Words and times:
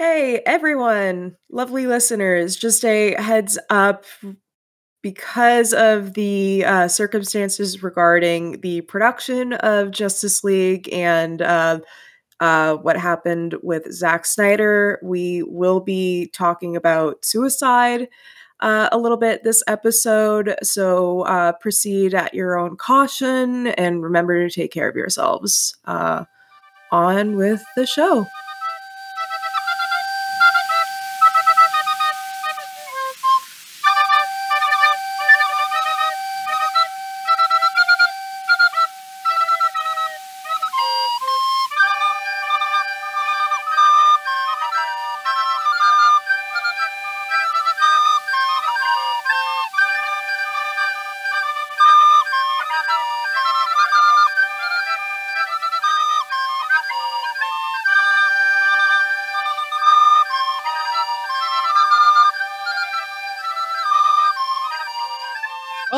Hey, 0.00 0.40
everyone, 0.46 1.36
lovely 1.50 1.86
listeners. 1.86 2.56
Just 2.56 2.86
a 2.86 3.20
heads 3.20 3.58
up 3.68 4.06
because 5.02 5.74
of 5.74 6.14
the 6.14 6.64
uh, 6.64 6.88
circumstances 6.88 7.82
regarding 7.82 8.62
the 8.62 8.80
production 8.80 9.52
of 9.52 9.90
Justice 9.90 10.42
League 10.42 10.88
and 10.90 11.42
uh, 11.42 11.80
uh, 12.40 12.76
what 12.76 12.96
happened 12.96 13.56
with 13.62 13.92
Zack 13.92 14.24
Snyder, 14.24 14.98
we 15.02 15.42
will 15.42 15.80
be 15.80 16.30
talking 16.32 16.76
about 16.76 17.22
suicide 17.22 18.08
uh, 18.60 18.88
a 18.90 18.96
little 18.96 19.18
bit 19.18 19.44
this 19.44 19.62
episode. 19.66 20.54
So 20.62 21.24
uh, 21.26 21.52
proceed 21.60 22.14
at 22.14 22.32
your 22.32 22.58
own 22.58 22.78
caution 22.78 23.66
and 23.66 24.02
remember 24.02 24.48
to 24.48 24.54
take 24.54 24.72
care 24.72 24.88
of 24.88 24.96
yourselves. 24.96 25.76
Uh, 25.84 26.24
on 26.90 27.36
with 27.36 27.62
the 27.76 27.86
show. 27.86 28.26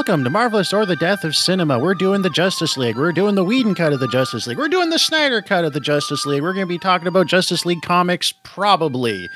Welcome 0.05 0.25
to 0.25 0.31
Marvelous 0.31 0.73
or 0.73 0.85
the 0.85 0.97
Death 0.97 1.23
of 1.23 1.37
Cinema. 1.37 1.79
We're 1.79 1.95
doing 1.95 2.23
the 2.23 2.31
Justice 2.31 2.77
League. 2.77 2.97
We're 2.97 3.13
doing 3.13 3.37
the 3.37 3.45
Whedon 3.45 3.77
cut 3.77 3.93
of 3.93 4.01
the 4.01 4.09
Justice 4.09 4.49
League. 4.49 4.59
We're 4.59 4.67
doing 4.67 4.91
the 4.91 4.99
Snyder 4.99 5.41
cut 5.41 5.65
of 5.65 5.75
the 5.75 5.81
Justice 5.81 6.27
League. 6.27 6.43
We're 6.43 6.55
going 6.55 6.67
to 6.67 6.69
be 6.69 6.77
talking 6.77 7.07
about 7.07 7.29
Justice 7.29 7.65
League 7.65 7.83
comics, 7.83 8.35
probably. 8.43 9.29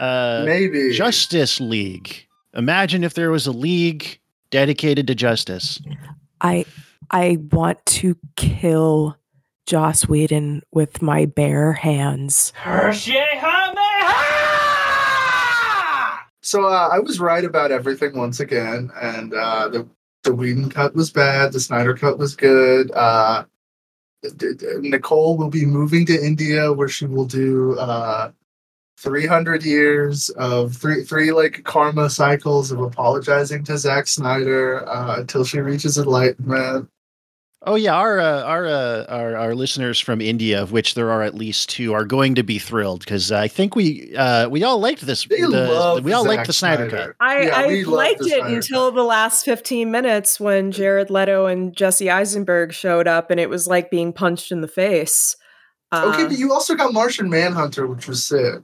Uh, 0.00 0.42
Maybe. 0.44 0.90
Justice 0.90 1.60
League. 1.60 2.26
Imagine 2.52 3.04
if 3.04 3.14
there 3.14 3.30
was 3.30 3.46
a 3.46 3.52
league 3.52 4.18
dedicated 4.50 5.06
to 5.06 5.14
justice. 5.14 5.80
I 6.40 6.64
I 7.12 7.38
want 7.52 7.86
to 7.86 8.16
kill 8.34 9.16
Joss 9.66 10.08
Whedon 10.08 10.62
with 10.72 11.00
my 11.00 11.26
bare 11.26 11.74
hands. 11.74 12.52
So 16.40 16.66
uh, 16.66 16.88
I 16.90 16.98
was 16.98 17.20
right 17.20 17.44
about 17.44 17.70
everything 17.70 18.16
once 18.16 18.40
again, 18.40 18.90
and 19.00 19.34
uh, 19.34 19.68
the 19.68 19.86
the 20.28 20.34
Whedon 20.34 20.68
cut 20.68 20.94
was 20.94 21.10
bad. 21.10 21.52
The 21.52 21.60
Snyder 21.60 21.94
cut 21.94 22.18
was 22.18 22.36
good. 22.36 22.90
Uh, 22.90 23.44
Nicole 24.80 25.38
will 25.38 25.48
be 25.48 25.64
moving 25.64 26.04
to 26.04 26.22
India, 26.22 26.70
where 26.70 26.88
she 26.88 27.06
will 27.06 27.24
do 27.24 27.78
uh, 27.78 28.30
300 28.98 29.64
years 29.64 30.28
of 30.30 30.76
three 30.76 31.02
three 31.02 31.32
like 31.32 31.64
karma 31.64 32.10
cycles 32.10 32.70
of 32.70 32.80
apologizing 32.80 33.64
to 33.64 33.78
Zack 33.78 34.06
Snyder 34.06 34.86
uh, 34.86 35.20
until 35.20 35.44
she 35.44 35.60
reaches 35.60 35.96
enlightenment. 35.96 36.90
Oh 37.62 37.74
yeah, 37.74 37.92
our 37.92 38.20
uh, 38.20 38.42
our, 38.44 38.66
uh, 38.66 39.04
our 39.08 39.36
our 39.36 39.54
listeners 39.54 39.98
from 39.98 40.20
India, 40.20 40.62
of 40.62 40.70
which 40.70 40.94
there 40.94 41.10
are 41.10 41.22
at 41.24 41.34
least 41.34 41.68
two, 41.68 41.92
are 41.92 42.04
going 42.04 42.36
to 42.36 42.44
be 42.44 42.56
thrilled 42.60 43.00
because 43.00 43.32
I 43.32 43.48
think 43.48 43.74
we 43.74 44.14
uh, 44.16 44.48
we 44.48 44.62
all 44.62 44.78
liked 44.78 45.04
this. 45.04 45.24
They 45.24 45.40
the- 45.40 45.48
love 45.48 46.04
we 46.04 46.12
all 46.12 46.22
Zack 46.22 46.36
liked 46.36 46.46
the 46.46 46.52
Snyder, 46.52 46.88
cut. 46.88 47.16
I, 47.18 47.40
Yeah, 47.42 47.56
I 47.56 47.82
liked 47.82 48.20
it 48.20 48.26
Snyder 48.38 48.54
until 48.54 48.88
cut. 48.90 48.94
the 48.94 49.02
last 49.02 49.44
15 49.44 49.90
minutes 49.90 50.38
when 50.38 50.70
Jared 50.70 51.10
Leto 51.10 51.46
and 51.46 51.74
Jesse 51.76 52.08
Eisenberg 52.08 52.72
showed 52.72 53.08
up 53.08 53.28
and 53.28 53.40
it 53.40 53.50
was 53.50 53.66
like 53.66 53.90
being 53.90 54.12
punched 54.12 54.52
in 54.52 54.60
the 54.60 54.68
face. 54.68 55.34
Uh, 55.90 56.12
okay, 56.14 56.28
but 56.28 56.38
you 56.38 56.52
also 56.52 56.76
got 56.76 56.92
Martian 56.92 57.28
Manhunter, 57.28 57.86
which 57.88 58.06
was 58.06 58.24
sick. 58.24 58.60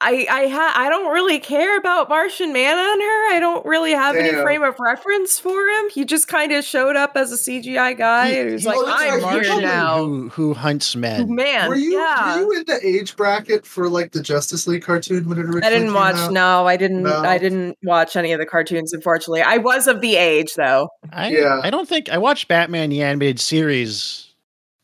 I 0.00 0.26
I 0.30 0.46
ha- 0.46 0.74
I 0.76 0.88
don't 0.88 1.12
really 1.12 1.40
care 1.40 1.76
about 1.76 2.08
Martian 2.08 2.52
Manhunter. 2.52 3.34
I 3.34 3.38
don't 3.40 3.66
really 3.66 3.90
have 3.90 4.14
any 4.14 4.30
frame 4.30 4.62
of 4.62 4.76
reference 4.78 5.40
for 5.40 5.66
him. 5.68 5.90
He 5.90 6.04
just 6.04 6.28
kind 6.28 6.52
of 6.52 6.64
showed 6.64 6.94
up 6.94 7.16
as 7.16 7.32
a 7.32 7.36
CGI 7.36 7.98
guy. 7.98 8.30
He- 8.30 8.38
and 8.38 8.48
he 8.48 8.54
was 8.54 8.64
like, 8.64 8.76
I'm 8.76 8.84
like 8.86 9.10
here 9.10 9.20
Martian 9.20 9.60
now. 9.62 10.04
Who, 10.04 10.28
who 10.28 10.54
hunts 10.54 10.94
men? 10.94 11.34
Man, 11.34 11.68
were 11.68 11.74
you 11.74 11.98
yeah. 11.98 12.36
were 12.36 12.42
you 12.42 12.58
in 12.60 12.64
the 12.66 12.78
age 12.86 13.16
bracket 13.16 13.66
for 13.66 13.88
like 13.88 14.12
the 14.12 14.22
Justice 14.22 14.68
League 14.68 14.82
cartoon 14.82 15.28
when 15.28 15.36
it 15.38 15.42
originally 15.46 15.62
I 15.66 15.70
didn't 15.70 15.86
came 15.88 15.94
watch. 15.94 16.14
out? 16.14 16.32
No, 16.32 16.66
I 16.68 16.76
didn't. 16.76 17.02
No. 17.02 17.20
I 17.22 17.38
didn't 17.38 17.76
watch 17.82 18.14
any 18.14 18.30
of 18.30 18.38
the 18.38 18.46
cartoons. 18.46 18.92
Unfortunately, 18.92 19.42
I 19.42 19.56
was 19.56 19.88
of 19.88 20.00
the 20.00 20.14
age 20.14 20.54
though. 20.54 20.90
I, 21.12 21.30
Yeah. 21.30 21.60
I 21.64 21.70
don't 21.70 21.88
think 21.88 22.08
I 22.08 22.18
watched 22.18 22.46
Batman 22.46 22.90
the 22.90 23.02
animated 23.02 23.40
series 23.40 24.27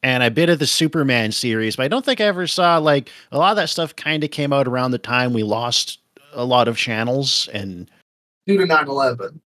and 0.05 0.23
a 0.23 0.31
bit 0.31 0.51
of 0.51 0.59
the 0.59 0.67
Superman 0.67 1.33
series, 1.33 1.77
but 1.77 1.85
I 1.85 1.89
don't 1.89 2.05
think 2.05 2.21
I 2.21 2.25
ever 2.25 2.47
saw 2.47 2.77
like 2.77 3.11
a 3.33 3.39
lot 3.39 3.53
of 3.53 3.57
that 3.57 3.71
stuff 3.71 3.97
kind 3.97 4.23
of 4.23 4.31
came 4.31 4.53
out 4.53 4.69
around 4.69 4.91
the 4.91 4.99
time 4.99 5.33
we 5.33 5.43
lost 5.43 5.99
a 6.35 6.45
lot 6.45 6.69
of 6.69 6.77
channels 6.77 7.49
and 7.55 7.91
due 8.47 8.59
to 8.59 8.67
9-11. 8.67 9.41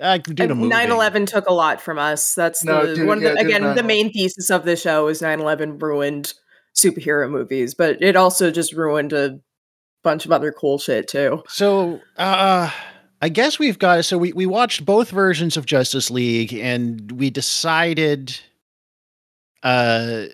uh, 0.00 0.18
due 0.18 0.34
to 0.34 0.54
9-11 0.54 1.26
took 1.26 1.46
a 1.48 1.52
lot 1.54 1.80
from 1.80 1.98
us. 1.98 2.34
That's 2.34 2.62
No, 2.62 2.84
the 2.86 2.94
dude, 2.94 3.06
one. 3.08 3.22
Yeah, 3.22 3.30
the, 3.34 3.40
again, 3.40 3.62
the 3.74 3.80
9/11. 3.82 3.86
main 3.86 4.12
thesis 4.12 4.50
of 4.50 4.64
the 4.66 4.76
show 4.76 5.08
is 5.08 5.22
9-11 5.22 5.80
ruined 5.80 6.34
superhero 6.76 7.30
movies, 7.30 7.74
but 7.74 8.00
it 8.02 8.16
also 8.16 8.50
just 8.50 8.74
ruined 8.74 9.12
a 9.14 9.40
bunch 10.04 10.26
of 10.26 10.32
other 10.32 10.52
cool 10.52 10.78
shit 10.78 11.08
too. 11.08 11.42
So 11.48 12.00
uh 12.18 12.70
I 13.22 13.28
guess 13.30 13.58
we've 13.58 13.78
got 13.78 14.04
so 14.04 14.18
we, 14.18 14.32
we 14.34 14.44
watched 14.46 14.84
both 14.84 15.10
versions 15.10 15.56
of 15.56 15.64
Justice 15.66 16.10
League 16.10 16.52
and 16.54 17.12
we 17.12 17.30
decided 17.30 18.38
uh 19.62 20.26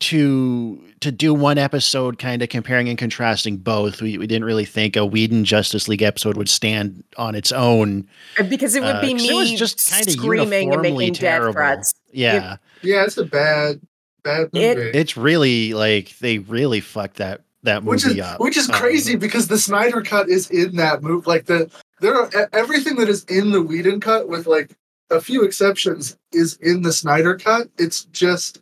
to 0.00 0.82
to 1.00 1.10
do 1.10 1.32
one 1.32 1.56
episode 1.56 2.18
kind 2.18 2.42
of 2.42 2.48
comparing 2.50 2.88
and 2.88 2.98
contrasting 2.98 3.56
both. 3.56 4.02
We 4.02 4.18
we 4.18 4.26
didn't 4.26 4.44
really 4.44 4.66
think 4.66 4.94
a 4.96 5.06
Whedon 5.06 5.44
Justice 5.44 5.88
League 5.88 6.02
episode 6.02 6.36
would 6.36 6.50
stand 6.50 7.02
on 7.16 7.34
its 7.34 7.50
own. 7.50 8.06
Uh, 8.38 8.42
Because 8.42 8.74
it 8.76 8.82
would 8.82 8.96
Uh, 8.96 9.00
be 9.00 9.12
'cause 9.14 9.22
me 9.22 9.30
it 9.30 9.34
was 9.34 9.52
just 9.52 9.90
kinda 9.90 10.10
screaming 10.10 10.42
and 10.72 10.72
uniformly 10.84 11.06
making 11.10 11.12
death 11.22 11.52
threats. 11.52 11.94
Yeah. 12.12 12.56
Yeah, 12.82 13.04
it's 13.04 13.16
a 13.16 13.24
bad, 13.24 13.80
bad 14.22 14.50
It- 14.52 14.76
movie. 14.76 14.90
It's 14.98 15.16
really 15.16 15.72
like 15.72 16.16
they 16.20 16.38
really 16.38 16.80
fucked 16.80 17.16
that 17.16 17.42
that 17.62 17.82
movie 17.82 17.90
which 17.94 18.06
is 18.06 18.20
up. 18.20 18.38
which 18.40 18.56
is 18.58 18.68
Um, 18.68 18.74
crazy 18.76 19.16
because 19.16 19.48
the 19.48 19.58
Snyder 19.58 20.02
cut 20.02 20.28
is 20.28 20.50
in 20.50 20.76
that 20.76 21.02
movie. 21.02 21.24
Like 21.26 21.46
the 21.46 21.70
there 22.02 22.14
are 22.14 22.30
everything 22.52 22.96
that 22.96 23.08
is 23.08 23.24
in 23.24 23.50
the 23.50 23.62
Whedon 23.62 24.00
cut, 24.00 24.28
with 24.28 24.46
like 24.46 24.70
a 25.10 25.20
few 25.20 25.42
exceptions, 25.44 26.16
is 26.32 26.56
in 26.56 26.82
the 26.82 26.92
Snyder 26.92 27.36
cut. 27.36 27.68
It's 27.78 28.04
just 28.06 28.60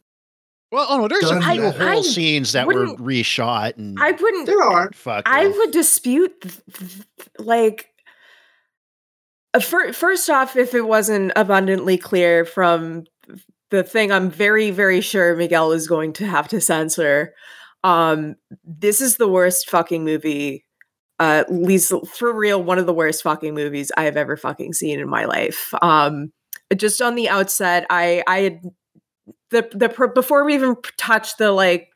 Well, 0.72 0.86
oh 0.88 0.98
no, 0.98 1.08
there's 1.08 1.24
a 1.30 1.40
done 1.40 1.42
few 1.42 1.70
whole 1.70 1.98
I 1.98 2.02
scenes 2.02 2.52
that 2.52 2.66
were 2.66 2.74
wouldn't- 2.74 2.98
reshot 3.00 3.76
and 3.76 3.96
I 4.00 4.10
wouldn't. 4.12 4.46
there 4.46 4.62
are. 4.62 4.90
Fuck. 4.92 5.22
I 5.26 5.46
with. 5.46 5.56
would 5.56 5.70
dispute, 5.70 6.40
th- 6.42 6.60
th- 6.72 7.28
like, 7.38 7.88
uh, 9.54 9.60
fir- 9.60 9.92
first 9.92 10.28
off, 10.28 10.56
if 10.56 10.74
it 10.74 10.82
wasn't 10.86 11.32
abundantly 11.36 11.96
clear 11.96 12.44
from 12.44 13.04
the 13.70 13.82
thing 13.82 14.12
I'm 14.12 14.30
very, 14.30 14.70
very 14.70 15.00
sure 15.00 15.36
Miguel 15.36 15.72
is 15.72 15.86
going 15.86 16.12
to 16.14 16.26
have 16.26 16.48
to 16.48 16.60
censor, 16.60 17.34
um, 17.84 18.34
this 18.64 19.00
is 19.00 19.16
the 19.16 19.28
worst 19.28 19.70
fucking 19.70 20.04
movie. 20.04 20.63
Uh, 21.20 21.44
least 21.48 21.92
for 22.08 22.32
real, 22.32 22.62
one 22.62 22.78
of 22.78 22.86
the 22.86 22.92
worst 22.92 23.22
fucking 23.22 23.54
movies 23.54 23.92
I 23.96 24.04
have 24.04 24.16
ever 24.16 24.36
fucking 24.36 24.72
seen 24.72 24.98
in 24.98 25.08
my 25.08 25.26
life. 25.26 25.72
Um, 25.80 26.32
just 26.74 27.00
on 27.00 27.14
the 27.14 27.28
outset, 27.28 27.86
I, 27.88 28.24
I 28.26 28.38
had 28.40 28.60
the 29.50 29.68
the 29.72 30.08
before 30.08 30.44
we 30.44 30.54
even 30.54 30.76
touched 30.98 31.38
the 31.38 31.52
like 31.52 31.88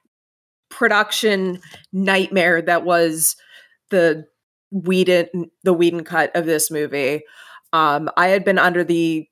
production 0.71 1.61
nightmare 1.93 2.63
that 2.63 2.85
was 2.85 3.37
the 3.91 4.27
Whedon 4.71 5.51
the 5.65 5.73
Whedon 5.73 6.05
cut 6.05 6.35
of 6.37 6.47
this 6.47 6.71
movie. 6.71 7.23
Um, 7.73 8.09
I 8.17 8.29
had 8.29 8.45
been 8.45 8.59
under 8.59 8.85
the 8.85 9.27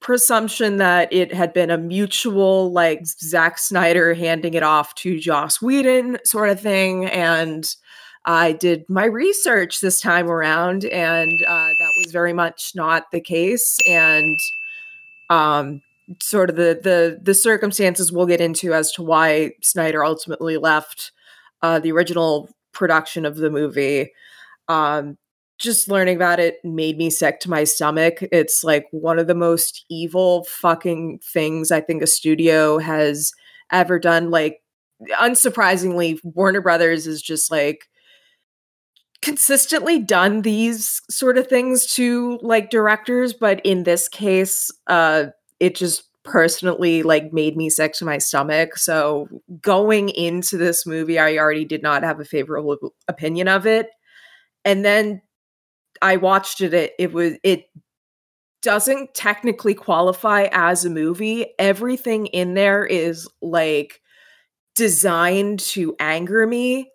presumption 0.00 0.76
that 0.76 1.12
it 1.12 1.32
had 1.32 1.52
been 1.52 1.70
a 1.70 1.78
mutual 1.78 2.72
like 2.72 3.06
Zack 3.06 3.58
Snyder 3.58 4.14
handing 4.14 4.54
it 4.54 4.62
off 4.62 4.94
to 4.96 5.18
Joss 5.18 5.60
Whedon 5.60 6.18
sort 6.24 6.50
of 6.50 6.60
thing, 6.60 7.06
and 7.06 7.74
I 8.28 8.52
did 8.52 8.84
my 8.90 9.06
research 9.06 9.80
this 9.80 10.02
time 10.02 10.28
around, 10.30 10.84
and 10.84 11.32
uh, 11.46 11.68
that 11.78 11.92
was 11.96 12.12
very 12.12 12.34
much 12.34 12.72
not 12.74 13.10
the 13.10 13.22
case, 13.22 13.78
and 13.88 14.38
um, 15.30 15.80
sort 16.20 16.50
of 16.50 16.56
the 16.56 16.78
the 16.82 17.18
the 17.22 17.32
circumstances 17.32 18.12
we'll 18.12 18.26
get 18.26 18.42
into 18.42 18.74
as 18.74 18.92
to 18.92 19.02
why 19.02 19.52
Snyder 19.62 20.04
ultimately 20.04 20.58
left 20.58 21.10
uh, 21.62 21.78
the 21.78 21.90
original 21.90 22.50
production 22.72 23.24
of 23.24 23.36
the 23.36 23.48
movie. 23.48 24.12
Um, 24.68 25.16
just 25.58 25.88
learning 25.88 26.16
about 26.16 26.38
it 26.38 26.58
made 26.62 26.98
me 26.98 27.08
sick 27.08 27.40
to 27.40 27.50
my 27.50 27.64
stomach. 27.64 28.18
It's 28.30 28.62
like 28.62 28.86
one 28.90 29.18
of 29.18 29.26
the 29.26 29.34
most 29.34 29.86
evil 29.88 30.44
fucking 30.44 31.20
things 31.24 31.72
I 31.72 31.80
think 31.80 32.02
a 32.02 32.06
studio 32.06 32.76
has 32.76 33.32
ever 33.72 33.98
done. 33.98 34.30
Like 34.30 34.60
unsurprisingly, 35.18 36.20
Warner 36.22 36.60
Brothers 36.60 37.06
is 37.06 37.22
just 37.22 37.50
like 37.50 37.88
consistently 39.22 39.98
done 39.98 40.42
these 40.42 41.02
sort 41.10 41.38
of 41.38 41.46
things 41.48 41.86
to 41.94 42.38
like 42.42 42.70
directors, 42.70 43.32
but 43.32 43.60
in 43.64 43.82
this 43.84 44.08
case, 44.08 44.70
uh, 44.86 45.26
it 45.60 45.74
just 45.74 46.04
personally 46.24 47.02
like 47.02 47.32
made 47.32 47.56
me 47.56 47.70
sick 47.70 47.94
to 47.94 48.04
my 48.04 48.18
stomach. 48.18 48.76
So 48.76 49.28
going 49.60 50.10
into 50.10 50.56
this 50.56 50.86
movie, 50.86 51.18
I 51.18 51.36
already 51.36 51.64
did 51.64 51.82
not 51.82 52.02
have 52.02 52.20
a 52.20 52.24
favorable 52.24 52.76
opinion 53.08 53.48
of 53.48 53.66
it. 53.66 53.88
And 54.64 54.84
then 54.84 55.22
I 56.02 56.16
watched 56.16 56.60
it, 56.60 56.74
it, 56.74 56.92
it 56.98 57.12
was 57.12 57.34
it 57.42 57.64
doesn't 58.62 59.14
technically 59.14 59.74
qualify 59.74 60.48
as 60.52 60.84
a 60.84 60.90
movie. 60.90 61.46
Everything 61.58 62.26
in 62.26 62.54
there 62.54 62.84
is 62.84 63.28
like 63.40 64.00
designed 64.74 65.60
to 65.60 65.96
anger 65.98 66.46
me 66.46 66.90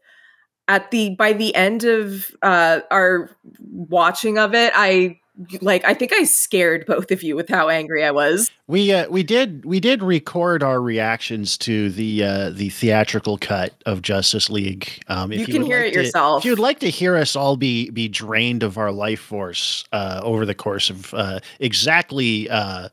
at 0.67 0.91
the 0.91 1.15
by 1.15 1.33
the 1.33 1.53
end 1.55 1.83
of 1.83 2.31
uh 2.41 2.79
our 2.91 3.29
watching 3.59 4.37
of 4.37 4.53
it 4.53 4.71
i 4.75 5.19
like 5.61 5.83
i 5.85 5.93
think 5.93 6.13
i 6.13 6.23
scared 6.23 6.85
both 6.85 7.11
of 7.11 7.23
you 7.23 7.35
with 7.35 7.49
how 7.49 7.67
angry 7.67 8.03
i 8.03 8.11
was. 8.11 8.51
We 8.67 8.93
uh, 8.93 9.09
we 9.09 9.23
did 9.23 9.65
we 9.65 9.79
did 9.79 10.03
record 10.03 10.61
our 10.61 10.79
reactions 10.79 11.57
to 11.59 11.89
the 11.89 12.23
uh 12.23 12.49
the 12.51 12.69
theatrical 12.69 13.39
cut 13.39 13.73
of 13.85 14.03
justice 14.03 14.49
league. 14.49 14.87
Um 15.07 15.31
if 15.31 15.39
you, 15.39 15.45
you 15.47 15.53
can 15.53 15.63
hear 15.63 15.79
like 15.79 15.87
it 15.87 15.93
to, 15.93 16.03
yourself. 16.03 16.41
if 16.41 16.45
you'd 16.45 16.59
like 16.59 16.79
to 16.79 16.89
hear 16.89 17.15
us 17.15 17.35
all 17.35 17.57
be 17.57 17.89
be 17.89 18.07
drained 18.07 18.61
of 18.61 18.77
our 18.77 18.91
life 18.91 19.19
force 19.19 19.83
uh 19.91 20.21
over 20.23 20.45
the 20.45 20.55
course 20.55 20.89
of 20.91 21.13
uh 21.15 21.39
exactly 21.59 22.47
uh 22.49 22.89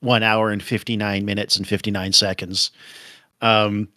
one 0.00 0.22
hour 0.22 0.50
and 0.50 0.62
59 0.62 1.24
minutes 1.24 1.56
and 1.56 1.66
59 1.66 2.12
seconds 2.12 2.70
um 3.40 3.88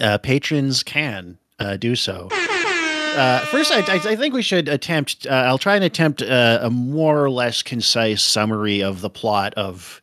uh 0.00 0.18
patrons 0.18 0.82
can 0.82 1.38
uh, 1.58 1.76
do 1.76 1.96
so. 1.96 2.28
Uh, 2.32 3.40
first, 3.46 3.72
I, 3.72 3.78
I, 3.78 4.14
think 4.14 4.34
we 4.34 4.42
should 4.42 4.68
attempt. 4.68 5.26
Uh, 5.26 5.32
I'll 5.46 5.56
try 5.56 5.74
and 5.74 5.84
attempt 5.84 6.20
uh, 6.20 6.58
a 6.60 6.68
more 6.68 7.24
or 7.24 7.30
less 7.30 7.62
concise 7.62 8.22
summary 8.22 8.82
of 8.82 9.00
the 9.00 9.08
plot 9.08 9.54
of 9.54 10.02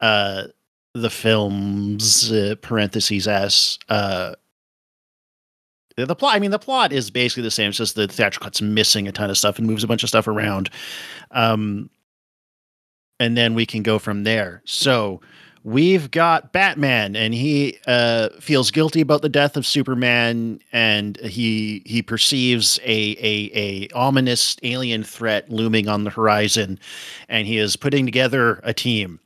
uh, 0.00 0.44
the 0.94 1.10
films. 1.10 2.32
Uh, 2.32 2.54
parentheses 2.62 3.28
s. 3.28 3.78
Uh, 3.90 4.34
the 5.96 6.16
plot. 6.16 6.34
I 6.34 6.38
mean, 6.38 6.52
the 6.52 6.58
plot 6.58 6.90
is 6.90 7.10
basically 7.10 7.42
the 7.42 7.50
same. 7.50 7.68
It's 7.68 7.78
just 7.78 7.96
the 7.96 8.08
theatrical 8.08 8.46
cut's 8.46 8.62
missing 8.62 9.06
a 9.06 9.12
ton 9.12 9.28
of 9.28 9.36
stuff 9.36 9.58
and 9.58 9.66
moves 9.66 9.84
a 9.84 9.86
bunch 9.86 10.02
of 10.02 10.08
stuff 10.08 10.26
around. 10.26 10.70
Um, 11.32 11.90
and 13.20 13.36
then 13.36 13.54
we 13.54 13.66
can 13.66 13.82
go 13.82 13.98
from 13.98 14.24
there. 14.24 14.62
So 14.64 15.20
we've 15.64 16.10
got 16.10 16.52
Batman, 16.52 17.16
and 17.16 17.34
he 17.34 17.78
uh, 17.86 18.30
feels 18.40 18.70
guilty 18.70 19.00
about 19.00 19.22
the 19.22 19.28
death 19.28 19.56
of 19.56 19.66
Superman, 19.66 20.60
and 20.72 21.16
he 21.18 21.82
he 21.84 22.02
perceives 22.02 22.78
a, 22.82 23.16
a 23.18 23.50
a 23.54 23.88
ominous 23.94 24.56
alien 24.62 25.04
threat 25.04 25.50
looming 25.50 25.88
on 25.88 26.04
the 26.04 26.10
horizon, 26.10 26.78
and 27.28 27.46
he 27.46 27.58
is 27.58 27.76
putting 27.76 28.04
together 28.04 28.60
a 28.62 28.74
team. 28.74 29.20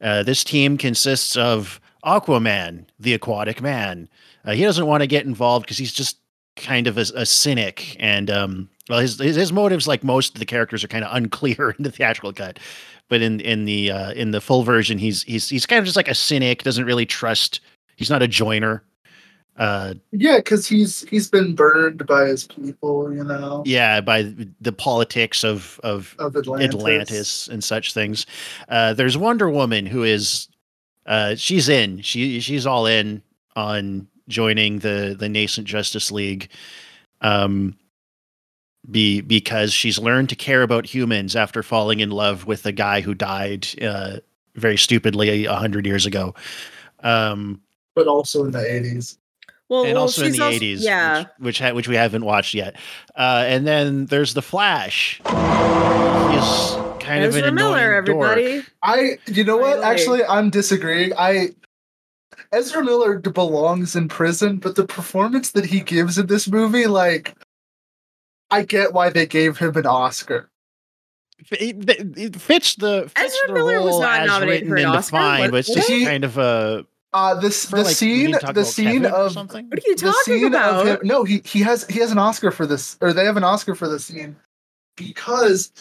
Uh, 0.00 0.22
this 0.22 0.44
team 0.44 0.78
consists 0.78 1.36
of 1.36 1.80
Aquaman, 2.04 2.86
the 2.98 3.14
aquatic 3.14 3.60
man. 3.60 4.08
Uh, 4.44 4.52
he 4.52 4.62
doesn't 4.62 4.86
want 4.86 5.02
to 5.02 5.06
get 5.06 5.26
involved 5.26 5.64
because 5.64 5.78
he's 5.78 5.92
just 5.92 6.16
kind 6.56 6.86
of 6.86 6.96
a, 6.98 7.04
a 7.14 7.26
cynic, 7.26 7.96
and 7.98 8.30
um, 8.30 8.68
well, 8.88 9.00
his, 9.00 9.18
his, 9.18 9.36
his 9.36 9.52
motives, 9.52 9.86
like 9.86 10.02
most 10.02 10.34
of 10.34 10.40
the 10.40 10.46
characters, 10.46 10.82
are 10.82 10.88
kind 10.88 11.04
of 11.04 11.14
unclear 11.14 11.70
in 11.78 11.82
the 11.82 11.90
theatrical 11.90 12.32
cut 12.32 12.58
but 13.08 13.22
in 13.22 13.40
in 13.40 13.64
the 13.64 13.90
uh, 13.90 14.12
in 14.12 14.30
the 14.30 14.40
full 14.40 14.62
version, 14.62 14.98
he's 14.98 15.22
he's 15.22 15.48
he's 15.48 15.66
kind 15.66 15.78
of 15.78 15.84
just 15.84 15.96
like 15.96 16.08
a 16.08 16.14
cynic. 16.14 16.62
Doesn't 16.62 16.84
really 16.84 17.06
trust. 17.06 17.60
He's 17.96 18.10
not 18.10 18.22
a 18.22 18.28
joiner. 18.28 18.82
Uh, 19.58 19.94
yeah, 20.12 20.36
because 20.36 20.68
he's 20.68 21.02
he's 21.08 21.28
been 21.28 21.54
burned 21.54 22.06
by 22.06 22.26
his 22.26 22.46
people, 22.46 23.12
you 23.12 23.24
know. 23.24 23.62
Yeah, 23.66 24.00
by 24.00 24.32
the 24.60 24.72
politics 24.72 25.42
of 25.42 25.80
of, 25.82 26.14
of 26.18 26.36
Atlantis. 26.36 26.74
Atlantis. 26.74 27.48
and 27.48 27.64
such 27.64 27.92
things. 27.92 28.24
Uh, 28.68 28.94
there's 28.94 29.18
Wonder 29.18 29.50
Woman 29.50 29.84
who 29.84 30.04
is, 30.04 30.48
uh, 31.06 31.34
she's 31.34 31.68
in. 31.68 32.02
She 32.02 32.38
she's 32.38 32.66
all 32.66 32.86
in 32.86 33.20
on 33.56 34.06
joining 34.28 34.78
the 34.78 35.16
the 35.18 35.28
nascent 35.28 35.66
Justice 35.66 36.12
League. 36.12 36.50
Um, 37.20 37.76
be 38.90 39.20
because 39.20 39.72
she's 39.72 39.98
learned 39.98 40.28
to 40.30 40.36
care 40.36 40.62
about 40.62 40.86
humans 40.86 41.36
after 41.36 41.62
falling 41.62 42.00
in 42.00 42.10
love 42.10 42.46
with 42.46 42.64
a 42.66 42.72
guy 42.72 43.00
who 43.00 43.14
died 43.14 43.68
uh, 43.82 44.18
very 44.54 44.76
stupidly 44.76 45.44
a 45.44 45.54
hundred 45.54 45.86
years 45.86 46.06
ago. 46.06 46.34
Um, 47.02 47.60
but 47.94 48.06
also 48.06 48.44
in 48.44 48.52
the 48.52 48.60
eighties. 48.60 49.18
Well, 49.68 49.84
and 49.84 49.94
well, 49.94 50.02
also 50.04 50.24
in 50.24 50.32
the 50.32 50.42
also, 50.42 50.58
80s, 50.58 50.78
yeah, 50.80 51.18
which 51.18 51.28
which, 51.40 51.58
ha- 51.58 51.72
which, 51.72 51.88
we 51.88 51.94
haven't 51.94 52.24
watched 52.24 52.54
yet. 52.54 52.76
Uh, 53.14 53.44
and 53.46 53.66
then 53.66 54.06
there's 54.06 54.32
the 54.32 54.40
Flash. 54.40 55.18
He's 55.18 55.34
kind 57.04 57.22
Ezra 57.22 57.42
of 57.42 57.48
an 57.48 57.54
Miller, 57.54 57.92
everybody. 57.92 58.52
Dork. 58.52 58.72
I, 58.82 59.18
you 59.26 59.44
know 59.44 59.58
what? 59.58 59.82
Actually, 59.82 60.24
I'm 60.24 60.48
disagreeing. 60.48 61.12
I 61.18 61.50
Ezra 62.52 62.82
Miller 62.82 63.18
belongs 63.18 63.94
in 63.94 64.08
prison, 64.08 64.56
but 64.56 64.74
the 64.74 64.86
performance 64.86 65.50
that 65.50 65.66
he 65.66 65.80
gives 65.80 66.16
in 66.16 66.26
this 66.26 66.48
movie, 66.48 66.86
like, 66.86 67.36
I 68.50 68.62
get 68.62 68.92
why 68.92 69.10
they 69.10 69.26
gave 69.26 69.58
him 69.58 69.76
an 69.76 69.86
Oscar. 69.86 70.50
It, 71.52 71.88
it 72.18 72.36
fits 72.36 72.74
the 72.74 73.10
fits 73.16 73.34
Ezra 73.34 73.48
the 73.48 73.54
Miller 73.54 73.76
role 73.76 73.86
was 73.86 74.00
not 74.00 74.26
nominated 74.26 74.68
for 74.68 74.76
and 74.76 74.86
Oscar. 74.86 75.16
defined, 75.16 75.40
what, 75.40 75.50
but 75.52 75.56
it's 75.58 75.74
just 75.74 75.88
he, 75.88 76.04
kind 76.04 76.24
of 76.24 76.36
a. 76.36 76.84
Uh, 77.12 77.34
this 77.40 77.66
the 77.66 77.84
like, 77.84 77.96
scene 77.96 78.32
the 78.52 78.64
scene 78.64 79.06
of 79.06 79.32
something. 79.32 79.68
What 79.68 79.78
are 79.78 79.82
you 79.86 79.96
talking 79.96 80.44
about? 80.44 80.86
Him, 80.86 80.98
no, 81.04 81.24
he 81.24 81.40
he 81.44 81.60
has 81.60 81.86
he 81.86 82.00
has 82.00 82.10
an 82.10 82.18
Oscar 82.18 82.50
for 82.50 82.66
this, 82.66 82.98
or 83.00 83.12
they 83.12 83.24
have 83.24 83.36
an 83.36 83.44
Oscar 83.44 83.74
for 83.74 83.88
the 83.88 83.98
scene 83.98 84.36
because. 84.96 85.72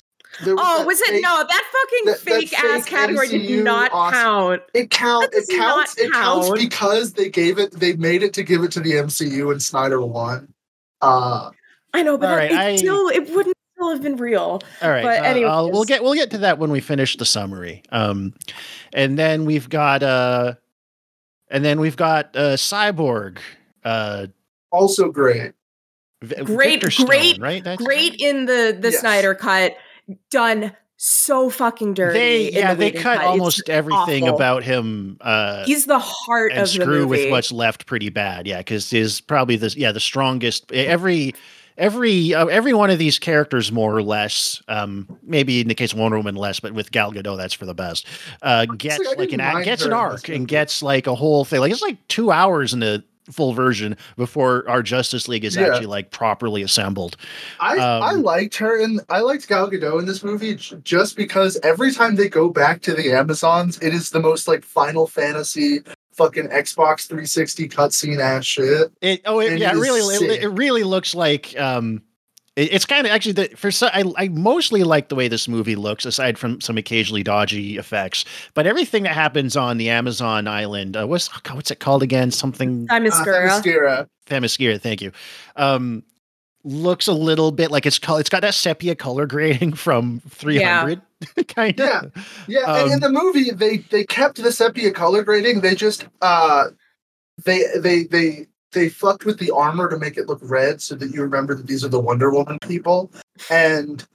Was 0.46 0.56
oh, 0.60 0.86
was 0.86 1.02
it 1.02 1.08
fake, 1.08 1.24
no? 1.24 1.44
That 1.48 1.64
fucking 1.72 2.06
that, 2.06 2.20
fake, 2.20 2.52
that 2.52 2.66
ass 2.66 2.86
category 2.86 3.28
MCU 3.28 3.48
did 3.48 3.64
not 3.64 3.92
Oscar. 3.92 4.18
count. 4.18 4.62
It 4.76 4.92
counts. 4.92 5.36
It 5.36 5.50
counts. 5.50 5.98
It 5.98 6.12
counts 6.12 6.52
because 6.52 7.14
they 7.14 7.30
gave 7.30 7.58
it. 7.58 7.72
They 7.72 7.96
made 7.96 8.22
it 8.22 8.34
to 8.36 8.44
give 8.44 8.62
it 8.62 8.72
to 8.74 8.80
the 8.80 8.92
MCU, 8.92 9.52
and 9.52 9.64
Snyder 9.64 10.00
won. 10.02 10.54
Uh, 11.02 11.50
I 11.98 12.04
know, 12.04 12.18
but 12.18 12.28
that, 12.28 12.36
right, 12.36 12.52
it 12.52 12.58
I, 12.58 12.76
still 12.76 13.10
it 13.10 13.30
wouldn't 13.30 13.58
still 13.74 13.92
have 13.92 14.02
been 14.02 14.18
real. 14.18 14.62
All 14.82 14.90
right, 14.90 15.04
but 15.04 15.44
uh, 15.44 15.70
we'll 15.72 15.84
get 15.84 16.04
we'll 16.04 16.14
get 16.14 16.32
to 16.32 16.40
that 16.40 16.60
when 16.60 16.72
we 16.72 16.80
finish 16.80 17.18
the 17.18 17.26
summary. 17.26 17.84
Um, 17.92 18.34
and 18.94 19.18
then 19.18 19.46
we've 19.46 19.70
got 19.70 20.04
uh, 20.04 20.56
and 21.50 21.64
then 21.66 21.80
we've 21.80 21.98
got 21.98 22.36
uh, 22.36 22.56
Cyborg. 22.56 23.40
Uh, 23.84 24.28
also 24.72 25.10
great. 25.12 25.54
V- 26.22 26.44
great, 26.44 26.84
Stone, 26.92 27.06
great, 27.06 27.40
right? 27.40 27.64
That's 27.64 27.84
great 27.84 28.16
in 28.20 28.46
the 28.46 28.78
the 28.80 28.92
yes. 28.92 29.00
Snyder 29.00 29.36
cut. 29.36 29.76
Done 30.32 30.74
so 30.98 31.50
fucking 31.50 31.94
dirty. 31.94 32.18
They 32.18 32.52
yeah, 32.52 32.74
the 32.74 32.80
they 32.80 32.92
cut, 32.92 33.20
cut, 33.20 33.26
almost 33.26 33.60
it's 33.60 33.70
everything 33.70 34.24
awful. 34.24 34.36
about 34.36 34.64
him. 34.64 35.18
Uh, 35.22 35.64
He's 35.66 35.86
the 35.86 36.00
heart 36.00 36.52
and 36.52 36.62
of 36.62 36.70
screw 36.70 36.86
the 36.86 36.92
movie. 36.92 37.06
with 37.26 37.32
what's 37.32 37.52
left 37.52 37.86
pretty 37.86 38.10
bad. 38.10 38.48
Yeah, 38.48 38.58
because 38.58 38.92
is 38.92 39.22
probably 39.22 39.58
the 39.58 39.74
yeah 39.78 39.92
the 39.92 40.00
strongest. 40.00 40.72
Every 40.72 41.36
every 41.78 42.34
uh, 42.34 42.48
every 42.48 42.74
one 42.74 42.90
of 42.90 43.00
these 43.00 43.20
characters, 43.20 43.72
more 43.72 43.96
or 43.96 44.04
less, 44.04 44.62
um, 44.68 45.08
maybe 45.24 45.62
in 45.62 45.68
the 45.68 45.76
case 45.76 45.94
of 45.94 46.00
Wonder 46.00 46.18
Woman 46.18 46.36
less, 46.36 46.60
but 46.60 46.74
with 46.74 46.92
Gal 46.92 47.12
Gadot, 47.12 47.38
that's 47.38 47.54
for 47.54 47.66
the 47.66 47.74
best. 47.74 48.06
Uh, 48.42 48.66
gets 48.66 49.00
like 49.18 49.32
an 49.32 49.40
gets 49.64 49.84
an 49.84 49.94
arc 49.94 50.30
and 50.30 50.48
gets 50.48 50.82
like 50.82 51.08
a 51.08 51.16
whole 51.16 51.46
thing. 51.46 51.60
Like 51.60 51.72
it's 51.72 51.82
like 51.82 52.06
two 52.08 52.32
hours 52.32 52.74
in 52.74 52.80
the 52.80 53.04
full 53.32 53.54
version 53.54 53.98
before 54.16 54.68
our 54.70 54.82
Justice 54.82 55.28
League 55.28 55.44
is 55.44 55.56
yeah. 55.56 55.68
actually 55.68 55.88
like 55.88 56.12
properly 56.12 56.62
assembled. 56.62 57.18
I 57.60 57.78
um, 57.78 58.04
I 58.04 58.12
liked 58.14 58.56
her 58.58 58.82
and 58.82 59.02
I 59.10 59.20
liked 59.20 59.48
Gal 59.48 59.70
Gadot 59.70 60.00
in 60.00 60.06
this 60.06 60.24
movie 60.24 60.56
just 60.56 61.16
because 61.16 61.58
every 61.64 61.92
time 61.92 62.16
they 62.16 62.30
go 62.30 62.50
back 62.50 62.82
to 62.84 62.94
the 62.94 63.12
Amazons, 63.12 63.80
it 63.80 63.94
is 63.94 64.10
the 64.10 64.20
most 64.20 64.48
like 64.48 64.64
Final 64.64 65.08
Fantasy 65.08 65.82
fucking 66.18 66.50
Xbox 66.50 67.08
360 67.08 67.70
cutscene 67.70 68.20
ass 68.20 68.46
shit. 68.46 68.92
It 69.02 69.22
oh 69.26 69.40
it, 69.40 69.60
yeah, 69.60 69.72
it 69.72 69.76
really 69.76 70.16
it, 70.16 70.44
it, 70.44 70.50
really 70.50 70.84
looks 70.84 71.16
like 71.16 71.58
um 71.60 72.02
it, 72.56 72.74
it's 72.74 72.86
kind 72.86 73.06
of 73.06 73.14
actually 73.14 73.34
the 73.34 73.50
for 73.56 73.72
so, 73.72 73.88
I 73.94 74.04
I 74.18 74.28
mostly 74.30 74.84
like 74.84 75.10
the 75.10 75.16
way 75.16 75.28
this 75.28 75.48
movie 75.48 75.76
looks 75.76 76.06
aside 76.06 76.38
from 76.38 76.60
some 76.60 76.78
occasionally 76.78 77.24
dodgy 77.24 77.78
effects. 77.78 78.26
But 78.56 78.68
everything 78.68 79.04
that 79.04 79.14
happens 79.14 79.56
on 79.56 79.78
the 79.78 79.90
Amazon 79.90 80.48
island, 80.48 80.98
uh, 80.98 81.06
what's 81.06 81.30
oh 81.30 81.40
God, 81.44 81.56
what's 81.56 81.72
it 81.72 81.80
called 81.80 82.04
again? 82.04 82.32
Something 82.32 82.88
Themyscira. 82.88 83.50
Uh, 83.50 83.62
Themyscira. 83.62 84.08
Themyscira, 84.26 84.82
thank 84.82 85.02
you. 85.02 85.12
Um 85.56 86.04
looks 86.64 87.08
a 87.08 87.14
little 87.14 87.52
bit 87.52 87.72
like 87.72 87.86
it's 87.86 88.00
color. 88.00 88.20
It's 88.20 88.30
got 88.30 88.42
that 88.42 88.54
sepia 88.54 88.96
color 88.96 89.26
grading 89.26 89.74
from 89.76 90.22
300, 90.30 90.90
yeah. 90.90 90.96
kind 91.48 91.80
of. 91.80 92.12
Yeah, 92.16 92.24
yeah. 92.48 92.72
Um, 92.72 92.84
and 92.84 92.94
in 92.94 93.00
the 93.00 93.10
movie, 93.10 93.52
they 93.52 93.78
they 93.78 94.04
kept 94.04 94.42
the 94.42 94.52
sepia 94.52 94.92
color 94.92 95.24
grading. 95.24 95.62
They 95.62 95.76
just 95.76 96.08
uh, 96.22 96.68
they 97.44 97.66
they 97.78 98.04
they 98.04 98.48
they 98.72 98.90
fucked 98.90 99.26
with 99.26 99.40
the 99.40 99.52
armor 99.52 99.90
to 99.90 99.98
make 99.98 100.18
it 100.18 100.28
look 100.28 100.40
red, 100.42 100.82
so 100.82 100.96
that 100.96 101.12
you 101.12 101.22
remember 101.22 101.56
that 101.56 101.68
these 101.68 101.84
are 101.84 101.90
the 101.90 102.00
Wonder 102.00 102.32
Woman 102.32 102.60
people. 102.60 103.12
And 103.50 104.06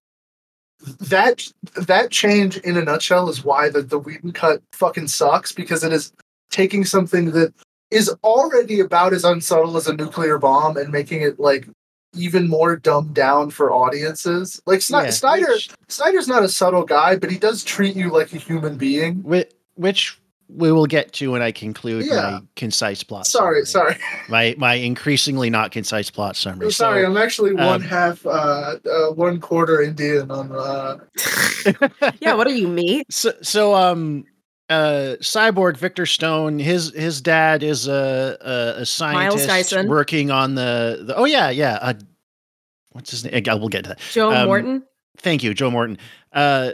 that 1.01 1.45
that 1.77 2.11
change, 2.11 2.59
in 2.59 2.77
a 2.77 2.83
nutshell, 2.83 3.29
is 3.29 3.45
why 3.45 3.69
the 3.69 3.83
the 3.83 3.99
Whedon 3.99 4.33
cut 4.33 4.63
fucking 4.73 5.09
sucks 5.09 5.53
because 5.53 5.85
it 5.85 5.93
is 5.93 6.13
taking 6.51 6.85
something 6.85 7.31
that 7.33 7.53
is 7.91 8.15
already 8.25 8.81
about 8.81 9.13
as 9.13 9.25
unsubtle 9.25 9.77
as 9.77 9.87
a 9.87 9.95
nuclear 9.95 10.39
bomb 10.39 10.77
and 10.77 10.91
making 10.91 11.23
it 11.23 11.39
like 11.39 11.69
even 12.15 12.49
more 12.49 12.77
dumbed 12.77 13.15
down 13.15 13.51
for 13.51 13.73
audiences. 13.73 14.61
Like 14.67 14.81
Sni- 14.81 15.05
Yeah, 15.05 15.11
Snyder, 15.11 15.47
which- 15.49 15.71
Snyder's 15.89 16.29
not 16.29 16.43
a 16.43 16.49
subtle 16.49 16.85
guy, 16.85 17.17
but 17.17 17.31
he 17.31 17.39
does 17.39 17.65
treat 17.65 17.97
you 17.97 18.11
like 18.11 18.33
a 18.33 18.39
human 18.39 18.77
being. 18.77 19.23
Which, 19.23 19.51
which 19.75 20.19
we 20.49 20.71
will 20.71 20.85
get 20.87 21.15
to 21.15 21.33
when 21.33 21.41
I 21.41 21.51
conclude 21.53 22.05
Yeah. 22.05 22.15
my 22.15 22.41
concise 22.57 23.03
plot. 23.03 23.27
Sorry, 23.27 23.65
summary. 23.65 23.95
sorry, 23.95 24.05
My 24.29 24.55
my 24.59 24.75
increasingly 24.75 25.49
not 25.49 25.71
concise 25.71 26.11
plot 26.11 26.37
summary. 26.37 26.71
sorry. 26.73 27.03
So, 27.03 27.07
I'm 27.09 27.17
actually 27.17 27.55
one 27.55 27.67
um, 27.77 27.81
half, 27.81 28.27
uh, 28.27 28.77
uh, 28.85 29.13
one 29.15 29.41
quarter 29.41 29.81
Indian 29.81 30.31
on. 30.31 30.53
Uh, 30.53 30.99
yeah, 32.21 32.35
what 32.35 32.47
are 32.47 32.51
you, 32.55 32.69
me? 32.69 33.05
so 33.09 33.33
so 33.41 33.75
um 33.75 34.25
uh 34.71 35.17
cyborg 35.21 35.77
Victor 35.77 36.07
Stone 36.07 36.59
his 36.59 36.93
his 36.95 37.21
dad 37.21 37.63
is 37.63 37.87
a 37.89 38.37
a, 38.41 38.81
a 38.83 38.87
scientist 38.87 39.47
Dyson. 39.49 39.89
working 39.89 40.31
on 40.31 40.55
the, 40.55 41.03
the 41.07 41.15
oh 41.17 41.25
yeah 41.25 41.51
yeah 41.51 41.79
uh, 41.83 41.95
what's 42.93 43.11
his 43.11 43.25
name 43.25 43.43
I 43.49 43.55
will 43.55 43.69
get 43.69 43.85
to 43.85 43.91
that 43.91 43.99
Joe 44.13 44.33
Um, 44.33 44.47
Morton? 44.47 44.83
thank 45.19 45.43
you 45.43 45.53
Joe 45.55 45.71
Morton 45.71 45.99
uh 46.33 46.73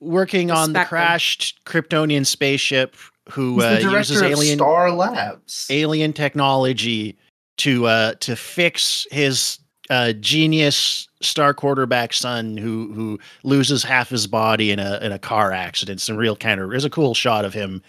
working 0.00 0.48
The 0.48 0.54
on 0.54 0.72
the 0.72 0.84
crashed 0.84 1.64
Kryptonian 1.64 2.26
spaceship 2.26 2.96
who 3.30 3.54
he's 3.54 3.64
uh, 3.64 3.74
the 3.74 3.80
director 3.80 3.98
uses 3.98 4.20
of 4.20 4.30
alien 4.30 4.58
Star 4.58 4.90
Labs. 4.92 5.66
alien 5.70 6.12
technology 6.12 7.16
to 7.58 7.86
uh 7.86 8.14
to 8.20 8.36
fix 8.36 9.06
his 9.10 9.58
uh 9.90 10.12
genius 10.14 11.08
star 11.24 11.54
quarterback 11.54 12.12
son 12.12 12.56
who 12.56 12.92
who 12.92 13.18
loses 13.44 13.82
half 13.82 14.08
his 14.10 14.26
body 14.26 14.70
in 14.70 14.78
a 14.78 14.98
in 15.02 15.12
a 15.12 15.18
car 15.18 15.52
accident 15.52 16.00
some 16.00 16.16
real 16.16 16.36
kind 16.36 16.60
of 16.60 16.70
there's 16.70 16.84
a 16.84 16.90
cool 16.90 17.14
shot 17.14 17.44
of 17.44 17.52
him 17.54 17.82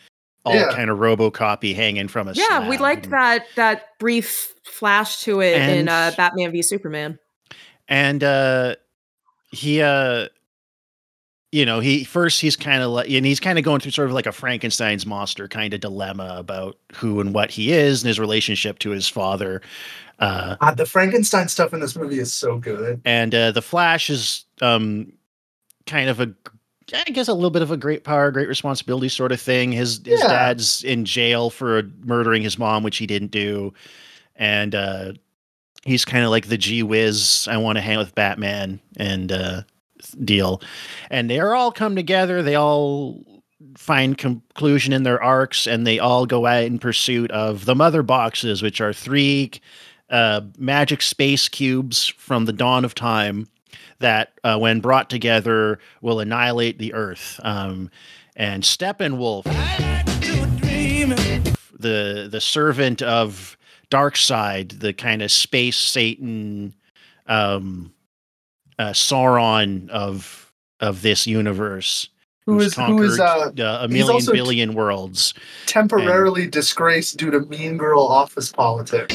all 0.46 0.56
Yeah. 0.56 0.72
kind 0.74 0.90
of 0.90 0.98
robocopy 1.00 1.74
hanging 1.76 2.08
from 2.10 2.28
a 2.28 2.34
Yeah, 2.34 2.68
we 2.68 2.76
slab. 2.78 2.82
liked 2.82 3.10
that 3.12 3.46
that 3.56 3.98
brief 4.00 4.54
flash 4.66 5.22
to 5.22 5.42
it 5.42 5.62
in 5.70 5.88
uh, 5.90 6.12
Batman 6.18 6.52
v 6.52 6.62
Superman. 6.62 7.18
and 7.88 8.24
uh 8.24 8.76
he 9.52 9.82
uh 9.82 10.28
you 11.54 11.66
know 11.66 11.80
he 11.80 12.04
first 12.04 12.42
he's 12.42 12.56
kind 12.56 12.82
of 12.84 12.92
like 12.92 13.10
and 13.10 13.26
he's 13.26 13.40
kind 13.40 13.58
of 13.60 13.64
going 13.64 13.80
through 13.80 13.92
sort 13.92 14.08
of 14.08 14.14
like 14.14 14.26
a 14.26 14.32
frankenstein's 14.32 15.06
monster 15.06 15.48
kind 15.48 15.74
of 15.74 15.80
dilemma 15.82 16.36
about 16.38 16.78
who 16.96 17.20
and 17.22 17.34
what 17.34 17.52
he 17.52 17.72
is 17.72 18.02
and 18.02 18.08
his 18.08 18.20
relationship 18.20 18.80
to 18.80 18.90
his 18.90 19.08
father 19.08 19.62
uh 20.20 20.56
God, 20.56 20.78
the 20.78 20.86
Frankenstein 20.86 21.48
stuff 21.50 21.74
in 21.74 21.80
this 21.80 21.96
movie 21.96 22.20
is 22.20 22.34
so 22.34 22.58
good. 22.58 23.02
and 23.06 23.34
uh, 23.34 23.52
the 23.52 23.62
Flash 23.64 24.10
is 24.10 24.46
um, 24.62 25.12
kind 25.88 26.08
of 26.08 26.20
a, 26.20 26.32
I 26.94 27.04
guess, 27.06 27.28
a 27.28 27.34
little 27.34 27.50
bit 27.50 27.64
of 27.64 27.72
a 27.72 27.78
great 27.78 28.04
power, 28.04 28.30
great 28.32 28.48
responsibility 28.48 29.10
sort 29.10 29.32
of 29.32 29.42
thing. 29.42 29.72
His 29.72 30.00
his 30.06 30.22
Yeah. 30.22 30.28
dad's 30.28 30.84
in 30.84 31.04
jail 31.06 31.50
for 31.50 31.84
murdering 32.06 32.44
his 32.44 32.60
mom, 32.60 32.84
which 32.84 32.98
he 32.98 33.08
didn't 33.08 33.32
do, 33.32 33.74
and 34.36 34.76
uh, 34.76 35.14
he's 35.84 36.06
kind 36.06 36.24
of 36.24 36.30
like 36.30 36.48
the 36.48 36.58
gee 36.60 36.84
whiz. 36.84 37.48
I 37.50 37.58
want 37.58 37.78
to 37.78 37.82
hang 37.82 37.98
with 37.98 38.14
Batman 38.16 38.80
and 38.98 39.32
uh, 39.32 39.62
deal, 40.24 40.62
and 41.10 41.30
they 41.30 41.40
are 41.40 41.56
all 41.56 41.72
come 41.72 41.96
together. 41.96 42.42
They 42.42 42.56
all 42.56 43.24
find 43.78 44.18
conclusion 44.18 44.94
in 44.94 45.04
their 45.04 45.22
arcs, 45.22 45.68
and 45.68 45.86
they 45.88 46.00
all 46.00 46.26
go 46.26 46.46
out 46.46 46.64
in 46.64 46.80
pursuit 46.80 47.32
of 47.32 47.66
the 47.66 47.76
mother 47.76 48.04
boxes, 48.04 48.62
which 48.62 48.82
are 48.82 48.94
three 48.94 49.52
uh, 50.10 50.42
magic 50.58 51.02
space 51.02 51.48
cubes 51.50 52.08
from 52.08 52.46
the 52.46 52.54
dawn 52.54 52.86
of 52.86 52.94
time 52.94 53.48
that, 54.00 54.34
uh, 54.44 54.58
when 54.58 54.80
brought 54.80 55.10
together, 55.10 55.80
will 56.02 56.20
annihilate 56.20 56.78
the 56.78 56.94
Earth. 56.94 57.40
Um, 57.44 57.90
and 58.36 58.64
Steppenwolf, 58.64 59.46
the 61.78 62.28
the 62.30 62.42
servant 62.42 63.02
of 63.02 63.58
Darkseid, 63.90 64.80
the 64.80 64.94
kind 64.94 65.22
of 65.22 65.32
space 65.32 65.78
Satan, 65.78 66.74
um, 67.28 67.94
uh, 68.80 68.90
Sauron 68.92 69.90
of 69.90 70.52
of 70.80 71.02
this 71.02 71.26
universe, 71.28 72.10
Who 72.46 72.60
is 72.60 72.76
who 72.76 73.02
is 73.04 73.20
uh, 73.20 73.52
uh, 73.58 73.80
a 73.84 73.88
million 73.88 74.20
t- 74.26 74.32
billion 74.32 74.74
worlds. 74.74 75.34
temporarily 75.66 76.48
disgraced 76.48 77.18
due 77.18 77.32
to 77.32 77.40
Mean 77.42 77.78
Girl 77.78 78.02
office 78.02 78.52
politics. 78.52 79.14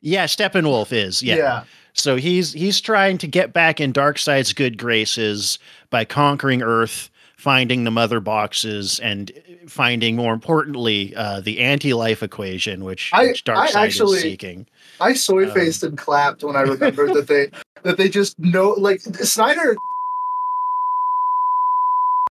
Yeah, 0.00 0.26
Steppenwolf 0.26 0.92
is. 0.92 1.22
yeah. 1.22 1.64
So 1.94 2.16
he's 2.16 2.52
he's 2.52 2.80
trying 2.80 3.16
to 3.18 3.26
get 3.26 3.52
back 3.54 3.80
in 3.80 3.92
Darkseid's 3.92 4.52
good 4.52 4.76
graces 4.76 5.58
by 5.88 6.04
conquering 6.04 6.62
Earth, 6.62 7.08
finding 7.38 7.84
the 7.84 7.90
mother 7.90 8.20
boxes, 8.20 9.00
and 9.00 9.32
finding 9.66 10.14
more 10.16 10.34
importantly 10.34 11.14
uh, 11.16 11.40
the 11.40 11.60
anti-life 11.60 12.22
equation, 12.22 12.84
which, 12.84 13.10
I- 13.14 13.28
which 13.28 13.48
I 13.48 13.54
Darkseid 13.68 13.74
actually- 13.76 14.16
is 14.18 14.22
seeking. 14.22 14.66
I 15.00 15.12
soy 15.14 15.48
faced 15.50 15.82
and 15.82 15.96
clapped 15.98 16.42
when 16.42 16.56
I 16.56 16.62
remembered 16.62 17.14
that 17.14 17.26
they 17.28 17.50
that 17.82 17.96
they 17.96 18.08
just 18.08 18.38
know 18.38 18.70
like 18.70 19.00
Snyder. 19.00 19.76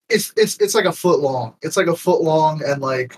It's 0.09 0.33
it's 0.37 0.57
it's 0.57 0.75
like 0.75 0.85
a 0.85 0.91
foot 0.91 1.19
long. 1.19 1.55
It's 1.61 1.77
like 1.77 1.87
a 1.87 1.95
foot 1.95 2.21
long 2.21 2.61
and 2.63 2.81
like 2.81 3.17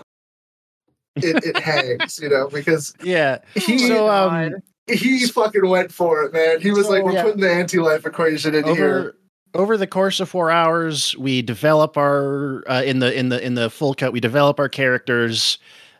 it, 1.16 1.44
it 1.44 1.56
hangs, 1.62 2.18
you 2.20 2.28
know, 2.28 2.48
because 2.48 2.94
Yeah. 3.02 3.38
he 3.54 3.78
So 3.78 4.08
um, 4.08 4.54
he 4.86 5.26
fucking 5.26 5.68
went 5.68 5.92
for 5.92 6.22
it, 6.22 6.32
man. 6.32 6.60
He 6.60 6.70
was 6.70 6.86
So, 6.86 6.92
like, 6.92 7.04
"We're 7.04 7.12
yeah. 7.12 7.22
putting 7.22 7.40
the 7.40 7.50
anti-life 7.50 8.06
equation 8.06 8.54
in 8.54 8.64
here." 8.64 8.72
over 8.98 9.14
over 9.54 9.76
the 9.76 9.86
course 9.86 10.20
of 10.20 10.28
four 10.28 10.50
hours, 10.50 11.16
we 11.16 11.42
develop 11.42 11.96
our 11.96 12.62
uh, 12.70 12.82
in 12.82 12.98
the 13.00 13.16
in 13.18 13.28
the 13.28 13.44
in 13.44 13.54
the 13.54 13.68
full 13.70 13.94
cut. 13.94 14.12
We 14.12 14.20
develop 14.20 14.58
our 14.58 14.68
characters. 14.68 15.58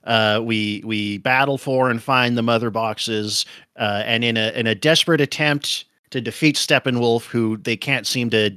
Uh, 0.09 0.41
we 0.43 0.83
we 0.87 1.19
battle 1.19 1.59
for 1.59 1.91
and 1.91 2.03
find 2.03 2.37
the 2.37 2.43
mother 2.43 2.71
boxes, 2.71 3.45
uh, 3.77 4.03
and 4.07 4.25
in 4.25 4.39
a 4.39 4.51
in 4.59 4.67
a 4.67 4.75
desperate 4.75 5.21
attempt 5.21 5.85
to 6.11 6.21
defeat 6.21 6.57
Steppenwolf, 6.57 7.27
who 7.27 7.59
they 7.59 7.77
can't 7.77 8.07
seem 8.07 8.31
to 8.31 8.57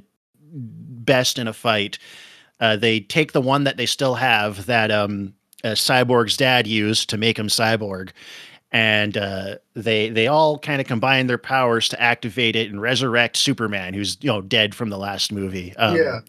best 0.54 1.38
in 1.38 1.46
a 1.46 1.52
fight, 1.52 1.98
uh, 2.60 2.76
they 2.76 3.00
take 3.00 3.32
the 3.32 3.40
one 3.40 3.64
that 3.64 3.76
they 3.76 3.84
still 3.84 4.14
have 4.14 4.64
that 4.64 4.90
um, 4.90 5.34
uh, 5.62 5.68
Cyborg's 5.68 6.38
dad 6.38 6.66
used 6.66 7.10
to 7.10 7.18
make 7.18 7.38
him 7.38 7.48
cyborg, 7.48 8.12
and 8.70 9.18
uh, 9.18 9.56
they 9.74 10.08
they 10.08 10.28
all 10.28 10.58
kind 10.58 10.80
of 10.80 10.86
combine 10.86 11.26
their 11.26 11.36
powers 11.36 11.86
to 11.90 12.00
activate 12.00 12.56
it 12.56 12.70
and 12.70 12.80
resurrect 12.80 13.36
Superman, 13.36 13.92
who's 13.92 14.16
you 14.22 14.28
know 14.28 14.40
dead 14.40 14.74
from 14.74 14.88
the 14.88 14.98
last 14.98 15.32
movie. 15.32 15.76
Um, 15.76 15.96
yeah, 15.96 16.20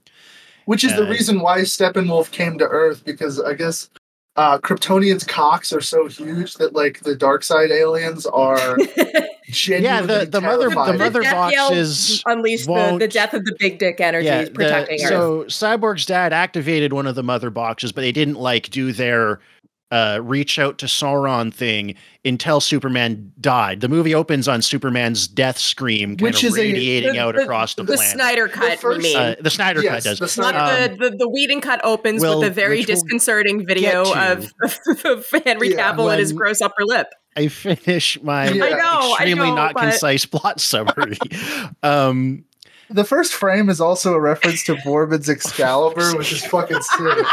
which 0.65 0.83
is 0.83 0.93
the 0.95 1.05
uh, 1.05 1.09
reason 1.09 1.39
why 1.39 1.61
Steppenwolf 1.61 2.31
came 2.31 2.57
to 2.57 2.65
Earth 2.65 3.05
because 3.05 3.39
I 3.39 3.53
guess 3.53 3.89
uh, 4.35 4.57
Kryptonians' 4.57 5.27
cocks 5.27 5.71
are 5.71 5.81
so 5.81 6.07
huge 6.07 6.55
that 6.55 6.73
like 6.73 7.01
the 7.01 7.15
dark 7.15 7.43
side 7.43 7.69
aliens 7.71 8.25
are 8.25 8.77
yeah. 9.67 10.01
The 10.01 10.25
the 10.29 10.41
mother 10.41 10.69
the 10.69 10.93
mother 10.97 11.21
Death 11.21 11.51
Yell 11.51 11.69
boxes. 11.69 12.23
unleash 12.25 12.65
the, 12.65 12.97
the 12.99 13.07
death 13.07 13.33
of 13.33 13.45
the 13.45 13.55
big 13.59 13.77
dick 13.79 14.01
energy 14.01 14.25
Yeah, 14.25 14.41
is 14.41 14.49
the- 14.49 14.55
protecting 14.55 15.01
Earth. 15.03 15.09
so 15.09 15.43
Cyborg's 15.45 16.05
dad 16.05 16.33
activated 16.33 16.93
one 16.93 17.05
of 17.07 17.15
the 17.15 17.23
mother 17.23 17.49
boxes, 17.49 17.91
but 17.91 18.01
they 18.01 18.11
didn't 18.11 18.35
like 18.39 18.69
do 18.69 18.91
their 18.91 19.39
uh, 19.93 20.19
reach 20.23 20.57
out 20.57 20.79
to 20.79 20.87
Sauron 20.87 21.53
thing 21.53 21.93
until 22.25 22.59
Superman 22.59 23.31
died. 23.39 23.81
The 23.81 23.87
movie 23.89 24.15
opens 24.15 24.47
on 24.47 24.61
Superman's 24.63 25.27
death 25.27 25.59
scream, 25.59 26.11
kind 26.17 26.21
Which 26.21 26.43
of 26.43 26.49
is 26.49 26.57
a- 26.57 26.61
radiating 26.61 27.13
the- 27.13 27.19
out 27.19 27.35
the- 27.35 27.43
across 27.43 27.75
the, 27.75 27.83
the 27.83 27.93
planet. 27.93 28.11
Snyder 28.13 28.47
cut, 28.47 28.69
we 28.71 28.75
first- 28.77 29.15
uh, 29.15 29.35
the 29.39 29.49
Snyder 29.51 29.83
Yes, 29.83 29.93
cut 29.93 30.17
does. 30.17 30.19
the 30.35 30.41
Not 30.41 30.53
Snyder 30.55 30.91
um, 30.93 30.97
the, 30.97 31.09
the 31.11 31.17
the 31.17 31.29
Whedon 31.29 31.61
cut 31.61 31.81
opens 31.83 32.21
will- 32.21 32.39
with 32.39 32.47
a 32.49 32.51
very 32.53 32.79
which 32.79 32.87
we'll 32.87 32.95
disconcerting 32.95 33.65
video 33.67 34.01
of, 34.13 34.51
of 35.05 35.29
Henry 35.45 35.71
Yeah, 35.71 35.93
Cavill 35.93 36.09
and 36.09 36.19
his 36.19 36.33
gross 36.33 36.61
upper 36.61 36.83
lip. 36.85 37.07
I 37.37 37.47
finish 37.47 38.21
my 38.23 38.47
I 38.47 38.53
know, 38.53 38.59
I 38.59 39.09
extremely 39.11 39.49
know, 39.49 39.55
not 39.55 39.73
but- 39.75 39.81
concise 39.81 40.25
plot 40.25 40.59
summary. 40.61 41.17
um, 41.83 42.45
The 42.89 43.03
first 43.03 43.33
frame 43.33 43.69
is 43.69 43.79
also 43.81 44.13
a 44.13 44.19
reference 44.19 44.63
to 44.65 44.75
Boorman's 44.77 45.29
Excalibur, 45.29 46.15
which 46.17 46.31
is 46.31 46.43
fucking 46.45 46.81
sick. 46.81 47.25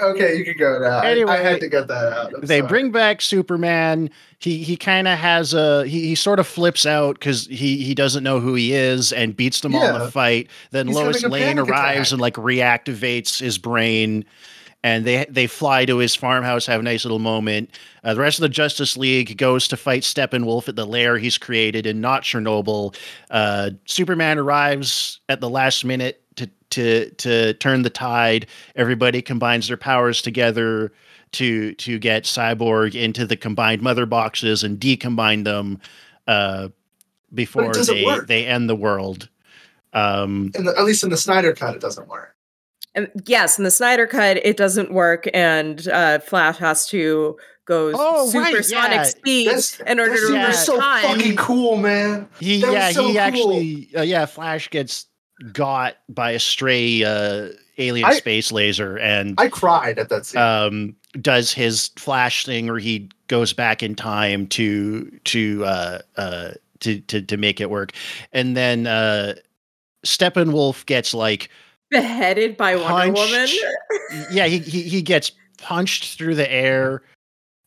Okay, 0.00 0.36
you 0.36 0.44
can 0.44 0.56
go 0.58 0.78
now. 0.78 0.98
I- 0.98 1.06
I, 1.06 1.10
Anyway, 1.10 1.42
had 1.42 1.60
to 1.60 1.68
get 1.68 1.88
that 1.88 2.12
out. 2.12 2.34
I'm 2.34 2.40
they 2.42 2.58
sorry. 2.58 2.68
bring 2.68 2.90
back 2.92 3.20
Superman. 3.20 4.10
He 4.38 4.62
he 4.62 4.76
kind 4.76 5.08
of 5.08 5.18
has 5.18 5.54
a 5.54 5.86
he, 5.86 6.06
he 6.08 6.14
sort 6.14 6.38
of 6.38 6.46
flips 6.46 6.86
out 6.86 7.18
because 7.18 7.46
he 7.46 7.82
he 7.82 7.94
doesn't 7.94 8.22
know 8.24 8.40
who 8.40 8.54
he 8.54 8.72
is 8.72 9.12
and 9.12 9.36
beats 9.36 9.60
them 9.60 9.74
all 9.74 9.84
in 9.86 9.92
Yeah. 9.94 9.98
the 10.04 10.10
fight. 10.10 10.48
Then 10.70 10.86
He's 10.88 10.96
Lois 10.96 11.22
Lane 11.24 11.58
arrives 11.58 12.08
attack. 12.08 12.12
and 12.12 12.20
like 12.20 12.34
reactivates 12.34 13.40
his 13.40 13.58
brain. 13.58 14.24
And 14.84 15.04
they 15.04 15.26
they 15.28 15.48
fly 15.48 15.84
to 15.86 15.96
his 15.98 16.14
farmhouse, 16.14 16.66
have 16.66 16.78
a 16.78 16.84
nice 16.84 17.04
little 17.04 17.18
moment. 17.18 17.70
Uh, 18.04 18.14
the 18.14 18.20
rest 18.20 18.38
of 18.38 18.42
the 18.42 18.48
Justice 18.48 18.96
League 18.96 19.36
goes 19.36 19.66
to 19.68 19.76
fight 19.76 20.02
Steppenwolf 20.02 20.68
at 20.68 20.76
the 20.76 20.86
lair 20.86 21.18
he's 21.18 21.36
created 21.36 21.84
in 21.84 22.00
not 22.00 22.22
Chernobyl. 22.22 22.94
Uh, 23.28 23.70
Superman 23.86 24.38
arrives 24.38 25.18
at 25.28 25.40
the 25.40 25.48
last 25.50 25.84
minute 25.84 26.22
to 26.38 26.48
to 26.70 27.10
to 27.10 27.52
turn 27.54 27.82
the 27.82 27.90
tide. 27.90 28.46
Everybody 28.76 29.22
combines 29.22 29.68
their 29.68 29.76
powers 29.76 30.20
together 30.22 30.92
to 31.32 31.74
to 31.74 31.98
get 31.98 32.24
Cyborg 32.24 32.94
into 32.94 33.26
the 33.26 33.36
combined 33.36 33.82
mother 33.82 34.06
boxes 34.06 34.64
and 34.64 34.78
decombine 34.80 35.44
them 35.44 35.78
uh, 36.26 36.68
before 37.34 37.72
they 37.74 38.04
work. 38.04 38.26
they 38.26 38.46
end 38.46 38.68
the 38.68 38.76
world. 38.76 39.28
Um, 39.92 40.50
In 40.54 40.64
the, 40.64 40.76
at 40.78 40.84
least 40.84 41.02
in 41.04 41.10
the 41.10 41.16
Snyder 41.16 41.52
cut, 41.54 41.74
it 41.74 41.80
doesn't 41.80 42.08
work. 42.08 42.34
And 42.94 43.10
yes, 43.26 43.58
in 43.58 43.64
the 43.64 43.70
Snyder 43.70 44.06
cut, 44.06 44.38
it 44.38 44.56
doesn't 44.56 44.92
work, 44.92 45.28
and 45.34 45.86
uh, 45.88 46.18
Flash 46.20 46.56
has 46.58 46.86
to 46.88 47.36
go 47.66 47.92
Oh, 47.94 48.30
right, 48.32 48.48
supersonic 48.50 48.92
yeah. 48.92 49.02
speed 49.04 49.46
That's- 49.48 49.80
in 49.86 50.00
order 50.00 50.12
that 50.12 50.16
to 50.20 50.26
scene 50.26 50.36
reverse 50.36 50.66
so 50.66 50.80
time. 50.80 51.02
fucking 51.04 51.36
cool, 51.36 51.76
man. 51.76 52.28
He 52.40 52.56
yeah 52.56 52.90
so 52.92 53.06
he 53.06 53.12
cool. 53.12 53.20
actually 53.20 53.88
uh, 53.96 54.00
yeah 54.02 54.24
Flash 54.24 54.70
gets 54.70 55.06
got 55.52 55.96
by 56.08 56.32
a 56.32 56.38
stray 56.38 57.04
uh, 57.04 57.48
alien 57.78 58.06
I- 58.06 58.14
space 58.14 58.50
laser 58.52 58.98
and 58.98 59.34
I 59.38 59.48
cried 59.48 59.98
at 59.98 60.08
that 60.08 60.26
scene. 60.26 60.40
um, 60.40 60.96
does 61.20 61.52
his 61.52 61.88
Flash 61.96 62.44
thing 62.44 62.66
where 62.66 62.78
he 62.78 63.08
goes 63.28 63.52
back 63.52 63.82
in 63.82 63.94
time 63.94 64.46
to 64.48 65.10
to 65.24 65.64
uh, 65.64 65.98
uh, 66.16 66.50
to, 66.80 67.00
to 67.00 67.22
to 67.22 67.36
make 67.36 67.60
it 67.60 67.70
work, 67.70 67.92
and 68.32 68.56
then 68.56 68.86
uh, 68.86 69.34
Steppenwolf 70.04 70.86
gets 70.86 71.14
like 71.14 71.50
Beheaded 71.90 72.56
by 72.56 72.76
Wonder 72.76 73.14
Punched. 73.14 73.56
Woman. 74.12 74.26
yeah 74.30 74.46
he, 74.46 74.58
he 74.58 74.82
he 74.82 75.02
gets 75.02 75.32
punched 75.58 76.16
through 76.18 76.34
the 76.34 76.50
air. 76.50 77.02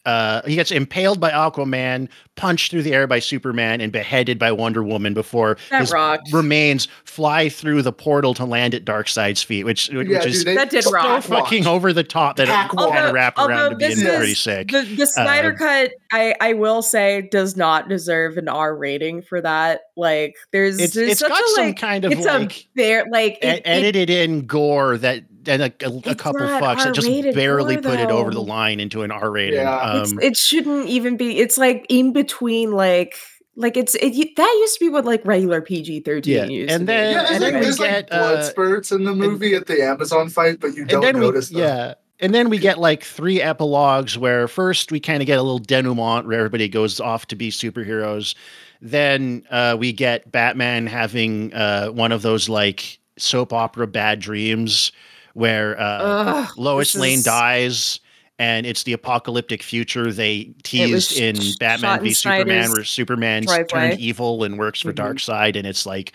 Uh, 0.06 0.42
he 0.48 0.56
gets 0.56 0.72
impaled 0.72 1.20
by 1.20 1.30
Aquaman, 1.30 2.10
punched 2.36 2.72
through 2.72 2.82
the 2.82 2.94
air 2.94 3.06
by 3.06 3.20
Superman, 3.20 3.82
and 3.82 3.92
beheaded 3.92 4.40
by 4.40 4.52
Wonder 4.52 4.84
Woman 4.84 5.14
before 5.14 5.58
That 5.70 5.82
his 5.82 5.92
rocked. 5.92 6.34
remains 6.34 6.88
fly 7.04 7.50
through 7.50 7.84
the 7.84 7.94
portal 7.94 8.34
to 8.36 8.46
land 8.46 8.74
at 8.74 8.84
Darkseid's 8.84 9.44
feet, 9.44 9.64
which 9.64 9.90
which 9.90 10.08
yeah, 10.08 10.24
is 10.24 10.44
dude, 10.44 10.58
That 10.58 10.70
did 10.72 10.84
so 10.86 10.92
rock. 10.92 11.24
fucking 11.24 11.68
over 11.68 11.94
the 11.94 12.04
top 12.04 12.38
that 12.38 12.48
Pack 12.48 12.74
it 12.74 12.78
kind 12.78 12.90
walk. 12.96 13.00
of 13.08 13.14
wrap 13.14 13.38
around 13.38 13.70
to 13.72 13.76
being 13.76 13.92
this 14.00 14.16
pretty 14.18 14.34
sick. 14.34 14.70
The 14.72 14.82
the 14.84 15.06
Snyder 15.06 15.52
Um, 15.52 15.56
cut, 15.58 15.92
I 16.12 16.36
I 16.42 16.54
will 16.54 16.82
say, 16.82 17.28
does 17.32 17.56
not 17.56 17.88
deserve 17.88 18.38
an 18.38 18.48
R 18.50 18.76
rating 18.76 19.22
for 19.22 19.40
that. 19.42 19.82
Like, 19.96 20.36
there's 20.52 20.80
it's 20.80 20.96
there's 20.96 21.12
it's 21.12 21.20
such 21.20 21.30
got 21.30 21.44
a 21.44 21.48
some 21.56 21.66
like 21.68 21.78
kind 21.78 22.06
of 22.06 22.12
it's 22.14 22.26
like 22.26 22.68
a 22.78 23.04
like 23.12 23.34
it, 23.42 23.58
it- 23.58 23.62
edited 23.66 24.10
in 24.10 24.48
gore 24.48 24.98
that 24.98 25.24
and 25.48 25.62
a, 25.64 25.74
a, 25.84 26.12
a 26.12 26.16
couple 26.16 26.42
fucks 26.42 26.84
that 26.84 26.94
just 26.94 27.08
barely 27.36 27.76
gore, 27.76 27.92
put 27.92 28.00
it 28.00 28.10
over 28.10 28.32
the 28.32 28.42
line 28.42 28.80
into 28.80 29.02
an 29.04 29.12
R 29.12 29.32
rating. 29.32 29.60
Yeah. 29.60 29.80
Um, 29.80 30.20
it 30.22 30.38
shouldn't 30.38 30.88
even 30.88 31.18
be. 31.18 31.40
It's 31.40 31.58
like 31.58 31.86
in 31.90 32.14
between, 32.14 32.72
like 32.72 33.16
like 33.56 33.76
it's 33.78 33.96
it 33.96 34.36
that 34.36 34.58
used 34.62 34.76
to 34.76 34.86
be 34.86 34.90
what 34.90 35.06
like 35.06 35.26
regular 35.26 35.62
PG 35.62 36.02
thirteen 36.02 36.34
Yeah, 36.34 36.46
used 36.46 36.72
and 36.72 36.82
to 36.82 36.86
be. 36.86 36.86
then- 36.88 37.14
yeah, 37.14 37.22
there's, 37.24 37.32
and 37.32 37.42
like, 37.44 37.52
then 37.52 37.60
we 37.60 37.66
there's 37.66 37.80
like 37.80 38.10
blood 38.10 38.38
uh, 38.40 38.44
spurts 38.44 38.92
in 38.92 39.04
the 39.04 39.14
movie 39.16 39.54
at 39.56 39.68
the 39.68 39.82
Amazon 39.82 40.30
fight, 40.30 40.60
but 40.60 40.76
you 40.76 40.82
and 40.84 40.90
don't 40.90 41.02
then 41.02 41.16
we 41.20 41.22
notice 41.26 41.50
them. 41.50 41.60
yeah. 41.60 41.94
And 42.20 42.36
then 42.36 42.50
we 42.50 42.60
get 42.60 42.78
like 42.78 43.04
three 43.04 43.42
epilogues 43.42 44.16
where 44.16 44.48
first 44.48 44.92
we 44.92 45.00
kind 45.00 45.24
of 45.24 45.26
get 45.26 45.40
a 45.40 45.42
little 45.42 45.58
denouement 45.58 46.28
where 46.28 46.38
everybody 46.38 46.70
goes 46.70 47.00
off 47.00 47.26
to 47.28 47.36
be 47.36 47.50
superheroes. 47.50 48.36
Then 48.80 49.44
uh, 49.50 49.76
we 49.80 49.92
get 49.92 50.32
Batman 50.32 50.86
having 50.86 51.52
uh, 51.52 51.88
one 51.88 52.12
of 52.12 52.22
those 52.22 52.48
like 52.48 53.00
soap 53.18 53.54
opera 53.54 53.88
bad 53.88 54.20
dreams 54.20 54.92
where 55.34 55.80
uh, 55.80 55.84
Ugh, 56.02 56.50
Lois 56.58 56.96
Lane 56.96 57.20
is- 57.20 57.24
dies, 57.24 58.00
and 58.40 58.66
it's 58.66 58.84
the 58.84 58.94
apocalyptic 58.94 59.62
future 59.64 60.12
they 60.12 60.54
teased 60.64 61.18
in 61.18 61.40
sh- 61.40 61.56
Batman 61.60 62.02
v 62.02 62.12
Superman, 62.14 62.72
where 62.72 62.84
Superman's 62.84 63.46
driveway. 63.46 63.68
turned 63.90 64.00
evil 64.00 64.44
and 64.44 64.58
works 64.58 64.82
for 64.82 64.92
Mhm. 64.92 64.96
Darkseid, 65.16 65.56
and 65.56 65.68
it's 65.68 65.86
like 65.86 66.14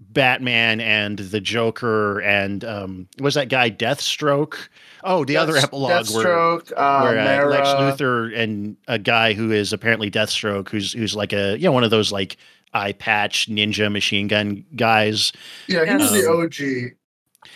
Batman 0.00 0.80
and 0.80 1.16
the 1.18 1.40
Joker 1.40 2.18
and 2.20 2.64
um, 2.64 3.08
was 3.20 3.34
that 3.34 3.48
guy 3.48 3.70
Deathstroke? 3.70 4.56
Oh, 5.04 5.24
the 5.24 5.36
other 5.36 5.52
Death- 5.54 5.64
epilogue 5.64 5.90
where 6.10 6.24
Deathstroke, 6.26 6.72
uh, 6.76 7.00
where 7.02 7.18
uh, 7.46 7.48
Lex 7.48 7.68
Luthor 7.68 8.36
and 8.36 8.76
a 8.88 8.98
guy 8.98 9.32
who 9.32 9.52
is 9.52 9.72
apparently 9.72 10.10
Deathstroke, 10.10 10.68
who's 10.70 10.92
who's 10.92 11.14
like 11.14 11.32
a 11.32 11.56
you 11.56 11.64
know 11.66 11.72
one 11.72 11.84
of 11.84 11.90
those 11.90 12.10
like 12.10 12.36
eye 12.74 12.92
patch 12.92 13.48
ninja 13.48 13.92
machine 13.92 14.26
gun 14.26 14.64
guys. 14.74 15.32
Yeah, 15.68 15.84
he 15.84 15.94
was 15.94 16.10
the 16.10 16.28
Um, 16.28 16.40
OG. 16.46 16.96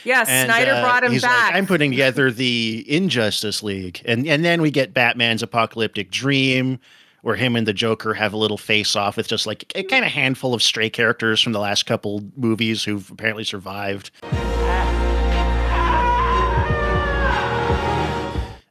Yeah, 0.07 0.25
And, 0.27 0.47
Snyder 0.47 0.73
uh, 0.73 0.83
brought 0.83 1.05
him 1.05 1.13
he's 1.13 1.23
back. 1.23 1.49
Like, 1.49 1.55
I'm 1.57 1.67
putting 1.67 1.91
together 1.91 2.31
the 2.31 2.85
Injustice 2.89 3.63
League, 3.63 4.01
and 4.05 4.27
and 4.27 4.45
then 4.45 4.63
we 4.63 4.71
get 4.71 4.95
Batman's 4.95 5.43
apocalyptic 5.43 6.11
dream, 6.11 6.79
where 7.23 7.37
him 7.37 7.57
and 7.57 7.67
the 7.67 7.73
Joker 7.73 8.15
have 8.15 8.33
a 8.33 8.37
little 8.37 8.59
face 8.59 8.95
off 8.95 9.17
with 9.17 9.27
just 9.27 9.47
like 9.47 9.71
a 9.75 9.83
kind 9.83 10.05
of 10.05 10.13
handful 10.13 10.55
of 10.55 10.63
stray 10.63 10.89
characters 10.89 11.41
from 11.41 11.53
the 11.53 11.61
last 11.61 11.87
couple 11.87 12.23
movies 12.37 12.85
who've 12.85 13.11
apparently 13.11 13.45
survived. 13.45 14.11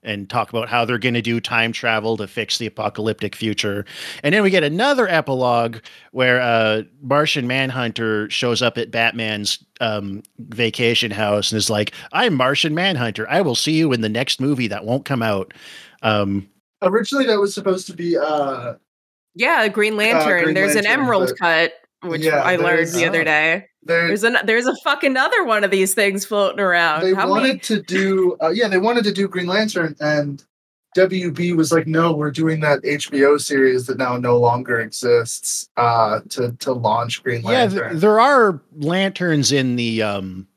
And 0.05 0.29
talk 0.29 0.49
about 0.49 0.69
how 0.69 0.85
they're 0.85 0.99
going 0.99 1.15
to 1.15 1.21
do 1.21 1.39
time 1.39 1.71
travel 1.71 2.15
to 2.17 2.27
fix 2.27 2.59
the 2.59 2.67
apocalyptic 2.67 3.35
future. 3.35 3.85
And 4.23 4.35
then 4.35 4.43
we 4.43 4.51
get 4.51 4.63
another 4.63 5.07
epilogue 5.07 5.77
where 6.11 6.39
uh, 6.39 6.83
Martian 7.01 7.47
Manhunter 7.47 8.29
shows 8.29 8.61
up 8.61 8.77
at 8.77 8.91
Batman's 8.91 9.65
um, 9.81 10.21
vacation 10.37 11.09
house 11.09 11.51
and 11.51 11.57
is 11.57 11.71
like, 11.71 11.91
I'm 12.13 12.35
Martian 12.35 12.75
Manhunter. 12.75 13.27
I 13.27 13.41
will 13.41 13.55
see 13.55 13.71
you 13.73 13.91
in 13.93 14.01
the 14.01 14.09
next 14.09 14.39
movie 14.39 14.67
that 14.67 14.85
won't 14.85 15.05
come 15.05 15.23
out. 15.23 15.55
Um, 16.03 16.47
Originally, 16.83 17.25
that 17.25 17.39
was 17.39 17.55
supposed 17.55 17.87
to 17.87 17.93
be 17.93 18.15
uh, 18.15 18.75
yeah, 19.33 19.67
Green 19.69 19.97
Lantern. 19.97 20.43
Green 20.43 20.53
there's 20.55 20.75
an 20.75 20.85
Emerald 20.85 21.29
but- 21.29 21.39
cut, 21.39 21.73
which 22.03 22.21
Yeah, 22.21 22.41
I 22.43 22.57
learned 22.57 22.77
there's- 22.77 22.93
the 22.93 23.07
other 23.07 23.23
day. 23.23 23.69
There. 23.85 24.07
There's 24.07 24.23
an 24.23 24.37
there's 24.45 24.67
a 24.67 24.75
fucking 24.83 25.15
other 25.17 25.43
one 25.43 25.63
of 25.63 25.71
these 25.71 25.93
things 25.93 26.25
floating 26.25 26.59
around. 26.59 27.01
They 27.03 27.13
How 27.13 27.29
wanted 27.29 27.47
many? 27.47 27.59
to 27.59 27.81
do, 27.81 28.37
uh, 28.41 28.49
yeah, 28.49 28.67
they 28.67 28.77
wanted 28.79 29.03
to 29.05 29.11
do 29.11 29.27
Green 29.27 29.47
Lantern, 29.47 29.95
and 29.99 30.43
WB 30.97 31.55
was 31.55 31.71
like, 31.71 31.87
"No, 31.87 32.13
we're 32.13 32.31
doing 32.31 32.61
that 32.61 32.81
HBO 32.83 33.39
series 33.39 33.85
that 33.87 33.97
now 33.97 34.17
no 34.17 34.37
longer 34.37 34.79
exists 34.79 35.69
uh, 35.77 36.21
to 36.29 36.53
to 36.59 36.71
launch 36.73 37.21
Green 37.23 37.41
yeah, 37.43 37.49
Lantern." 37.49 37.89
th- 37.91 38.01
there 38.01 38.19
are 38.19 38.61
lanterns 38.77 39.51
in 39.51 39.75
the. 39.75 40.01
Um, 40.01 40.47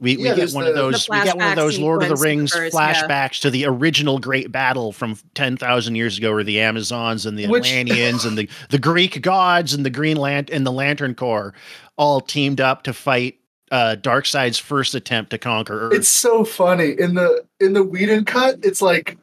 we, 0.00 0.16
we 0.16 0.22
get 0.22 0.52
one 0.52 0.62
the- 0.64 0.70
of 0.70 0.76
those. 0.76 1.08
We 1.08 1.16
get 1.24 1.36
one 1.36 1.48
of 1.48 1.56
those 1.56 1.76
Lord 1.78 2.04
of 2.04 2.08
the 2.10 2.16
sequence 2.16 2.24
Rings 2.24 2.52
first, 2.52 2.74
yeah. 2.74 2.94
flashbacks 2.94 3.40
to 3.40 3.50
the 3.50 3.64
original 3.66 4.20
great 4.20 4.52
battle 4.52 4.92
from 4.92 5.16
ten 5.34 5.56
thousand 5.56 5.96
years 5.96 6.18
ago, 6.18 6.32
where 6.34 6.44
the 6.44 6.60
Amazons 6.60 7.26
and 7.26 7.36
the 7.36 7.48
Which- 7.48 7.66
Atlanteans 7.68 8.24
and 8.24 8.38
the 8.38 8.48
the 8.70 8.78
Greek 8.78 9.20
gods 9.22 9.74
and 9.74 9.84
the 9.84 9.90
Green 9.90 10.16
Lantern 10.16 10.54
and 10.54 10.66
the 10.66 10.70
Lantern 10.70 11.14
Corps 11.16 11.52
all 11.98 12.20
teamed 12.22 12.60
up 12.60 12.84
to 12.84 12.92
fight 12.94 13.34
uh, 13.70 13.96
Darkseid's 14.00 14.58
first 14.58 14.94
attempt 14.94 15.30
to 15.32 15.36
conquer 15.38 15.88
Earth. 15.88 15.92
it's 15.94 16.08
so 16.08 16.42
funny 16.44 16.94
in 16.98 17.14
the 17.14 17.44
in 17.60 17.74
the 17.74 17.82
Whedon 17.84 18.24
cut. 18.24 18.58
It's 18.62 18.80
like 18.80 19.18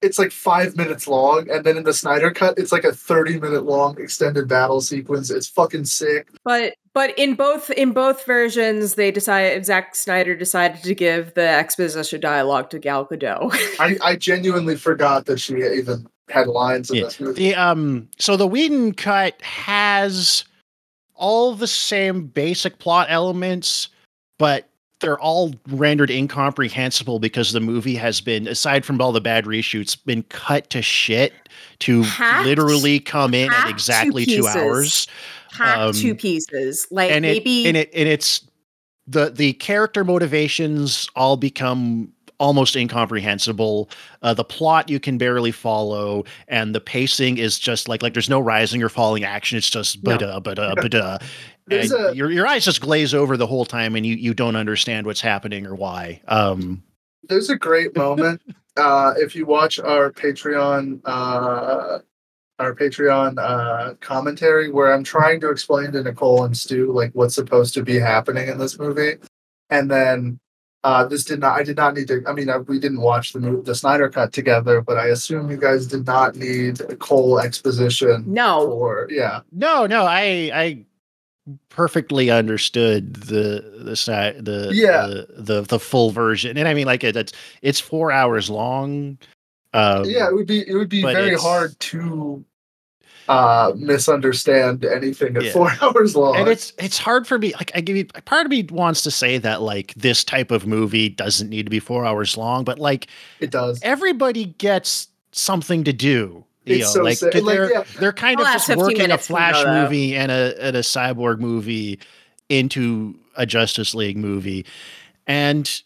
it's 0.00 0.18
like 0.18 0.32
five 0.32 0.74
minutes 0.76 1.06
long, 1.06 1.48
and 1.50 1.62
then 1.64 1.76
in 1.76 1.84
the 1.84 1.92
Snyder 1.92 2.30
cut, 2.32 2.58
it's 2.58 2.72
like 2.72 2.84
a 2.84 2.92
thirty 2.92 3.38
minute 3.38 3.64
long 3.66 4.00
extended 4.00 4.48
battle 4.48 4.80
sequence. 4.80 5.30
It's 5.30 5.46
fucking 5.48 5.84
sick. 5.84 6.28
But 6.44 6.74
but 6.94 7.16
in 7.18 7.34
both 7.34 7.70
in 7.70 7.92
both 7.92 8.24
versions, 8.24 8.94
they 8.94 9.10
decided 9.10 9.64
Zack 9.66 9.94
Snyder 9.94 10.34
decided 10.34 10.82
to 10.84 10.94
give 10.94 11.34
the 11.34 11.46
exposition 11.46 12.20
dialogue 12.20 12.70
to 12.70 12.78
Gal 12.78 13.06
Gadot. 13.06 13.52
I, 13.78 13.98
I 14.02 14.16
genuinely 14.16 14.76
forgot 14.76 15.26
that 15.26 15.38
she 15.40 15.56
even 15.56 16.06
had 16.30 16.46
lines 16.48 16.90
in 16.90 16.96
Yeah. 16.96 17.02
this 17.04 17.20
movie. 17.20 17.34
The 17.50 17.54
um 17.54 18.08
so 18.18 18.36
the 18.38 18.46
Whedon 18.46 18.94
cut 18.94 19.40
has 19.42 20.44
all 21.22 21.54
the 21.54 21.68
same 21.68 22.26
basic 22.26 22.78
plot 22.80 23.06
elements, 23.08 23.88
but 24.38 24.68
they're 24.98 25.18
all 25.20 25.54
rendered 25.68 26.10
incomprehensible 26.10 27.20
because 27.20 27.52
the 27.52 27.60
movie 27.60 27.94
has 27.94 28.20
been, 28.20 28.48
aside 28.48 28.84
from 28.84 29.00
all 29.00 29.12
the 29.12 29.20
bad 29.20 29.44
reshoots, 29.44 29.96
been 30.04 30.24
cut 30.24 30.68
to 30.70 30.82
shit 30.82 31.32
to 31.78 32.02
Hacked- 32.02 32.46
literally 32.46 32.98
come 32.98 33.34
in 33.34 33.50
at 33.50 33.54
hacked 33.54 33.70
exactly 33.70 34.24
two 34.26 34.42
pieces. 34.42 34.56
hours. 34.56 35.06
Um, 35.60 35.92
two 35.92 36.14
pieces, 36.14 36.86
like 36.90 37.10
and 37.10 37.24
it 37.24 37.28
maybe 37.28 37.66
and 37.66 37.76
it 37.76 37.90
and 37.94 38.08
it's 38.08 38.46
the 39.06 39.30
the 39.30 39.52
character 39.54 40.02
motivations 40.02 41.08
all 41.14 41.36
become 41.36 42.12
almost 42.42 42.74
incomprehensible. 42.74 43.88
Uh, 44.20 44.34
the 44.34 44.44
plot 44.44 44.90
you 44.90 44.98
can 45.00 45.16
barely 45.16 45.52
follow, 45.52 46.24
and 46.48 46.74
the 46.74 46.80
pacing 46.80 47.38
is 47.38 47.58
just 47.58 47.88
like 47.88 48.02
like 48.02 48.12
there's 48.12 48.28
no 48.28 48.40
rising 48.40 48.82
or 48.82 48.88
falling 48.88 49.24
action. 49.24 49.56
It's 49.56 49.70
just 49.70 50.02
No. 50.02 50.18
but 50.18 50.42
but 50.56 50.56
but 50.76 50.94
uh, 50.94 51.18
There's 51.68 51.92
and 51.92 52.06
a- 52.10 52.16
your 52.16 52.30
your 52.30 52.46
eyes 52.46 52.64
just 52.64 52.80
glaze 52.80 53.14
over 53.14 53.36
the 53.36 53.46
whole 53.46 53.64
time, 53.64 53.94
and 53.96 54.04
you 54.04 54.16
you 54.16 54.34
don't 54.34 54.56
understand 54.56 55.06
what's 55.06 55.20
happening 55.20 55.64
or 55.66 55.74
why. 55.74 56.20
Um, 56.26 56.82
There's 57.28 57.48
a 57.48 57.56
great 57.56 57.96
moment 57.96 58.42
uh, 58.76 59.14
if 59.16 59.36
you 59.36 59.46
watch 59.46 59.78
our 59.78 60.10
Patreon 60.12 61.00
uh, 61.04 62.00
our 62.58 62.74
Patreon 62.74 63.38
uh, 63.38 63.94
commentary 64.00 64.70
where 64.70 64.92
I'm 64.92 65.04
trying 65.04 65.40
to 65.40 65.50
explain 65.50 65.92
to 65.92 66.02
Nicole 66.02 66.44
and 66.44 66.56
Stu 66.56 66.92
like 66.92 67.10
what's 67.14 67.34
supposed 67.36 67.72
to 67.74 67.82
be 67.84 67.98
happening 67.98 68.48
in 68.48 68.58
this 68.58 68.78
movie, 68.78 69.14
and 69.70 69.88
then 69.90 70.40
uh, 70.84 71.04
this 71.04 71.24
did 71.24 71.40
not. 71.40 71.58
I 71.58 71.62
did 71.62 71.76
not 71.76 71.94
need 71.94 72.08
to. 72.08 72.22
I 72.26 72.32
mean, 72.32 72.48
uh, 72.48 72.58
we 72.60 72.78
didn't 72.78 73.00
watch 73.00 73.32
the 73.32 73.40
movie, 73.40 73.62
the 73.62 73.74
Snyder 73.74 74.08
cut 74.08 74.32
together, 74.32 74.80
but 74.80 74.98
I 74.98 75.08
assume 75.08 75.50
you 75.50 75.56
guys 75.56 75.86
did 75.86 76.06
not 76.06 76.34
need 76.36 76.80
a 76.80 76.96
Cole 76.96 77.38
exposition. 77.40 78.24
no. 78.26 78.66
For 78.66 79.08
yeah, 79.10 79.40
no, 79.52 79.86
no, 79.86 80.04
I 80.04 80.50
I 80.52 80.84
perfectly 81.68 82.30
understood 82.30 83.14
the 83.14 83.80
the 83.84 83.96
si- 83.96 84.40
the 84.40 84.70
Yeah. 84.72 85.06
the, 85.06 85.26
the 85.36 85.60
the 85.62 85.78
full 85.78 86.10
version, 86.10 86.56
and 86.58 86.66
I 86.68 86.74
mean 86.74 86.86
like 86.86 87.04
it, 87.04 87.16
it's 87.16 87.32
it's 87.62 87.80
four 87.80 88.10
hours 88.12 88.50
long. 88.50 89.18
Um, 89.74 90.04
yeah, 90.04 90.28
it 90.28 90.34
would 90.34 90.46
be 90.46 90.68
it 90.68 90.74
would 90.74 90.88
be 90.88 91.02
very 91.02 91.34
hard 91.36 91.78
to 91.80 92.44
uh 93.32 93.72
misunderstand 93.76 94.84
anything 94.84 95.36
at 95.36 95.44
Yeah. 95.44 95.52
four 95.52 95.70
hours 95.80 96.14
long. 96.14 96.36
and 96.36 96.48
it's 96.48 96.72
it's 96.78 96.98
hard 96.98 97.26
for 97.26 97.38
me 97.38 97.52
like 97.54 97.72
i 97.74 97.80
give 97.80 97.96
you 97.96 98.04
part 98.24 98.44
of 98.46 98.50
me 98.50 98.66
wants 98.70 99.02
to 99.02 99.10
say 99.10 99.38
that 99.38 99.62
like 99.62 99.94
this 99.94 100.22
type 100.24 100.50
of 100.50 100.66
movie 100.66 101.08
doesn't 101.08 101.48
need 101.48 101.64
to 101.66 101.70
be 101.70 101.80
four 101.80 102.04
hours 102.04 102.36
long 102.36 102.64
but 102.64 102.78
like 102.78 103.06
it 103.40 103.50
does. 103.50 103.80
everybody 103.82 104.46
gets 104.58 105.08
something 105.32 105.84
to 105.84 105.92
do 105.92 106.44
you 106.64 106.76
It's 106.76 106.84
know 106.94 107.00
so 107.00 107.02
like 107.02 107.18
sad. 107.18 107.32
they're, 107.32 107.42
Like, 107.42 107.72
yeah. 107.72 107.84
they're 107.98 108.12
kind 108.12 108.38
The 108.38 108.44
of 108.44 108.52
just 108.52 108.76
working 108.76 109.10
a 109.10 109.18
flash 109.18 109.64
movie 109.64 110.14
and 110.14 110.30
a 110.30 110.54
and 110.62 110.76
a 110.76 110.80
cyborg 110.80 111.38
movie 111.40 111.98
into 112.48 113.18
a 113.36 113.46
justice 113.46 113.94
league 113.94 114.16
movie 114.18 114.66
and 115.26 115.82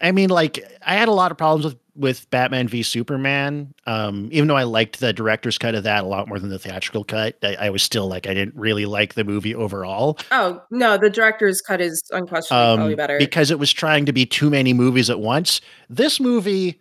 i 0.00 0.12
mean 0.12 0.30
like 0.30 0.64
i 0.86 0.94
had 0.94 1.08
a 1.08 1.12
lot 1.12 1.32
of 1.32 1.36
problems 1.38 1.64
with 1.64 1.76
with 1.96 2.28
batman 2.30 2.66
v 2.68 2.82
superman 2.82 3.72
um 3.86 4.28
even 4.32 4.48
though 4.48 4.56
i 4.56 4.62
liked 4.64 5.00
the 5.00 5.12
director's 5.12 5.58
cut 5.58 5.74
of 5.74 5.84
that 5.84 6.02
a 6.04 6.06
lot 6.06 6.26
more 6.28 6.38
than 6.38 6.50
the 6.50 6.58
theatrical 6.58 7.04
cut 7.04 7.36
i, 7.42 7.54
I 7.54 7.70
was 7.70 7.82
still 7.82 8.06
like 8.08 8.26
i 8.26 8.34
didn't 8.34 8.54
really 8.56 8.86
like 8.86 9.14
the 9.14 9.24
movie 9.24 9.54
overall 9.54 10.18
Oh 10.32 10.60
no, 10.70 10.96
the 10.98 11.10
director's 11.10 11.60
cut 11.60 11.80
is 11.80 12.02
unquestionably 12.10 12.64
um, 12.72 12.78
probably 12.78 12.94
better. 12.96 13.18
because 13.18 13.50
it 13.50 13.58
was 13.58 13.72
trying 13.72 14.06
to 14.06 14.12
be 14.12 14.26
too 14.26 14.50
many 14.50 14.72
movies 14.72 15.08
at 15.10 15.20
once. 15.20 15.60
This 15.88 16.18
movie 16.18 16.80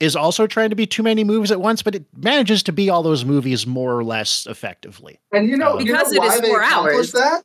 is 0.00 0.14
also 0.16 0.46
trying 0.46 0.70
to 0.70 0.76
be 0.76 0.86
too 0.86 1.02
many 1.02 1.24
movies 1.24 1.50
at 1.50 1.60
once, 1.60 1.82
but 1.82 1.94
it 1.94 2.04
manages 2.16 2.62
to 2.64 2.72
be 2.72 2.88
all 2.90 3.02
those 3.02 3.24
movies 3.24 3.66
more 3.66 3.96
or 3.96 4.04
less 4.04 4.46
effectively. 4.46 5.18
And 5.32 5.48
you 5.48 5.56
know, 5.56 5.76
Uh, 5.76 5.78
you 5.80 5.92
know 5.92 5.98
Because 5.98 6.12
it 6.12 6.22
is 6.22 6.28
why 6.30 6.40
they 6.40 6.48
four 6.48 6.62
accomplished 6.62 6.96
hours. 6.96 7.12
that? 7.12 7.44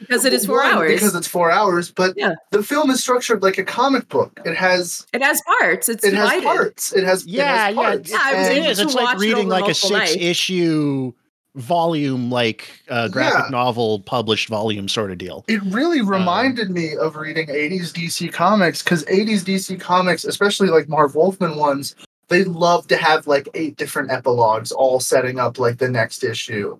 Because 0.00 0.24
it 0.24 0.32
is 0.32 0.46
four 0.46 0.58
One, 0.62 0.72
hours. 0.72 0.92
Because 0.92 1.14
it's 1.14 1.26
four 1.28 1.50
hours, 1.50 1.90
but 1.90 2.14
Yeah. 2.16 2.34
the 2.50 2.62
film 2.62 2.90
is 2.90 3.00
structured 3.02 3.42
like 3.42 3.58
a 3.58 3.64
comic 3.64 4.08
book. 4.08 4.40
It 4.44 4.56
has 4.56 5.06
it 5.12 5.22
has 5.22 5.40
parts. 5.60 5.88
It's 5.88 6.04
it 6.04 6.14
has 6.14 6.42
parts. 6.42 6.92
It 6.92 7.04
has 7.04 7.26
Yeah, 7.26 7.42
it 7.42 7.46
has 7.46 7.74
yeah, 7.76 7.82
parts. 7.82 8.10
Yeah, 8.10 8.18
I 8.20 8.34
was 8.34 8.48
it 8.48 8.52
able 8.56 8.66
is. 8.70 8.78
to 8.78 8.84
It's 8.84 8.94
like 8.94 9.04
watch 9.04 9.16
it 9.16 9.20
reading 9.20 9.48
like 9.48 9.68
a 9.68 9.74
six 9.74 9.90
nights. 9.90 10.16
issue 10.18 11.12
volume, 11.56 12.30
like 12.30 12.70
uh, 12.88 13.08
graphic 13.08 13.44
Yeah. 13.44 13.50
novel 13.50 14.00
published 14.00 14.48
volume 14.48 14.88
sort 14.88 15.10
of 15.10 15.18
deal. 15.18 15.44
It 15.48 15.60
really 15.64 16.00
reminded 16.00 16.70
me 16.70 16.96
of 16.96 17.16
reading 17.16 17.48
80s 17.48 17.92
DC 17.92 18.32
comics 18.32 18.82
because 18.82 19.04
80s 19.06 19.42
DC 19.44 19.78
comics, 19.80 20.24
especially 20.24 20.68
like 20.68 20.88
Marv 20.88 21.14
Wolfman 21.16 21.56
ones, 21.56 21.96
they 22.28 22.44
love 22.44 22.86
to 22.88 22.96
have 22.96 23.26
like 23.26 23.48
eight 23.54 23.76
different 23.76 24.10
epilogues 24.12 24.70
all 24.70 25.00
setting 25.00 25.40
up 25.40 25.58
like 25.58 25.78
the 25.78 25.88
next 25.88 26.22
issue. 26.22 26.78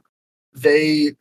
They 0.54 1.14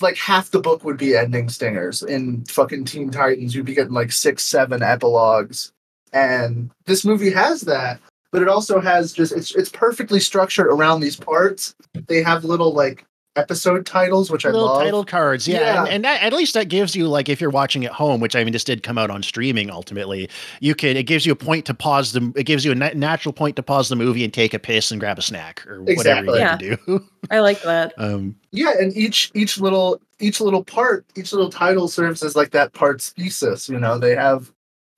like 0.00 0.16
half 0.16 0.50
the 0.50 0.60
book 0.60 0.84
would 0.84 0.96
be 0.96 1.16
ending 1.16 1.48
stingers. 1.48 2.02
In 2.02 2.44
fucking 2.46 2.84
Teen 2.84 3.10
Titans, 3.10 3.54
you'd 3.54 3.66
be 3.66 3.74
getting 3.74 3.92
like 3.92 4.12
six, 4.12 4.44
seven 4.44 4.82
epilogues. 4.82 5.72
And 6.12 6.70
this 6.86 7.04
movie 7.04 7.30
has 7.30 7.62
that, 7.62 8.00
but 8.32 8.42
it 8.42 8.48
also 8.48 8.80
has 8.80 9.12
just 9.12 9.32
it's 9.32 9.54
it's 9.54 9.68
perfectly 9.68 10.20
structured 10.20 10.66
around 10.66 11.00
these 11.00 11.16
parts. 11.16 11.74
They 12.06 12.22
have 12.22 12.44
little 12.44 12.72
like 12.72 13.04
episode 13.38 13.86
titles, 13.86 14.30
which 14.30 14.44
I 14.44 14.50
love. 14.50 14.82
title 14.82 15.04
cards, 15.04 15.46
yeah, 15.48 15.60
Yeah. 15.60 15.80
and, 15.84 15.88
and 15.92 16.04
that, 16.04 16.22
at 16.22 16.32
least 16.32 16.54
that 16.54 16.68
gives 16.68 16.94
you 16.96 17.08
like 17.08 17.28
if 17.28 17.40
you're 17.40 17.50
watching 17.50 17.84
at 17.84 17.92
home, 17.92 18.20
which 18.20 18.34
I 18.36 18.44
mean, 18.44 18.52
this 18.52 18.64
did 18.64 18.82
come 18.82 18.98
out 18.98 19.10
on 19.10 19.22
streaming. 19.22 19.70
Ultimately, 19.70 20.28
you 20.60 20.74
can 20.74 20.96
it 20.96 21.04
gives 21.04 21.24
you 21.24 21.32
a 21.32 21.36
point 21.36 21.64
to 21.66 21.74
pause 21.74 22.12
the 22.12 22.32
it 22.36 22.44
gives 22.44 22.64
you 22.64 22.72
a 22.72 22.74
na- 22.74 22.90
natural 22.94 23.32
point 23.32 23.56
to 23.56 23.62
pause 23.62 23.88
the 23.88 23.96
movie 23.96 24.24
and 24.24 24.34
take 24.34 24.52
a 24.54 24.58
piss 24.58 24.90
and 24.90 25.00
grab 25.00 25.18
a 25.18 25.22
snack 25.22 25.66
or 25.66 25.82
whatever 25.82 26.20
Exactly. 26.36 26.68
you 26.68 26.76
can 26.76 26.98
do. 26.98 27.04
I 27.30 27.40
like 27.40 27.62
that. 27.62 27.94
um, 27.98 28.36
Yeah, 28.50 28.72
and 28.78 28.96
each 28.96 29.30
each 29.34 29.58
little 29.58 30.00
each 30.20 30.40
little 30.40 30.64
part, 30.64 31.06
each 31.16 31.32
little 31.32 31.50
title 31.50 31.86
serves 31.88 32.22
as 32.24 32.34
like 32.34 32.50
that 32.50 32.72
part's 32.72 33.10
thesis. 33.10 33.68
You 33.68 33.78
know, 33.78 33.98
they 33.98 34.14
have 34.16 34.52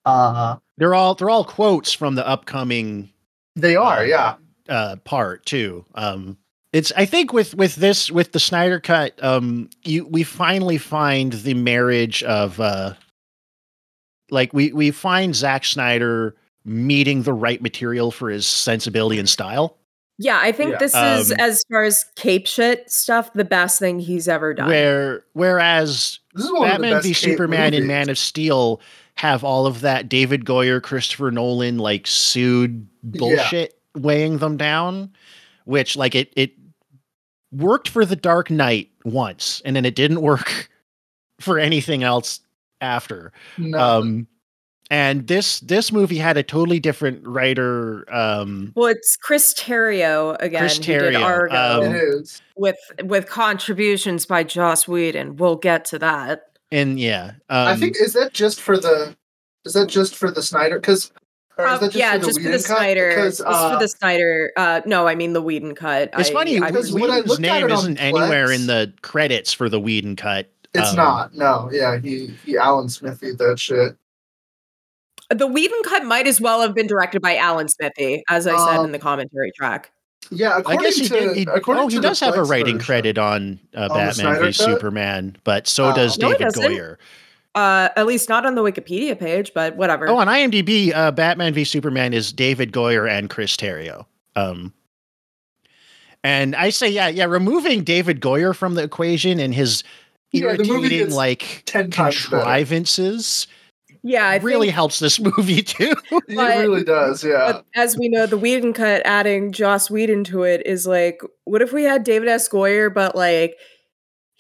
uh 0.07 0.57
they're 0.79 0.95
all 0.95 1.15
they're 1.15 1.29
all 1.31 1.45
quotes 1.45 1.93
from 1.93 2.15
the 2.15 2.27
upcoming 2.27 3.11
they 3.57 3.77
are, 3.77 4.07
yeah. 4.07 4.37
uh 4.69 4.97
part 5.05 5.45
too 5.45 5.85
um 5.95 6.39
it's 6.73 6.93
i 6.97 7.05
think 7.05 7.33
with 7.33 7.55
with 7.55 7.75
this 7.77 8.11
with 8.11 8.33
the 8.33 8.41
snyder 8.41 8.79
cut 8.81 9.23
um 9.25 9.69
you 9.85 10.07
we 10.07 10.23
finally 10.23 10.79
find 10.79 11.33
the 11.33 11.55
marriage 11.55 12.23
of 12.25 12.61
uh 12.61 12.95
like 14.31 14.53
we 14.53 14.73
we 14.73 14.91
find 14.91 15.35
Zack 15.35 15.65
snyder 15.65 16.37
meeting 16.65 17.23
the 17.23 17.33
right 17.33 17.61
material 17.61 18.11
for 18.11 18.31
his 18.31 18.47
sensibility 18.47 19.19
and 19.19 19.29
style 19.29 19.77
Yeah, 20.19 20.39
I 20.41 20.53
think 20.53 20.73
Yeah. 20.73 20.79
this 20.79 20.95
is 20.95 21.33
Um, 21.33 21.37
as 21.41 21.65
far 21.71 21.83
as 21.85 22.05
cape 22.15 22.47
shit 22.47 22.91
stuff, 22.91 23.33
the 23.33 23.45
best 23.47 23.79
thing 23.79 23.99
he's 23.99 24.29
ever 24.29 24.53
done. 24.55 24.69
where 24.69 25.25
whereas 25.33 26.21
This 26.35 26.45
is 26.45 26.53
one 26.53 26.69
batman 26.69 26.93
of 26.93 27.03
the 27.03 27.09
v 27.09 27.13
best 27.13 27.23
Kate 27.25 27.31
superman 27.33 27.75
and 27.75 27.87
man 27.89 28.09
of 28.11 28.19
steel 28.19 28.81
have 29.17 29.43
all 29.43 29.67
of 29.67 29.81
that 29.81 30.09
david 30.09 30.45
goyer 30.45 30.81
christopher 30.83 31.31
nolan 31.31 31.79
like 31.79 32.07
sued 32.07 32.87
bullshit 33.03 33.75
weighing 33.97 34.39
them 34.39 34.57
down 34.57 35.11
which 35.65 35.97
like 35.97 36.15
it 36.15 36.33
it 36.37 36.53
worked 37.53 37.89
for 37.89 38.05
the 38.05 38.17
dark 38.17 38.51
knight 38.51 38.91
once 39.05 39.61
and 39.65 39.75
then 39.75 39.85
it 39.85 39.95
didn't 39.95 40.21
work 40.21 40.69
for 41.41 41.59
anything 41.59 42.03
else 42.03 42.41
after 42.81 43.33
No, 43.59 43.79
um 43.79 44.27
and 44.91 45.27
this 45.29 45.61
this 45.61 45.93
movie 45.93 46.17
had 46.17 46.37
a 46.37 46.43
totally 46.43 46.81
different 46.81 47.27
writer 47.27 48.05
um 48.13 48.73
well, 48.75 48.87
it's 48.87 49.17
Chris 49.17 49.55
Terrio 49.55 50.37
again. 50.41 50.61
Chris 50.61 50.77
who 50.79 50.83
did 50.83 51.15
Terrio, 51.15 51.23
Argo 51.23 51.87
um, 51.87 52.25
with 52.57 52.79
with 53.05 53.27
contributions 53.29 54.27
by 54.27 54.43
Joss 54.45 54.89
Whedon. 54.89 55.37
We'll 55.37 55.57
get 55.57 55.85
to 55.87 55.99
that. 56.01 56.47
and 56.73 56.99
yeah 56.99 57.33
um, 57.49 57.69
I 57.69 57.77
think 57.77 57.97
is 58.01 58.15
that 58.15 58.33
just 58.33 58.61
for 58.61 58.79
the 58.79 59.17
is 59.65 59.75
that 59.75 59.89
just 59.89 60.17
for 60.17 60.31
the 60.31 60.43
Snyder? 60.43 60.79
Because 60.79 61.13
Prob- 61.57 61.93
yeah, 61.93 62.17
just 62.17 62.41
for 62.41 62.49
the 62.49 62.59
Snyder. 62.59 63.09
Because 63.11 63.39
just 63.39 63.49
uh, 63.49 63.75
for 63.75 63.79
the 63.83 63.89
Snyder. 63.89 64.51
Uh, 64.57 64.81
no, 64.87 65.07
I 65.07 65.15
mean 65.15 65.33
the 65.35 65.43
Whedon 65.43 65.75
cut. 65.75 66.11
it's 66.19 66.31
I- 66.31 66.33
funny 66.33 66.57
I 66.59 66.69
because 66.71 66.93
was- 66.93 66.93
when 66.95 67.03
I 67.05 67.07
Whedon's 67.17 67.29
looked 67.29 67.41
name 67.43 67.71
isn't 67.71 67.99
anywhere 67.99 68.51
in 68.53 68.67
the 68.67 68.93
credits 69.03 69.53
for 69.53 69.69
the 69.69 69.79
Whedon 69.81 70.17
cut 70.17 70.51
it's 70.73 70.91
um, 70.91 70.97
not. 70.97 71.35
No, 71.35 71.69
yeah, 71.73 71.99
he 71.99 72.29
he 72.47 72.57
Alan 72.57 72.89
Smithee 72.89 73.33
that 73.33 73.59
shit. 73.59 73.97
the 75.29 75.47
Whedon 75.47 75.83
cut 75.85 76.05
might 76.05 76.27
as 76.27 76.41
well 76.41 76.61
have 76.61 76.75
been 76.75 76.87
directed 76.87 77.21
by 77.21 77.37
Alan 77.37 77.69
Smithee, 77.69 78.23
as 78.29 78.47
I 78.47 78.57
said 78.57 78.79
Um, 78.79 78.87
in 78.87 78.93
the 78.93 78.99
commentary 78.99 79.51
track. 79.57 79.91
Yeah, 80.31 80.61
I 80.65 80.77
guess 80.77 80.97
he 80.97 81.09
to 81.09 81.15
did. 81.15 81.37
He, 81.37 81.43
according 81.53 81.85
oh, 81.85 81.89
he 81.89 81.97
to 81.97 82.01
the 82.01 82.09
does 82.09 82.21
have 82.21 82.37
a 82.37 82.45
writing 82.45 82.75
version- 82.77 82.87
credit 82.87 83.19
on 83.19 83.59
uh, 83.75 83.89
the 83.89 83.95
Batman 83.95 84.41
v 84.43 84.53
Superman, 84.53 85.37
but 85.45 85.67
so 85.67 85.91
Oh. 85.91 85.95
does 85.95 86.17
No, 86.19 86.29
he 86.29 86.33
David 86.35 86.45
doesn't. 86.45 86.71
Goyer. 86.73 86.97
Uh, 87.55 87.89
at 87.97 88.07
least 88.07 88.29
not 88.29 88.47
on 88.47 88.55
the 88.55 88.63
Wikipedia 88.63 89.19
page, 89.19 89.53
but 89.55 89.77
whatever. 89.77 90.09
Oh, 90.09 90.19
on 90.19 90.29
IMDb, 90.29 90.95
uh, 90.95 91.11
Batman 91.11 91.53
v 91.53 91.65
Superman 91.65 92.13
is 92.15 92.33
David 92.33 92.73
Goyer 92.73 93.11
and 93.11 93.29
Chris 93.29 93.57
Terrio. 93.57 94.07
Um, 94.37 94.73
and 96.23 96.55
I 96.55 96.71
say, 96.71 96.89
yeah, 96.89 97.09
yeah, 97.09 97.25
removing 97.25 97.83
David 97.83 98.21
Goyer 98.21 98.55
from 98.55 98.75
the 98.75 98.85
equation 98.85 99.41
and 99.41 99.53
his 99.53 99.83
Yeah, 100.31 100.55
the 100.55 100.65
movie 100.65 100.95
irritating 100.95 101.15
like 101.15 101.63
ten 101.67 101.91
times 101.91 102.27
better. 102.27 102.43
contrivances 102.43 103.49
yeah, 104.03 104.27
I 104.27 104.37
really 104.37 104.69
think, 104.69 104.75
helps 104.75 104.99
this 104.99 105.21
movie 105.37 105.63
too. 105.63 105.95
It 106.11 106.25
really 106.29 106.85
does. 106.85 107.23
Yeah. 107.23 107.53
But 107.53 107.67
as 107.75 107.97
we 107.97 108.09
know, 108.09 108.27
the 108.27 108.39
Whedon 108.39 108.73
cut, 108.73 109.03
adding 109.05 109.53
Joss 109.53 109.91
Whedon 109.91 110.25
to 110.25 110.43
it 110.43 110.63
is 110.67 110.87
like, 110.87 111.21
what 111.45 111.63
if 111.63 111.73
we 111.73 111.85
had 111.85 112.05
David 112.05 112.29
S. 112.29 112.49
Goyer, 112.49 112.93
but 112.93 113.15
like 113.15 113.57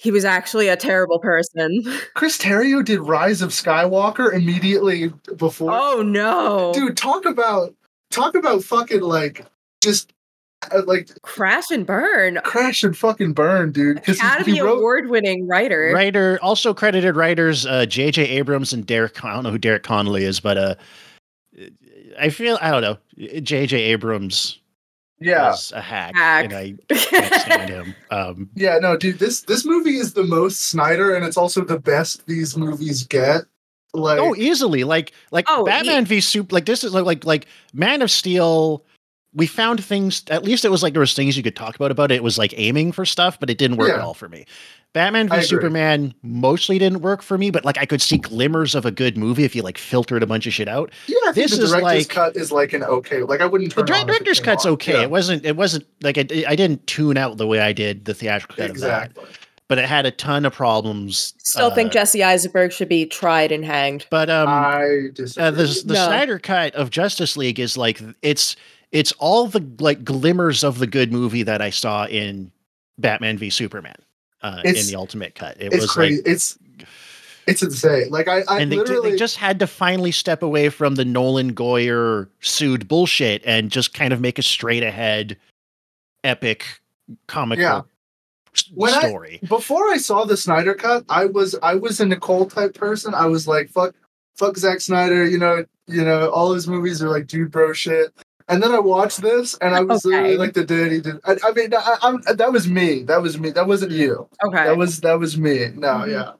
he 0.00 0.10
was 0.10 0.24
actually 0.24 0.68
a 0.68 0.76
terrible 0.76 1.18
person? 1.18 1.84
Chris 2.14 2.38
Terrio 2.38 2.82
did 2.82 3.00
Rise 3.00 3.42
of 3.42 3.50
Skywalker 3.50 4.32
immediately 4.32 5.12
before. 5.36 5.72
oh 5.72 6.02
no, 6.02 6.72
Dude, 6.72 6.96
talk 6.96 7.26
about 7.26 7.74
talk 8.10 8.34
about 8.34 8.64
fucking 8.64 9.02
like 9.02 9.44
just 9.82 10.12
uh, 10.72 10.82
like 10.86 11.10
crash 11.22 11.70
and 11.70 11.86
burn. 11.86 12.38
crash 12.44 12.82
and 12.82 12.96
fucking 12.96 13.32
burn, 13.34 13.72
dude. 13.72 13.96
Because 13.96 14.18
Academy 14.18 14.52
he, 14.52 14.60
wrote 14.60 14.78
Award-winning 14.78 15.46
writer. 15.46 15.90
Writer, 15.94 16.38
also 16.42 16.72
credited 16.72 17.14
writers 17.16 17.66
uh, 17.66 17.84
J.J. 17.86 18.22
Abrams 18.26 18.72
and 18.72 18.86
Derek. 18.86 19.22
I 19.22 19.34
don't 19.34 19.44
know 19.44 19.50
who 19.50 19.58
Derek 19.58 19.82
Connolly 19.82 20.24
is, 20.24 20.40
but 20.40 20.56
uh, 20.56 20.74
I 22.18 22.30
feel 22.30 22.58
I 22.62 22.70
don't 22.70 22.82
know. 22.82 23.40
J.J. 23.40 23.76
Abrams 23.78 24.60
yeah. 25.20 25.52
is 25.52 25.72
a 25.72 25.80
hack, 25.80 26.14
Hack. 26.14 26.44
and 26.46 26.52
I 26.54 26.74
can't 26.94 27.35
stand 27.35 27.68
him. 27.70 27.94
Um, 28.11 28.50
Yeah, 28.54 28.78
no, 28.78 28.96
dude, 28.96 29.18
this 29.18 29.42
this 29.42 29.64
movie 29.64 29.96
is 29.96 30.14
the 30.14 30.24
most 30.24 30.62
Snyder 30.62 31.14
and 31.14 31.24
it's 31.24 31.37
also 31.37 31.64
the 31.64 31.78
best 31.78 32.26
these 32.26 32.56
movies 32.56 33.04
get. 33.04 33.42
Like 33.92 34.18
oh, 34.20 34.35
easily, 34.37 34.85
like 34.85 35.12
like 35.30 35.46
Oh, 35.48 35.64
Batman 35.64 36.04
v 36.04 36.20
Super. 36.20 36.54
Like 36.54 36.66
this 36.66 36.85
is 36.85 36.94
like 36.94 37.04
like 37.04 37.24
like 37.24 37.46
Man 37.72 38.02
of 38.02 38.11
Steel. 38.11 38.85
We 39.32 39.46
found 39.46 39.84
things. 39.84 40.24
At 40.28 40.42
least 40.42 40.64
it 40.64 40.70
was 40.70 40.82
like 40.82 40.92
there 40.92 41.00
was 41.00 41.14
things 41.14 41.36
you 41.36 41.42
could 41.42 41.54
talk 41.56 41.76
about 41.76 41.90
about 41.92 42.10
it. 42.10 42.16
It 42.16 42.22
was 42.24 42.36
like 42.38 42.52
aiming 42.56 42.92
for 42.92 43.04
stuff, 43.06 43.38
but 43.38 43.48
it 43.48 43.58
didn't 43.58 43.76
work 43.76 43.90
at 43.90 44.00
all 44.00 44.14
for 44.14 44.28
me. 44.28 44.44
Batman 44.92 45.28
v 45.28 45.34
I 45.34 45.36
agree. 45.36 45.46
Superman 45.46 46.14
mostly 46.24 46.76
didn't 46.80 47.00
work 47.00 47.22
for 47.22 47.38
me, 47.38 47.50
but 47.52 47.64
like 47.64 47.78
I 47.78 47.86
could 47.86 48.02
see 48.02 48.18
glimmers 48.18 48.74
of 48.74 48.84
a 48.84 48.90
good 48.90 49.16
movie 49.16 49.44
if 49.44 49.54
you 49.54 49.62
like 49.62 49.78
filtered 49.78 50.24
a 50.24 50.26
bunch 50.26 50.48
of 50.48 50.52
shit 50.52 50.66
out. 50.66 50.90
yeah, 51.06 51.14
I 51.26 51.32
think 51.32 51.48
this 51.48 51.56
the 51.58 51.62
is 51.62 51.70
director's 51.70 51.92
like- 51.92 52.08
cut 52.08 52.36
is 52.36 52.50
like 52.50 52.72
an 52.72 52.82
okay. 52.82 53.22
Like 53.22 53.40
I 53.40 53.46
wouldn't 53.46 53.72
The 53.72 53.82
turn 53.82 53.86
dir- 53.86 53.94
on 53.94 54.00
if 54.00 54.04
it 54.04 54.06
director's 54.08 54.40
came 54.40 54.44
cut's 54.46 54.66
on. 54.66 54.72
okay. 54.72 54.94
Yeah, 54.94 55.02
It 55.02 55.10
wasn't. 55.12 55.44
It 55.46 55.54
wasn't 55.56 55.86
like 56.02 56.18
I, 56.18 56.22
I 56.48 56.56
didn't 56.56 56.84
tune 56.88 57.16
out 57.16 57.36
the 57.38 57.46
way 57.46 57.60
I 57.60 57.72
did 57.72 58.04
the 58.06 58.14
theatrical 58.14 58.56
cut 58.56 58.70
of 58.70 58.80
that, 58.80 59.10
exactly. 59.12 59.24
but 59.68 59.78
it 59.78 59.84
had 59.84 60.06
a 60.06 60.10
ton 60.10 60.44
of 60.44 60.52
problems. 60.54 61.34
Still 61.38 61.70
think 61.70 61.90
uh, 61.90 61.92
Jesse 61.92 62.24
Eisenberg 62.24 62.72
should 62.72 62.88
be 62.88 63.06
tried 63.06 63.52
and 63.52 63.64
hanged. 63.64 64.06
But 64.10 64.28
um, 64.28 64.48
I 64.48 65.10
disagree. 65.14 65.44
uh, 65.46 65.50
the 65.52 65.82
the 65.86 65.94
No. 65.94 66.06
Snyder 66.06 66.40
cut 66.40 66.74
of 66.74 66.90
Justice 66.90 67.36
League 67.36 67.60
is 67.60 67.76
like 67.76 68.00
it's 68.22 68.56
it's 68.92 69.12
all 69.18 69.46
the 69.46 69.64
like 69.79 70.05
glimmers 70.05 70.64
of 70.64 70.79
the 70.79 70.87
good 70.87 71.12
movie 71.12 71.42
that 71.44 71.62
I 71.62 71.70
saw 71.70 72.07
in 72.07 72.50
Batman 72.98 73.38
v 73.38 73.50
Superman 73.50 73.96
uh, 74.42 74.61
in 74.64 74.74
the 74.74 74.94
Ultimate 74.96 75.35
Cut. 75.35 75.57
It 75.61 75.72
it's 75.72 75.83
was 75.83 75.90
crazy. 75.90 76.16
like 76.16 76.26
it's 76.26 76.59
it's 77.46 77.62
insane. 77.62 78.11
Like 78.11 78.29
I, 78.29 78.42
I 78.48 78.61
and 78.61 78.70
they, 78.70 78.76
literally 78.76 79.12
they 79.12 79.16
just 79.16 79.37
had 79.37 79.59
to 79.61 79.66
finally 79.66 80.11
step 80.12 80.42
away 80.42 80.68
from 80.68 80.94
the 80.96 81.05
Nolan 81.05 81.55
Goyer 81.55 82.29
sued 82.40 82.87
bullshit 82.88 83.42
and 83.44 83.70
just 83.70 83.94
kind 83.94 84.12
of 84.12 84.20
make 84.20 84.38
a 84.38 84.42
straight 84.42 84.83
ahead 84.83 85.37
epic 86.24 86.64
comic 87.26 87.59
Yeah. 87.59 87.76
book 87.81 87.88
When 88.74 88.94
I- 88.94 89.09
story. 89.09 89.40
before 89.48 89.88
I 89.90 89.96
saw 89.96 90.24
the 90.24 90.37
Snyder 90.37 90.74
cut, 90.74 91.05
I 91.09 91.24
was 91.26 91.55
I 91.62 91.74
was 91.76 92.00
a 92.00 92.07
Nicole 92.07 92.46
type 92.46 92.74
person. 92.74 93.14
I 93.14 93.26
was 93.26 93.46
like, 93.48 93.70
fuck, 93.70 93.94
fuck 94.37 94.57
Zack 94.57 94.81
Snyder. 94.81 95.26
You 95.26 95.38
know, 95.38 95.64
you 95.87 96.05
know, 96.05 96.29
all 96.31 96.53
his 96.53 96.68
movies 96.68 97.03
are 97.03 97.09
like 97.09 97.26
dude 97.26 97.50
bro 97.50 97.72
shit. 97.72 98.12
And 98.50 98.62
then 98.62 98.72
I 98.72 98.80
watched 98.80 99.22
this, 99.22 99.56
and 99.58 99.74
I 99.74 99.82
was 99.82 100.04
Okay. 100.04 100.36
like 100.36 100.54
the 100.54 100.62
he 100.62 101.00
did. 101.00 101.20
I, 101.24 101.36
I 101.44 101.52
mean, 101.52 101.72
I, 101.72 101.96
I'm, 102.02 102.20
that 102.36 102.52
was 102.52 102.68
me. 102.68 103.04
That 103.04 103.22
was 103.22 103.38
me. 103.38 103.50
That 103.50 103.68
wasn't 103.68 103.92
you. 103.92 104.28
Okay. 104.44 104.64
That 104.64 104.76
was 104.76 105.00
that 105.02 105.18
was 105.20 105.38
me. 105.38 105.68
No, 105.74 105.88
Mhm. 105.88 106.10
yeah, 106.10 106.32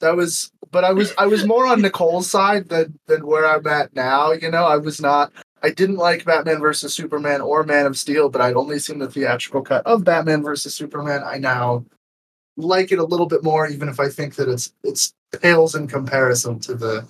that 0.00 0.16
was. 0.16 0.52
But 0.70 0.84
I 0.84 0.92
was 0.92 1.14
I 1.18 1.26
was 1.26 1.46
more 1.46 1.66
on 1.66 1.80
Nicole's 1.82 2.30
side 2.30 2.68
than 2.68 2.98
than 3.06 3.26
where 3.26 3.46
I'm 3.46 3.66
at 3.66 3.94
now. 3.94 4.32
You 4.32 4.50
know, 4.50 4.64
I 4.64 4.76
was 4.76 5.00
not. 5.00 5.32
I 5.62 5.70
didn't 5.70 5.96
like 5.96 6.24
Batman 6.26 6.60
versus 6.60 6.94
Superman 6.94 7.40
or 7.40 7.64
Man 7.64 7.86
of 7.86 7.96
Steel, 7.98 8.28
but 8.28 8.42
I'd 8.42 8.54
only 8.56 8.78
seen 8.78 8.98
the 8.98 9.10
theatrical 9.10 9.62
cut 9.62 9.86
of 9.86 10.04
Batman 10.04 10.42
versus 10.42 10.74
Superman. 10.74 11.22
I 11.24 11.38
now 11.38 11.84
like 12.56 12.92
it 12.92 12.98
a 12.98 13.04
little 13.04 13.26
bit 13.26 13.42
more, 13.44 13.66
even 13.68 13.88
if 13.88 14.00
I 14.00 14.08
think 14.10 14.34
that 14.36 14.48
it's 14.48 14.72
it's 14.84 15.14
pales 15.40 15.74
in 15.74 15.86
comparison 15.88 16.60
to 16.60 16.74
the 16.74 17.06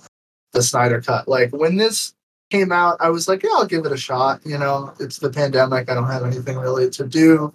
the 0.53 0.61
Snyder 0.61 1.01
cut. 1.01 1.27
Like 1.27 1.51
when 1.51 1.77
this 1.77 2.13
came 2.49 2.71
out, 2.71 2.97
I 2.99 3.09
was 3.09 3.27
like, 3.27 3.43
yeah, 3.43 3.49
I'll 3.53 3.65
give 3.65 3.85
it 3.85 3.91
a 3.91 3.97
shot. 3.97 4.41
You 4.45 4.57
know, 4.57 4.93
it's 4.99 5.17
the 5.17 5.29
pandemic. 5.29 5.89
I 5.89 5.93
don't 5.93 6.07
have 6.07 6.23
anything 6.23 6.57
really 6.57 6.89
to 6.91 7.05
do. 7.05 7.53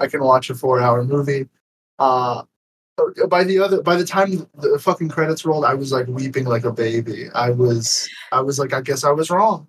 I 0.00 0.06
can 0.06 0.22
watch 0.22 0.50
a 0.50 0.54
four 0.54 0.80
hour 0.80 1.04
movie. 1.04 1.48
Uh, 1.98 2.42
by 3.28 3.42
the 3.44 3.58
other, 3.58 3.82
by 3.82 3.96
the 3.96 4.04
time 4.04 4.46
the 4.54 4.78
fucking 4.78 5.08
credits 5.08 5.44
rolled, 5.44 5.64
I 5.64 5.74
was 5.74 5.92
like 5.92 6.06
weeping 6.06 6.44
like 6.44 6.64
a 6.64 6.72
baby. 6.72 7.28
I 7.34 7.50
was, 7.50 8.08
I 8.32 8.40
was 8.40 8.58
like, 8.58 8.72
I 8.72 8.80
guess 8.80 9.04
I 9.04 9.10
was 9.10 9.30
wrong. 9.30 9.68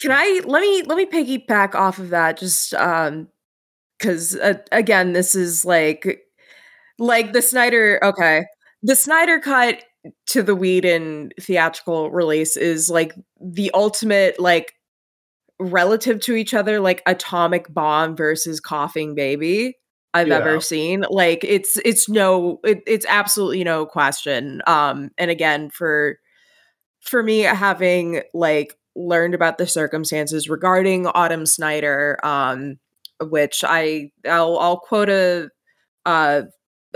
Can 0.00 0.10
I 0.10 0.40
let 0.44 0.60
me 0.60 0.82
let 0.82 0.96
me 0.96 1.06
piggyback 1.06 1.74
off 1.74 1.98
of 1.98 2.10
that 2.10 2.38
just 2.38 2.74
um 2.74 3.28
cuz 4.00 4.34
uh, 4.34 4.54
again 4.72 5.12
this 5.12 5.36
is 5.36 5.64
like 5.64 6.26
like 6.98 7.32
the 7.32 7.42
Snyder 7.42 8.00
okay. 8.02 8.44
The 8.82 8.96
Snyder 8.96 9.38
cut 9.38 9.84
to 10.26 10.42
the 10.42 10.54
Whedon 10.54 11.30
theatrical 11.40 12.10
release 12.10 12.56
is 12.56 12.90
like 12.90 13.14
the 13.40 13.70
ultimate 13.74 14.38
like 14.38 14.74
relative 15.60 16.20
to 16.20 16.34
each 16.34 16.52
other 16.54 16.80
like 16.80 17.02
atomic 17.06 17.72
bomb 17.72 18.16
versus 18.16 18.60
coughing 18.60 19.14
baby 19.14 19.76
I've 20.12 20.28
Yeah. 20.28 20.36
ever 20.36 20.60
seen. 20.60 21.04
Like 21.10 21.42
it's 21.44 21.76
it's 21.84 22.08
no 22.08 22.60
it, 22.64 22.82
it's 22.86 23.06
absolutely 23.08 23.64
no 23.64 23.86
question. 23.86 24.62
Um 24.66 25.10
and 25.18 25.30
again 25.30 25.70
for 25.70 26.18
for 27.00 27.22
me 27.22 27.40
having 27.40 28.22
like 28.32 28.76
learned 28.96 29.34
about 29.34 29.58
the 29.58 29.66
circumstances 29.66 30.48
regarding 30.48 31.06
Autumn 31.08 31.46
Snyder 31.46 32.18
um 32.22 32.78
which 33.20 33.64
I 33.66 34.10
I'll 34.28 34.58
I'll 34.58 34.78
quote 34.78 35.08
a 35.08 35.50
uh 36.06 36.42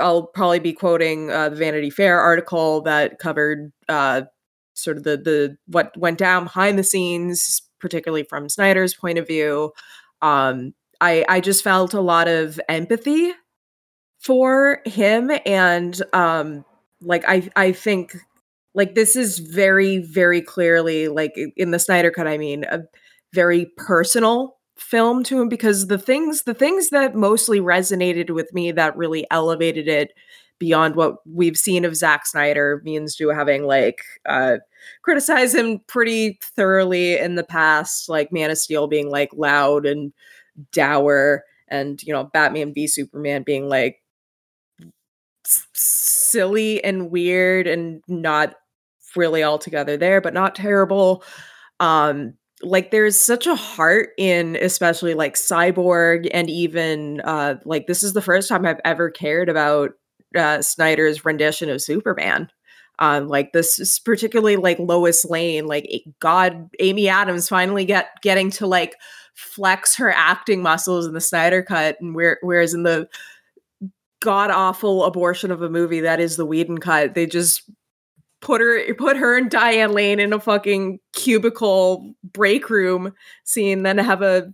I'll 0.01 0.25
probably 0.27 0.59
be 0.61 0.73
quoting 0.73 1.31
uh, 1.31 1.49
the 1.51 1.57
Vanity 1.57 1.91
Fair 1.91 2.21
article 2.21 2.83
that 2.83 3.19
covered 3.19 3.73
uh 3.89 4.23
sort 4.75 4.97
of 4.97 5.05
the 5.05 5.17
the 5.17 5.57
what 5.67 5.97
went 5.97 6.19
down 6.19 6.45
behind 6.45 6.79
the 6.79 6.85
scenes 6.85 7.63
particularly 7.81 8.25
from 8.25 8.49
Snyder's 8.49 8.95
point 8.95 9.19
of 9.19 9.27
view. 9.27 9.73
Um 10.23 10.75
I 11.01 11.25
I 11.29 11.41
just 11.41 11.65
felt 11.65 11.95
a 11.95 12.01
lot 12.01 12.29
of 12.29 12.61
empathy 12.69 13.33
for 14.21 14.81
him 14.85 15.31
and 15.47 16.01
um 16.13 16.65
like 17.01 17.25
I 17.29 17.49
I 17.57 17.73
think 17.73 18.17
like 18.75 18.95
this 18.95 19.17
is 19.17 19.39
very 19.39 19.99
very 19.99 20.43
clearly 20.43 21.09
like 21.09 21.33
in 21.57 21.71
the 21.71 21.79
Snyder 21.79 22.11
cut 22.11 22.27
I 22.27 22.39
mean 22.39 22.65
a 22.65 22.81
very 23.35 23.67
personal 23.77 24.58
film 24.79 25.23
to 25.25 25.41
him 25.41 25.49
because 25.49 25.89
the 25.89 25.99
things 25.99 26.45
the 26.45 26.55
things 26.55 26.91
that 26.91 27.15
mostly 27.15 27.61
resonated 27.61 28.31
with 28.31 28.53
me 28.55 28.73
that 28.73 28.97
really 28.97 29.27
elevated 29.31 29.89
it 29.89 30.13
beyond 30.59 30.97
what 30.97 31.17
we've 31.27 31.57
seen 31.57 31.85
of 31.85 31.97
Zack 31.97 32.27
Snyder 32.27 32.81
means 32.85 33.17
to 33.17 33.29
having 33.31 33.65
like 33.65 34.03
uh 34.27 34.59
criticized 35.03 35.55
him 35.55 35.81
pretty 35.89 36.39
thoroughly 36.43 37.19
in 37.19 37.35
the 37.35 37.45
past 37.45 38.09
like 38.09 38.33
Man 38.33 38.51
of 38.51 38.59
Steel 38.59 38.87
being 38.87 39.11
like 39.11 39.31
loud 39.35 39.87
and 39.87 40.13
dour 40.73 41.45
and 41.69 42.03
you 42.03 42.13
know 42.13 42.25
Batman 42.25 42.75
v 42.75 42.87
Superman 42.87 43.43
being 43.45 43.69
like 43.69 43.99
s- 45.47 45.67
silly 45.75 46.83
and 46.85 47.11
weird 47.11 47.67
and 47.67 48.03
not 48.09 48.55
really 49.17 49.43
altogether 49.43 49.97
there 49.97 50.21
but 50.21 50.35
not 50.35 50.55
terrible. 50.55 51.25
Um 51.81 52.35
like 52.63 52.91
there's 52.91 53.19
such 53.19 53.47
a 53.47 53.55
heart 53.55 54.11
in 54.19 54.57
especially 54.61 55.15
like 55.15 55.35
cyborg 55.35 56.29
and 56.33 56.51
even 56.51 57.21
uh 57.21 57.57
like 57.65 57.87
this 57.87 58.03
is 58.03 58.13
the 58.13 58.23
first 58.23 58.49
time 58.49 58.67
i've 58.67 58.81
ever 58.85 59.11
cared 59.11 59.49
about 59.49 59.91
uh 60.37 60.61
snyder's 60.61 61.25
rendition 61.25 61.71
of 61.71 61.81
superman 61.81 62.51
um 62.99 63.29
like 63.29 63.53
this 63.53 63.79
is 63.79 64.01
particularly 64.01 64.57
like 64.57 64.79
lois 64.79 65.25
lane 65.25 65.67
like 65.67 65.89
god 66.21 66.69
amy 66.81 67.09
adams 67.09 67.49
finally 67.49 67.85
get 67.85 68.09
getting 68.23 68.51
to 68.51 68.67
like 68.67 68.97
flex 69.35 69.97
her 69.97 70.11
acting 70.11 70.61
muscles 70.61 71.07
in 71.07 71.15
the 71.15 71.21
snyder 71.21 71.63
cut 71.63 71.97
and 72.01 72.15
where, 72.17 72.39
whereas 72.43 72.75
in 72.75 72.83
the 72.83 73.09
god 74.21 74.51
awful 74.51 75.05
abortion 75.05 75.51
of 75.51 75.63
a 75.63 75.71
movie 75.71 76.01
that 76.01 76.21
is 76.21 76.37
the 76.37 76.47
Whedon 76.47 76.79
cut. 76.79 77.15
They 77.15 77.27
just 77.27 77.63
put 78.41 78.61
her 78.61 78.95
put 78.95 79.17
her 79.17 79.37
and 79.37 79.51
Diane 79.51 79.93
Lane 79.93 80.21
in 80.21 80.33
a 80.33 80.41
fucking 80.41 81.01
cubicle 81.13 82.15
break 82.23 82.71
room 82.71 83.13
scene, 83.45 83.83
then 83.83 83.99
have 83.99 84.23
a 84.23 84.53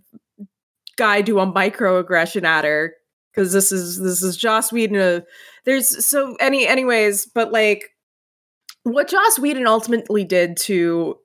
guy 0.97 1.21
do 1.21 1.39
a 1.39 1.45
microaggression 1.45 2.43
at 2.43 2.65
her 2.65 2.95
because 3.33 3.53
this 3.53 3.71
is 3.71 3.99
this 3.99 4.23
is 4.23 4.37
Joss 4.37 4.71
Whedon. 4.71 4.97
Uh, 4.97 5.21
there's 5.65 6.05
so 6.05 6.35
any 6.39 6.67
anyways, 6.67 7.25
but 7.27 7.51
like 7.51 7.91
what 8.83 9.07
Joss 9.07 9.39
Whedon 9.39 9.67
ultimately 9.67 10.23
did 10.23 10.57
to 10.57 11.17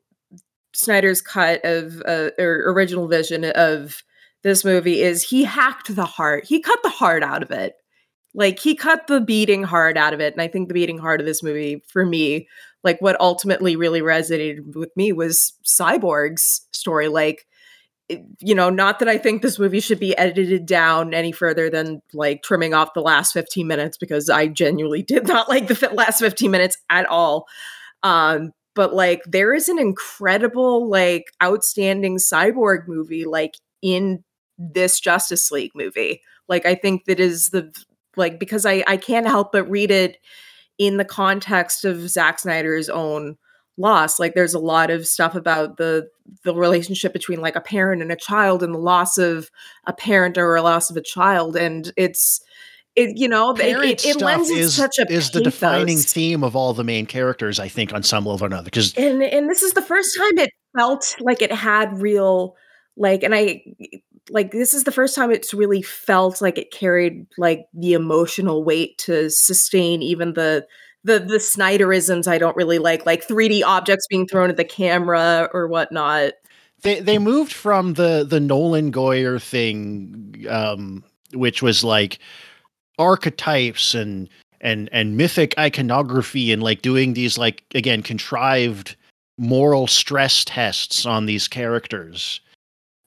Snyder's 0.72 1.20
cut 1.20 1.60
of 1.64 2.02
uh, 2.06 2.30
or 2.38 2.64
original 2.72 3.08
vision 3.08 3.44
of 3.44 4.02
this 4.42 4.64
movie 4.64 5.02
is 5.02 5.22
he 5.22 5.44
hacked 5.44 5.94
the 5.94 6.06
heart. 6.06 6.44
He 6.44 6.60
cut 6.60 6.82
the 6.82 6.88
heart 6.88 7.22
out 7.22 7.42
of 7.42 7.50
it. 7.50 7.74
Like 8.34 8.58
he 8.58 8.74
cut 8.74 9.06
the 9.06 9.20
beating 9.20 9.62
heart 9.62 9.96
out 9.96 10.14
of 10.14 10.20
it. 10.20 10.32
And 10.34 10.42
I 10.42 10.48
think 10.48 10.68
the 10.68 10.74
beating 10.74 10.98
heart 10.98 11.20
of 11.20 11.26
this 11.26 11.42
movie, 11.42 11.82
for 11.88 12.06
me, 12.06 12.48
like 12.84 13.00
what 13.00 13.20
ultimately 13.20 13.76
really 13.76 14.00
resonated 14.00 14.74
with 14.74 14.90
me 14.96 15.12
was 15.12 15.52
Cyborg's 15.64 16.66
story. 16.72 17.08
Like, 17.08 17.46
you 18.38 18.54
know, 18.54 18.70
not 18.70 18.98
that 18.98 19.08
I 19.08 19.18
think 19.18 19.42
this 19.42 19.58
movie 19.58 19.80
should 19.80 20.00
be 20.00 20.16
edited 20.16 20.66
down 20.66 21.14
any 21.14 21.32
further 21.32 21.70
than 21.70 22.02
like 22.12 22.42
trimming 22.42 22.74
off 22.74 22.94
the 22.94 23.02
last 23.02 23.32
15 23.32 23.66
minutes 23.66 23.96
because 23.96 24.28
I 24.30 24.48
genuinely 24.48 25.02
did 25.06 25.26
not 25.26 25.48
like 25.48 25.68
the 25.68 25.90
last 25.92 26.20
15 26.20 26.50
minutes 26.50 26.76
at 26.88 27.06
all. 27.06 27.46
Um, 28.02 28.52
but 28.74 28.94
like 28.94 29.22
there 29.26 29.52
is 29.52 29.68
an 29.68 29.78
incredible, 29.78 30.88
like 30.88 31.24
outstanding 31.42 32.16
cyborg 32.16 32.86
movie, 32.86 33.24
like 33.24 33.56
in 33.82 34.24
this 34.58 35.00
Justice 35.00 35.50
League 35.50 35.72
movie. 35.74 36.22
Like 36.48 36.66
I 36.66 36.74
think 36.74 37.04
that 37.04 37.20
is 37.20 37.48
the 37.48 37.72
like 38.16 38.38
because 38.38 38.66
I 38.66 38.84
I 38.86 38.96
can't 38.96 39.26
help 39.26 39.52
but 39.52 39.68
read 39.70 39.90
it 39.90 40.18
in 40.78 40.96
the 40.96 41.04
context 41.04 41.84
of 41.84 42.08
Zack 42.08 42.38
Snyder's 42.38 42.88
own 42.88 43.36
loss. 43.76 44.18
Like 44.18 44.34
there's 44.34 44.54
a 44.54 44.58
lot 44.58 44.90
of 44.90 45.06
stuff 45.06 45.34
about 45.34 45.76
the 45.76 46.08
the 46.44 46.54
relationship 46.54 47.12
between 47.12 47.40
like 47.40 47.56
a 47.56 47.60
parent 47.60 48.02
and 48.02 48.12
a 48.12 48.16
child 48.16 48.62
and 48.62 48.74
the 48.74 48.78
loss 48.78 49.18
of 49.18 49.50
a 49.86 49.92
parent 49.92 50.38
or 50.38 50.54
a 50.54 50.62
loss 50.62 50.90
of 50.90 50.96
a 50.96 51.02
child 51.02 51.56
and 51.56 51.92
it's 51.96 52.40
it 52.96 53.16
you 53.16 53.28
know 53.28 53.50
it, 53.50 53.58
Parent 53.58 53.84
it, 53.84 54.04
it 54.04 54.12
stuff 54.14 54.22
lends 54.22 54.50
it 54.50 54.58
is, 54.58 54.74
such 54.74 54.98
a 54.98 55.12
is 55.12 55.30
the 55.30 55.40
defining 55.40 55.98
theme 55.98 56.44
of 56.44 56.56
all 56.56 56.74
the 56.74 56.84
main 56.84 57.06
characters, 57.06 57.58
I 57.60 57.68
think, 57.68 57.92
on 57.92 58.02
some 58.02 58.26
level 58.26 58.44
or 58.44 58.46
another. 58.46 58.64
Because 58.64 58.94
and 58.94 59.22
and 59.22 59.48
this 59.48 59.62
is 59.62 59.72
the 59.74 59.82
first 59.82 60.16
time 60.16 60.38
it 60.38 60.50
felt 60.76 61.16
like 61.20 61.42
it 61.42 61.52
had 61.52 62.00
real 62.00 62.56
like 62.96 63.22
and 63.22 63.34
i 63.34 63.62
like 64.30 64.52
this 64.52 64.74
is 64.74 64.84
the 64.84 64.92
first 64.92 65.14
time 65.14 65.30
it's 65.30 65.52
really 65.52 65.82
felt 65.82 66.40
like 66.40 66.58
it 66.58 66.70
carried 66.72 67.26
like 67.38 67.66
the 67.74 67.92
emotional 67.92 68.64
weight 68.64 68.96
to 68.98 69.30
sustain 69.30 70.02
even 70.02 70.34
the 70.34 70.66
the 71.04 71.18
the 71.18 71.36
snyderisms 71.36 72.28
i 72.28 72.38
don't 72.38 72.56
really 72.56 72.78
like 72.78 73.04
like 73.06 73.26
3d 73.26 73.62
objects 73.64 74.06
being 74.08 74.26
thrown 74.26 74.50
at 74.50 74.56
the 74.56 74.64
camera 74.64 75.48
or 75.52 75.66
whatnot. 75.66 76.32
They 76.82 77.00
they 77.00 77.18
moved 77.18 77.52
from 77.52 77.94
the 77.94 78.24
the 78.26 78.40
Nolan 78.40 78.90
Goyer 78.90 79.40
thing, 79.40 80.46
um, 80.48 81.04
which 81.34 81.62
was 81.62 81.84
like 81.84 82.18
archetypes 82.98 83.94
and 83.94 84.28
and 84.60 84.88
and 84.92 85.16
mythic 85.16 85.54
iconography 85.58 86.52
and 86.52 86.62
like 86.62 86.82
doing 86.82 87.12
these 87.12 87.36
like 87.36 87.64
again 87.74 88.02
contrived 88.02 88.96
moral 89.38 89.86
stress 89.86 90.44
tests 90.44 91.04
on 91.04 91.26
these 91.26 91.48
characters, 91.48 92.40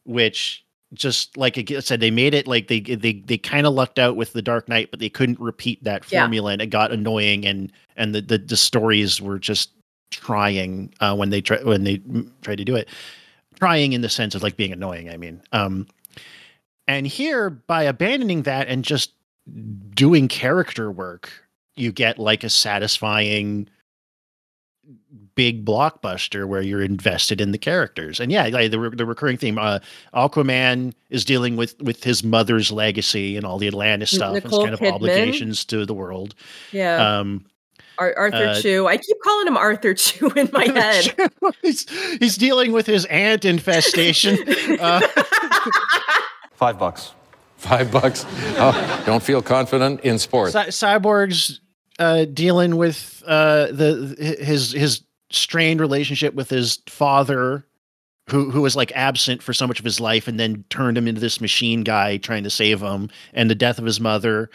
which 0.05 0.62
just 0.93 1.36
like 1.38 1.58
I 1.71 1.79
said, 1.79 1.99
they 1.99 2.12
made 2.12 2.34
it 2.34 2.47
like 2.47 2.67
they 2.67 2.79
they 2.79 3.13
they 3.13 3.38
kind 3.38 3.65
of 3.67 3.73
lucked 3.73 3.99
out 3.99 4.15
with 4.15 4.34
the 4.34 4.41
Dark 4.41 4.67
Knight, 4.69 4.91
but 4.91 4.99
they 4.99 5.10
couldn't 5.10 5.39
repeat 5.39 5.84
that 5.84 6.03
Yeah. 6.12 6.21
formula, 6.21 6.51
and 6.53 6.62
it 6.62 6.67
got 6.67 6.91
annoying, 6.91 7.45
and 7.45 7.71
and 7.95 8.13
the 8.15 8.21
the, 8.21 8.38
the 8.38 8.58
stories 8.58 9.21
were 9.21 9.39
just 9.39 9.71
trying 10.12 10.93
uh, 10.99 11.15
when 11.15 11.29
they 11.29 11.41
try 11.41 11.62
when 11.63 11.84
they 11.84 12.01
tried 12.41 12.58
to 12.60 12.65
do 12.65 12.75
it, 12.75 12.89
trying 13.60 13.93
in 13.93 14.01
the 14.01 14.10
sense 14.10 14.36
of 14.36 14.43
like 14.43 14.58
being 14.58 14.71
annoying. 14.71 15.10
I 15.10 15.17
mean, 15.17 15.41
um, 15.51 15.88
and 16.88 17.08
here 17.08 17.49
by 17.49 17.84
abandoning 17.84 18.43
that 18.43 18.67
and 18.67 18.84
just 18.84 19.13
doing 19.95 20.27
character 20.27 20.91
work, 20.91 21.32
you 21.75 21.91
get 21.91 22.19
like 22.19 22.43
a 22.43 22.49
satisfying 22.49 23.67
big 25.36 25.65
blockbuster 25.65 26.48
where 26.48 26.62
you're 26.62 26.82
invested 26.82 27.41
in 27.41 27.52
the 27.52 27.58
characters. 27.58 28.19
And 28.19 28.32
yeah, 28.32 28.48
like 28.48 28.72
the, 28.72 28.80
re- 28.80 28.96
the 28.96 29.06
recurring 29.06 29.38
theme, 29.38 29.58
uh, 29.58 29.80
Aquaman 30.13 30.93
is 31.10 31.26
dealing 31.26 31.56
with 31.56 31.82
with 31.82 32.04
his 32.04 32.24
mother's 32.24 32.72
legacy 32.72 33.38
and 33.38 33.46
all 33.46 33.58
the 33.58 33.67
Atlantis 33.67 34.12
stuff 34.12 34.36
and 34.36 34.43
Nicole 34.43 34.63
kind 34.63 34.74
of 34.74 34.82
obligations 34.82 35.65
to 35.65 35.86
the 35.86 35.93
world. 35.93 36.36
Yeah. 36.72 37.19
Um, 37.19 37.46
Ar- 38.00 38.15
Arthur 38.17 38.48
uh, 38.48 38.62
Chu. 38.62 38.88
I 38.88 38.98
keep 38.98 39.17
calling 39.24 39.48
him 39.48 39.58
Arthur 39.58 39.93
Chu 39.96 40.30
in 40.32 40.50
my 40.52 40.65
head. 40.65 41.13
he's, 41.62 41.89
he's 42.17 42.38
dealing 42.38 42.72
with 42.72 42.86
his 42.86 43.06
ant 43.06 43.46
infestation. 43.46 44.38
Uh, 44.80 45.02
Five 46.54 46.80
bucks. 46.80 47.12
Five 47.58 47.91
bucks. 47.91 48.26
Oh, 48.58 49.04
don't 49.06 49.24
feel 49.24 49.41
confident 49.41 50.02
in 50.02 50.17
sports. 50.19 50.54
Cy- 50.54 50.67
Cyborg's 50.67 51.62
uh, 52.00 52.26
dealing 52.26 52.78
with 52.78 53.24
uh, 53.26 53.67
the 53.67 54.38
his 54.39 54.72
his 54.72 55.04
strained 55.34 55.80
relationship 55.80 56.34
with 56.34 56.50
his 56.50 56.80
father, 56.88 57.65
who 58.30 58.50
who 58.52 58.62
was 58.62 58.76
like 58.76 58.91
absent 58.96 59.43
for 59.43 59.54
so 59.54 59.67
much 59.67 59.80
of 59.80 59.86
his 59.86 60.00
life, 60.00 60.28
and 60.28 60.39
then 60.39 60.63
turned 60.69 60.98
him 60.98 61.08
into 61.08 61.22
this 61.22 61.41
machine 61.41 61.84
guy 61.84 62.17
trying 62.17 62.43
to 62.43 62.50
save 62.50 62.82
him, 62.82 63.10
and 63.34 63.50
the 63.50 63.56
death 63.56 63.80
of 63.80 63.86
his 63.86 64.00
mother. 64.00 64.50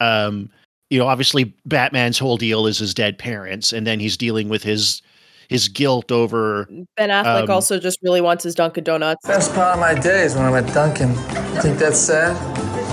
Um, 0.00 0.50
you 0.90 0.98
know, 0.98 1.06
obviously, 1.06 1.52
Batman's 1.66 2.18
whole 2.18 2.36
deal 2.36 2.66
is 2.66 2.78
his 2.78 2.94
dead 2.94 3.18
parents, 3.18 3.72
and 3.72 3.86
then 3.86 4.00
he's 4.00 4.16
dealing 4.16 4.48
with 4.48 4.62
his 4.62 5.02
his 5.48 5.68
guilt 5.68 6.12
over 6.12 6.68
ben 6.96 7.08
Affleck 7.08 7.44
Um, 7.44 7.50
also 7.50 7.78
just 7.78 7.98
really 8.02 8.20
wants 8.20 8.44
his 8.44 8.54
Dunkin' 8.54 8.84
Donuts. 8.84 9.26
Best 9.26 9.54
part 9.54 9.74
of 9.74 9.80
my 9.80 9.94
day 9.94 10.22
is 10.24 10.34
when 10.34 10.44
I'm 10.44 10.54
at 10.54 10.72
Dunkin'. 10.74 11.10
You 11.54 11.62
think 11.62 11.78
that's 11.78 11.98
sad? 11.98 12.36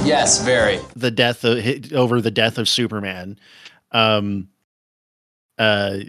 Yes, 0.06 0.44
very. 0.44 0.80
the 0.96 1.12
death 1.12 1.44
of 1.44 1.60
over 1.94 2.22
the 2.22 2.32
death 2.32 2.58
of 2.58 2.70
Superman. 2.70 3.38
Um, 3.92 4.50
uh, 5.58 5.62
uh, 5.62 6.00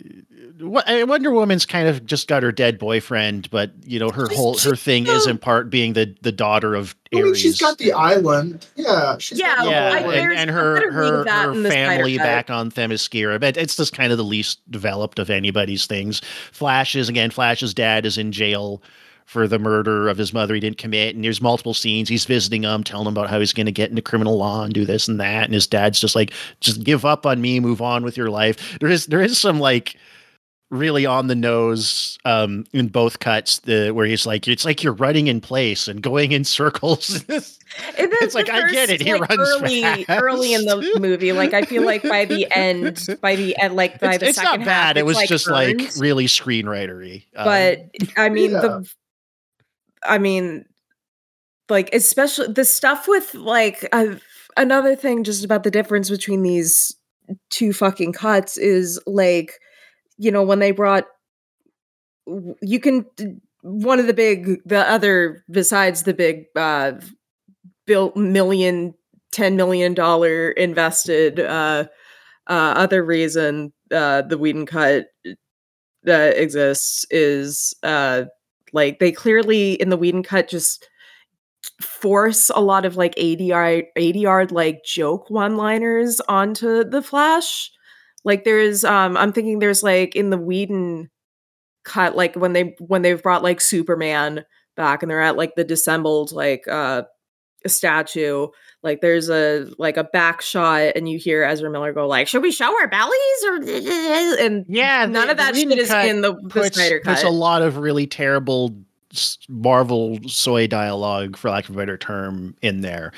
Eh, 0.87 1.03
Wonder 1.03 1.31
Woman's 1.31 1.67
kind 1.67 1.87
of 1.87 2.07
just 2.07 2.29
got 2.29 2.43
her 2.43 2.51
dead 2.53 2.79
boyfriend, 2.79 3.51
but 3.51 3.73
you 3.85 3.99
know 3.99 4.11
her 4.11 4.27
whole 4.29 4.55
her 4.55 4.75
she's 4.75 4.83
thing 4.83 5.07
is 5.07 5.27
in 5.27 5.37
part 5.39 5.69
being 5.69 5.93
the 5.93 6.15
the 6.23 6.33
daughter 6.33 6.75
of 6.75 6.95
I 7.15 7.21
mean, 7.21 7.35
she's 7.35 7.61
got 7.61 7.79
the 7.79 7.93
island. 7.93 8.67
Yeah, 8.75 9.19
she's 9.19 9.39
Yeah, 9.39 9.65
yeah, 9.65 9.91
I- 9.93 10.15
and, 10.15 10.33
and 10.33 10.51
her 10.51 10.91
her, 10.91 11.25
her 11.25 11.53
in 11.53 11.63
the 11.63 11.71
Snyder 11.71 11.97
family 11.97 12.17
back 12.19 12.49
on 12.49 12.71
Themyscira, 12.71 13.39
but 13.39 13.57
it's 13.57 13.77
just 13.77 13.93
kind 13.93 14.13
of 14.13 14.19
the 14.19 14.25
least 14.25 14.61
developed 14.71 15.19
of 15.19 15.29
anybody's 15.29 15.87
things. 15.87 16.23
Flash 16.53 16.97
is 16.97 17.09
again, 17.09 17.31
Flash's 17.31 17.75
dad 17.75 18.07
is 18.07 18.17
in 18.17 18.33
jail 18.33 18.83
for 19.27 19.49
the 19.49 19.59
murder 19.59 20.09
of 20.09 20.17
his 20.17 20.33
mother 20.33 20.55
he 20.55 20.61
didn't 20.61 20.79
commit, 20.79 21.15
and 21.17 21.25
there's 21.25 21.43
multiple 21.43 21.75
scenes. 21.75 22.09
He's 22.09 22.25
visiting 22.25 22.63
him, 22.63 22.85
telling 22.85 23.07
him 23.09 23.13
about 23.13 23.29
how 23.29 23.41
he's 23.41 23.53
going 23.53 23.67
to 23.67 23.73
get 23.73 23.91
into 23.91 24.01
criminal 24.01 24.39
law 24.39 24.63
and 24.63 24.73
do 24.73 24.85
this 24.87 25.09
and 25.09 25.21
that, 25.21 25.45
and 25.45 25.53
his 25.53 25.67
dad's 25.67 26.01
just 26.01 26.15
like, 26.15 26.33
just 26.61 26.85
give 26.85 27.05
up 27.05 27.27
on 27.27 27.41
me, 27.41 27.59
move 27.61 27.83
on 27.83 28.05
with 28.05 28.17
your 28.17 28.31
life. 28.31 28.79
There 28.79 28.89
is 28.89 29.07
there 29.07 29.21
is 29.21 29.37
some 29.39 29.59
like 29.59 29.97
really 30.71 31.07
on 31.07 31.29
the 31.29 31.35
nose 31.37 32.19
um 32.25 32.65
in 32.73 32.89
both 32.89 33.21
cuts 33.21 33.61
the 33.61 33.91
where 33.93 34.05
he's 34.05 34.27
like 34.27 34.49
it's 34.49 34.65
like 34.65 34.83
you're 34.83 34.93
running 34.95 35.29
in 35.29 35.41
place 35.41 35.87
and 35.87 36.03
going 36.03 36.33
in 36.33 36.43
circles. 36.59 37.25
And 37.29 38.11
It's 38.23 38.35
like, 38.35 38.47
the 38.47 38.55
I 38.55 38.71
get 38.71 38.91
it, 38.91 39.03
he 39.03 39.13
like, 39.13 39.29
runs 39.29 39.41
early, 39.41 40.07
early 40.09 40.55
in 40.55 40.65
the 40.65 40.99
movie. 40.99 41.33
Like 41.33 41.53
I 41.53 41.63
feel 41.63 41.85
like 41.85 42.03
by 42.03 42.25
the 42.25 42.47
end, 42.57 43.07
by 43.21 43.37
the 43.37 43.57
end, 43.59 43.77
like 43.77 44.01
by 44.01 44.15
it's, 44.15 44.19
the 44.19 44.29
it's 44.29 44.37
second 44.37 44.61
not 44.61 44.67
bad. 44.67 44.97
Half, 44.97 44.97
it 44.97 45.05
was 45.05 45.17
like, 45.17 45.29
just 45.29 45.49
like 45.51 45.79
really 45.99 46.27
screenwritery. 46.27 47.25
Um, 47.37 47.45
but 47.45 47.91
I 48.17 48.29
mean 48.29 48.53
Yeah. 48.53 48.61
the 48.61 48.91
I 50.05 50.19
mean 50.19 50.65
like 51.69 51.91
especially 51.93 52.53
the 52.53 52.65
stuff 52.65 53.09
with 53.09 53.35
like 53.35 53.87
uh, 53.93 54.15
another 54.57 54.97
thing 54.97 55.25
just 55.25 55.45
about 55.45 55.65
the 55.65 55.71
difference 55.71 56.09
between 56.09 56.43
these 56.43 56.97
two 57.51 57.73
fucking 57.73 58.13
cuts 58.13 58.57
is 58.57 59.01
like 59.07 59.59
you 60.19 60.31
know 60.31 60.43
when 60.43 60.59
they 60.59 60.71
brought 60.71 61.07
you 62.63 62.81
can 62.81 63.07
one 63.63 63.99
of 63.99 64.07
the 64.07 64.15
big 64.15 64.59
the 64.65 64.89
other 64.91 65.45
besides 65.51 66.03
the 66.03 66.15
big 66.15 66.45
uh 66.57 66.93
bill 67.87 68.13
million 68.17 68.95
10 69.33 69.57
million 69.57 69.95
dollar 69.95 70.51
invested 70.53 71.41
uh 71.41 71.85
uh 72.49 72.75
other 72.77 73.05
reason 73.05 73.73
uh 73.93 74.23
the 74.23 74.39
Whedon 74.39 74.67
cut 74.67 75.07
that 76.05 76.37
exists 76.37 77.07
is 77.11 77.75
uh 77.83 78.25
like 78.73 78.99
they 78.99 79.13
clearly 79.13 79.75
in 79.75 79.91
the 79.91 79.97
Whedon 79.97 80.23
cut 80.23 80.49
just 80.49 80.89
force 81.81 82.51
a 82.55 82.61
lot 82.61 82.85
of 82.85 82.97
like 82.97 83.15
80 83.17 83.45
yard 83.45 83.85
80 83.97 84.19
yard 84.21 84.53
like 84.53 84.85
joke 84.85 85.29
one 85.31 85.57
liners 85.57 86.21
onto 86.29 86.85
the 86.85 87.03
flash 87.03 87.71
like 88.27 88.45
there's 88.45 88.85
um 88.85 89.17
i'm 89.17 89.33
thinking 89.33 89.59
there's 89.59 89.83
like 89.83 90.15
in 90.15 90.29
the 90.29 90.37
Whedon 90.37 91.09
cut 91.85 92.15
like 92.15 92.35
when 92.35 92.53
they 92.53 92.77
when 92.79 93.01
they've 93.01 93.23
brought 93.23 93.43
like 93.43 93.61
superman 93.61 94.45
back 94.77 95.03
and 95.03 95.11
they're 95.11 95.23
at 95.23 95.37
like 95.37 95.55
the 95.55 95.65
dissembled 95.65 96.33
like 96.33 96.69
uh 96.69 97.03
statue 97.67 98.47
like 98.83 99.01
there's 99.01 99.31
a 99.31 99.67
like 99.79 99.97
a 99.97 100.05
back 100.05 100.43
shot 100.43 100.93
and 100.95 101.09
you 101.09 101.19
hear 101.19 101.43
ezra 101.43 101.71
miller 101.71 101.93
go 101.93 102.07
like 102.07 102.29
should 102.29 102.43
we 102.43 102.53
show 102.53 102.73
our 102.81 102.87
bellies 102.87 103.45
or 103.47 103.57
and 104.45 104.67
yeah 104.69 105.07
none 105.07 105.27
the- 105.27 105.31
of 105.33 105.37
that 105.39 105.57
shit 105.57 105.79
is 105.79 105.91
in 105.91 106.21
the, 106.21 106.35
the 106.35 106.49
puts, 106.49 106.77
snyder 106.77 107.01
cut 107.01 107.25
a 107.25 107.31
lot 107.31 107.63
of 107.63 107.79
really 107.79 108.07
terrible 108.07 108.77
marvel 109.49 110.19
soy 110.27 110.67
dialogue 110.67 111.37
for 111.37 111.51
lack 111.51 111.69
of 111.69 111.75
a 111.75 111.79
better 111.79 111.97
term 111.97 112.55
in 112.63 112.81
there. 112.81 113.13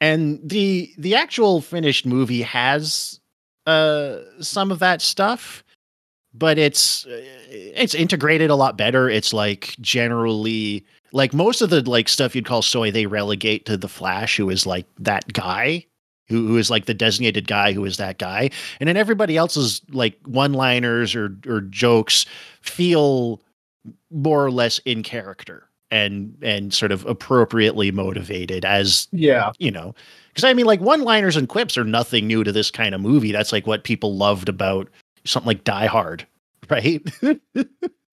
And 0.00 0.40
the 0.42 0.92
the 0.96 1.14
actual 1.14 1.60
finished 1.60 2.06
movie 2.06 2.42
has 2.42 3.20
uh 3.68 4.18
some 4.40 4.70
of 4.72 4.78
that 4.78 5.02
stuff 5.02 5.62
but 6.34 6.58
it's 6.58 7.06
it's 7.08 7.94
integrated 7.94 8.50
a 8.50 8.54
lot 8.54 8.76
better. 8.76 9.08
It's 9.08 9.32
like 9.32 9.76
generally 9.80 10.84
like 11.12 11.32
most 11.32 11.62
of 11.62 11.70
the 11.70 11.88
like 11.88 12.08
stuff 12.08 12.36
you'd 12.36 12.44
call 12.44 12.62
soy 12.62 12.90
they 12.90 13.06
relegate 13.06 13.64
to 13.66 13.76
the 13.76 13.88
flash 13.88 14.36
who 14.36 14.50
is 14.50 14.66
like 14.66 14.86
that 14.98 15.32
guy 15.32 15.84
who, 16.28 16.46
who 16.46 16.58
is 16.58 16.70
like 16.70 16.84
the 16.84 16.94
designated 16.94 17.48
guy 17.48 17.72
who 17.72 17.84
is 17.84 17.96
that 17.96 18.18
guy. 18.18 18.50
And 18.80 18.88
then 18.88 18.96
everybody 18.96 19.36
else's 19.36 19.80
like 19.90 20.18
one 20.26 20.52
liners 20.52 21.14
or 21.14 21.34
or 21.46 21.62
jokes 21.62 22.26
feel 22.60 23.42
more 24.10 24.44
or 24.44 24.50
less 24.50 24.78
in 24.80 25.02
character 25.02 25.68
and 25.90 26.36
and 26.42 26.74
sort 26.74 26.92
of 26.92 27.06
appropriately 27.06 27.90
motivated 27.90 28.64
as 28.64 29.08
Yeah, 29.10 29.52
you 29.58 29.70
know 29.70 29.94
because 30.38 30.48
i 30.48 30.54
mean 30.54 30.66
like 30.66 30.80
one 30.80 31.02
liners 31.02 31.36
and 31.36 31.48
quips 31.48 31.76
are 31.76 31.82
nothing 31.82 32.28
new 32.28 32.44
to 32.44 32.52
this 32.52 32.70
kind 32.70 32.94
of 32.94 33.00
movie 33.00 33.32
that's 33.32 33.50
like 33.50 33.66
what 33.66 33.82
people 33.82 34.16
loved 34.16 34.48
about 34.48 34.88
something 35.24 35.48
like 35.48 35.64
die 35.64 35.86
hard 35.86 36.24
right 36.70 37.02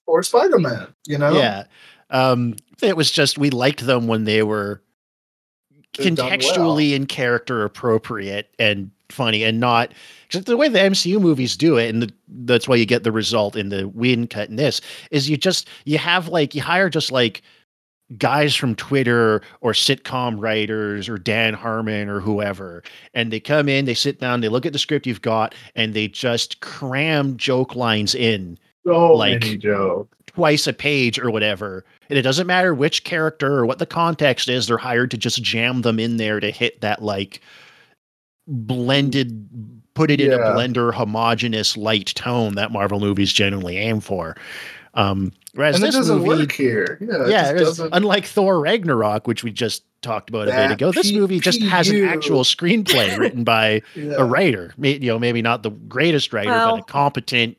or 0.07 0.23
Spider 0.23 0.57
Man. 0.57 0.87
You 1.05 1.19
know. 1.19 1.33
yeah 1.33 1.65
um 2.09 2.55
it 2.81 2.97
was 2.97 3.11
just 3.11 3.37
we 3.37 3.51
liked 3.51 3.85
them 3.85 4.07
when 4.07 4.23
they 4.23 4.41
were 4.41 4.81
They're 5.97 6.09
done 6.09 6.15
well. 6.29 6.37
contextually 6.37 6.93
in 6.93 7.05
character 7.05 7.63
appropriate 7.63 8.49
and 8.57 8.89
funny 9.09 9.43
and 9.43 9.59
not 9.59 9.93
because 10.27 10.45
the 10.45 10.57
way 10.57 10.67
the 10.67 10.79
MCU 10.79 11.21
movies 11.21 11.55
do 11.55 11.77
it 11.77 11.89
and 11.89 12.01
the, 12.01 12.11
that's 12.27 12.67
why 12.67 12.75
you 12.75 12.87
get 12.87 13.03
the 13.03 13.11
result 13.11 13.55
in 13.55 13.69
the 13.69 13.83
Whedon 13.89 14.25
cut 14.25 14.49
in 14.49 14.55
this 14.55 14.81
is 15.11 15.29
you 15.29 15.37
just 15.37 15.67
you 15.83 15.99
have 15.99 16.27
like 16.29 16.55
you 16.55 16.61
hire 16.63 16.89
just 16.89 17.11
like 17.11 17.43
guys 18.17 18.55
from 18.55 18.75
Twitter 18.75 19.41
or 19.61 19.73
sitcom 19.73 20.35
writers 20.39 21.09
or 21.09 21.17
Dan 21.17 21.53
Harmon 21.55 22.07
or 22.07 22.19
whoever 22.19 22.83
and 23.15 23.31
they 23.33 23.39
come 23.39 23.67
in 23.67 23.85
they 23.85 23.95
sit 23.95 24.19
down 24.19 24.41
they 24.41 24.47
look 24.49 24.65
at 24.65 24.73
the 24.73 24.79
script 24.79 25.07
you've 25.07 25.23
got 25.23 25.55
and 25.75 25.93
they 25.95 26.07
just 26.07 26.59
cram 26.61 27.35
joke 27.35 27.75
lines 27.75 28.13
in 28.13 28.59
So 28.85 29.13
Like- 29.13 29.41
many 29.41 29.57
jokes. 29.57 30.15
twice 30.27 30.67
a 30.67 30.73
page 30.73 31.17
or 31.17 31.31
whatever. 31.31 31.83
And 32.09 32.19
it 32.19 32.21
doesn't 32.21 32.45
matter 32.45 32.75
which 32.75 33.03
character 33.05 33.53
or 33.57 33.65
what 33.65 33.79
the 33.79 33.85
context 33.87 34.49
is, 34.49 34.67
they're 34.67 34.77
hired 34.77 35.09
to 35.11 35.17
just 35.17 35.41
jam 35.41 35.81
them 35.81 35.97
in 35.99 36.17
there 36.17 36.39
to 36.39 36.51
hit 36.51 36.81
that 36.81 37.01
like 37.01 37.41
blended, 38.47 39.49
put 39.95 40.11
it 40.11 40.21
in 40.21 40.31
a 40.31 40.37
blender, 40.37 40.93
homogenous, 40.93 41.75
light 41.77 42.07
tone 42.15 42.55
that 42.55 42.71
Marvel 42.71 42.99
movies 42.99 43.33
generally 43.33 43.77
aim 43.77 43.99
for. 43.99 44.35
Um, 44.95 45.31
whereas 45.53 45.75
And 45.75 45.83
this 45.83 45.95
doesn't 45.95 46.19
movie, 46.19 46.41
work 46.43 46.51
here. 46.53 46.97
Yeah, 47.01 47.27
yeah, 47.27 47.53
just 47.57 47.79
it's- 47.79 47.89
unlike 47.93 48.25
Thor 48.25 48.59
Ragnarok, 48.59 49.27
which 49.27 49.43
we 49.43 49.51
just 49.51 49.83
talked 50.01 50.29
about 50.29 50.47
a 50.47 50.51
bit 50.51 50.71
ago, 50.71 50.91
this 50.91 51.11
P- 51.11 51.19
movie 51.19 51.39
just 51.39 51.61
has 51.63 51.89
an 51.89 52.03
actual 52.05 52.43
screenplay 52.43 53.17
written 53.19 53.43
by 53.43 53.81
yeah. 53.95 54.13
a 54.17 54.23
writer. 54.23 54.73
You 54.77 54.99
know, 54.99 55.19
maybe 55.19 55.41
not 55.41 55.63
the 55.63 55.71
greatest 55.71 56.31
writer, 56.33 56.49
Well- 56.51 56.77
but 56.77 56.81
a 56.81 56.91
competent, 56.91 57.57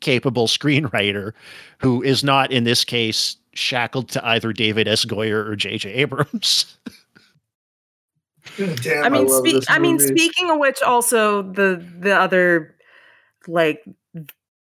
capable 0.00 0.46
screenwriter 0.48 1.32
who 1.78 2.02
is 2.02 2.22
not 2.24 2.50
in 2.52 2.64
this 2.64 2.84
case 2.84 3.36
shackled 3.54 4.08
to 4.10 4.26
either 4.26 4.52
David 4.52 4.88
S. 4.88 5.04
Goyer 5.04 5.46
or 5.46 5.56
J.J. 5.56 5.92
Abrams. 5.92 6.76
Damn, 8.56 9.04
I 9.04 9.08
mean, 9.08 9.26
love 9.28 9.38
speak. 9.46 9.64
I 9.68 9.78
mean, 9.78 9.98
speaking 9.98 10.50
of 10.50 10.58
which, 10.58 10.82
also 10.82 11.42
the 11.42 11.84
the 12.00 12.14
other 12.18 12.74
like 13.46 13.82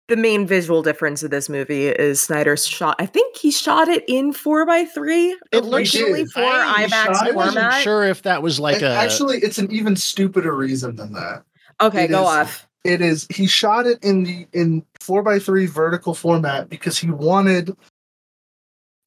the 0.09 0.17
main 0.17 0.47
visual 0.47 0.83
difference 0.83 1.23
of 1.23 1.31
this 1.31 1.49
movie 1.49 1.87
is 1.89 2.21
Snyder's 2.21 2.67
shot. 2.67 2.97
I 2.99 3.07
think 3.07 3.37
he 3.37 3.51
shot 3.51 3.89
it 3.89 4.05
in 4.07 4.33
four 4.33 4.67
by 4.67 4.85
three 4.85 5.37
It 5.51 5.65
looks- 5.65 5.95
originally 5.95 6.21
He 6.21 6.25
did. 6.25 6.33
for 6.33 6.41
I- 6.43 6.87
IMAX 6.87 7.05
shot- 7.17 7.27
I 7.29 7.31
wasn't 7.31 7.75
sure 7.83 8.05
if 8.05 8.23
that 8.23 8.43
was 8.43 8.61
like 8.61 8.77
And 8.77 8.85
a 8.85 8.89
actually, 8.91 9.39
it's 9.39 9.59
an 9.59 9.71
even 9.73 9.97
stupider 9.97 10.55
reason 10.55 10.97
than 10.97 11.13
that. 11.15 11.43
Okay, 11.81 12.05
It 12.05 12.09
go 12.09 12.23
is- 12.23 12.29
off. 12.29 12.69
It 12.85 13.01
is 13.01 13.27
he 13.31 13.47
shot 13.47 13.87
it 13.87 13.99
in 14.05 14.25
the 14.25 14.47
in 14.53 14.85
four 15.01 15.23
by 15.23 15.39
three 15.39 15.65
vertical 15.65 16.13
format 16.15 16.69
because 16.69 16.99
he 16.99 17.11
wanted 17.11 17.75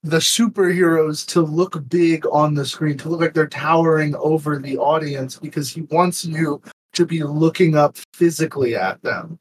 the 0.01 0.17
superheroes 0.17 1.23
to 1.27 1.41
look 1.41 1.87
big 1.87 2.25
on 2.31 2.55
the 2.55 2.65
screen, 2.65 2.97
to 2.97 3.09
look 3.09 3.21
like 3.21 3.33
they're 3.35 3.45
towering 3.45 4.15
over 4.15 4.57
the 4.57 4.77
audience, 4.79 5.37
because 5.37 5.69
he 5.69 5.81
wants 5.91 6.25
you 6.25 6.59
to 6.93 7.05
be 7.05 7.21
looking 7.23 7.75
up 7.75 7.97
physically 8.15 8.75
at 8.75 8.99
them. 9.03 9.37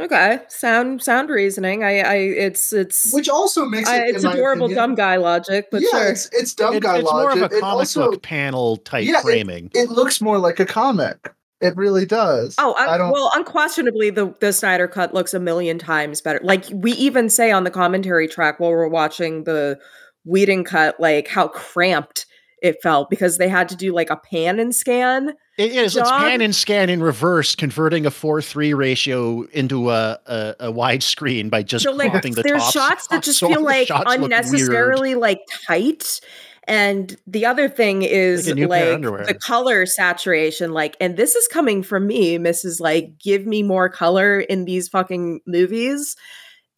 Okay, 0.00 0.38
sound 0.48 1.02
sound 1.02 1.28
reasoning. 1.28 1.84
I 1.84 1.98
I 2.00 2.14
it's 2.14 2.72
it's 2.72 3.12
Which 3.12 3.28
also 3.28 3.66
makes 3.66 3.88
it 3.88 3.92
I, 3.92 4.06
it's 4.08 4.24
adorable 4.24 4.64
opinion- 4.66 4.76
dumb 4.76 4.94
guy 4.94 5.16
logic, 5.16 5.66
but 5.70 5.82
yeah, 5.82 5.88
sure. 5.90 6.08
it's 6.08 6.28
it's 6.32 6.54
dumb 6.54 6.74
it's, 6.76 6.84
guy 6.86 6.98
it's 7.00 7.12
more 7.12 7.30
of 7.30 7.38
a 7.42 7.44
It 7.44 7.50
comic 7.60 7.62
also- 7.64 8.10
book 8.12 8.22
panel 8.22 8.78
type 8.78 9.06
Yeah, 9.06 9.20
framing. 9.20 9.70
It 9.74 9.90
looks 9.90 10.20
more 10.20 10.38
like 10.38 10.58
a 10.58 10.66
comic. 10.66 11.32
It 11.60 11.76
really 11.76 12.06
does. 12.06 12.54
Oh, 12.58 12.74
un- 12.78 12.88
I 12.88 12.96
don't. 12.96 13.10
well, 13.12 13.30
unquestionably, 13.34 14.08
the 14.08 14.34
the 14.40 14.50
Snyder 14.54 14.88
cut 14.88 15.12
looks 15.12 15.34
a 15.34 15.40
million 15.40 15.78
times 15.78 16.22
better. 16.22 16.40
Like 16.42 16.64
we 16.72 16.92
even 16.92 17.28
say 17.28 17.50
on 17.52 17.64
the 17.64 17.70
commentary 17.70 18.26
track 18.26 18.58
while 18.58 18.70
we're 18.70 18.88
watching 18.88 19.44
the 19.44 19.78
Whedon 20.24 20.64
cut, 20.64 20.98
like 20.98 21.28
how 21.28 21.48
cramped 21.48 22.24
it 22.62 22.82
felt 22.82 23.10
because 23.10 23.38
they 23.38 23.48
had 23.48 23.68
to 23.70 23.76
do 23.76 23.92
like 23.92 24.10
a 24.10 24.16
pan 24.16 24.58
and 24.60 24.74
scan. 24.74 25.34
It 25.58 25.72
is. 25.72 25.96
It's 25.96 26.10
pan 26.10 26.40
and 26.40 26.54
scan 26.54 26.88
in 26.88 27.02
reverse, 27.02 27.54
converting 27.54 28.06
a 28.06 28.10
four 28.10 28.40
three 28.40 28.72
ratio 28.74 29.42
into 29.52 29.90
a 29.90 30.18
a, 30.26 30.54
a 30.60 30.72
widescreen 30.72 31.50
by 31.50 31.62
just 31.62 31.84
so 31.84 31.92
like 31.92 32.10
cropping 32.12 32.34
the 32.34 32.42
there's 32.42 32.62
tops 32.62 32.72
shots 32.72 33.06
that 33.08 33.22
just 33.24 33.38
so 33.38 33.48
feel 33.48 33.62
like 33.62 33.88
shots 33.88 34.04
look 34.08 34.18
weird. 34.20 34.32
unnecessarily 34.32 35.14
like 35.14 35.40
tight. 35.66 36.20
And 36.64 37.16
the 37.26 37.46
other 37.46 37.68
thing 37.68 38.02
is 38.02 38.46
Like 38.46 38.52
a 38.52 38.54
new 38.60 38.68
pair 38.68 38.92
of 38.94 39.02
like 39.02 39.26
the 39.26 39.34
color 39.34 39.86
saturation, 39.86 40.72
like, 40.72 40.96
and 41.00 41.16
this 41.16 41.34
is 41.34 41.48
coming 41.48 41.82
from 41.82 42.06
me, 42.06 42.38
Mrs. 42.38 42.80
Like, 42.80 43.18
give 43.18 43.44
me 43.44 43.64
more 43.64 43.88
color 43.88 44.38
in 44.40 44.66
these 44.66 44.86
fucking 44.88 45.40
movies. 45.46 46.14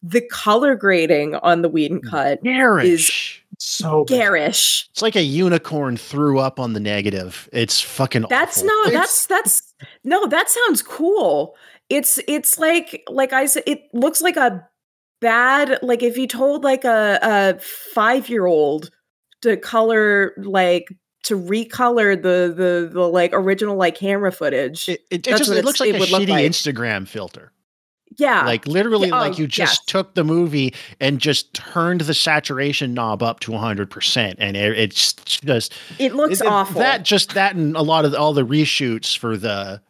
The 0.01 0.21
color 0.31 0.75
grading 0.75 1.35
on 1.35 1.61
the 1.61 1.69
Whedon 1.69 2.01
Mm. 2.01 2.09
cut 2.09 2.43
Garish. 2.43 3.42
So 3.59 4.05
bad. 4.05 4.15
garish. 4.17 4.87
It's 4.91 5.01
like 5.01 5.15
a 5.15 5.21
unicorn 5.23 5.97
threw 5.97 6.39
up 6.39 6.59
on 6.59 6.73
the 6.73 6.79
negative. 6.79 7.49
It's 7.53 7.79
fucking. 7.81 8.25
That's 8.29 8.57
awful. 8.59 8.67
no, 8.67 8.81
It's- 8.87 8.93
that's 8.93 9.27
that's 9.27 9.73
no, 10.03 10.25
that 10.27 10.49
sounds 10.49 10.81
cool. 10.81 11.55
It's 11.89 12.19
it's 12.27 12.57
like 12.59 13.03
like 13.07 13.33
I 13.33 13.45
said, 13.45 13.63
it 13.65 13.83
looks 13.93 14.21
like 14.21 14.37
a 14.37 14.67
bad 15.21 15.79
like 15.81 16.03
if 16.03 16.17
you 16.17 16.27
told 16.27 16.63
like 16.65 16.83
a 16.83 17.19
a 17.21 17.59
five 17.61 18.27
year 18.27 18.45
old 18.45 18.89
to 19.41 19.55
color 19.55 20.33
like 20.37 20.87
to 21.23 21.39
recolor 21.39 22.21
the 22.21 22.53
the 22.53 22.89
the 22.91 23.07
like 23.07 23.31
original 23.33 23.77
like 23.77 23.95
camera 23.95 24.31
footage. 24.31 24.89
It, 24.89 24.99
it, 25.09 25.25
it 25.27 25.37
just 25.37 25.49
it 25.49 25.63
looks 25.63 25.79
like 25.79 25.91
it 25.91 25.95
a 25.95 25.99
would 25.99 26.09
look 26.11 26.21
shitty 26.23 26.29
like. 26.29 26.45
Instagram 26.45 27.07
filter. 27.07 27.52
Yeah, 28.17 28.45
Like 28.45 28.65
literally, 28.67 29.09
Yeah, 29.09 29.19
like 29.19 29.33
oh, 29.33 29.37
you 29.37 29.47
just 29.47 29.79
yes. 29.81 29.85
took 29.85 30.13
the 30.15 30.23
movie 30.23 30.73
and 30.99 31.19
just 31.19 31.53
turned 31.53 32.01
the 32.01 32.13
saturation 32.13 32.93
knob 32.93 33.21
up 33.23 33.39
to 33.41 33.51
100%. 33.51 34.35
And 34.37 34.57
it, 34.57 34.77
it's 34.77 35.13
just 35.13 35.73
it 35.99 36.13
looks 36.15 36.41
it- 36.41 36.45
it- 36.45 36.47
awful. 36.51 36.79
That 36.81 37.03
just 37.03 37.33
that 37.35 37.55
and 37.55 37.75
a 37.75 37.81
lot 37.81 38.05
of 38.05 38.13
all 38.15 38.33
the 38.33 38.45
reshoots 38.45 39.17
for 39.17 39.37
the 39.37 39.81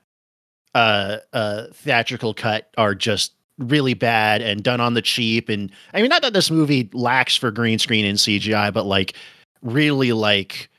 uh 0.75 1.17
uh 1.33 1.67
theatrical 1.73 2.33
cut 2.33 2.69
are 2.77 2.95
just 2.95 3.33
really 3.59 3.93
bad 3.93 4.41
and 4.41 4.63
done 4.63 4.81
on 4.81 4.93
the 4.95 5.01
cheap. 5.01 5.47
And 5.49 5.71
I 5.93 6.01
mean, 6.01 6.09
not 6.09 6.21
that 6.23 6.33
this 6.33 6.49
movie 6.49 6.89
lacks 6.93 7.35
for 7.35 7.51
green 7.51 7.77
screen 7.79 8.05
and 8.05 8.17
CGI, 8.17 8.73
but 8.73 8.85
like 8.85 9.15
really 9.61 10.11
like. 10.13 10.69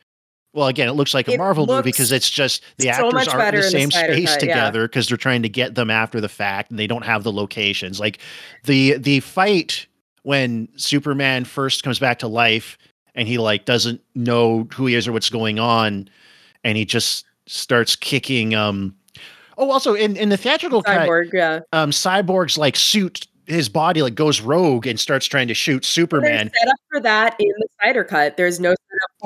Well, 0.55 0.68
again, 0.68 0.88
it 0.88 0.92
looks 0.92 1.14
like 1.14 1.26
a 1.26 1.32
It 1.32 1.38
Marvel 1.38 1.66
movie 1.66 1.82
because 1.82 2.12
it's 2.12 2.30
just 2.30 2.62
the 2.76 2.84
so 2.92 3.09
actors 3.09 3.26
aren't 3.26 3.55
in 3.55 3.55
the 3.55 3.57
in 3.59 3.62
the 3.64 3.70
same 3.70 3.90
space 3.90 4.30
cut, 4.30 4.40
together 4.40 4.86
because 4.86 5.09
they're 5.09 5.16
trying 5.16 5.42
to 5.42 5.48
get 5.48 5.74
them 5.74 5.90
after 5.90 6.20
the 6.20 6.28
fact 6.28 6.70
and 6.70 6.78
they 6.78 6.86
don't 6.86 7.05
have 7.05 7.24
the 7.24 7.32
locations. 7.32 7.98
Like 7.98 8.18
the 8.62 8.96
the 8.96 9.18
fight 9.20 9.88
when 10.22 10.68
Superman 10.76 11.44
first 11.44 11.82
comes 11.82 11.98
back 11.98 12.20
to 12.20 12.28
life 12.28 12.78
and 13.16 13.26
he 13.26 13.36
like 13.36 13.64
doesn't 13.64 14.00
know 14.14 14.68
who 14.72 14.86
he 14.86 14.94
is 14.94 15.09
or 15.09 15.12
what's 15.12 15.28
going 15.28 15.59
on 15.59 16.09
and 16.62 16.78
he 16.78 16.84
just 16.84 17.26
starts 17.46 17.96
kicking 17.96 18.55
um 18.55 18.94
oh 19.59 19.70
also 19.70 19.94
in 19.94 20.16
in 20.16 20.28
the 20.28 20.36
theatrical 20.36 20.82
cut 20.84 21.09
cyborg. 21.09 21.30
Yeah, 21.32 21.61
um 21.72 21.90
cyborg's 21.90 22.57
like 22.57 22.76
suit 22.76 23.26
his 23.46 23.68
body 23.68 24.02
like 24.02 24.14
goes 24.14 24.40
rogue 24.40 24.86
and 24.86 24.98
starts 24.98 25.26
trying 25.26 25.48
to 25.48 25.55
shoot 25.55 25.84
superman 25.84 26.46
There's 26.46 26.61
setup 26.61 26.76
for 26.90 27.00
that 27.00 27.36
in 27.38 27.52
the 27.59 27.68
Snyder 27.80 28.05
cut. 28.05 28.36
There's 28.36 28.61
no 28.61 28.74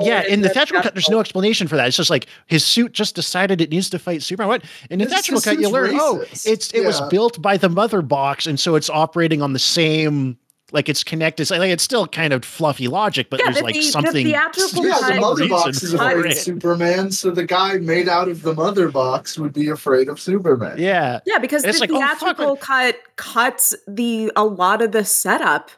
yeah 0.01 0.23
in 0.23 0.41
the 0.41 0.47
the 0.47 0.53
theatrical 0.53 0.81
cut 0.83 0.93
there's 0.93 1.09
no 1.09 1.19
explanation 1.19 1.67
for 1.67 1.75
that. 1.75 1.87
It's 1.87 1.97
just 1.97 2.09
like 2.09 2.27
his 2.47 2.65
suit 2.65 2.91
just 2.93 3.15
decided 3.15 3.61
it 3.61 3.69
needs 3.69 3.89
to 3.91 3.99
fight 3.99 4.23
superman. 4.23 4.47
What? 4.49 4.63
In 4.89 4.99
the 4.99 5.05
This 5.05 5.13
theatrical 5.13 5.41
cut 5.41 5.55
you 5.57 5.63
seems 5.65 5.73
learn 5.73 5.89
oh 5.93 6.23
it's 6.45 6.71
it 6.73 6.85
was 6.85 7.01
built 7.09 7.41
by 7.41 7.57
the 7.57 7.69
mother 7.69 8.01
box 8.01 8.47
and 8.47 8.59
so 8.59 8.75
it's 8.75 8.89
operating 8.89 9.41
on 9.41 9.53
the 9.53 9.59
same 9.59 10.37
like 10.71 10.87
it's 10.87 11.03
connected 11.03 11.47
so, 11.47 11.57
like 11.57 11.71
it's 11.71 11.81
still 11.83 12.05
kind 12.05 12.31
of 12.31 12.45
fluffy 12.45 12.87
logic 12.87 13.29
but 13.31 13.39
Yeah, 13.39 13.45
there's 13.45 13.57
the- 13.57 13.63
like 13.63 13.73
the 13.73 13.81
something 13.81 14.25
theatrical 14.27 14.85
Yeah, 14.85 15.15
the 15.15 15.19
mother 15.19 15.47
box 15.49 15.81
is 15.81 15.93
for 15.93 15.97
afraid 16.05 16.31
of. 16.31 16.37
Superman, 16.37 17.11
so 17.11 17.31
the 17.31 17.43
guy 17.45 17.77
made 17.77 18.07
out 18.07 18.27
of 18.27 18.43
the 18.43 18.53
mother 18.53 18.89
box 18.89 19.39
would 19.39 19.51
be 19.51 19.67
afraid 19.69 20.07
of 20.09 20.19
Superman. 20.21 20.77
yeah. 20.77 21.21
Yeah, 21.25 21.39
because 21.39 21.63
And 21.63 21.69
the 21.73 21.75
it's 21.75 21.79
like, 21.81 21.89
oh, 21.91 21.97
theatrical 21.97 22.55
cut 22.57 22.97
cuts 23.15 23.75
the 23.87 24.31
a 24.35 24.43
lot 24.45 24.83
of 24.83 24.91
the 24.91 25.03
setup 25.03 25.71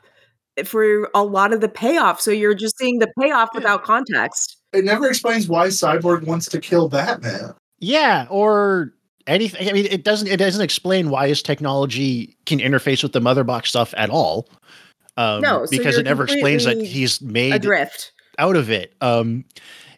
for 0.66 1.10
a 1.14 1.24
lot 1.24 1.54
of 1.54 1.62
the 1.62 1.70
payoff. 1.70 2.22
So 2.22 2.32
you're 2.32 2.54
just 2.54 2.78
seeing 2.78 2.99
the 2.99 3.12
payoff 3.20 3.49
without 3.54 3.84
context. 3.84 4.58
It 4.74 4.86
never 4.86 5.08
explains 5.08 5.47
why 5.47 5.68
Cyborg 5.68 6.26
wants 6.26 6.47
to 6.49 6.60
kill 6.60 6.89
Batman. 6.89 7.54
Yeah, 7.80 8.28
or 8.30 8.93
anything. 9.28 9.68
I 9.68 9.74
mean, 9.74 9.86
it 9.86 10.04
doesn't. 10.04 10.28
It 10.28 10.38
doesn't 10.38 10.62
explain 10.62 11.10
why 11.10 11.28
his 11.28 11.41
technology 11.41 12.38
can 12.45 12.60
interface 12.60 13.04
with 13.04 13.14
the 13.14 13.22
mother 13.22 13.43
box 13.43 13.70
stuff 13.70 13.93
at 13.97 14.10
all. 14.10 14.47
Um, 15.18 15.41
No, 15.41 15.66
so 15.66 15.72
because 15.72 15.97
it 15.97 16.04
never 16.04 16.24
explains 16.24 16.64
that 16.66 16.82
he's 16.82 17.22
made 17.22 17.54
Adrift. 17.54 18.14
out 18.38 18.56
of 18.56 18.70
it. 18.70 18.93
Um, 19.02 19.45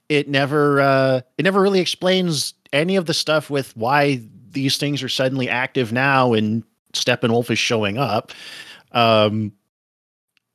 it 0.10 0.28
never. 0.28 0.82
Uh, 0.82 1.22
it 1.38 1.44
never 1.44 1.62
really 1.62 1.80
explains 1.80 2.54
any 2.72 2.96
of 2.96 3.06
the 3.06 3.14
stuff 3.14 3.50
with 3.50 3.76
why 3.78 4.22
these 4.50 4.78
things 4.78 5.04
are 5.04 5.10
suddenly 5.10 5.50
active 5.50 5.92
now 5.92 6.34
and 6.34 6.64
Steppenwolf 6.94 7.50
is 7.52 7.60
showing 7.60 7.98
up. 7.98 8.32
Um, 8.92 9.52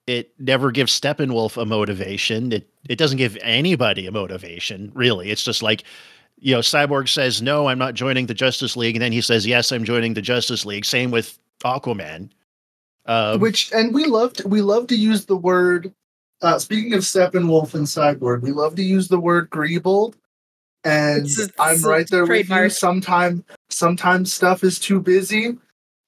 it 0.09 0.33
never 0.39 0.71
gives 0.73 0.99
Steppenwolf 0.99 1.61
a 1.61 1.67
motivation. 1.67 2.51
It 2.53 2.69
it 2.89 2.97
doesn't 2.97 3.19
give 3.19 3.37
anybody 3.43 4.07
a 4.07 4.11
motivation, 4.13 4.91
really. 4.95 5.31
It's 5.31 5.45
just 5.45 5.63
like, 5.63 5.85
you 6.39 6.55
know, 6.55 6.61
Cyborg 6.61 7.09
says, 7.09 7.43
No, 7.43 7.69
I'm 7.69 7.79
not 7.79 7.95
joining 7.95 8.27
the 8.27 8.35
Justice 8.35 8.77
League, 8.77 8.97
and 8.97 9.03
then 9.03 9.13
he 9.13 9.21
says, 9.21 9.47
Yes, 9.47 9.71
I'm 9.71 9.85
joining 9.85 10.15
the 10.15 10.23
Justice 10.23 10.65
League. 10.65 10.85
Same 10.85 11.11
with 11.11 11.39
Aquaman. 11.63 12.31
Um, 13.07 13.41
Which 13.41 13.71
and 13.73 13.95
we 13.95 14.05
love 14.07 14.33
to, 14.35 14.49
we 14.49 14.61
love 14.63 14.87
to 14.89 14.97
use 14.97 15.27
the 15.27 15.37
word 15.37 15.93
uh 16.41 16.59
speaking 16.59 16.95
of 16.95 17.01
Steppenwolf 17.01 17.75
and 17.75 17.87
Cyborg, 17.87 18.43
we 18.43 18.53
love 18.53 18.75
to 18.77 18.83
use 18.83 19.09
the 19.09 19.19
word 19.21 19.51
Greeble. 19.51 20.15
And 20.85 21.25
It's 21.27 21.39
a- 21.39 21.51
I'm 21.59 21.83
right 21.83 22.09
there 22.09 22.23
with 22.23 22.31
you. 22.31 22.45
trademark. 22.45 22.71
Sometime 22.71 23.45
sometimes 23.69 24.33
stuff 24.33 24.63
is 24.65 24.79
too 24.79 25.01
busy. 25.01 25.59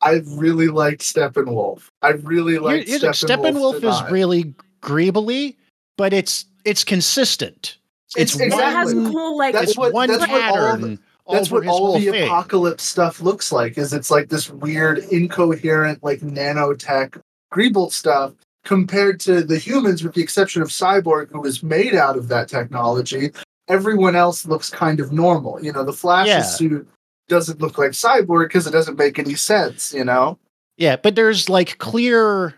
I 0.03 0.23
really 0.27 0.69
liked 0.69 1.03
Steppenwolf. 1.03 1.83
I 2.03 2.11
really 2.11 2.53
Here- 2.53 2.61
liked 2.63 2.89
here's 2.89 3.01
the- 3.03 3.09
Steppenwolf. 3.09 3.53
Steppenwolf 3.53 3.75
is 3.77 3.81
design. 3.83 4.13
really 4.13 4.55
greebly, 4.83 5.57
but 5.99 6.13
it's 6.13 6.47
it's 6.65 6.85
consistent. 6.85 7.77
It's, 8.17 8.35
It's 8.35 8.41
And 8.41 8.53
it 8.53 8.59
has 8.59 8.93
cool 8.93 9.37
like 9.39 9.55
That's 9.55 9.71
it's 9.71 9.79
what- 9.79 9.93
one 9.95 10.09
that's 10.09 10.21
what 10.21 10.31
all 10.31 10.53
pattern. 10.55 10.99
That's 11.31 11.51
what 11.51 11.67
all 11.67 11.99
the 11.99 12.11
thing. 12.11 12.25
apocalypse 12.25 12.83
stuff 12.83 13.21
looks 13.21 13.53
like. 13.53 13.79
Is 13.79 13.93
it's 13.93 14.11
like 14.11 14.29
this 14.31 14.51
weird, 14.51 14.99
incoherent, 15.11 16.03
like 16.03 16.21
nanotech 16.21 17.21
Greeble 17.55 17.93
stuff 17.93 18.33
compared 18.65 19.21
to 19.21 19.43
the 19.43 19.57
humans, 19.59 20.03
with 20.03 20.15
the 20.15 20.23
exception 20.23 20.61
of 20.61 20.69
Cyborg, 20.69 21.31
who 21.31 21.41
was 21.41 21.63
made 21.63 21.95
out 21.95 22.17
of 22.17 22.29
that 22.29 22.49
technology. 22.49 23.31
Everyone 23.69 24.17
else 24.17 24.45
looks 24.45 24.69
kind 24.71 24.99
of 25.01 25.13
normal. 25.13 25.63
You 25.65 25.73
know, 25.73 25.85
the 25.85 25.93
Flash's 25.93 26.29
Yeah. 26.29 26.43
suit 26.43 26.89
doesn't 27.31 27.61
look 27.61 27.79
like 27.79 27.93
Cyborg 27.93 28.49
because 28.49 28.67
it 28.67 28.73
doesn't 28.73 28.99
make 28.99 29.19
any 29.19 29.35
sense. 29.35 29.95
You 29.95 30.05
know, 30.05 30.39
Yeah, 30.77 30.97
but 30.97 31.15
there's 31.15 31.49
like 31.49 31.79
clear 31.79 32.55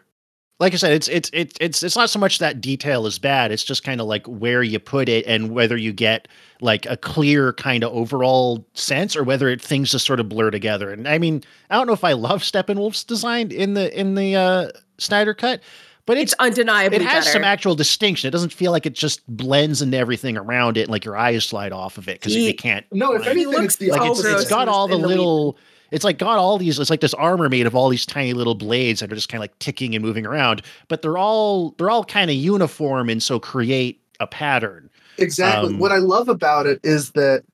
like 0.62 0.74
I 0.74 0.76
said, 0.76 0.92
it's 0.92 1.08
it's 1.08 1.28
it's 1.32 1.56
it's 1.60 1.82
it's 1.82 1.96
not 1.96 2.08
so 2.08 2.20
much 2.20 2.38
that 2.38 2.60
detail 2.60 3.04
is 3.06 3.18
bad. 3.18 3.50
It's 3.50 3.64
just 3.64 3.82
kind 3.82 4.00
of 4.00 4.06
like 4.06 4.24
where 4.26 4.62
you 4.62 4.78
put 4.78 5.08
it 5.08 5.26
and 5.26 5.50
whether 5.50 5.76
you 5.76 5.92
get 5.92 6.28
like 6.60 6.86
a 6.86 6.96
clear 6.96 7.52
kind 7.54 7.82
of 7.82 7.92
overall 7.92 8.64
sense 8.74 9.16
or 9.16 9.24
whether 9.24 9.48
it 9.48 9.60
things 9.60 9.90
just 9.90 10.06
sort 10.06 10.20
of 10.20 10.28
blur 10.28 10.52
together. 10.52 10.92
And 10.92 11.08
I 11.08 11.18
mean, 11.18 11.42
I 11.68 11.74
don't 11.74 11.88
know 11.88 11.92
if 11.92 12.04
I 12.04 12.12
love 12.12 12.42
Steppenwolf's 12.42 13.02
design 13.02 13.50
in 13.50 13.74
the 13.74 13.98
in 13.98 14.14
the 14.14 14.36
uh 14.36 14.68
Snyder 14.98 15.34
cut, 15.34 15.60
but 16.06 16.16
It's 16.18 16.32
it's 16.32 16.40
undeniably 16.40 16.96
it 16.96 17.02
has 17.02 17.24
better. 17.24 17.32
some 17.32 17.44
actual 17.44 17.74
distinction. 17.74 18.28
It 18.28 18.32
doesn't 18.32 18.52
feel 18.52 18.72
like 18.72 18.86
it 18.86 18.94
just 18.94 19.20
blends 19.28 19.82
into 19.82 19.96
everything 19.96 20.36
around 20.36 20.76
it, 20.76 20.82
and 20.82 20.90
like 20.90 21.04
your 21.04 21.16
eyes 21.16 21.44
slide 21.44 21.72
off 21.72 21.98
of 21.98 22.08
it 22.08 22.20
because 22.20 22.34
you 22.34 22.54
can't. 22.54 22.84
No, 22.92 23.12
if 23.12 23.22
find- 23.22 23.30
anything, 23.32 23.52
looks 23.52 23.64
it's 23.64 23.76
the 23.76 23.90
like 23.90 24.10
it's, 24.10 24.24
it's 24.24 24.48
got 24.50 24.68
all 24.68 24.88
the 24.88 24.96
little 24.96 25.56
it's 25.90 26.04
like 26.04 26.18
got 26.18 26.38
all 26.38 26.56
these 26.58 26.78
it's 26.78 26.88
like 26.90 27.00
this 27.00 27.14
armor 27.14 27.48
made 27.48 27.66
of 27.66 27.74
all 27.76 27.88
these 27.90 28.06
tiny 28.06 28.32
little 28.32 28.54
blades 28.54 29.00
that 29.00 29.12
are 29.12 29.14
just 29.14 29.28
kind 29.28 29.38
of 29.40 29.42
like 29.42 29.58
ticking 29.58 29.94
and 29.94 30.02
moving 30.02 30.24
around 30.24 30.62
but 30.88 31.02
they're 31.02 31.18
all 31.18 31.74
they're 31.78 31.90
all 31.90 32.02
kind 32.04 32.30
of 32.30 32.36
uniform 32.36 33.10
and 33.10 33.22
so 33.22 33.38
create 33.38 34.00
a 34.18 34.26
pattern 34.26 34.88
Exactly. 35.18 35.74
Um, 35.74 35.78
what 35.78 35.92
I 35.92 35.98
love 35.98 36.30
about 36.30 36.66
it 36.66 36.80
is 36.82 37.10
that 37.10 37.44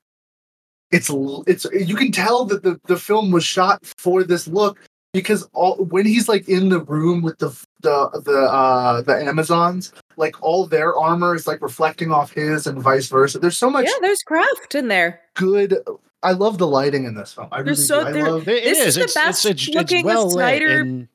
it's 0.91 1.11
it's 1.45 1.65
you 1.73 1.95
can 1.95 2.11
tell 2.13 2.45
that 2.45 2.63
the, 2.63 2.79
the 2.87 2.95
film 2.97 3.31
was 3.31 3.43
shot 3.43 3.85
for 3.97 4.23
this 4.23 4.47
look 4.47 4.79
because 5.13 5.43
all 5.53 5.75
when 5.75 6.05
he's 6.05 6.29
like 6.29 6.47
in 6.47 6.69
the 6.69 6.79
room 6.79 7.21
with 7.21 7.37
the 7.39 7.49
the 7.81 8.09
the 8.25 8.39
uh 8.41 9.01
the 9.01 9.15
Amazons, 9.15 9.93
like 10.17 10.41
all 10.41 10.65
their 10.65 10.95
armor 10.95 11.35
is 11.35 11.47
like 11.47 11.61
reflecting 11.61 12.11
off 12.11 12.31
his 12.33 12.67
and 12.67 12.81
vice 12.81 13.07
versa. 13.07 13.39
There's 13.39 13.57
so 13.57 13.69
much 13.69 13.85
yeah, 13.85 13.93
there's 14.01 14.21
craft 14.23 14.75
in 14.75 14.87
there. 14.89 15.21
good 15.35 15.77
I 16.21 16.33
love 16.33 16.57
the 16.57 16.67
lighting 16.67 17.05
in 17.05 17.15
this 17.15 17.31
film. 17.33 17.47
I 17.51 17.59
really 17.59 17.75
so- 17.75 18.01
do. 18.01 18.07
I 18.07 18.11
there- 18.11 18.31
love 18.31 18.47
It 18.47 18.63
This 18.65 18.79
is 18.79 18.85
is. 18.87 18.95
the 18.95 19.03
it's, 19.03 19.13
best 19.13 19.45
it's, 19.45 19.67
it's, 19.67 19.75
looking 19.75 19.99
it's 19.99 20.05
well 20.05 20.25
lit 20.25 20.33
Snyder 20.33 20.79
and 20.81 21.07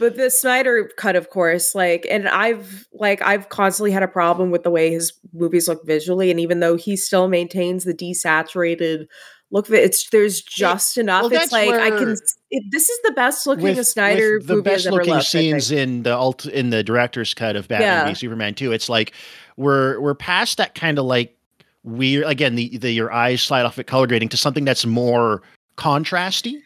But 0.00 0.16
the 0.16 0.28
Snyder 0.28 0.90
cut, 0.96 1.14
of 1.14 1.30
course, 1.30 1.72
like, 1.76 2.04
and 2.10 2.28
I've 2.28 2.88
like 2.92 3.22
I've 3.22 3.48
constantly 3.48 3.92
had 3.92 4.02
a 4.02 4.08
problem 4.08 4.50
with 4.50 4.64
the 4.64 4.70
way 4.70 4.90
his 4.90 5.12
movies 5.32 5.68
look 5.68 5.86
visually, 5.86 6.32
and 6.32 6.40
even 6.40 6.58
though 6.58 6.74
he 6.76 6.96
still 6.96 7.28
maintains 7.28 7.84
the 7.84 7.94
desaturated 7.94 9.06
look, 9.50 9.68
of 9.68 9.74
it, 9.74 9.84
it's 9.84 10.08
there's 10.10 10.40
just 10.42 10.98
enough. 10.98 11.22
well, 11.30 11.32
it's 11.32 11.52
like 11.52 11.70
I 11.70 11.90
can. 11.90 12.04
where- 12.06 12.16
It, 12.50 12.64
this 12.70 12.88
is 12.88 12.98
the 13.04 13.12
best 13.12 13.46
looking 13.46 13.64
with, 13.64 13.78
a 13.78 13.84
Snyder 13.84 14.38
with 14.38 14.46
the 14.46 14.54
movie 14.56 14.64
best 14.64 14.74
has 14.84 14.86
ever 14.88 14.96
looking 14.96 15.12
left. 15.14 15.26
I 15.26 15.28
scenes 15.28 15.70
in 15.70 16.02
the 16.04 16.14
alt 16.14 16.46
in 16.46 16.70
the 16.70 16.82
director's 16.82 17.34
cut 17.34 17.56
of 17.56 17.68
Batman 17.68 17.88
Yeah. 17.88 18.06
v 18.08 18.14
Superman 18.14 18.54
2 18.54 18.72
it's 18.72 18.88
like 18.88 19.12
we're 19.56 19.98
we're 20.00 20.14
past 20.14 20.58
that 20.58 20.74
kind 20.74 20.98
of 20.98 21.04
like 21.04 21.36
weird 21.82 22.24
again 22.26 22.54
the, 22.54 22.76
the 22.78 22.90
your 22.92 23.12
eyes 23.12 23.42
slide 23.42 23.64
off 23.66 23.78
at 23.78 23.86
color 23.86 24.06
grading 24.06 24.28
to 24.30 24.36
something 24.36 24.64
that's 24.64 24.86
more 24.86 25.42
contrasty 25.76 26.60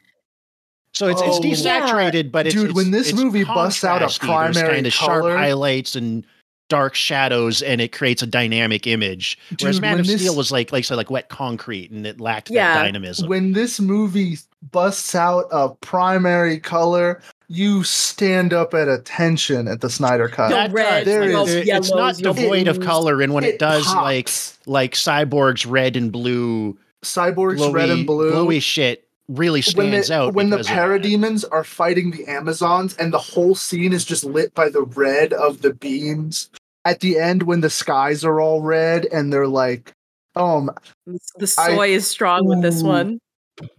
so 0.93 1.09
it's 1.09 1.21
Oh. 1.25 1.39
it's 1.43 1.63
desaturated 1.63 2.31
but 2.33 2.47
it's 2.47 2.55
Dude, 2.55 2.65
it's- 2.71 2.77
when 2.77 2.91
this 2.91 3.11
it's 3.11 3.19
movie 3.21 3.45
busts 3.45 3.85
out 3.85 4.03
a 4.03 4.07
contrasty. 4.07 4.09
There's 4.09 4.19
primary 4.57 4.75
kind 4.77 4.87
of 4.87 4.93
sharp 4.93 5.25
highlights 5.25 5.97
and 5.97 6.25
dark 6.69 6.95
shadows 6.95 7.63
and 7.63 7.81
it 7.81 7.93
creates 7.93 8.23
a 8.23 8.27
dynamic 8.27 8.87
image 8.87 9.39
whereas 9.61 9.77
Dude, 9.77 9.83
man 9.83 9.93
when 9.93 10.01
of 10.01 10.07
this- 10.07 10.21
steel 10.21 10.37
was 10.37 10.53
like 10.53 10.71
like 10.73 10.85
so 10.85 10.97
like 10.97 11.11
wet 11.11 11.29
concrete 11.29 11.91
and 11.91 12.07
it 12.07 12.21
lacked 12.21 12.51
Yeah. 12.51 12.75
that 12.75 12.83
dynamism 12.83 13.29
when 13.29 13.53
this 13.53 13.81
movie 13.81 14.37
busts 14.73 15.15
out 15.15 15.47
a 15.53 15.69
primary 15.71 16.59
color, 16.59 17.21
you 17.47 17.85
stand 17.85 18.53
up 18.53 18.75
at 18.75 18.89
attention 18.89 19.69
at 19.69 19.81
the 19.81 19.89
Snyder 19.89 20.29
cut. 20.29 20.51
You'll 20.51 20.69
red, 20.75 21.05
does. 21.05 21.07
there 21.07 21.31
you'll 21.31 21.47
is- 21.47 21.55
It- 21.55 21.69
it's 21.69 21.91
not 21.91 21.97
yellows, 21.97 22.21
you'll 22.21 22.35
devoid 22.35 22.69
of 22.69 22.81
color 22.81 23.23
and 23.23 23.33
when 23.33 23.45
it, 23.45 23.59
does 23.61 23.87
like 23.95 24.27
pops. 24.27 24.59
like 24.67 24.95
cyborg's 24.95 25.65
red 25.65 25.97
and 25.97 26.11
blue 26.13 26.77
Cyborg's 27.05 27.61
glowy, 27.63 27.73
red 27.73 27.91
and 27.91 28.07
blue. 28.07 28.33
glowy 28.33 28.61
shit 28.61 29.05
really 29.29 29.61
when 29.61 29.63
stands 29.63 30.09
the, 30.09 30.15
out 30.15 30.35
when 30.35 30.51
the 30.51 30.57
because 30.57 30.69
of 30.71 30.75
that. 30.77 30.89
parademons 30.89 31.45
are 31.53 31.63
fighting 31.63 32.11
the 32.11 32.27
Amazons 32.27 32.97
and 32.99 33.13
the 33.13 33.19
whole 33.19 33.55
scene 33.55 33.93
is 33.93 34.05
just 34.05 34.25
lit 34.25 34.53
by 34.55 34.69
the 34.69 34.83
red 34.83 35.33
of 35.33 35.63
the 35.63 35.73
beams. 35.73 36.49
At 36.89 37.01
the 37.01 37.19
end, 37.19 37.43
when 37.43 37.61
the 37.61 37.69
skies 37.69 38.25
are 38.25 38.41
all 38.41 38.63
red 38.63 39.05
and 39.13 39.31
they're 39.31 39.47
like, 39.47 39.93
um, 40.37 40.71
The 41.07 41.55
I- 41.59 41.77
soy 41.77 41.89
is 41.91 42.09
strong 42.09 42.47
with 42.47 42.63
this 42.63 42.83
one. 42.83 43.19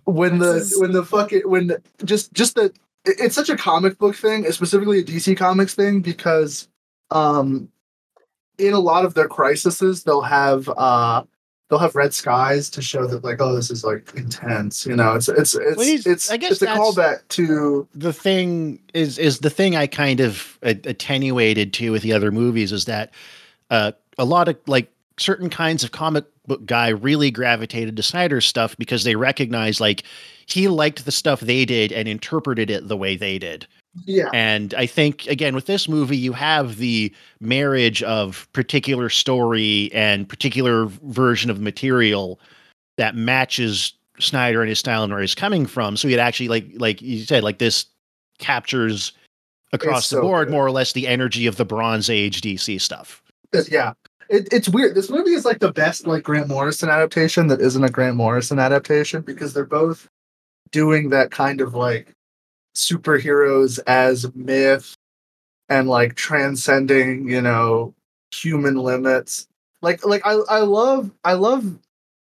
when 0.03 0.37
the 0.37 0.71
when 0.77 0.91
the 0.91 1.03
fucking 1.03 1.41
when 1.49 1.67
the, 1.67 1.81
just 2.05 2.31
just 2.33 2.53
the 2.53 2.71
it's 3.05 3.33
such 3.33 3.49
a 3.49 3.57
comic 3.57 3.97
book 3.97 4.15
thing, 4.15 4.43
it's 4.45 4.57
specifically 4.57 4.99
a 4.99 5.03
DC 5.03 5.35
Comics 5.35 5.73
thing, 5.73 6.01
because 6.01 6.67
um, 7.09 7.67
in 8.59 8.73
a 8.73 8.79
lot 8.79 9.05
of 9.05 9.15
their 9.15 9.27
crises, 9.27 10.03
they'll 10.03 10.21
have 10.21 10.69
uh 10.69 11.23
they'll 11.69 11.79
have 11.79 11.95
red 11.95 12.13
skies 12.13 12.69
to 12.71 12.81
show 12.81 13.05
that 13.07 13.23
like 13.23 13.41
oh 13.41 13.55
this 13.55 13.71
is 13.71 13.83
like 13.83 14.13
intense, 14.15 14.85
you 14.85 14.95
know. 14.95 15.15
It's 15.15 15.29
it's 15.29 15.55
it's 15.55 15.77
Well, 15.77 15.87
it's 15.87 16.29
I 16.29 16.37
guess 16.37 16.53
it's 16.53 16.61
a 16.61 16.67
callback 16.67 17.27
to 17.29 17.87
the 17.93 18.13
thing 18.13 18.79
is 18.93 19.17
is 19.17 19.39
the 19.39 19.49
thing 19.49 19.75
I 19.75 19.87
kind 19.87 20.19
of 20.19 20.57
attenuated 20.63 21.73
to 21.73 21.91
with 21.91 22.01
the 22.01 22.13
other 22.13 22.31
movies 22.31 22.71
is 22.71 22.85
that 22.85 23.13
uh, 23.69 23.91
a 24.17 24.25
lot 24.25 24.47
of 24.47 24.57
like 24.67 24.91
certain 25.17 25.49
kinds 25.49 25.83
of 25.83 25.91
comic 25.91 26.25
book 26.47 26.65
guy 26.65 26.89
really 26.89 27.29
gravitated 27.29 27.95
to 27.95 28.03
Snyder's 28.03 28.45
stuff 28.45 28.75
because 28.77 29.03
they 29.03 29.15
recognized 29.15 29.79
like 29.79 30.03
he 30.47 30.67
liked 30.67 31.05
the 31.05 31.11
stuff 31.11 31.41
they 31.41 31.65
did 31.65 31.91
and 31.91 32.07
interpreted 32.07 32.69
it 32.69 32.87
the 32.87 32.97
way 32.97 33.15
they 33.15 33.37
did. 33.37 33.67
Yeah 34.05 34.29
And 34.33 34.73
I 34.75 34.85
think 34.85 35.27
again 35.27 35.55
with 35.55 35.65
this 35.65 35.87
movie, 35.87 36.17
you 36.17 36.33
have 36.33 36.77
the 36.77 37.13
marriage 37.39 38.03
of 38.03 38.47
particular 38.53 39.09
story 39.09 39.89
and 39.93 40.27
particular 40.27 40.85
version 41.03 41.49
of 41.49 41.59
material 41.59 42.39
that 42.97 43.15
matches 43.15 43.93
Snyder 44.19 44.61
and 44.61 44.69
his 44.69 44.79
style 44.79 45.03
and 45.03 45.13
where 45.13 45.21
he's 45.21 45.35
coming 45.35 45.65
from. 45.65 45.95
So 45.95 46.07
it 46.07 46.19
actually 46.19 46.49
like 46.49 46.65
like 46.75 47.01
you 47.01 47.23
said, 47.23 47.43
like 47.43 47.59
this 47.59 47.85
captures 48.39 49.13
across 49.71 49.99
It's 49.99 50.09
the 50.09 50.15
so 50.17 50.21
board 50.21 50.47
good. 50.47 50.51
more 50.53 50.65
or 50.65 50.71
less 50.71 50.93
the 50.93 51.07
energy 51.07 51.45
of 51.47 51.57
the 51.57 51.65
Bronze 51.65 52.09
Age 52.09 52.41
DC 52.41 52.81
stuff. 52.81 53.21
Yeah. 53.69 53.93
It, 54.29 54.47
it's 54.51 54.69
weird. 54.69 54.95
This 54.95 55.09
movie 55.09 55.31
is 55.31 55.45
like 55.45 55.59
the 55.59 55.71
best 55.71 56.05
like 56.05 56.23
Grant 56.23 56.47
Morrison 56.47 56.89
adaptation 56.89 57.47
that 57.47 57.61
isn't 57.61 57.83
a 57.83 57.89
Grant 57.89 58.15
Morrison 58.15 58.59
adaptation 58.59 59.21
because 59.21 59.53
they're 59.53 59.65
both 59.65 60.07
doing 60.71 61.09
that 61.09 61.31
kind 61.31 61.61
of 61.61 61.73
like 61.73 62.13
superheroes 62.79 63.79
as 63.87 64.33
myth 64.35 64.95
and 65.67 65.87
like 65.87 66.15
transcending, 66.15 67.27
you 67.29 67.41
know, 67.41 67.93
human 68.33 68.75
limits. 68.75 69.47
Like 69.81 70.05
like 70.05 70.25
I 70.25 70.33
I 70.49 70.59
love 70.59 71.11
I 71.23 71.33
love 71.33 71.77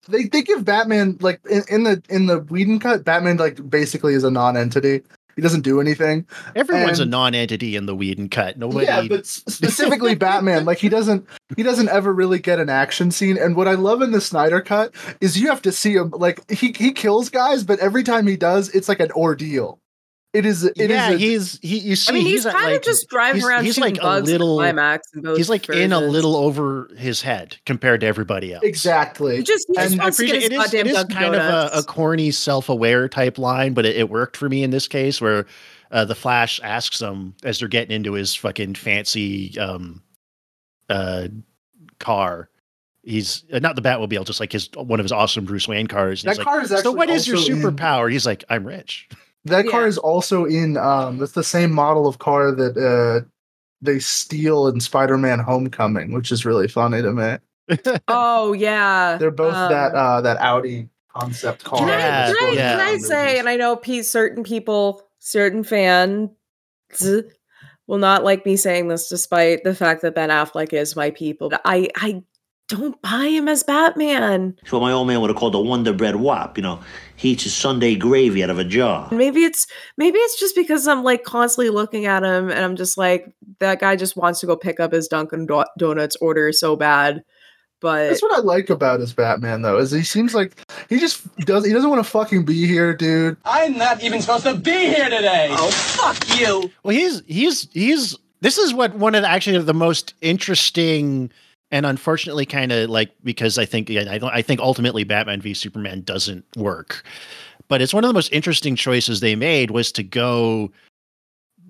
they 0.09 0.25
they 0.25 0.43
give 0.43 0.65
Batman 0.65 1.17
like 1.21 1.41
in, 1.49 1.63
in 1.69 1.83
the 1.85 2.03
in 2.09 2.27
the 2.27 2.41
Whedon 2.41 2.79
cut, 2.81 3.05
Batman 3.05 3.37
like 3.37 3.69
basically 3.69 4.15
is 4.15 4.25
a 4.25 4.31
non-entity. 4.31 5.03
He 5.37 5.43
doesn't 5.43 5.63
do 5.63 5.81
anything. 5.81 6.27
Everyone's 6.55 6.99
a 6.99 7.03
And- 7.03 7.11
non-entity 7.13 7.75
in 7.77 7.87
the 7.87 7.95
Whedon 7.95 8.29
cut. 8.29 8.59
Nobody 8.59 8.87
Yeah, 8.87 9.07
but 9.09 9.25
specifically 9.27 10.15
Batman, 10.15 10.65
like 10.65 10.79
he 10.79 10.89
doesn't 10.89 11.27
he 11.57 11.63
doesn't 11.63 11.89
ever 11.89 12.13
really 12.13 12.39
get 12.41 12.59
an 12.61 12.69
action 12.69 13.11
scene. 13.11 13.39
And 13.39 13.57
what 13.57 13.67
I 13.69 13.75
love 13.75 14.03
in 14.03 14.11
the 14.11 14.21
Snyder 14.21 14.61
cut 14.61 14.93
is 15.21 15.39
you 15.41 15.49
have 15.49 15.63
to 15.63 15.73
see 15.73 15.95
him 15.95 16.11
like 16.11 16.49
he 16.51 16.73
he 16.77 16.93
kills 16.93 17.31
guys, 17.31 17.65
but 17.65 17.79
every 17.79 18.03
time 18.03 18.27
he 18.27 18.37
does, 18.37 18.69
it's 18.71 18.89
like 18.89 19.01
an 19.01 19.11
ordeal. 19.13 19.79
It 20.33 20.47
is 20.47 20.63
it 20.63 20.79
is 20.79 20.89
yeah, 20.91 21.11
a- 21.11 21.17
he's 21.17 21.59
he. 21.61 21.79
You 21.79 21.97
see, 21.97 22.13
I 22.13 22.15
mean, 22.15 22.25
he's, 22.25 22.47
at, 22.47 22.53
kind 22.53 22.67
like, 22.67 22.77
of 22.77 22.83
just 22.83 23.09
driving 23.09 23.41
he's- 23.41 23.49
around 23.49 23.65
he's 23.65 23.79
like 23.79 23.99
a 23.99 24.01
bugs 24.01 24.29
in 24.29 24.35
little- 24.39 24.57
climax. 24.59 25.09
In 25.13 25.27
he's 25.35 25.49
like 25.49 25.69
in 25.69 25.93
a 25.93 26.01
little 26.01 26.37
over 26.37 26.89
his 26.97 27.21
head 27.21 27.57
compared 27.67 28.01
to 28.03 28.07
everybody 28.07 28.53
else. 28.55 28.63
exactly. 28.65 29.39
He 29.39 29.43
just, 29.43 29.67
he 29.67 29.75
just 29.75 29.93
And 29.93 30.01
I 30.01 30.05
wants 30.05 30.19
to 30.19 30.27
get 30.27 30.35
his 30.37 30.45
it 30.45 30.53
is, 30.53 30.75
it 30.75 30.87
is 30.87 30.93
Dunkin' 30.95 31.17
kind 31.17 31.35
of 31.35 31.43
a, 31.43 31.79
a 31.79 31.83
corny, 31.83 32.31
self-aware 32.31 33.09
type 33.09 33.39
line, 33.39 33.75
but 33.75 33.85
it, 33.85 33.97
it 33.97 34.09
worked 34.09 34.37
for 34.37 34.49
me 34.49 34.63
in 34.63 34.71
this 34.71 34.87
case 34.87 35.21
where 35.21 35.47
uh, 35.91 36.05
the 36.05 36.15
Flash 36.15 36.61
asks 36.63 37.01
him 37.01 37.35
as 37.43 37.59
they're 37.59 37.67
getting 37.67 37.95
into 37.97 38.13
his 38.13 38.33
fucking 38.37 38.77
fancy 38.77 39.59
um, 39.59 40.01
uh, 40.89 41.27
car. 41.99 42.49
He's 43.03 43.43
uh, 43.53 43.59
not 43.59 43.75
the 43.75 43.83
Batmobile, 43.83 44.25
just 44.27 44.39
like 44.39 44.53
his 44.53 44.69
one 44.77 45.01
of 45.01 45.05
his 45.05 45.11
awesome 45.11 45.45
Bruce 45.45 45.67
Wayne 45.67 45.89
cars. 45.89 46.23
That 46.23 46.37
he's 46.37 46.45
car 46.45 46.61
is 46.61 46.71
actually 46.71 46.83
so 46.85 46.93
what 46.93 47.11
is 47.11 47.27
your 47.27 47.39
also 47.39 47.51
in- 47.53 47.59
superpower? 47.63 48.13
He's 48.13 48.27
like, 48.27 48.45
I'm 48.49 48.65
rich. 48.65 49.09
that 49.45 49.67
car 49.69 49.83
Yeah. 49.83 49.87
is 49.89 49.99
also 49.99 50.45
in 50.45 50.77
um 50.77 51.19
that's 51.19 51.33
the 51.33 51.45
same 51.45 51.73
model 51.73 52.07
of 52.07 52.19
car 52.19 52.53
that 52.53 52.77
uh 52.77 53.27
they 53.83 53.99
steal 53.99 54.69
in 54.69 54.79
Spider-Man 54.81 55.39
Homecoming, 55.39 56.13
which 56.13 56.31
is 56.31 56.45
really 56.45 56.69
funny 56.69 57.01
to 57.03 57.13
me. 57.13 57.37
Oh 58.09 58.53
yeah, 58.53 59.17
They're 59.19 59.31
both 59.31 59.55
Um, 59.57 59.71
that 59.71 59.95
uh 59.95 60.21
that 60.21 60.37
Audi 60.39 60.89
concept 61.15 61.65
car. 61.65 61.79
Can 61.79 61.89
I, 61.89 61.99
Yeah, 61.99 62.27
can, 62.27 62.37
I, 62.37 62.53
yeah. 62.55 62.71
can 62.73 62.81
I 62.81 62.97
say, 62.99 63.39
and 63.39 63.49
I 63.49 63.57
know 63.57 63.77
Pete, 63.77 64.05
certain 64.07 64.45
people, 64.45 65.03
certain 65.19 65.65
fans 65.65 66.31
will 67.87 67.99
not 67.99 68.23
like 68.25 68.45
me 68.47 68.57
saying 68.57 68.89
this, 68.89 69.09
despite 69.09 69.65
the 69.65 69.75
fact 69.75 70.03
that 70.03 70.15
Ben 70.15 70.29
Affleck 70.31 70.73
is 70.73 70.95
my 70.97 71.11
people. 71.11 71.51
I, 71.65 71.89
I 71.97 72.23
don't 72.69 73.01
buy 73.03 73.27
him 73.27 73.49
as 73.49 73.63
Batman. 73.65 74.57
It's 74.63 74.71
what 74.73 74.83
my 74.83 74.93
old 74.93 75.09
man 75.09 75.21
would 75.21 75.31
have 75.31 75.37
called 75.37 75.55
a 75.55 75.61
Wonder 75.61 75.93
Bread 75.93 76.17
Wop. 76.17 76.57
You 76.57 76.63
know, 76.63 76.81
he 77.21 77.33
eats 77.33 77.45
his 77.45 77.55
Sunday 77.55 77.97
gravy 77.97 78.43
out 78.43 78.49
of 78.49 78.59
a 78.59 78.65
jar. 78.65 79.07
Maybe 79.13 79.45
it's 79.45 79.67
maybe 79.99 80.19
it's 80.19 80.41
just 80.41 80.57
because 80.57 80.89
I'm 80.89 81.05
like 81.05 81.23
constantly 81.23 81.69
looking 81.69 82.07
at 82.07 82.23
him, 82.23 82.49
and 82.49 82.61
I'm 82.61 82.77
just 82.77 82.97
like 82.97 83.31
that 83.59 83.79
guy 83.79 83.95
just 83.95 84.17
wants 84.17 84.41
to 84.41 84.47
go 84.47 84.57
pick 84.57 84.81
up 84.81 84.93
his 84.93 85.07
Dunkin' 85.07 85.45
Do- 85.45 85.67
Donuts 85.77 86.17
order 86.17 86.51
so 86.51 86.77
bad. 86.77 87.23
But 87.81 88.09
That's 88.09 88.23
what 88.23 88.33
I 88.33 88.41
like 88.41 88.71
about 88.71 89.01
his 89.01 89.13
Batman 89.13 89.61
though, 89.61 89.77
is 89.77 89.91
he 89.91 90.03
seems 90.03 90.35
like 90.35 90.57
he 90.89 90.99
just 90.99 91.23
does 91.41 91.67
he 91.67 91.75
doesn't 91.75 91.91
want 91.91 92.03
to 92.03 92.11
fucking 92.11 92.47
be 92.47 92.67
here, 92.67 92.97
dude. 92.97 93.37
I'm 93.45 93.77
not 93.77 94.03
even 94.03 94.23
supposed 94.23 94.45
to 94.45 94.55
be 94.55 94.71
here 94.71 95.11
today. 95.11 95.49
Oh, 95.51 95.71
fuck 95.71 96.41
you. 96.41 96.71
Well, 96.85 96.97
he's 96.97 97.23
he's 97.27 97.69
he's 97.73 98.17
this 98.41 98.57
is 98.57 98.73
what 98.73 98.95
one 98.95 99.15
of 99.15 99.21
the, 99.21 99.29
actually 99.29 99.59
the 99.59 99.75
most 99.75 100.15
interesting 100.23 101.31
and 101.71 101.87
unfortunately 101.87 102.47
kind 102.47 102.73
of 102.73 102.91
like 102.91 103.11
because 103.23 103.59
I 103.59 103.65
think 103.65 103.91
I 103.91 104.19
I 104.23 104.43
think 104.43 104.61
ultimately 104.61 105.05
Batman 105.05 105.41
v 105.41 105.55
Superman 105.55 106.03
doesn't 106.03 106.45
work. 106.57 107.05
But 107.69 107.81
it's 107.81 107.95
one 107.95 108.03
of 108.03 108.09
the 108.09 108.15
most 108.15 108.33
interesting 108.33 108.75
choices 108.75 109.21
they 109.21 109.37
made 109.37 109.71
was 109.71 109.93
to 109.93 110.03
go 110.03 110.73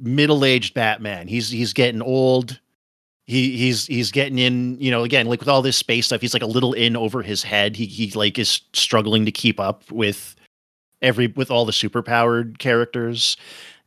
middle-aged 0.01 0.73
Batman. 0.75 1.29
He's 1.29 1.51
he's 1.51 1.73
getting 1.73 2.01
old. 2.03 2.59
He 3.27 3.57
he's 3.57 3.87
he's 3.87 4.11
getting 4.11 4.39
in, 4.39 4.81
you 4.81 4.91
know, 4.91 5.05
again, 5.05 5.27
like 5.27 5.41
with 5.41 5.49
all 5.49 5.63
this 5.63 5.77
space 5.77 6.07
stuff, 6.07 6.23
he's 6.23 6.33
like 6.33 6.43
a 6.43 6.47
little 6.47 6.73
in 6.73 6.97
over 6.97 7.23
his 7.23 7.43
head. 7.43 7.77
He 7.77 7.87
he 7.87 8.11
like 8.13 8.39
is 8.39 8.63
struggling 8.73 9.27
to 9.27 9.33
keep 9.33 9.61
up 9.61 9.91
with 9.93 10.35
every 11.03 11.29
with 11.29 11.51
all 11.51 11.65
the 11.67 11.73
superpowered 11.73 12.59
characters. 12.59 13.37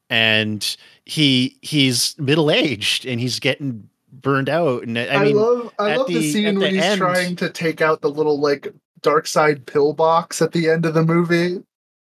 And 0.09 0.77
he 1.05 1.57
he's 1.61 2.15
middle-aged 2.19 3.05
and 3.05 3.19
he's 3.19 3.39
getting 3.39 3.89
burned 4.21 4.49
out. 4.49 4.83
And 4.83 4.97
I, 4.97 5.07
I, 5.07 5.23
mean 5.25 5.35
love 5.35 5.73
I 5.79 5.95
love 5.95 6.07
the, 6.07 6.15
the- 6.15 6.31
scene 6.31 6.59
when 6.59 6.59
the 6.59 6.69
he's 6.69 6.83
end- 6.83 6.99
trying 6.99 7.35
to 7.37 7.49
take 7.49 7.81
out 7.81 8.01
the 8.01 8.09
little 8.09 8.39
like 8.39 8.67
Darkseid 9.01 9.65
pill 9.65 9.93
box 9.93 10.41
at 10.41 10.51
the 10.53 10.69
end 10.69 10.85
of 10.85 10.93
the 10.93 11.03
movie. 11.03 11.61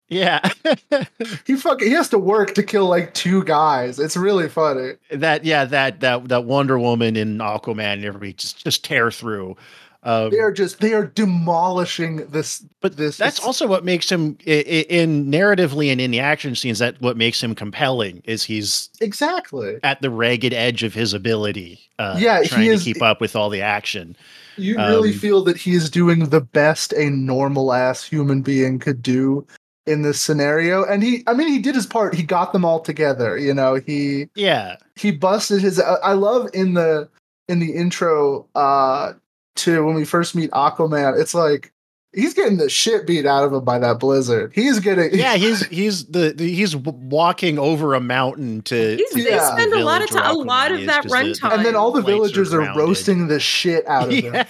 yeah. 0.08 0.48
He 1.46 1.56
fucking 1.56 1.88
he 1.88 1.94
has 1.94 2.08
to 2.10 2.18
work 2.18 2.54
to 2.54 2.62
kill 2.62 2.86
like 2.86 3.12
two 3.14 3.42
guys. 3.44 3.98
It's 3.98 4.16
really 4.16 4.48
funny. 4.48 4.92
that 5.10 5.44
yeah, 5.44 5.64
that 5.64 6.00
that 6.00 6.28
that 6.28 6.44
Wonder 6.44 6.78
Woman 6.78 7.16
and 7.16 7.40
Aquaman 7.40 7.94
and 7.94 8.04
everybody 8.04 8.32
just 8.34 8.62
just 8.64 8.84
tear 8.84 9.10
through. 9.10 9.56
Um, 10.04 10.30
They 10.30 10.38
are 10.38 10.52
just 10.52 10.80
they 10.80 10.92
are 10.92 11.06
demolishing 11.06 12.26
this. 12.30 12.64
but 12.80 12.96
this 12.96 13.16
that's 13.16 13.40
also 13.40 13.66
what 13.66 13.84
makes 13.84 14.10
him 14.10 14.36
i- 14.46 14.50
i- 14.50 14.86
in 14.90 15.30
narratively 15.30 15.90
and 15.90 16.00
in 16.00 16.10
the 16.10 16.20
action 16.20 16.54
scenes. 16.54 16.78
That 16.78 17.00
what 17.00 17.16
makes 17.16 17.42
him 17.42 17.54
compelling 17.54 18.20
is 18.24 18.44
he's 18.44 18.90
exactly. 19.00 19.76
at 19.82 20.02
the 20.02 20.10
ragged 20.10 20.52
edge 20.52 20.82
of 20.82 20.92
his 20.94 21.14
ability. 21.14 21.80
Uh, 21.98 22.16
Yeah, 22.18 22.42
he 22.42 22.48
trying 22.48 22.66
is- 22.66 22.84
to 22.84 22.92
keep 22.92 23.02
up 23.02 23.20
with 23.20 23.34
all 23.34 23.48
the 23.50 23.62
action. 23.62 24.16
You 24.56 24.76
really 24.76 25.10
Um, 25.10 25.18
feel 25.18 25.42
that 25.44 25.56
he 25.56 25.74
is 25.74 25.88
doing 25.90 26.28
the 26.28 26.40
best 26.40 26.92
a 26.92 27.10
normal 27.10 27.72
ass 27.72 28.04
human 28.04 28.42
being 28.42 28.78
could 28.78 29.02
do 29.02 29.46
in 29.86 30.02
this 30.02 30.20
scenario, 30.20 30.84
and 30.84 31.02
he. 31.02 31.22
I 31.26 31.34
mean, 31.34 31.48
he 31.48 31.58
did 31.58 31.74
his 31.74 31.86
part. 31.86 32.14
He 32.14 32.22
got 32.22 32.52
them 32.52 32.64
all 32.64 32.80
together. 32.80 33.36
You 33.38 33.52
know, 33.54 33.74
he 33.86 34.28
Yeah, 34.36 34.76
he 34.96 35.10
busted 35.12 35.60
his 35.60 35.80
I 35.80 36.12
love 36.12 36.48
in 36.54 36.74
the 36.74 37.08
in 37.48 37.58
the 37.58 37.72
intro 37.72 38.46
uh 38.54 39.12
to 39.56 39.84
when 39.84 39.94
we 39.94 40.04
first 40.04 40.34
meet 40.34 40.50
Aquaman, 40.50 41.20
it's 41.20 41.34
like 41.34 41.72
he's 42.12 42.32
getting 42.34 42.56
the 42.58 42.68
shit 42.68 43.06
beat 43.06 43.26
out 43.26 43.44
of 43.44 43.52
him 43.52 43.64
by 43.64 43.78
that 43.78 43.98
blizzard. 44.00 44.52
He's 44.54 44.78
getting 44.80 45.10
yeah. 45.18 45.34
He's 45.36 45.64
he's 45.66 46.06
the, 46.06 46.32
the 46.36 46.52
he's 46.54 46.74
walking 46.76 47.58
over 47.58 47.94
a 47.94 48.00
mountain 48.00 48.62
to. 48.62 48.96
He's, 48.96 49.10
to 49.10 49.22
they 49.24 49.30
Yeah. 49.30 49.52
spend 49.54 49.72
the 49.72 49.78
a 49.78 49.84
lot 49.84 50.02
of 50.02 50.08
village 50.10 50.14
where 50.14 50.22
time, 50.22 50.36
a 50.36 50.38
lot 50.38 50.72
of 50.72 50.80
that 50.80 50.86
that 50.86 51.02
'cause 51.02 51.10
the- 51.40 51.48
runtime. 51.48 51.52
and 51.56 51.64
then 51.66 51.76
all 51.76 51.90
the 51.92 51.98
lights 52.00 52.08
are 52.08 52.12
villagers 52.12 52.54
are, 52.54 52.74
roasting 52.76 53.28
the 53.28 53.40
shit 53.40 53.86
out 53.86 54.08
of 54.08 54.14
him. 54.14 54.34
Yeah. 54.34 54.44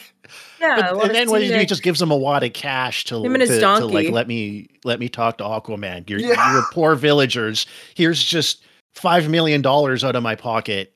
yeah, 0.60 0.92
But, 0.92 1.06
and 1.06 1.14
then 1.14 1.30
what 1.30 1.42
he, 1.42 1.52
he 1.54 1.66
just 1.66 1.82
gives 1.82 2.00
him 2.00 2.10
a 2.10 2.16
wad 2.16 2.42
of 2.42 2.52
cash 2.54 3.04
to, 3.06 3.22
Him 3.22 3.34
and 3.34 3.42
his 3.42 3.50
to, 3.50 3.54
to, 3.56 3.60
donkey. 3.60 3.94
like 3.94 4.10
let 4.10 4.26
me 4.28 4.68
let 4.84 4.98
me 5.00 5.08
talk 5.08 5.38
to 5.38 5.44
Aquaman. 5.44 6.08
You're, 6.08 6.20
Yeah. 6.20 6.52
you're 6.54 6.64
poor 6.72 6.94
villagers. 6.94 7.66
Here's 7.94 8.22
just 8.22 8.62
five 8.94 9.28
million 9.28 9.60
dollars 9.62 10.04
out 10.04 10.16
of 10.16 10.22
my 10.22 10.34
pocket. 10.34 10.92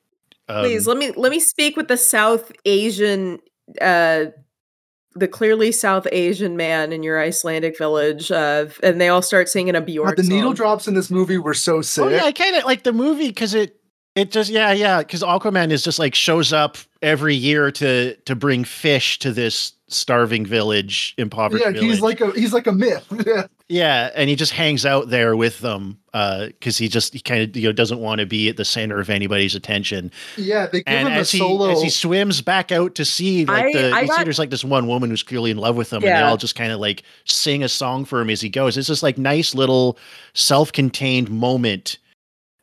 Um, 0.47 0.63
Please 0.63 0.87
let 0.87 0.97
me 0.97 1.11
let 1.11 1.31
me 1.31 1.39
speak 1.39 1.77
with 1.77 1.87
the 1.89 1.97
South 1.97 2.51
Asian, 2.65 3.39
uh, 3.81 4.25
the 5.15 5.27
clearly 5.27 5.71
South 5.71 6.07
Asian 6.11 6.55
man 6.57 6.93
in 6.93 7.03
your 7.03 7.21
Icelandic 7.21 7.77
village, 7.77 8.31
uh, 8.31 8.67
and 8.83 8.99
they 9.01 9.09
all 9.09 9.21
start 9.21 9.49
singing 9.49 9.75
a 9.75 9.81
Bjork 9.81 10.15
God, 10.15 10.25
the 10.25 10.29
needle 10.29 10.53
drops 10.53 10.87
in 10.87 10.93
this 10.93 11.09
movie 11.09 11.37
were 11.37 11.53
so 11.53 11.81
sick. 11.81 12.05
Oh 12.05 12.09
yeah, 12.09 12.23
I 12.23 12.31
kind 12.31 12.55
of 12.55 12.63
like 12.65 12.83
the 12.83 12.93
movie 12.93 13.27
because 13.27 13.53
it 13.53 13.79
it 14.15 14.31
just 14.31 14.49
yeah 14.49 14.71
yeah 14.71 14.99
because 14.99 15.21
Aquaman 15.21 15.71
is 15.71 15.83
just 15.83 15.99
like 15.99 16.15
shows 16.15 16.53
up 16.53 16.77
every 17.01 17.35
year 17.35 17.71
to 17.71 18.15
to 18.15 18.35
bring 18.35 18.63
fish 18.63 19.19
to 19.19 19.31
this 19.31 19.73
starving 19.89 20.45
village, 20.45 21.13
impoverished 21.17 21.65
Yeah, 21.65 21.71
village. 21.71 21.89
he's 21.89 22.01
like 22.01 22.21
a 22.21 22.31
he's 22.31 22.53
like 22.53 22.67
a 22.67 22.71
myth. 22.71 23.05
Yeah. 23.25 23.47
Yeah, 23.71 24.09
and 24.15 24.27
he 24.31 24.35
just 24.35 24.51
hangs 24.51 24.83
out 24.83 25.09
there 25.09 25.35
with 25.35 25.59
them 25.59 25.99
uh, 26.15 26.47
because 26.47 26.75
he 26.79 26.87
just 26.87 27.13
he 27.13 27.19
kind 27.19 27.43
of 27.43 27.55
you 27.55 27.67
know 27.67 27.71
doesn't 27.71 27.99
want 27.99 28.17
to 28.19 28.25
be 28.25 28.49
at 28.49 28.57
the 28.57 28.65
center 28.65 28.99
of 28.99 29.11
anybody's 29.11 29.53
attention. 29.53 30.11
Yeah, 30.37 30.65
they 30.65 30.79
give 30.79 30.85
And 30.87 31.07
him 31.07 31.13
a 31.13 31.17
as 31.17 31.29
he 31.31 31.37
solo. 31.37 31.69
as 31.69 31.81
he 31.83 31.89
swims 31.91 32.41
back 32.41 32.71
out 32.71 32.95
to 32.95 33.05
sea, 33.05 33.45
like 33.45 33.65
I- 33.65 33.71
the 33.73 33.91
I 33.91 34.01
you 34.01 34.07
see 34.07 34.23
there's 34.23 34.39
like 34.39 34.49
this 34.49 34.63
one 34.63 34.87
woman 34.87 35.11
who's 35.11 35.21
clearly 35.21 35.51
in 35.51 35.57
love 35.57 35.75
with 35.75 35.91
him, 35.93 35.97
and 35.97 36.05
they 36.05 36.09
Yeah. 36.09 36.29
all 36.29 36.37
just 36.37 36.55
kind 36.55 36.71
of 36.71 36.79
like 36.79 37.03
sing 37.25 37.61
a 37.63 37.69
song 37.69 38.05
for 38.05 38.19
him 38.21 38.31
as 38.31 38.41
he 38.41 38.49
goes. 38.49 38.75
It's 38.75 38.87
this 38.87 39.03
like 39.03 39.19
nice 39.19 39.53
little 39.53 39.99
self-contained 40.33 41.29
moment 41.29 41.99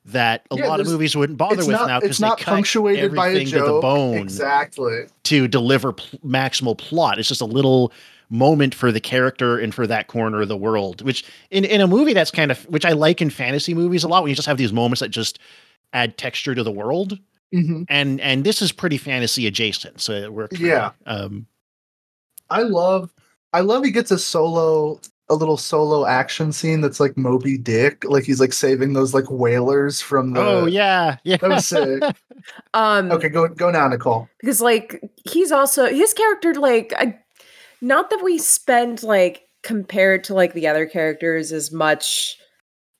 that 0.06 0.46
a 0.50 0.56
Yeah, 0.56 0.68
lot 0.68 0.80
of 0.80 0.86
movies 0.86 1.16
wouldn't 1.16 1.38
bother 1.38 1.56
with 1.58 1.68
not, 1.68 1.88
now 1.88 2.00
because 2.00 2.10
it's 2.10 2.18
they 2.20 2.28
cut 2.28 2.54
punctuated 2.54 3.14
by 3.14 3.26
a 3.26 3.30
everything 3.30 3.48
to 3.52 3.58
the 3.60 3.66
joke. 3.66 3.82
bone 3.82 4.16
Exactly. 4.18 5.06
to 5.24 5.48
deliver 5.48 5.92
pl- 5.92 6.18
maximal 6.20 6.78
plot. 6.78 7.18
It's 7.18 7.28
just 7.28 7.40
a 7.40 7.46
little 7.46 7.92
moment 8.30 8.74
for 8.74 8.90
the 8.92 9.00
character 9.00 9.58
and 9.58 9.74
for 9.74 9.86
that 9.86 10.08
corner 10.08 10.42
of 10.42 10.48
the 10.48 10.56
world, 10.56 11.02
which 11.02 11.24
in, 11.50 11.64
in 11.64 11.80
a 11.80 11.86
movie 11.86 12.12
that's 12.12 12.30
kind 12.30 12.50
of, 12.50 12.62
which 12.64 12.84
I 12.84 12.90
like 12.92 13.20
in 13.20 13.30
fantasy 13.30 13.74
movies 13.74 14.04
a 14.04 14.08
lot, 14.08 14.22
when 14.22 14.30
you 14.30 14.36
just 14.36 14.46
have 14.48 14.58
these 14.58 14.72
moments 14.72 15.00
that 15.00 15.08
just 15.08 15.38
add 15.92 16.16
texture 16.18 16.54
to 16.54 16.62
the 16.62 16.72
world. 16.72 17.18
hmm 17.52 17.82
And, 17.88 18.20
and 18.20 18.44
this 18.44 18.62
is 18.62 18.72
pretty 18.72 18.98
fantasy 18.98 19.46
adjacent. 19.46 20.00
So 20.00 20.12
it 20.12 20.32
works. 20.32 20.58
Yeah. 20.58 20.90
Um, 21.06 21.46
I 22.50 22.62
love 22.62 23.12
I 23.52 23.60
love 23.60 23.84
he 23.84 23.90
gets 23.90 24.10
a 24.10 24.18
solo 24.18 25.00
a 25.28 25.34
little 25.34 25.56
solo 25.56 26.06
action 26.06 26.52
scene 26.52 26.80
that's 26.80 27.00
like 27.00 27.16
Moby 27.16 27.58
Dick. 27.58 28.04
Like 28.04 28.24
he's 28.24 28.40
like 28.40 28.52
saving 28.52 28.92
those 28.92 29.12
like 29.12 29.28
whalers 29.30 30.00
from 30.00 30.32
the 30.32 30.40
oh 30.40 30.66
yeah. 30.66 31.16
Yeah. 31.24 31.36
That 31.38 31.50
was 31.50 31.66
sick. 31.66 32.02
Um, 32.74 33.10
Okay, 33.10 33.28
go 33.28 33.48
go 33.48 33.70
now, 33.70 33.88
Nicole. 33.88 34.28
because 34.40 34.60
like 34.60 35.00
he's 35.28 35.50
also 35.50 35.86
his 35.86 36.12
character 36.12 36.54
like 36.54 36.92
I, 36.96 37.18
not 37.80 38.10
that 38.10 38.22
we 38.22 38.38
spend 38.38 39.02
like 39.02 39.42
compared 39.62 40.22
to 40.24 40.34
like 40.34 40.52
the 40.52 40.68
other 40.68 40.86
characters 40.86 41.50
as 41.52 41.72
much 41.72 42.38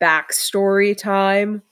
backstory 0.02 0.96
time 0.96 1.62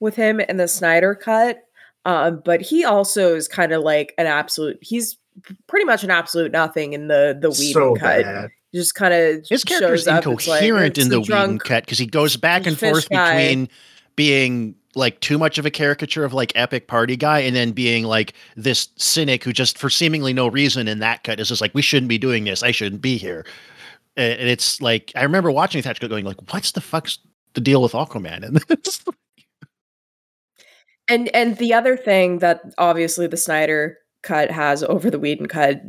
with 0.00 0.16
him 0.16 0.40
in 0.40 0.56
the 0.56 0.68
Snyder 0.68 1.14
cut. 1.14 1.60
Um, 2.04 2.42
but 2.44 2.60
he 2.62 2.84
also 2.84 3.34
is 3.36 3.46
kind 3.46 3.72
of 3.72 3.82
like 3.82 4.14
an 4.18 4.26
absolute. 4.26 4.78
He's 4.80 5.18
pretty 5.66 5.84
much 5.84 6.02
an 6.02 6.10
absolute 6.10 6.50
nothing 6.50 6.94
in 6.94 7.08
the 7.08 7.38
the 7.40 7.50
Whedon 7.50 7.72
So 7.72 7.94
cut. 7.96 8.22
bad. 8.24 8.50
Just 8.74 8.94
kind 8.94 9.12
of 9.12 9.46
His 9.48 9.64
character's 9.64 10.06
incoherent 10.06 10.98
in 10.98 11.08
the 11.08 11.20
Whedon 11.20 11.58
cut 11.58 11.84
because 11.84 11.98
he 11.98 12.06
goes 12.06 12.36
back 12.36 12.66
and 12.66 12.78
forth 12.78 13.08
guy. 13.08 13.36
between 13.36 13.68
being 14.16 14.74
like 14.94 15.20
too 15.20 15.38
much 15.38 15.58
of 15.58 15.66
a 15.66 15.70
caricature 15.70 16.24
of 16.24 16.32
like 16.32 16.52
epic 16.54 16.88
party 16.88 17.16
guy 17.16 17.40
and 17.40 17.54
then 17.54 17.72
being 17.72 18.04
like 18.04 18.34
this 18.56 18.88
cynic 18.96 19.44
who 19.44 19.52
just 19.52 19.78
for 19.78 19.88
seemingly 19.88 20.32
no 20.32 20.48
reason 20.48 20.88
in 20.88 20.98
that 20.98 21.24
cut 21.24 21.40
is 21.40 21.48
just 21.48 21.60
like 21.60 21.74
we 21.74 21.82
shouldn't 21.82 22.08
be 22.08 22.18
doing 22.18 22.44
this. 22.44 22.62
I 22.62 22.70
shouldn't 22.70 23.02
be 23.02 23.16
here. 23.16 23.44
And 24.16 24.48
it's 24.48 24.80
like 24.80 25.12
i 25.14 25.22
remember 25.22 25.50
watching 25.50 25.80
that 25.82 25.98
going 26.00 26.24
like 26.24 26.52
what's 26.52 26.72
the 26.72 26.80
fuck's 26.80 27.18
the 27.54 27.60
deal 27.60 27.82
with 27.82 27.92
aquaman 27.92 28.44
and 28.44 28.56
this? 28.56 29.02
And 31.10 31.28
and 31.34 31.56
the 31.56 31.74
other 31.74 31.96
thing 31.96 32.38
that 32.38 32.62
obviously 32.78 33.26
the 33.26 33.36
Snyder 33.36 33.98
cut 34.22 34.50
has 34.50 34.84
over 34.84 35.10
the 35.10 35.18
Whedon 35.18 35.46
cut, 35.46 35.82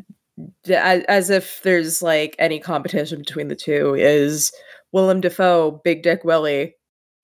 as, 0.69 1.03
as 1.03 1.29
if 1.29 1.61
there's 1.63 2.01
like 2.01 2.35
any 2.39 2.59
competition 2.59 3.19
between 3.19 3.47
the 3.47 3.55
two, 3.55 3.95
is 3.95 4.51
Willem 4.91 5.21
Dafoe, 5.21 5.81
Big 5.83 6.03
Dick 6.03 6.23
Willie, 6.23 6.75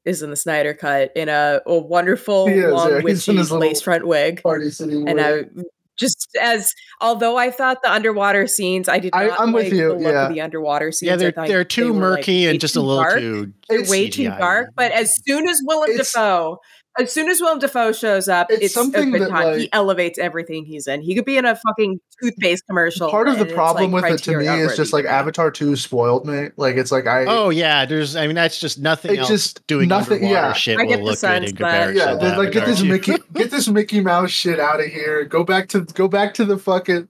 is 0.05 0.21
in 0.21 0.29
the 0.29 0.35
Snyder 0.35 0.73
cut 0.73 1.11
in 1.15 1.29
a, 1.29 1.59
a 1.65 1.77
wonderful 1.77 2.47
He 2.47 2.55
is, 2.55 2.71
long 2.71 2.93
He's 2.95 3.03
witchy 3.03 3.35
his 3.37 3.51
lace 3.51 3.81
front 3.81 4.07
wig. 4.07 4.41
Party 4.41 4.69
City. 4.69 4.95
And 4.95 5.15
wig. 5.15 5.49
I 5.57 5.61
just 5.99 6.29
as 6.39 6.71
although 7.01 7.37
I 7.37 7.49
thought 7.49 7.79
the 7.83 7.91
underwater 7.91 8.45
scenes, 8.47 8.87
I 8.87 8.99
did 8.99 9.11
I- 9.13 9.27
not 9.27 9.39
I'm 9.39 9.51
with 9.51 9.65
like 9.65 9.73
you, 9.73 9.87
the 9.89 9.93
look 9.95 10.01
yeah. 10.13 10.27
of 10.27 10.33
the 10.33 10.41
underwater 10.41 10.91
scenes. 10.91 11.09
yeah 11.09 11.15
they're 11.15 11.33
they're 11.47 11.63
too 11.63 11.87
were, 11.91 12.11
like, 12.11 12.19
murky 12.19 12.45
way 12.45 12.51
and 12.51 12.59
just 12.61 12.75
a 12.75 12.81
little 12.81 13.01
dark 13.03 13.19
too 13.19 13.51
It's- 13.69 13.89
way 13.89 14.07
too 14.09 14.29
dark. 14.29 14.69
But 14.75 14.91
as 14.91 15.15
soon 15.27 15.47
as 15.49 15.59
Willem 15.65 15.89
It's- 15.89 16.13
Dafoe, 16.13 16.59
as 16.99 17.11
soon 17.13 17.29
as 17.29 17.39
Willem 17.41 17.59
Dafoe 17.59 17.91
shows 17.91 18.27
up, 18.27 18.47
It's 18.49 18.65
it's, 18.65 18.73
something 18.73 19.09
a 19.09 19.11
good 19.11 19.21
that, 19.23 19.29
time. 19.29 19.45
like- 19.47 19.57
he 19.59 19.69
elevates 19.73 20.17
everything 20.19 20.65
he's 20.65 20.87
in. 20.87 21.01
He 21.01 21.15
could 21.15 21.25
be 21.25 21.37
in 21.37 21.45
a 21.45 21.55
fucking 21.55 21.99
toothpaste 22.21 22.63
commercial. 22.67 23.09
part 23.09 23.27
of 23.27 23.37
the 23.39 23.45
problem 23.45 23.91
like, 23.91 24.03
with 24.03 24.13
it 24.21 24.23
to 24.23 24.37
me 24.37 24.47
is 24.47 24.75
just 24.75 24.91
like 24.93 25.03
worthy 25.05 25.07
to 25.09 25.13
me. 25.13 25.19
Avatar 25.19 25.51
2 25.51 25.75
spoiled 25.75 26.25
me. 26.25 26.49
Like 26.57 26.75
it's 26.77 26.91
like 26.91 27.05
I 27.07 27.25
oh 27.27 27.49
yeah 27.49 27.85
there's 27.85 28.15
i 28.15 28.25
mean 28.25 28.35
that's 28.35 28.59
just 28.59 28.79
nothing 28.79 29.11
It 29.13 29.19
else 29.19 29.27
just- 29.29 29.67
doing 29.67 29.87
nothing- 29.87 30.23
yeah. 30.25 30.53
shit 30.53 30.77
I 30.79 30.83
will 30.83 30.89
get 30.89 30.97
the 30.97 31.03
look 31.03 31.11
good 31.13 31.19
sense 31.19 31.49
in 31.51 31.55
that- 31.55 31.57
comparison 31.57 31.97
yeah, 31.97 32.13
to 32.13 32.17
they're 32.17 32.37
like 32.37 32.51
get 32.51 32.65
this 32.65 32.81
Mickey 32.81 33.13
get 33.33 33.51
this 33.51 33.67
Mickey 33.67 34.01
Mouse 34.01 34.31
shit 34.31 34.59
out 34.59 34.79
of 34.79 34.87
here. 34.87 35.23
Go 35.25 35.43
back 35.43 35.69
to 35.69 35.81
go 35.81 36.07
back 36.07 36.33
to 36.35 36.45
the 36.45 36.57
fucking 36.57 37.07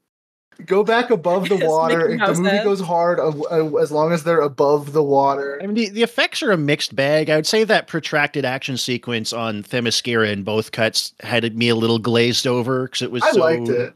go 0.66 0.84
back 0.84 1.10
above 1.10 1.50
the 1.50 1.56
Yes, 1.60 1.70
water. 1.70 2.10
Mickey 2.10 2.22
If 2.24 2.36
the 2.36 2.42
movie 2.42 2.56
head. 2.58 2.64
goes 2.64 2.82
hard 2.82 3.20
as 3.20 3.92
long 3.92 4.12
as 4.12 4.24
they're 4.24 4.42
above 4.42 4.94
the 4.94 5.04
water. 5.04 5.60
I 5.62 5.66
mean, 5.68 5.76
the, 5.76 5.90
the 5.90 6.04
effects 6.04 6.42
are 6.44 6.52
a 6.52 6.58
mixed 6.58 6.96
bag. 6.96 7.30
I 7.30 7.36
would 7.36 7.48
say 7.48 7.64
that 7.64 7.88
protracted 7.88 8.46
action 8.46 8.78
sequence 8.78 9.34
on 9.34 9.64
Themyscira 9.64 10.32
in 10.32 10.44
both 10.44 10.72
cuts 10.72 11.14
had 11.22 11.56
me 11.58 11.70
a 11.70 11.76
little 11.76 12.00
glazed 12.00 12.48
over 12.48 12.86
because 12.86 13.02
it 13.02 13.12
was 13.12 13.24
I 13.24 13.32
so 13.32 13.40
liked 13.40 13.70
it. 13.70 13.94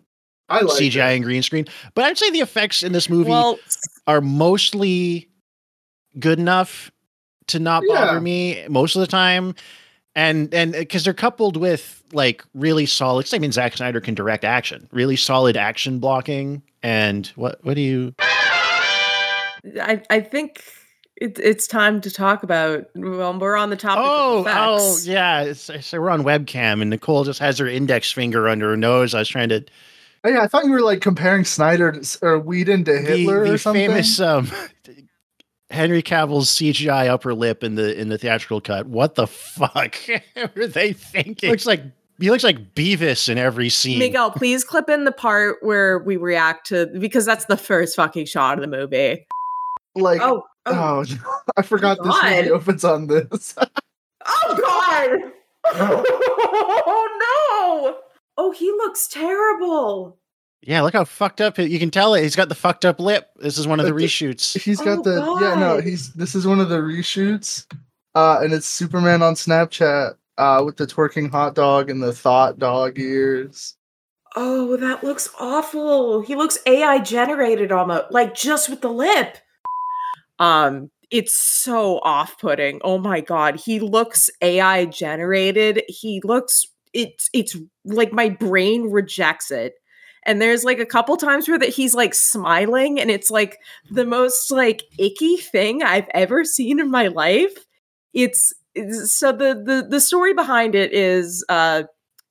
I 0.50 0.62
liked 0.62 0.80
CGI 0.82 1.14
it. 1.14 1.16
and 1.16 1.24
green 1.24 1.44
screen. 1.44 1.66
But 1.96 2.06
I'd 2.06 2.18
say 2.18 2.30
the 2.32 2.42
effects 2.42 2.84
in 2.84 2.92
this 2.92 3.10
movie 3.10 3.30
Well, 3.30 3.58
are 4.08 4.22
mostly 4.22 5.30
good 6.20 6.40
enough 6.40 6.92
to 7.48 7.60
not 7.60 7.84
Yeah. 7.88 7.96
bother 8.06 8.22
me 8.22 8.66
most 8.70 8.96
of 8.96 9.00
the 9.00 9.08
time. 9.08 9.56
And 10.16 10.54
and 10.54 10.74
because 10.74 11.04
they're 11.06 11.14
coupled 11.14 11.56
with 11.58 12.04
like 12.12 12.44
really 12.54 12.86
solid. 12.86 13.34
I 13.34 13.40
mean, 13.40 13.52
Zack 13.52 13.78
Snyder 13.78 14.02
can 14.02 14.14
direct 14.14 14.44
action, 14.44 14.88
really 14.92 15.16
solid 15.16 15.56
action 15.56 16.00
blocking. 16.00 16.62
And 16.84 17.28
what 17.36 17.64
what 17.64 17.76
do 17.76 17.82
you? 17.82 18.14
I 18.22 20.02
I 20.10 20.20
think 20.20 20.64
it, 21.16 21.40
it's 21.40 21.68
time 21.68 22.02
to 22.02 22.12
talk 22.12 22.44
about. 22.44 22.88
Well, 22.96 23.38
we're 23.40 23.56
on 23.56 23.70
the 23.70 23.78
topic. 23.78 24.04
Oh, 24.06 24.40
of 24.40 24.48
oh, 24.50 24.98
yeah. 25.04 25.44
it's- 25.44 25.86
So 25.86 26.02
we're 26.02 26.10
on 26.10 26.24
webcam, 26.24 26.82
and 26.82 26.90
Nicole 26.90 27.24
just 27.24 27.40
has 27.40 27.58
her 27.60 27.68
index 27.68 28.12
finger 28.12 28.50
under 28.50 28.70
her 28.72 28.78
nose. 28.78 29.14
I 29.14 29.20
was 29.20 29.30
trying 29.30 29.50
to 29.50 29.64
Oh, 30.24 30.30
yeah, 30.30 30.42
I 30.44 30.48
thought 30.48 30.66
you 30.66 30.72
were 30.72 30.82
like 30.82 31.02
comparing 31.02 31.46
Snyder 31.46 31.92
to, 31.94 32.20
or 32.22 32.38
Whedon 32.40 32.84
to 32.84 32.94
the, 32.94 33.00
Hitler 33.00 33.44
the 33.46 33.54
or 33.54 33.58
something. 33.58 33.90
famous 33.90 34.20
um, 34.20 34.52
Henry 35.72 36.04
Cavill's 36.04 36.50
CGI 36.50 37.08
upper 37.08 37.34
lip 37.34 37.64
in 37.64 37.76
the 37.76 37.98
in 38.00 38.10
the 38.10 38.18
theatrical 38.18 38.62
cut. 38.62 38.88
What 38.88 39.16
the 39.16 39.28
fuck 39.28 39.96
were 40.56 40.68
they 40.68 40.94
thinking? 40.94 41.50
looks 41.50 41.66
like 41.66 41.82
he 42.20 42.30
looks 42.30 42.44
like 42.44 42.76
Beavis 42.76 43.30
in 43.30 43.38
every 43.38 43.70
scene. 43.70 43.98
Miguel, 43.98 44.32
please 44.32 44.64
clip 44.64 44.90
in 44.90 45.06
the 45.06 45.12
part 45.12 45.58
where 45.62 46.00
we 46.00 46.18
react 46.18 46.68
to 46.68 46.86
because 47.00 47.26
that's 47.26 47.46
the 47.46 47.58
first 47.58 47.96
fucking 47.96 48.28
shot 48.28 48.58
of 48.58 48.62
the 48.62 48.68
movie. 48.68 49.26
like, 49.96 50.22
Oh, 50.22 50.44
oh, 50.68 51.04
oh, 51.10 51.42
I 51.58 51.62
forgot 51.64 51.98
this 52.04 52.14
movie 52.24 52.44
God. 52.44 52.52
opens 52.52 52.84
on 52.84 53.08
this. 53.08 53.56
oh 54.26 54.60
God! 54.62 55.32
oh 55.74 57.08
no! 57.92 57.98
Oh, 58.38 58.52
he 58.52 58.70
looks 58.72 59.08
terrible. 59.08 60.20
Yeah, 60.62 60.82
look 60.82 60.94
how 60.94 61.06
fucked 61.06 61.42
up. 61.42 61.58
he- 61.58 61.66
You 61.68 61.80
can 61.80 61.92
tell 61.92 62.14
it. 62.14 62.24
He's 62.24 62.36
got 62.36 62.50
the 62.50 62.56
fucked 62.56 62.86
up 62.86 63.00
lip. 63.00 63.30
This 63.38 63.58
is 63.58 63.68
one 63.68 63.80
of 63.80 63.86
the 63.86 63.94
the- 63.94 64.04
reshoots. 64.04 64.58
He's 64.60 64.80
got 64.82 65.00
Oh, 65.00 65.04
the 65.04 65.38
yeah 65.46 65.56
no 65.56 65.80
he's 65.82 66.14
this 66.14 66.36
is 66.36 66.46
one 66.48 66.60
of 66.60 66.70
the 66.70 66.78
reshoots, 66.80 67.66
uh, 68.16 68.40
and 68.42 68.54
it's 68.54 68.68
Superman 68.68 69.22
on 69.22 69.34
Snapchat 69.36 70.16
uh 70.38 70.62
with 70.66 70.78
the 70.78 70.88
twerking 70.88 71.30
hot 71.32 71.56
dog 71.56 71.90
and 71.90 72.02
the 72.02 72.14
thought 72.14 72.58
dog 72.60 72.98
ears. 73.00 73.76
Oh, 74.36 74.78
that 74.78 75.04
looks 75.04 75.28
awful. 75.40 76.22
He 76.22 76.36
looks 76.36 76.58
AI 76.66 77.00
generated 77.00 77.72
almost, 77.74 78.12
like 78.12 78.34
just 78.34 78.70
with 78.70 78.80
the 78.80 78.90
lip. 78.90 79.38
Um, 80.40 80.90
it's 81.12 81.36
so 81.36 82.00
off-putting. 82.00 82.80
Oh 82.84 82.98
my 82.98 83.20
god, 83.20 83.58
he 83.58 83.80
looks 83.82 84.30
AI 84.42 84.86
generated. 84.86 85.84
He 85.90 86.22
looks 86.24 86.66
it's 86.94 87.30
it's 87.34 87.56
like 87.86 88.14
my 88.14 88.30
brain 88.30 88.90
rejects 88.90 89.52
it. 89.52 89.74
And 90.26 90.42
there's 90.42 90.64
like 90.64 90.80
a 90.80 90.86
couple 90.86 91.18
times 91.18 91.48
where 91.48 91.58
that 91.60 91.70
he's 91.70 91.96
like 91.96 92.14
smiling 92.14 93.00
and 93.00 93.10
it's 93.10 93.32
like 93.32 93.58
the 93.90 94.06
most 94.06 94.52
like 94.52 94.84
icky 95.00 95.38
thing 95.38 95.82
I've 95.82 96.08
ever 96.14 96.44
seen 96.44 96.80
in 96.80 96.92
my 96.92 97.08
life. 97.08 97.54
It's, 98.14 98.54
it's 98.76 99.12
so 99.14 99.32
the 99.32 99.56
the 99.56 99.86
the 99.90 100.00
story 100.00 100.34
behind 100.34 100.76
it 100.76 100.94
is 100.94 101.44
uh 101.50 101.84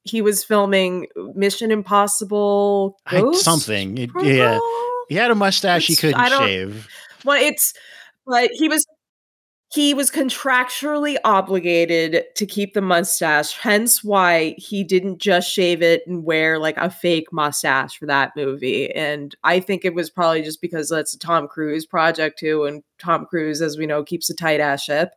he 0.04 0.22
was 0.22 0.42
filming 0.42 1.06
Mission 1.34 1.70
Impossible 1.70 2.96
I- 3.06 3.32
something. 3.32 3.98
It- 3.98 4.10
yeah, 4.22 4.58
he 5.08 5.16
had 5.16 5.30
a 5.30 5.34
mustache 5.34 5.86
he 5.86 5.96
couldn't 5.96 6.28
shave. 6.28 6.88
Well, 7.24 7.42
it's 7.42 7.74
but 8.26 8.50
he 8.52 8.68
was 8.68 8.86
he 9.72 9.94
was 9.94 10.10
contractually 10.10 11.16
obligated 11.22 12.24
to 12.34 12.44
keep 12.44 12.74
the 12.74 12.80
mustache, 12.80 13.56
hence 13.56 14.02
why 14.02 14.56
he 14.58 14.82
didn't 14.82 15.18
just 15.18 15.48
shave 15.48 15.80
it 15.80 16.04
and 16.08 16.24
wear 16.24 16.58
like 16.58 16.76
a 16.76 16.90
fake 16.90 17.32
mustache 17.32 17.96
for 17.96 18.06
that 18.06 18.32
movie. 18.34 18.90
And 18.90 19.32
I 19.44 19.60
think 19.60 19.84
it 19.84 19.94
was 19.94 20.10
probably 20.10 20.42
just 20.42 20.60
because 20.60 20.88
that's 20.88 21.14
a 21.14 21.18
Tom 21.18 21.46
Cruise 21.46 21.86
project 21.86 22.40
too, 22.40 22.64
and 22.64 22.82
Tom 22.98 23.26
Cruise, 23.26 23.62
as 23.62 23.78
we 23.78 23.86
know, 23.86 24.02
keeps 24.02 24.28
a 24.28 24.34
tight 24.34 24.58
ass 24.58 24.82
ship. 24.82 25.12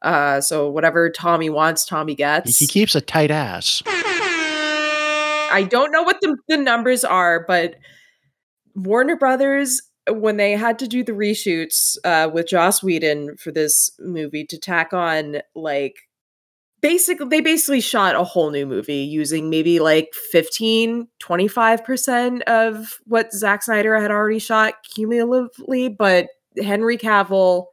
Uh, 0.00 0.40
so 0.40 0.70
whatever 0.70 1.10
Tommy 1.10 1.50
wants, 1.50 1.84
Tommy 1.84 2.14
gets. 2.14 2.58
he 2.58 2.66
keeps 2.66 2.94
a 2.94 3.00
tight 3.02 3.30
ass. 3.30 3.82
I 3.86 5.66
don't 5.68 5.92
know 5.92 6.02
what 6.02 6.20
the, 6.22 6.36
the 6.48 6.56
numbers 6.56 7.04
are, 7.04 7.44
but 7.46 7.76
Warner 8.74 9.16
Brothers, 9.16 9.82
when 10.08 10.36
they 10.36 10.52
had 10.52 10.78
to 10.80 10.88
do 10.88 11.02
the 11.02 11.12
reshoots 11.12 11.96
uh, 12.04 12.28
with 12.32 12.48
Joss 12.48 12.82
Whedon 12.82 13.36
for 13.36 13.50
this 13.50 13.90
movie 13.98 14.44
to 14.46 14.58
tack 14.58 14.92
on 14.92 15.38
like 15.54 15.96
basically 16.82 17.26
they 17.28 17.40
basically 17.40 17.80
shot 17.80 18.14
a 18.14 18.24
whole 18.24 18.50
new 18.50 18.66
movie 18.66 18.96
using 18.96 19.48
maybe 19.48 19.80
like 19.80 20.12
15 20.30 21.08
25% 21.22 22.42
of 22.42 22.98
what 23.06 23.32
Zack 23.32 23.62
Snyder 23.62 23.98
had 23.98 24.10
already 24.10 24.38
shot 24.38 24.74
cumulatively 24.94 25.88
but 25.88 26.28
Henry 26.62 26.98
Cavill 26.98 27.66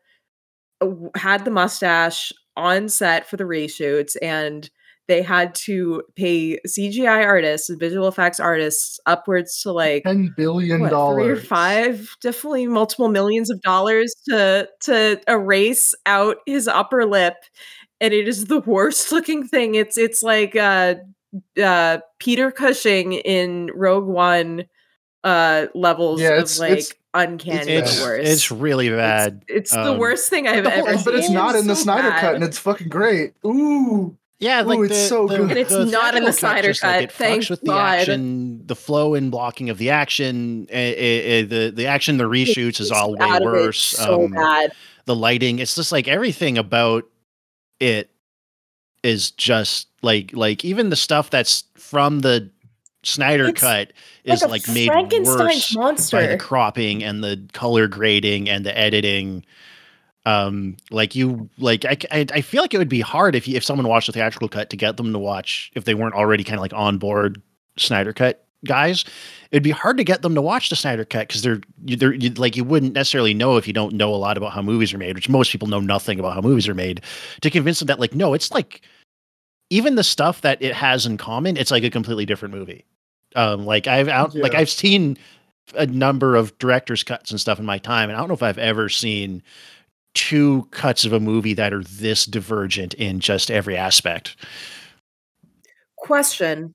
had 1.16 1.46
the 1.46 1.52
mustache 1.52 2.32
on 2.56 2.90
set 2.90 3.28
for 3.28 3.38
the 3.38 3.44
reshoots 3.44 4.16
and 4.22 4.70
they 5.12 5.22
had 5.22 5.54
to 5.56 6.02
pay 6.16 6.58
CGI 6.66 7.26
artists 7.26 7.70
and 7.70 7.80
visual 7.80 8.08
effects 8.08 8.40
artists 8.40 9.00
upwards 9.06 9.62
to 9.64 9.72
like 9.72 10.04
Ten 10.04 10.34
billion 10.38 10.80
what, 10.82 10.88
three 10.90 10.96
or 10.98 11.36
dollars. 11.36 11.46
five, 11.46 12.16
definitely 12.22 12.68
multiple 12.68 13.10
millions 13.10 13.50
of 13.50 13.62
dollars 13.62 14.14
to 14.30 14.68
to 14.82 15.20
erase 15.28 15.94
out 16.06 16.38
his 16.46 16.68
upper 16.68 17.06
lip, 17.06 17.36
and 18.00 18.14
it 18.14 18.28
is 18.28 18.46
the 18.46 18.60
worst 18.66 19.12
looking 19.12 19.46
thing. 19.46 19.76
It's 19.76 19.98
it's 19.98 20.24
like 20.24 20.56
uh, 20.56 20.96
uh, 21.62 21.98
Peter 22.20 22.52
Cushing 22.52 23.14
in 23.14 23.70
Rogue 23.76 24.08
One 24.08 24.66
uh, 25.24 25.68
levels 25.76 26.22
Yeah, 26.22 26.40
of 26.42 26.58
like 26.60 26.72
it's- 26.72 26.94
uncanny 27.14 27.74
It's 27.74 27.98
the 28.00 28.04
worst. 28.06 28.28
it's 28.32 28.52
really 28.52 28.90
bad. 28.90 29.44
it's 29.50 29.72
the 29.72 29.92
um, 29.92 29.98
worst 29.98 30.30
thing 30.30 30.48
I've 30.48 30.64
whole- 30.64 30.88
ever 30.88 30.96
seen. 30.96 31.04
but 31.04 31.16
it's 31.16 31.30
not 31.30 31.56
in 31.58 31.68
the 31.68 31.76
so 31.76 31.84
Snyder 31.84 32.10
bad. 32.10 32.22
cut, 32.22 32.36
and 32.36 32.44
it's 32.46 32.58
fucking 32.58 32.88
great. 32.88 33.34
Ooh, 33.46 34.18
Yeah, 34.42 34.64
Ooh, 34.64 34.66
like 34.66 34.80
it's 34.80 34.90
the, 34.90 35.08
so 35.08 35.28
the- 35.28 35.38
good. 35.38 35.50
And 35.52 35.60
it's 35.60 35.70
the 35.70 35.86
not 35.86 36.16
in 36.18 36.24
the 36.26 36.32
theatrical 36.34 36.34
cut 36.34 36.36
Snyder 36.40 36.68
just, 36.70 36.84
like, 36.84 36.94
cut, 36.96 37.04
it 37.04 37.12
thank 37.12 37.50
with 37.50 37.62
the 37.62 37.68
God. 37.68 38.00
action, 38.00 38.66
the 38.66 38.76
flow 38.76 39.14
and 39.14 39.30
blocking 39.32 39.70
of 39.70 39.78
the 39.78 39.92
action. 39.92 40.66
eh, 40.72 40.94
eh, 40.98 41.22
eh, 41.24 41.42
the 41.44 41.72
the 41.74 41.86
action, 41.86 42.18
the 42.18 42.24
reshoots 42.26 42.80
is 42.80 42.90
It's 42.90 42.92
all 42.92 43.12
way 43.14 43.20
out 43.22 43.44
of 43.44 43.48
it 43.48 43.52
worse. 43.52 43.80
So 43.80 44.26
um, 44.26 44.32
bad. 44.32 44.72
the 45.06 45.16
lighting, 45.16 45.60
it's 45.60 45.76
just 45.76 45.92
like 45.92 46.08
everything 46.08 46.58
about 46.58 47.06
it 47.80 48.10
is 49.04 49.30
just 49.32 49.88
like 50.02 50.32
like 50.34 50.66
even 50.66 50.90
the 50.90 50.96
stuff 50.96 51.30
that's 51.30 51.64
from 51.76 52.20
the 52.22 52.50
Snyder 53.04 53.46
It's 53.50 53.60
cut 53.62 53.94
is 54.26 54.42
a 54.44 54.48
like 54.48 54.68
made 54.70 54.90
worse 55.24 55.76
monster. 55.76 56.18
by 56.18 56.28
the 56.28 56.38
cropping 56.38 57.04
and 57.04 57.24
the 57.24 57.48
color 57.54 57.88
grading 57.88 58.50
and 58.50 58.64
the 58.66 58.76
editing. 58.78 59.44
Um, 60.26 60.78
like 60.92 61.16
you, 61.16 61.50
like 61.58 61.84
I, 61.86 61.98
I, 62.12 62.26
I 62.32 62.42
feel 62.42 62.62
like 62.62 62.74
it 62.74 62.78
would 62.78 62.90
be 62.90 63.02
hard 63.02 63.36
if 63.36 63.48
you, 63.48 63.56
if 63.58 63.64
someone 63.64 63.88
watched 63.88 64.08
the 64.08 64.14
theatrical 64.14 64.50
cut 64.50 64.70
to 64.70 64.78
get 64.78 64.98
them 64.98 65.14
to 65.14 65.20
watch 65.20 65.72
if 65.76 65.86
they 65.86 65.96
weren't 65.96 66.14
already 66.14 66.44
kind 66.44 66.58
of 66.58 66.62
like 66.62 66.74
on 66.74 66.98
board 67.00 67.42
Snyder 67.78 68.14
cut 68.14 68.46
guys. 68.66 69.06
It'd 69.52 69.64
be 69.64 69.72
hard 69.72 69.98
to 69.98 70.04
get 70.04 70.22
them 70.22 70.36
to 70.36 70.42
watch 70.42 70.70
the 70.70 70.76
Snyder 70.76 71.06
cut 71.06 71.28
because 71.28 71.42
they're, 71.42 71.62
they're 71.80 72.14
you, 72.14 72.30
like 72.32 72.56
you 72.56 72.64
wouldn't 72.64 72.94
necessarily 72.94 73.34
know 73.34 73.58
if 73.58 73.68
you 73.68 73.74
don't 73.74 73.96
know 73.96 74.14
a 74.14 74.18
lot 74.18 74.38
about 74.38 74.54
how 74.54 74.62
movies 74.62 74.94
are 74.94 74.98
made, 74.98 75.16
which 75.16 75.30
most 75.30 75.52
people 75.52 75.68
know 75.68 75.80
nothing 75.80 76.20
about 76.20 76.36
how 76.36 76.42
movies 76.42 76.68
are 76.68 76.76
made. 76.76 77.02
To 77.42 77.50
convince 77.50 77.80
them 77.80 77.88
that 77.88 78.00
like 78.00 78.14
no, 78.14 78.34
it's 78.34 78.52
like 78.52 78.82
even 79.70 79.96
the 79.96 80.04
stuff 80.04 80.42
that 80.42 80.62
it 80.62 80.74
has 80.74 81.06
in 81.06 81.18
common, 81.18 81.58
it's 81.58 81.72
like 81.72 81.84
a 81.84 81.90
completely 81.90 82.26
different 82.26 82.54
movie. 82.54 82.86
Um, 83.36 83.66
like 83.66 83.88
I've 83.88 84.10
out, 84.10 84.36
like 84.36 84.54
I've 84.54 84.70
seen 84.70 85.18
a 85.76 85.86
number 85.86 86.36
of 86.36 86.58
director's 86.60 87.04
cuts 87.04 87.32
and 87.32 87.40
stuff 87.40 87.60
in 87.60 87.66
my 87.66 87.78
time, 87.78 88.10
and 88.10 88.18
I 88.18 88.20
don't 88.20 88.28
know 88.28 88.34
if 88.34 88.44
I've 88.44 88.58
ever 88.58 88.90
seen 88.90 89.42
two 90.14 90.68
cuts 90.72 91.06
of 91.06 91.14
a 91.14 91.20
movie 91.20 91.54
that 91.54 91.74
are 91.74 91.84
this 91.84 92.26
divergent 92.26 92.94
in 92.96 93.20
just 93.20 93.50
every 93.52 93.78
aspect. 93.78 94.36
question 95.98 96.74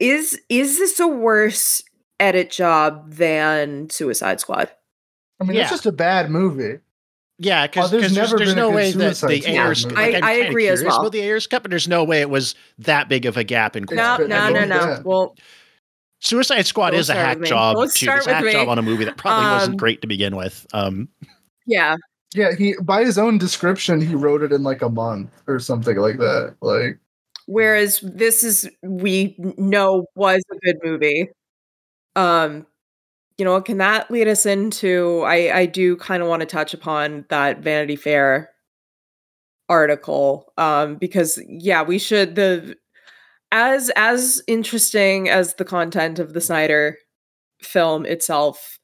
is 0.00 0.40
is 0.48 0.78
this 0.78 0.98
a 1.00 1.06
worse 1.06 1.82
edit 2.20 2.50
job 2.50 3.10
than 3.12 3.88
suicide 3.90 4.40
squad 4.40 4.68
I 5.40 5.44
mean, 5.44 5.56
Yeah. 5.56 5.62
it's 5.62 5.70
just 5.70 5.86
a 5.86 5.92
bad 5.92 6.30
movie. 6.30 6.78
Yeah, 7.38 7.66
because 7.66 7.86
Oh, 7.92 7.98
there's 7.98 8.14
there's, 8.14 8.30
never 8.30 8.36
there's 8.38 8.50
been 8.50 8.56
no 8.58 8.70
way 8.70 8.92
that 8.92 8.98
the 8.98 9.14
Squad 9.14 9.32
Ayer's. 9.32 9.84
Like, 9.86 9.96
I- 9.96 10.16
I'm 10.18 10.24
I 10.24 10.34
kinda 10.36 10.48
agree 10.50 10.68
as 10.68 10.78
curious 10.80 10.98
well. 10.98 11.10
The 11.10 11.20
Ayer's 11.20 11.46
cut, 11.48 11.62
but 11.62 11.70
there's 11.70 11.88
no 11.88 12.04
way 12.04 12.20
it 12.20 12.30
was 12.30 12.54
that 12.78 13.08
big 13.08 13.26
of 13.26 13.36
a 13.36 13.42
gap 13.42 13.74
in 13.74 13.82
It's 13.82 13.92
no 13.92 13.96
quality. 14.16 14.28
no 14.28 14.50
no 14.50 14.64
no 14.64 14.96
do 14.96 15.02
well 15.04 15.36
Suicide 16.20 16.66
Squad 16.66 16.90
Don't 16.92 17.00
is 17.00 17.10
a 17.10 17.14
hack 17.14 17.42
job 17.42 17.74
Don't 17.76 17.92
too. 17.92 18.06
start 18.06 18.18
It's 18.18 18.26
a 18.28 18.34
hack 18.34 18.44
with 18.44 18.52
job 18.52 18.66
me. 18.68 18.70
on 18.72 18.78
a 18.78 18.82
movie 18.82 19.04
that 19.06 19.16
probably 19.16 19.44
Um, 19.46 19.52
wasn't 19.52 19.76
great 19.78 20.00
to 20.02 20.06
begin 20.06 20.36
with. 20.36 20.64
Um, 20.72 21.08
yeah 21.66 21.96
Yeah, 22.34 22.54
he 22.54 22.74
by 22.82 23.04
his 23.04 23.16
own 23.16 23.38
description, 23.38 24.00
he 24.00 24.14
wrote 24.14 24.42
it 24.42 24.52
in 24.52 24.62
like 24.62 24.82
a 24.82 24.88
month 24.88 25.30
or 25.46 25.58
something 25.60 25.96
like 25.96 26.18
that. 26.18 26.56
Like, 26.60 26.98
whereas 27.46 28.00
this 28.00 28.42
is 28.42 28.68
we 28.82 29.36
know 29.38 30.06
was 30.14 30.42
a 30.50 30.58
good 30.60 30.76
movie 30.82 31.28
um 32.16 32.66
you 33.38 33.44
know 33.44 33.60
can 33.60 33.78
that 33.78 34.10
lead 34.10 34.28
us 34.28 34.46
into 34.46 35.22
i 35.26 35.50
i 35.54 35.66
do 35.66 35.96
kind 35.96 36.22
of 36.22 36.28
want 36.28 36.40
to 36.40 36.46
touch 36.46 36.72
upon 36.72 37.24
that 37.28 37.60
vanity 37.60 37.96
fair 37.96 38.50
article 39.68 40.52
um 40.58 40.96
because 40.96 41.42
yeah 41.48 41.82
we 41.82 41.98
should 41.98 42.34
the 42.34 42.76
as 43.52 43.90
as 43.96 44.42
interesting 44.46 45.28
as 45.28 45.54
the 45.54 45.64
content 45.64 46.18
of 46.18 46.32
the 46.32 46.40
snyder 46.40 46.96
film 47.60 48.04
itself 48.06 48.78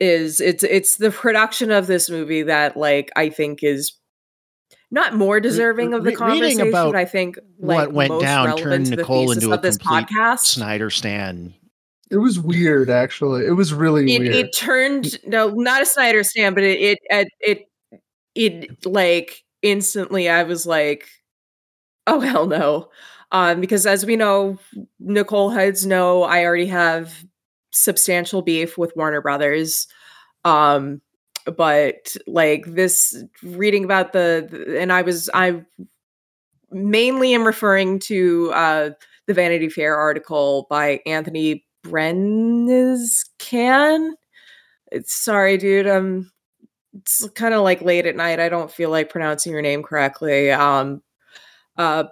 is 0.00 0.40
it's 0.40 0.64
it's 0.64 0.96
the 0.96 1.10
production 1.10 1.70
of 1.70 1.86
this 1.86 2.08
movie 2.08 2.42
that 2.42 2.76
like 2.76 3.10
i 3.16 3.28
think 3.28 3.62
is 3.62 3.92
not 4.90 5.14
more 5.14 5.38
deserving 5.38 5.94
of 5.94 6.02
the 6.04 6.10
re- 6.10 6.16
conversation 6.16 6.68
about 6.68 6.96
i 6.96 7.04
think 7.04 7.38
like, 7.58 7.76
what 7.76 7.92
went 7.92 8.10
most 8.10 8.22
down 8.22 8.56
turned 8.56 8.86
to 8.86 8.96
Nicole 8.96 9.28
thesis 9.28 9.44
into 9.44 9.52
a 9.52 9.56
of 9.56 9.62
this 9.62 9.76
complete 9.76 10.06
podcast 10.08 10.40
Snyder 10.40 10.90
Stan. 10.90 11.54
it 12.10 12.16
was 12.16 12.40
weird. 12.40 12.90
Actually, 12.90 13.46
it 13.46 13.52
was 13.52 13.72
really 13.72 14.14
it, 14.14 14.20
weird. 14.20 14.34
it 14.34 14.56
turned 14.56 15.18
no 15.26 15.50
not 15.50 15.82
a 15.82 15.86
snyder 15.86 16.24
stand 16.24 16.54
but 16.54 16.64
it 16.64 16.80
it 16.80 16.98
it, 17.10 17.28
it 17.40 17.68
it 18.34 18.86
like 18.86 19.44
instantly 19.62 20.28
I 20.28 20.42
was 20.44 20.66
like, 20.66 21.08
oh 22.06 22.20
hell 22.20 22.46
no. 22.46 22.90
Um, 23.32 23.60
because 23.60 23.86
as 23.86 24.04
we 24.04 24.16
know, 24.16 24.58
Nicole 24.98 25.50
heads 25.50 25.86
know 25.86 26.24
I 26.24 26.44
already 26.44 26.66
have 26.66 27.24
substantial 27.70 28.42
beef 28.42 28.76
with 28.78 28.92
Warner 28.96 29.20
Brothers. 29.20 29.86
Um, 30.44 31.00
but 31.56 32.16
like 32.26 32.64
this 32.66 33.22
reading 33.42 33.84
about 33.84 34.12
the, 34.12 34.46
the 34.50 34.80
and 34.80 34.92
I 34.92 35.02
was 35.02 35.30
I 35.34 35.64
mainly 36.70 37.34
am 37.34 37.46
referring 37.46 37.98
to 38.00 38.52
uh 38.52 38.90
the 39.26 39.34
Vanity 39.34 39.68
Fair 39.68 39.96
article 39.96 40.66
by 40.70 41.00
Anthony 41.06 41.64
Brenes 41.84 43.24
can. 43.38 44.14
It's 44.92 45.14
sorry, 45.14 45.56
dude. 45.56 45.86
Um 45.88 46.30
it's 46.94 47.28
kind 47.30 47.54
of 47.54 47.62
like 47.62 47.82
late 47.82 48.06
at 48.06 48.16
night. 48.16 48.40
I 48.40 48.48
don't 48.48 48.70
feel 48.70 48.90
like 48.90 49.10
pronouncing 49.10 49.52
your 49.52 49.62
name 49.62 49.82
correctly. 49.82 50.50
Um 50.50 51.02
uh 51.76 52.04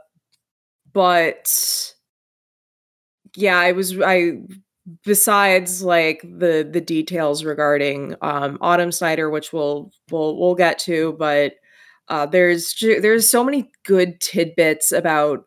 but 0.92 1.92
yeah, 3.36 3.58
I 3.58 3.72
was 3.72 4.00
I 4.00 4.38
besides 5.04 5.82
like 5.82 6.22
the 6.22 6.68
the 6.70 6.80
details 6.80 7.44
regarding 7.44 8.14
um 8.22 8.58
Autumn 8.60 8.92
Snyder, 8.92 9.30
which 9.30 9.52
we'll 9.52 9.90
we'll 10.10 10.38
we'll 10.38 10.54
get 10.54 10.78
to, 10.80 11.14
but 11.18 11.54
uh 12.08 12.26
there's 12.26 12.74
there's 12.80 13.28
so 13.28 13.44
many 13.44 13.70
good 13.84 14.20
tidbits 14.20 14.92
about 14.92 15.44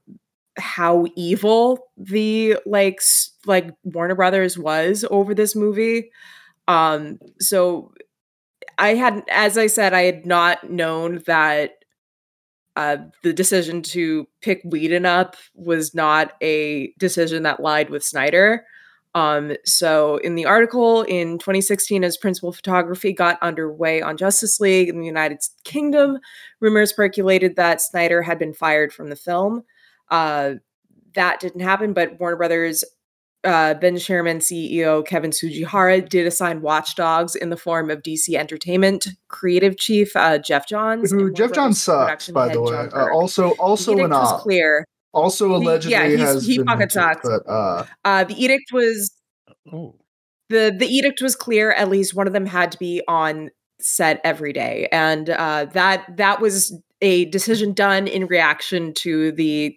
how 0.58 1.06
evil 1.16 1.80
the 1.98 2.58
like 2.66 3.02
like 3.46 3.72
Warner 3.84 4.16
Brothers 4.16 4.58
was 4.58 5.06
over 5.10 5.34
this 5.34 5.56
movie. 5.56 6.12
Um 6.68 7.20
so 7.39 7.94
I 8.78 8.96
had 8.96 9.24
as 9.30 9.58
I 9.58 9.68
said 9.68 9.94
I 9.94 10.04
had 10.04 10.26
not 10.26 10.70
known 10.70 11.22
that 11.28 11.72
uh 12.76 12.98
the 13.24 13.34
decision 13.34 13.82
to 13.82 14.28
pick 14.42 14.62
Whedon 14.66 15.06
up 15.06 15.36
was 15.56 15.94
not 15.96 16.34
a 16.42 16.94
decision 17.00 17.44
that 17.44 17.60
lied 17.62 17.89
with 17.89 18.04
Snyder. 18.04 18.66
Um 19.14 19.53
so 19.66 20.18
in 20.18 20.36
the 20.36 20.45
article 20.45 21.03
in 21.03 21.38
2016 21.38 22.03
as 22.03 22.18
principal 22.18 22.51
photography 22.51 23.14
got 23.14 23.41
underway 23.41 24.01
on 24.01 24.18
Justice 24.18 24.59
League 24.59 24.89
in 24.89 24.99
the 24.99 25.05
United 25.05 25.39
Kingdom, 25.64 26.20
rumors 26.59 26.93
percolated 26.93 27.55
that 27.57 27.82
Snyder 27.82 28.22
had 28.22 28.39
been 28.39 28.53
fired 28.53 28.93
from 28.93 29.09
the 29.09 29.16
film. 29.16 29.64
Uh 30.09 30.55
that 31.14 31.41
didn't 31.41 31.62
happen, 31.62 31.91
but 31.91 32.20
Warner 32.20 32.38
Brothers 32.38 32.86
uh, 33.43 33.74
then 33.76 33.97
chairman 33.97 34.39
CEO 34.39 35.05
Kevin 35.05 35.32
Tsujihara 35.32 36.07
did 36.07 36.28
assign 36.28 36.62
watchdogs 36.62 37.36
in 37.36 37.49
the 37.49 37.57
form 37.57 37.89
of 37.89 38.03
DC 38.03 38.36
Entertainment 38.36 39.07
creative 39.30 39.78
chief 39.78 40.16
uh, 40.16 40.38
Geoff 40.38 40.68
Johns. 40.68 41.12
Who 41.12 41.32
Geoff 41.32 41.51
Johns 41.51 41.82
sucks, 41.82 42.30
by 42.30 42.49
the 42.49 42.62
way. 42.62 42.76
Uh, 42.76 43.12
also, 43.12 43.51
also 43.51 43.97
an 43.97 44.14
op. 44.14 44.41
clear. 44.41 44.86
Also 45.14 45.49
He- 45.49 45.53
allegedly 45.55 45.91
yeah, 45.91 46.07
he's- 46.07 46.20
has 46.22 46.45
he 46.45 46.57
been 46.57 46.68
fucking 46.68 46.80
hinted, 46.80 46.91
sucks. 46.93 47.28
but 47.28 47.49
uh, 47.51 47.86
Uh, 48.05 48.24
the 48.24 48.41
edict 48.43 48.72
was 48.72 49.12
Oh. 49.72 49.95
the 50.49 50.74
the 50.78 50.88
edict 50.88 51.22
was 51.22 51.36
clear. 51.36 51.72
At 51.72 51.89
least 51.89 52.14
one 52.16 52.28
of 52.28 52.34
them 52.34 52.45
had 52.45 52.72
to 52.74 52.78
be 52.78 53.01
on 53.07 53.49
set 53.80 54.22
every 54.24 54.53
day, 54.53 54.88
and 54.91 55.30
uh, 55.30 55.66
that 55.74 56.05
that 56.18 56.39
was 56.41 56.74
a 57.03 57.26
decision 57.26 57.74
done 57.74 58.05
in 58.07 58.28
reaction 58.28 58.93
to 58.93 59.32
the 59.32 59.76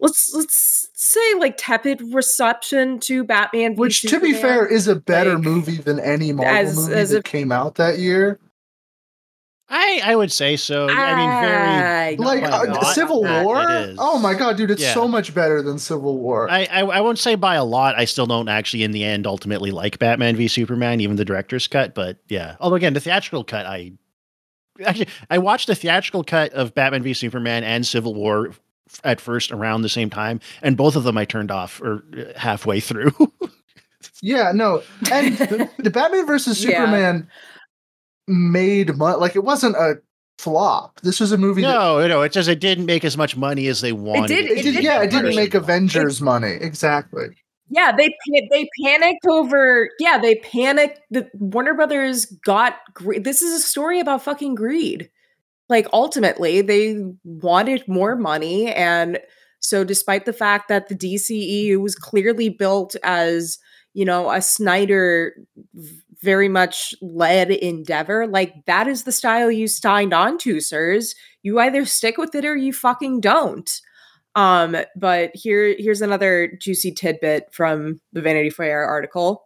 let's 0.00 0.32
let's 0.34 0.88
say 0.94 1.34
like 1.38 1.56
tepid 1.58 2.00
reception 2.14 3.00
to 3.00 3.24
Batman. 3.24 3.74
v 3.74 3.80
which, 3.80 4.02
to 4.02 4.20
be 4.20 4.32
fair, 4.32 4.64
is 4.66 4.86
a 4.88 4.94
better 4.94 5.34
like, 5.34 5.42
movie 5.44 5.76
than 5.78 5.98
any 6.00 6.32
Marvel 6.32 6.54
as- 6.54 6.76
movie 6.76 6.94
as 6.94 7.10
that 7.10 7.18
a- 7.18 7.22
came 7.22 7.50
out 7.52 7.74
that 7.74 7.98
year. 7.98 8.38
I 9.76 10.00
I 10.04 10.14
would 10.14 10.30
say 10.30 10.56
so. 10.56 10.88
I 10.88 11.16
mean, 11.16 11.30
very 11.42 12.16
Like 12.16 12.44
uh, 12.44 12.64
lot, 12.72 12.94
Civil 12.94 13.22
War. 13.22 13.64
Oh 13.98 14.20
my 14.20 14.34
god, 14.34 14.56
dude, 14.56 14.70
it's 14.70 14.80
Yeah. 14.82 14.94
so 14.94 15.08
much 15.08 15.34
better 15.34 15.62
than 15.62 15.78
Civil 15.80 16.16
War. 16.18 16.48
I, 16.48 16.68
I 16.70 16.80
I 16.82 17.00
won't 17.00 17.18
say 17.18 17.34
by 17.34 17.56
a 17.56 17.64
lot. 17.64 17.96
I 17.98 18.04
still 18.04 18.26
don't 18.26 18.48
actually, 18.48 18.84
in 18.84 18.92
the 18.92 19.02
end, 19.02 19.26
ultimately 19.26 19.72
like 19.72 19.98
Batman 19.98 20.36
v 20.36 20.46
Superman, 20.46 21.00
even 21.00 21.16
the 21.16 21.24
director's 21.24 21.66
cut. 21.66 21.92
But 21.94 22.18
yeah, 22.28 22.54
although 22.60 22.76
again, 22.76 22.94
the 22.94 23.00
theatrical 23.00 23.42
cut, 23.42 23.66
I 23.66 23.92
actually 24.84 25.08
I 25.28 25.38
watched 25.38 25.66
the 25.66 25.74
theatrical 25.74 26.22
cut 26.22 26.52
of 26.52 26.72
Batman 26.74 27.02
v 27.02 27.12
Superman 27.12 27.64
and 27.64 27.84
Civil 27.84 28.14
War 28.14 28.50
f- 28.50 28.60
at 29.02 29.20
first 29.20 29.50
around 29.50 29.82
the 29.82 29.88
same 29.88 30.08
time, 30.08 30.38
and 30.62 30.76
both 30.76 30.94
of 30.94 31.02
them 31.02 31.18
I 31.18 31.24
turned 31.24 31.50
off 31.50 31.80
or 31.82 32.04
uh, 32.16 32.38
halfway 32.38 32.78
through. 32.78 33.12
Yeah, 34.20 34.52
no, 34.54 34.82
and 35.10 35.36
the, 35.36 35.70
the 35.78 35.90
Batman 35.90 36.26
versus 36.26 36.62
Yeah. 36.64 37.20
Superman 38.26 38.52
made 38.52 38.96
money. 38.96 39.18
Like 39.18 39.36
it 39.36 39.44
wasn't 39.44 39.76
a 39.76 39.96
flop. 40.38 41.00
This 41.02 41.20
was 41.20 41.32
a 41.32 41.38
movie. 41.38 41.62
that- 41.62 41.68
no, 41.74 42.06
no, 42.06 42.22
it 42.22 42.32
just 42.32 42.48
it 42.48 42.60
didn't 42.60 42.86
make 42.86 43.04
as 43.04 43.16
much 43.16 43.36
money 43.36 43.66
as 43.68 43.80
they 43.80 43.92
wanted. 43.92 44.28
did- 44.28 44.44
it 44.46 44.58
it 44.58 44.62
did, 44.62 44.74
did 44.74 44.84
yeah, 44.84 45.02
it 45.02 45.10
didn't 45.10 45.34
make 45.36 45.54
Avengers 45.54 46.20
money. 46.20 46.56
Exactly. 46.60 47.26
Yeah, 47.70 47.92
they 47.96 48.10
they 48.50 48.68
panicked 48.84 49.26
over. 49.26 49.88
Yeah, 49.98 50.18
they 50.18 50.36
panicked. 50.36 51.00
The 51.10 51.28
Warner 51.34 51.74
Brothers 51.74 52.26
got. 52.44 52.74
Gre- 52.92 53.18
this 53.20 53.40
is 53.42 53.54
a 53.54 53.66
story 53.66 54.00
about 54.00 54.22
fucking 54.22 54.54
greed. 54.54 55.08
Like 55.70 55.86
ultimately, 55.94 56.60
they 56.60 57.02
wanted 57.24 57.82
more 57.88 58.16
money, 58.16 58.70
and 58.70 59.18
so 59.60 59.82
despite 59.82 60.26
the 60.26 60.34
fact 60.34 60.68
that 60.68 60.88
the 60.88 60.94
DCEU 60.94 61.80
was 61.80 61.94
clearly 61.94 62.50
built 62.50 62.96
as 63.02 63.58
you 63.94 64.04
know 64.04 64.30
a 64.30 64.42
Snyder 64.42 65.32
v- 65.74 66.00
very 66.24 66.48
much 66.48 66.94
led 67.02 67.50
endeavor, 67.50 68.26
like 68.26 68.54
that 68.66 68.88
is 68.88 69.04
the 69.04 69.12
style 69.12 69.50
you 69.50 69.68
signed 69.68 70.14
on 70.14 70.38
to, 70.38 70.60
sirs. 70.60 71.14
You 71.42 71.60
either 71.60 71.84
stick 71.84 72.16
with 72.16 72.34
it 72.34 72.44
or 72.44 72.56
you 72.56 72.72
fucking 72.72 73.20
don't. 73.20 73.70
Um, 74.34 74.76
but 74.96 75.30
here, 75.34 75.76
here's 75.78 76.00
another 76.00 76.50
juicy 76.60 76.92
tidbit 76.92 77.44
from 77.52 78.00
the 78.12 78.22
Vanity 78.22 78.50
Fair 78.50 78.84
article. 78.84 79.44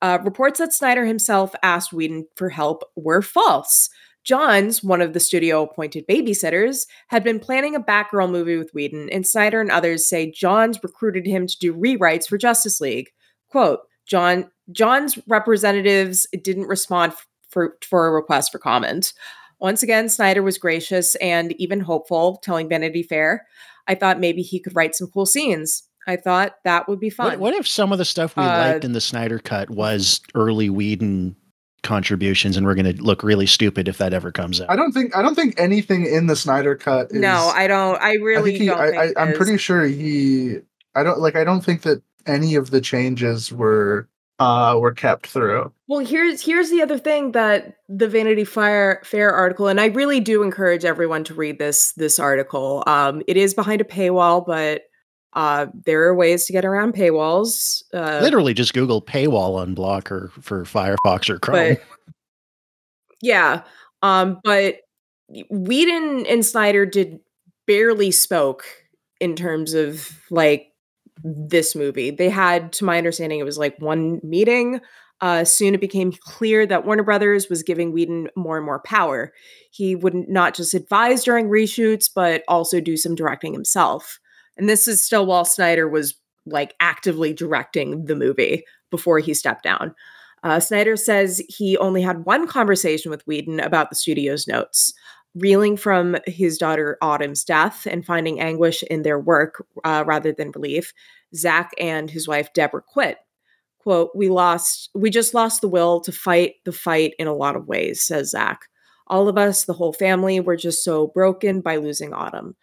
Uh, 0.00 0.18
reports 0.24 0.58
that 0.60 0.72
Snyder 0.72 1.04
himself 1.04 1.54
asked 1.62 1.92
Whedon 1.92 2.26
for 2.36 2.48
help 2.48 2.84
were 2.96 3.20
false. 3.20 3.90
Johns, 4.24 4.82
one 4.82 5.00
of 5.00 5.12
the 5.12 5.20
studio 5.20 5.62
appointed 5.62 6.06
babysitters, 6.08 6.86
had 7.08 7.24
been 7.24 7.40
planning 7.40 7.74
a 7.74 7.80
Batgirl 7.80 8.30
movie 8.30 8.56
with 8.56 8.70
Whedon, 8.72 9.10
and 9.10 9.26
Snyder 9.26 9.60
and 9.60 9.70
others 9.70 10.06
say 10.06 10.30
Johns 10.30 10.78
recruited 10.82 11.26
him 11.26 11.46
to 11.46 11.58
do 11.58 11.74
rewrites 11.74 12.28
for 12.28 12.38
Justice 12.38 12.80
League. 12.80 13.08
Quote, 13.48 13.80
John 14.06 14.50
John's 14.72 15.18
representatives 15.26 16.26
didn't 16.42 16.66
respond 16.66 17.12
for, 17.48 17.76
for 17.82 18.06
a 18.06 18.12
request 18.12 18.52
for 18.52 18.58
comment. 18.58 19.12
Once 19.58 19.82
again, 19.82 20.08
Snyder 20.08 20.42
was 20.42 20.58
gracious 20.58 21.14
and 21.16 21.52
even 21.60 21.80
hopeful, 21.80 22.38
telling 22.42 22.68
Vanity 22.68 23.02
Fair, 23.02 23.46
I 23.86 23.94
thought 23.94 24.20
maybe 24.20 24.42
he 24.42 24.60
could 24.60 24.74
write 24.74 24.94
some 24.94 25.08
cool 25.08 25.26
scenes. 25.26 25.82
I 26.06 26.16
thought 26.16 26.54
that 26.64 26.88
would 26.88 26.98
be 27.00 27.10
fun. 27.10 27.26
What, 27.26 27.38
what 27.40 27.54
if 27.54 27.68
some 27.68 27.92
of 27.92 27.98
the 27.98 28.04
stuff 28.04 28.36
we 28.36 28.42
Uh, 28.42 28.46
liked 28.72 28.84
in 28.84 28.92
the 28.92 29.00
Snyder 29.00 29.38
cut 29.38 29.68
was 29.68 30.20
early 30.34 30.70
Whedon 30.70 31.36
contributions, 31.82 32.56
and 32.56 32.66
we're 32.66 32.74
going 32.74 32.96
to 32.96 33.02
look 33.02 33.22
really 33.22 33.46
stupid 33.46 33.86
if 33.88 33.98
that 33.98 34.14
ever 34.14 34.32
comes 34.32 34.60
out? 34.60 34.70
I 34.70 34.76
don't 34.76 34.92
think 34.92 35.14
I 35.16 35.22
don't 35.22 35.34
think 35.34 35.58
anything 35.60 36.06
in 36.06 36.26
the 36.26 36.36
Snyder 36.36 36.74
cut. 36.74 37.10
Is, 37.10 37.20
no, 37.20 37.52
I 37.54 37.66
don't. 37.66 38.00
I 38.00 38.12
I 38.12 38.14
really 38.14 38.52
think 38.52 38.62
he, 38.62 38.66
don't. 38.68 38.80
I, 38.80 38.90
think 38.90 39.18
I, 39.18 39.22
I'm 39.22 39.28
it 39.28 39.32
is. 39.32 39.36
pretty 39.38 39.58
sure 39.58 39.84
he. 39.84 40.56
I 40.94 41.02
don't 41.02 41.18
like. 41.20 41.36
I 41.36 41.44
don't 41.44 41.62
think 41.62 41.82
that 41.82 42.02
any 42.26 42.54
of 42.54 42.70
the 42.70 42.80
changes 42.80 43.52
were 43.52 44.08
uh 44.40 44.76
were 44.78 44.92
kept 44.92 45.26
through. 45.28 45.72
Well, 45.86 46.00
here's 46.00 46.42
here's 46.42 46.70
the 46.70 46.82
other 46.82 46.98
thing 46.98 47.32
that 47.32 47.76
the 47.88 48.08
Vanity 48.08 48.44
Fair 48.44 49.00
Fair 49.04 49.30
article, 49.30 49.68
and 49.68 49.80
I 49.80 49.86
really 49.86 50.18
do 50.18 50.42
encourage 50.42 50.84
everyone 50.84 51.22
to 51.24 51.34
read 51.34 51.58
this 51.58 51.92
this 51.92 52.18
article. 52.18 52.82
Um, 52.86 53.22
it 53.28 53.36
is 53.36 53.54
behind 53.54 53.80
a 53.80 53.84
paywall, 53.84 54.44
but 54.44 54.82
uh, 55.34 55.66
there 55.84 56.02
are 56.04 56.14
ways 56.14 56.46
to 56.46 56.52
get 56.52 56.64
around 56.64 56.94
paywalls. 56.94 57.82
Uh, 57.94 58.18
Literally, 58.22 58.54
just 58.54 58.74
Google 58.74 59.02
paywall 59.02 59.64
unblocker 59.64 60.30
for 60.42 60.64
Firefox 60.64 61.30
or 61.30 61.38
Chrome. 61.38 61.76
but 61.76 61.82
yeah, 63.22 63.62
um, 64.02 64.40
but 64.42 64.76
Whedon 65.50 66.26
and 66.26 66.44
Snyder 66.44 66.86
did 66.86 67.20
barely 67.66 68.10
spoke 68.10 68.64
in 69.20 69.36
terms 69.36 69.74
of 69.74 70.10
like 70.30 70.69
this 71.22 71.74
movie. 71.74 72.10
They 72.10 72.28
had, 72.28 72.72
to 72.74 72.84
my 72.84 72.98
understanding, 72.98 73.38
it 73.38 73.44
was 73.44 73.58
like 73.58 73.76
one 73.78 74.20
meeting. 74.22 74.80
Uh, 75.20 75.44
soon 75.44 75.74
it 75.74 75.80
became 75.80 76.12
clear 76.12 76.64
that 76.66 76.86
Warner 76.86 77.02
Brothers 77.02 77.48
was 77.50 77.62
giving 77.62 77.92
Whedon 77.92 78.28
more 78.36 78.56
and 78.56 78.64
more 78.64 78.80
power. 78.80 79.32
He 79.70 79.94
would 79.94 80.14
not 80.14 80.54
just 80.54 80.72
advise 80.72 81.24
during 81.24 81.48
reshoots, 81.48 82.08
but 82.14 82.42
also 82.48 82.80
do 82.80 82.96
some 82.96 83.14
directing 83.14 83.52
himself. 83.52 84.18
And 84.56 84.68
this 84.68 84.88
is 84.88 85.02
still 85.04 85.26
while 85.26 85.44
Snyder 85.44 85.88
was 85.88 86.14
like 86.46 86.74
actively 86.80 87.34
directing 87.34 88.06
the 88.06 88.16
movie 88.16 88.64
before 88.90 89.18
he 89.18 89.34
stepped 89.34 89.62
down. 89.62 89.94
Uh, 90.42 90.58
Snyder 90.58 90.96
says 90.96 91.42
he 91.48 91.76
only 91.76 92.00
had 92.00 92.24
one 92.24 92.46
conversation 92.46 93.10
with 93.10 93.26
Whedon 93.26 93.60
about 93.60 93.90
the 93.90 93.96
studio's 93.96 94.46
notes. 94.46 94.94
Reeling 95.34 95.76
from 95.76 96.16
his 96.26 96.58
daughter 96.58 96.98
Autumn's 97.00 97.44
death 97.44 97.86
and 97.88 98.04
finding 98.04 98.40
anguish 98.40 98.82
in 98.84 99.02
their 99.02 99.18
work 99.18 99.64
uh, 99.84 100.02
rather 100.06 100.32
than 100.32 100.50
relief, 100.50 100.92
Zack 101.34 101.70
and 101.78 102.10
his 102.10 102.26
wife 102.26 102.52
Deborah 102.52 102.82
quit. 102.82 103.18
"Quote: 103.78 104.10
We 104.14 104.28
lost. 104.28 104.90
We 104.94 105.08
just 105.08 105.32
lost 105.32 105.60
the 105.60 105.68
will 105.68 106.00
to 106.00 106.10
fight 106.12 106.54
the 106.64 106.72
fight 106.72 107.14
in 107.18 107.28
a 107.28 107.34
lot 107.34 107.54
of 107.54 107.68
ways," 107.68 108.02
says 108.02 108.30
Zack. 108.30 108.62
All 109.06 109.28
of 109.28 109.38
us, 109.38 109.64
the 109.64 109.72
whole 109.72 109.92
family, 109.92 110.40
were 110.40 110.56
just 110.56 110.84
so 110.84 111.08
broken 111.08 111.60
by 111.60 111.76
losing 111.76 112.12
Autumn. 112.12 112.56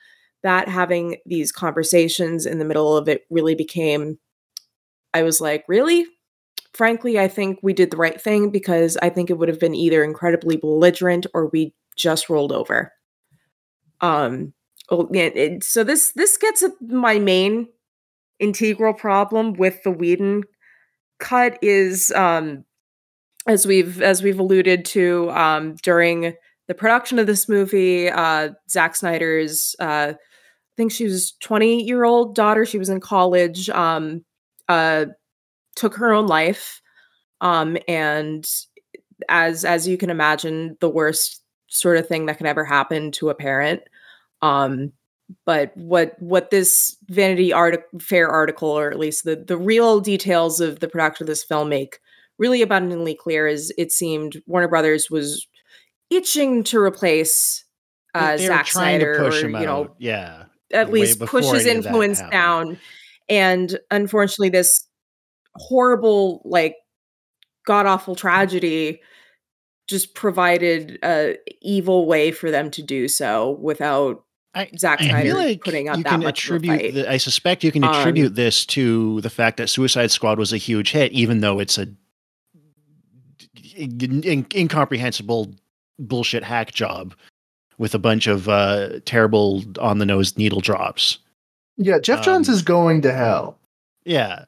That 0.43 0.69
having 0.69 1.17
these 1.25 1.51
conversations 1.51 2.45
in 2.45 2.59
the 2.59 2.65
middle 2.65 2.95
of 2.95 3.09
it 3.09 3.25
really 3.29 3.55
became, 3.55 4.19
I 5.13 5.23
was 5.23 5.41
like, 5.41 5.65
really? 5.67 6.05
Frankly, 6.73 7.19
I 7.19 7.27
think 7.27 7.59
we 7.63 7.73
did 7.73 7.91
the 7.91 7.97
right 7.97 8.21
thing 8.21 8.49
because 8.49 8.97
I 9.01 9.09
think 9.09 9.29
it 9.29 9.37
would 9.37 9.49
have 9.49 9.59
been 9.59 9.73
either 9.75 10.03
incredibly 10.03 10.55
belligerent 10.55 11.25
or 11.33 11.47
we 11.47 11.73
just 11.97 12.29
rolled 12.29 12.51
over. 12.53 12.93
Um, 14.01 14.53
oh, 14.89 15.07
it- 15.13 15.63
so 15.63 15.83
this 15.83 16.11
this 16.13 16.37
gets 16.37 16.63
at 16.63 16.71
my 16.81 17.19
main 17.19 17.67
integral 18.39 18.93
problem 18.93 19.53
with 19.53 19.83
the 19.83 19.91
Whedon 19.91 20.43
cut 21.19 21.59
is 21.61 22.11
um 22.13 22.65
as 23.47 23.67
we've 23.67 24.01
as 24.01 24.23
we've 24.23 24.39
alluded 24.39 24.85
to 24.85 25.29
um 25.31 25.75
during 25.83 26.33
the 26.67 26.75
production 26.75 27.19
of 27.19 27.27
this 27.27 27.49
movie 27.49 28.09
uh 28.09 28.49
Zack 28.69 28.95
Snyder's 28.95 29.75
uh 29.79 30.13
I 30.13 30.17
think 30.77 30.91
she 30.91 31.05
was 31.05 31.33
20 31.41 31.83
year 31.83 32.05
old 32.05 32.35
daughter 32.35 32.65
she 32.65 32.79
was 32.79 32.89
in 32.89 32.99
college 33.01 33.69
um 33.71 34.25
uh 34.69 35.07
took 35.75 35.95
her 35.95 36.13
own 36.13 36.27
life 36.27 36.81
um 37.41 37.77
and 37.87 38.47
as 39.29 39.65
as 39.65 39.87
you 39.87 39.97
can 39.97 40.09
imagine 40.09 40.77
the 40.81 40.89
worst 40.89 41.41
sort 41.79 41.97
of 41.97 42.07
thing 42.07 42.25
that 42.25 42.37
could 42.37 42.47
ever 42.47 42.65
happen 42.65 43.11
to 43.11 43.29
a 43.29 43.35
parent 43.35 43.81
um 44.41 44.91
but 45.45 45.71
what 45.75 46.15
what 46.19 46.51
this 46.51 46.95
vanity 47.09 47.51
artic- 47.51 47.85
fair 47.99 48.29
article 48.29 48.69
or 48.69 48.89
at 48.89 48.99
least 48.99 49.23
the 49.23 49.35
the 49.35 49.57
real 49.57 49.99
details 49.99 50.61
of 50.61 50.79
the 50.79 50.87
production 50.87 51.23
of 51.23 51.27
this 51.27 51.43
film 51.43 51.69
make 51.69 51.99
really 52.37 52.61
abundantly 52.61 53.15
clear 53.15 53.47
is 53.47 53.73
it 53.77 53.91
seemed 53.91 54.41
warner 54.45 54.67
brothers 54.67 55.09
was 55.09 55.47
itching 56.09 56.63
to 56.63 56.79
replace 56.79 57.65
uh 58.13 58.37
Zack 58.37 58.67
Snyder 58.67 59.25
or 59.25 59.33
you 59.33 59.49
know 59.49 59.83
out. 59.83 59.95
Yeah. 59.99 60.43
at 60.71 60.91
least 60.91 61.19
push 61.19 61.45
his 61.45 61.65
any 61.65 61.79
of 61.79 61.83
that 61.83 61.89
influence 61.89 62.21
down 62.31 62.77
and 63.27 63.77
unfortunately 63.91 64.49
this 64.49 64.87
horrible 65.55 66.41
like 66.45 66.75
god 67.65 67.85
awful 67.85 68.15
tragedy 68.15 69.01
just 69.87 70.13
provided 70.13 70.99
a 71.03 71.37
evil 71.61 72.05
way 72.05 72.31
for 72.31 72.51
them 72.51 72.69
to 72.71 72.81
do 72.81 73.07
so 73.07 73.51
without 73.61 74.23
I, 74.53 74.69
Zack 74.77 75.01
I 75.01 75.05
Snyder 75.09 75.27
feel 75.29 75.37
like 75.37 75.63
putting 75.63 75.87
out 75.87 75.97
you 75.97 76.03
that 76.03 76.09
can 76.09 76.19
much 76.23 76.45
of 76.49 76.51
a 76.51 76.55
attribute. 76.57 76.81
fight. 76.81 76.93
The, 76.93 77.11
I 77.11 77.17
suspect 77.17 77.63
you 77.63 77.71
can 77.71 77.83
Um, 77.83 77.93
attribute 77.93 78.35
this 78.35 78.65
to 78.67 79.21
the 79.21 79.29
fact 79.29 79.57
that 79.57 79.69
Suicide 79.69 80.09
Squad 80.11 80.39
was 80.39 80.51
a 80.51 80.57
huge 80.57 80.91
hit, 80.91 81.11
even 81.11 81.41
though 81.41 81.59
it's 81.59 81.77
a 81.77 81.87
in- 83.75 84.23
in- 84.23 84.47
incomprehensible 84.55 85.53
bullshit 85.99 86.43
hack 86.43 86.71
job 86.73 87.13
with 87.77 87.93
a 87.93 87.99
bunch 87.99 88.27
of 88.27 88.49
uh, 88.49 88.99
terrible 89.05 89.63
on 89.79 89.99
the 89.99 90.05
nose 90.05 90.37
needle 90.37 90.61
drops. 90.61 91.19
Yeah, 91.77 91.99
Geoff 91.99 92.23
Johns 92.23 92.49
Um, 92.49 92.55
is 92.55 92.61
going 92.63 93.01
to 93.03 93.13
hell. 93.13 93.59
Yeah. 94.03 94.45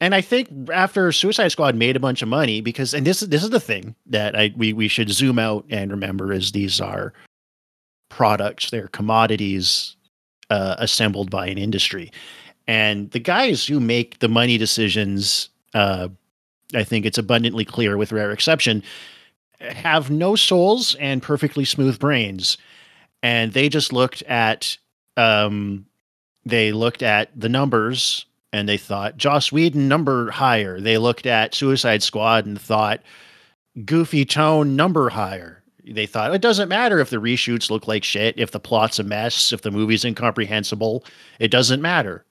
And 0.00 0.14
I 0.14 0.22
think 0.22 0.70
after 0.72 1.12
Suicide 1.12 1.48
Squad 1.48 1.74
made 1.74 1.94
a 1.94 2.00
bunch 2.00 2.22
of 2.22 2.28
money 2.28 2.60
because 2.60 2.94
and 2.94 3.06
this 3.06 3.22
is 3.22 3.28
this 3.28 3.44
is 3.44 3.50
the 3.50 3.60
thing 3.60 3.94
that 4.06 4.34
I 4.34 4.52
we 4.56 4.72
we 4.72 4.88
should 4.88 5.10
zoom 5.10 5.38
out 5.38 5.66
and 5.68 5.90
remember 5.90 6.32
is 6.32 6.52
these 6.52 6.80
are 6.80 7.12
products, 8.08 8.70
they're 8.70 8.88
commodities 8.88 9.96
uh, 10.48 10.76
assembled 10.78 11.30
by 11.30 11.46
an 11.46 11.58
industry. 11.58 12.10
And 12.66 13.10
the 13.10 13.18
guys 13.18 13.66
who 13.66 13.80
make 13.80 14.18
the 14.20 14.28
money 14.28 14.58
decisions, 14.58 15.48
uh, 15.74 16.08
I 16.74 16.84
think 16.84 17.04
it's 17.04 17.18
abundantly 17.18 17.64
clear 17.64 17.96
with 17.96 18.12
rare 18.12 18.30
exception, 18.30 18.82
have 19.60 20.10
no 20.10 20.34
souls 20.36 20.94
and 20.96 21.22
perfectly 21.22 21.64
smooth 21.64 21.98
brains. 21.98 22.56
And 23.22 23.52
they 23.52 23.68
just 23.68 23.92
looked 23.92 24.22
at 24.22 24.78
um, 25.16 25.86
they 26.46 26.72
looked 26.72 27.02
at 27.02 27.38
the 27.38 27.48
numbers 27.48 28.24
and 28.52 28.68
they 28.68 28.76
thought 28.76 29.16
Joss 29.16 29.52
Whedon 29.52 29.88
number 29.88 30.30
higher. 30.30 30.80
They 30.80 30.98
looked 30.98 31.26
at 31.26 31.54
Suicide 31.54 32.02
Squad 32.02 32.46
and 32.46 32.60
thought 32.60 33.02
goofy 33.84 34.24
tone 34.24 34.76
number 34.76 35.08
higher. 35.10 35.62
They 35.84 36.06
thought 36.06 36.34
it 36.34 36.42
doesn't 36.42 36.68
matter 36.68 36.98
if 37.00 37.10
the 37.10 37.16
reshoots 37.16 37.70
look 37.70 37.88
like 37.88 38.04
shit, 38.04 38.38
if 38.38 38.50
the 38.50 38.60
plot's 38.60 38.98
a 38.98 39.02
mess, 39.02 39.52
if 39.52 39.62
the 39.62 39.70
movie's 39.70 40.04
incomprehensible. 40.04 41.04
It 41.38 41.50
doesn't 41.50 41.80
matter 41.80 42.24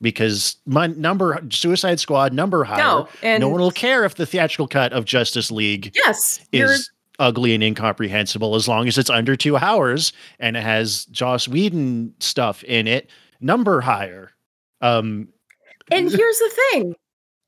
because 0.00 0.56
my 0.66 0.86
number 0.88 1.40
Suicide 1.50 2.00
Squad 2.00 2.32
number 2.32 2.64
higher. 2.64 2.78
no 2.78 3.08
and 3.22 3.40
no 3.40 3.48
one 3.48 3.60
will 3.60 3.70
care 3.70 4.04
if 4.04 4.14
the 4.14 4.26
theatrical 4.26 4.66
cut 4.66 4.92
of 4.92 5.04
Justice 5.04 5.50
League 5.50 5.92
yes 5.94 6.40
is 6.52 6.90
ugly 7.18 7.52
and 7.54 7.62
incomprehensible 7.62 8.54
as 8.54 8.66
long 8.66 8.88
as 8.88 8.96
it's 8.96 9.10
under 9.10 9.36
two 9.36 9.58
hours 9.58 10.12
and 10.38 10.56
it 10.56 10.62
has 10.62 11.04
Joss 11.06 11.46
Whedon 11.46 12.14
stuff 12.18 12.64
in 12.64 12.86
it. 12.86 13.10
Number 13.42 13.82
higher. 13.82 14.32
Um, 14.80 15.28
And 15.90 16.10
here's 16.10 16.38
the 16.38 16.50
thing. 16.72 16.94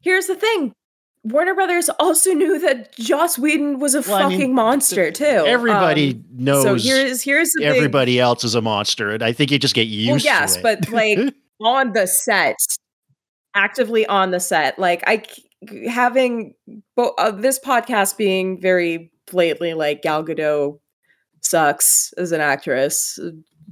Here's 0.01 0.26
the 0.26 0.34
thing. 0.36 0.72
Warner 1.24 1.55
Brothers 1.55 1.88
also 2.01 2.30
knew 2.34 2.59
that 2.61 2.95
Joss 2.97 3.38
Whedon 3.38 3.78
was 3.78 3.95
a 3.95 4.01
Well, 4.03 4.14
I 4.14 4.28
mean, 4.28 4.38
fucking 4.38 4.55
monster 4.55 5.11
too. 5.12 5.24
everybody 5.24 6.12
Um, 6.14 6.24
knows 6.32 6.62
So 6.64 6.74
here's 6.74 7.22
here's 7.22 7.53
everybody 7.62 8.18
else 8.18 8.43
is 8.45 8.55
a 8.57 8.61
monster, 8.62 9.11
and 9.11 9.22
I 9.22 9.32
think 9.32 9.51
you 9.53 9.59
just 9.59 9.74
get 9.74 9.86
used 9.86 10.11
Well, 10.11 10.18
yes, 10.40 10.55
to 10.55 10.59
it. 10.59 10.62
but 10.62 10.90
like 10.90 11.34
on 11.61 11.93
the 11.93 12.07
set, 12.09 12.57
actively 13.55 14.05
on 14.07 14.32
the 14.32 14.40
set, 14.40 14.78
like 14.78 15.05
I 15.07 15.22
having 15.88 16.55
bo- 16.97 17.14
uh, 17.18 17.30
this 17.30 17.61
podcast 17.61 18.16
being 18.16 18.61
very 18.61 19.12
blatantly 19.30 19.74
like 19.74 20.03
Gal 20.03 20.24
Gadot 20.24 20.80
sucks 21.40 22.12
as 22.18 22.32
an 22.32 22.40
actress. 22.40 23.18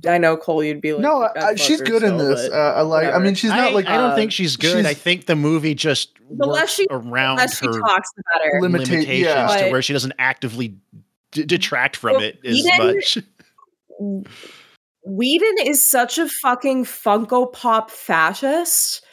I 0.08 0.18
know 0.18 0.36
Cole, 0.36 0.62
you'd 0.64 0.80
be 0.80 0.92
like, 0.92 1.02
no, 1.02 1.20
"God, 1.20 1.36
I, 1.36 1.54
she's 1.56 1.78
her 1.80 1.84
good 1.84 2.02
in 2.02 2.18
still," 2.18 2.28
this. 2.36 2.50
Uh, 2.50 2.56
I 2.76 2.82
like. 2.82 3.12
I 3.12 3.18
mean, 3.18 3.34
she's 3.34 3.50
not 3.50 3.58
I, 3.58 3.70
like 3.72 3.86
I 3.86 3.96
don't 3.96 4.12
uh, 4.12 4.14
think 4.14 4.32
she's 4.32 4.56
good. 4.56 4.86
I 4.86 4.94
think 4.94 5.26
the 5.26 5.36
movie 5.36 5.74
just 5.74 6.12
The 6.30 6.46
less 6.46 6.62
works 6.62 6.72
she- 6.74 6.86
around 6.90 7.32
Unless 7.38 7.58
she 7.58 7.66
her 7.66 7.80
talks, 7.80 8.08
the 8.16 8.22
better. 8.34 8.60
Limita- 8.60 8.62
limitations 8.88 9.18
yeah. 9.18 9.46
to 9.46 9.62
But- 9.64 9.70
where 9.72 9.82
she 9.82 9.92
doesn't 9.92 10.14
actively 10.18 10.76
d- 11.32 11.44
detract 11.44 11.96
from 11.96 12.12
Well, 12.14 12.22
it 12.22 12.38
as 12.44 12.62
Whedon- 12.64 12.94
much. 12.94 13.18
Whedon 15.04 15.66
is 15.66 15.82
such 15.82 16.18
a 16.18 16.28
fucking 16.28 16.84
Funko 16.84 17.52
Pop 17.52 17.90
fascist 17.90 19.04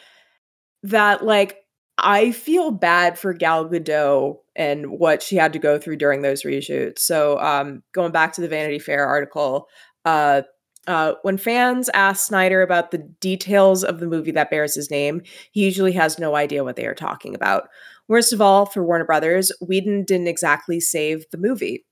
that 0.83 1.23
like 1.25 1.57
I 1.97 2.31
feel 2.31 2.71
bad 2.71 3.17
for 3.17 3.33
Gal 3.33 3.67
Gadot 3.67 4.37
and 4.55 4.87
what 4.91 5.23
she 5.23 5.35
had 5.35 5.53
to 5.53 5.59
go 5.59 5.79
through 5.79 5.95
during 5.97 6.21
those 6.21 6.43
reshoots. 6.43 6.99
So 6.99 7.39
um 7.39 7.83
going 7.93 8.11
back 8.11 8.33
to 8.33 8.41
the 8.41 8.47
Vanity 8.47 8.79
Fair 8.79 9.05
article, 9.05 9.67
uh 10.05 10.41
uh, 10.87 11.13
when 11.21 11.37
fans 11.37 11.89
ask 11.93 12.27
Snyder 12.27 12.61
about 12.61 12.91
the 12.91 12.99
details 13.19 13.83
of 13.83 13.99
the 13.99 14.07
movie 14.07 14.31
that 14.31 14.49
bears 14.49 14.73
his 14.73 14.89
name, 14.89 15.21
he 15.51 15.63
usually 15.65 15.91
has 15.91 16.17
no 16.17 16.35
idea 16.35 16.63
what 16.63 16.77
they 16.77 16.85
are 16.85 16.95
talking 16.95 17.35
about. 17.35 17.67
Worst 18.07 18.31
of 18.31 18.39
all, 18.41 18.65
for 18.65 18.83
Warner 18.83 19.05
Brothers, 19.05 19.51
Whedon 19.61 20.05
didn't 20.05 20.29
exactly 20.29 20.79
save 20.79 21.25
the 21.31 21.37
movie. 21.37 21.85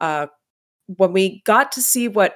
Uh, 0.00 0.26
when 0.86 1.12
we 1.12 1.42
got 1.44 1.70
to 1.72 1.82
see 1.82 2.08
what 2.08 2.34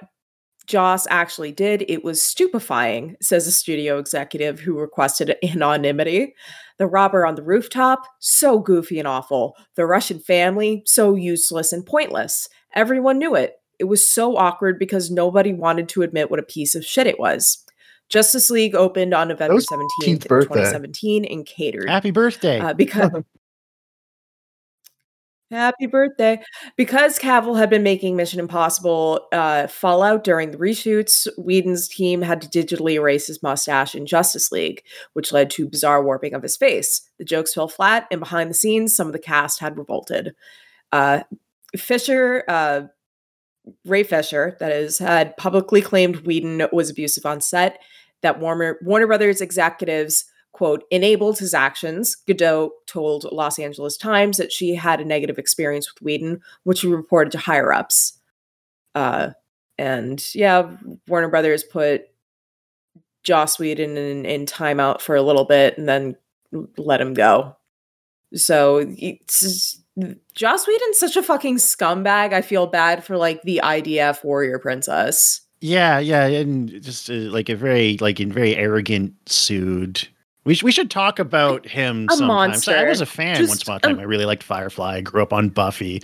Joss 0.66 1.06
actually 1.08 1.52
did, 1.52 1.84
it 1.88 2.04
was 2.04 2.20
stupefying, 2.20 3.16
says 3.22 3.46
a 3.46 3.52
studio 3.52 3.98
executive 3.98 4.60
who 4.60 4.78
requested 4.78 5.36
anonymity. 5.42 6.34
The 6.78 6.86
robber 6.86 7.24
on 7.24 7.36
the 7.36 7.42
rooftop, 7.42 8.02
so 8.18 8.58
goofy 8.58 8.98
and 8.98 9.08
awful. 9.08 9.56
The 9.76 9.86
Russian 9.86 10.18
family, 10.18 10.82
so 10.84 11.14
useless 11.14 11.72
and 11.72 11.86
pointless. 11.86 12.48
Everyone 12.74 13.18
knew 13.18 13.34
it. 13.34 13.54
It 13.78 13.84
was 13.84 14.06
so 14.06 14.36
awkward 14.36 14.78
because 14.78 15.10
nobody 15.10 15.52
wanted 15.52 15.88
to 15.90 16.02
admit 16.02 16.30
what 16.30 16.40
a 16.40 16.44
piece 16.44 16.74
of 16.74 16.84
shit 16.84 17.06
it 17.06 17.18
was. 17.18 17.64
Justice 18.08 18.50
League 18.50 18.74
opened 18.74 19.14
on 19.14 19.28
November 19.28 19.56
17th, 19.56 20.22
2017 20.28 21.24
and 21.24 21.44
catered 21.44 21.88
Happy 21.88 22.10
birthday! 22.10 22.60
uh, 22.60 22.72
because 22.72 23.10
happy 25.50 25.86
birthday 25.86 26.40
because 26.76 27.20
cavill 27.20 27.56
had 27.56 27.70
been 27.70 27.84
making 27.84 28.16
mission 28.16 28.40
impossible 28.40 29.20
uh, 29.32 29.68
fallout 29.68 30.24
during 30.24 30.50
the 30.50 30.58
reshoots 30.58 31.28
whedon's 31.38 31.86
team 31.86 32.20
had 32.20 32.40
to 32.40 32.48
digitally 32.48 32.94
erase 32.94 33.28
his 33.28 33.42
mustache 33.44 33.94
in 33.94 34.06
justice 34.06 34.50
league 34.50 34.82
which 35.12 35.32
led 35.32 35.48
to 35.48 35.68
bizarre 35.68 36.02
warping 36.02 36.34
of 36.34 36.42
his 36.42 36.56
face 36.56 37.02
the 37.18 37.24
jokes 37.24 37.54
fell 37.54 37.68
flat 37.68 38.08
and 38.10 38.18
behind 38.18 38.50
the 38.50 38.54
scenes 38.54 38.94
some 38.94 39.06
of 39.06 39.12
the 39.12 39.20
cast 39.20 39.60
had 39.60 39.78
revolted 39.78 40.34
uh, 40.92 41.20
fisher 41.76 42.42
uh, 42.48 42.82
ray 43.84 44.02
fisher 44.02 44.56
that 44.60 44.72
is 44.72 44.98
had 44.98 45.36
publicly 45.36 45.80
claimed 45.80 46.26
whedon 46.26 46.66
was 46.72 46.90
abusive 46.90 47.26
on 47.26 47.40
set 47.40 47.80
that 48.22 48.38
warner, 48.40 48.78
warner 48.82 49.06
brothers 49.06 49.40
executives 49.40 50.24
quote, 50.56 50.84
enabled 50.90 51.38
his 51.38 51.52
actions. 51.52 52.16
Gadot 52.26 52.70
told 52.86 53.24
Los 53.30 53.58
Angeles 53.58 53.98
Times 53.98 54.38
that 54.38 54.50
she 54.50 54.74
had 54.74 55.02
a 55.02 55.04
negative 55.04 55.38
experience 55.38 55.92
with 55.92 56.02
Whedon, 56.02 56.40
which 56.62 56.78
she 56.78 56.86
reported 56.86 57.30
to 57.32 57.38
higher 57.38 57.74
ups. 57.74 58.18
Uh, 58.94 59.32
and 59.76 60.34
yeah, 60.34 60.74
Warner 61.08 61.28
Brothers 61.28 61.62
put 61.62 62.04
Joss 63.22 63.58
Whedon 63.58 63.98
in, 63.98 64.24
in 64.24 64.46
timeout 64.46 65.02
for 65.02 65.14
a 65.14 65.20
little 65.20 65.44
bit 65.44 65.76
and 65.76 65.86
then 65.86 66.16
let 66.78 67.02
him 67.02 67.12
go. 67.12 67.54
So 68.32 68.78
it's 68.96 69.78
Joss 70.34 70.66
Whedon's 70.68 70.98
such 70.98 71.16
a 71.16 71.22
fucking 71.22 71.56
scumbag. 71.56 72.32
I 72.32 72.42
feel 72.42 72.66
bad 72.66 73.02
for 73.04 73.16
like 73.16 73.42
the 73.42 73.60
IDF 73.64 74.22
warrior 74.24 74.58
princess. 74.58 75.40
Yeah, 75.60 75.98
yeah, 75.98 76.26
and 76.26 76.68
just 76.82 77.08
uh, 77.08 77.14
like 77.14 77.48
a 77.48 77.56
very 77.56 77.96
like 78.00 78.20
in 78.20 78.30
very 78.30 78.54
arrogant 78.56 79.14
sued. 79.26 80.06
We, 80.44 80.54
sh- 80.54 80.62
we 80.62 80.70
should 80.70 80.90
talk 80.90 81.18
about 81.18 81.66
him 81.66 82.06
A 82.10 82.16
sometimes. 82.16 82.68
I 82.68 82.84
was 82.84 83.00
a 83.00 83.06
fan 83.06 83.36
Just 83.36 83.48
once 83.48 83.62
upon 83.62 83.76
a 83.78 83.80
time. 83.80 83.98
I 83.98 84.02
really 84.04 84.26
liked 84.26 84.42
Firefly. 84.42 84.96
I 84.96 85.00
grew 85.00 85.22
up 85.22 85.32
on 85.32 85.48
Buffy. 85.48 86.02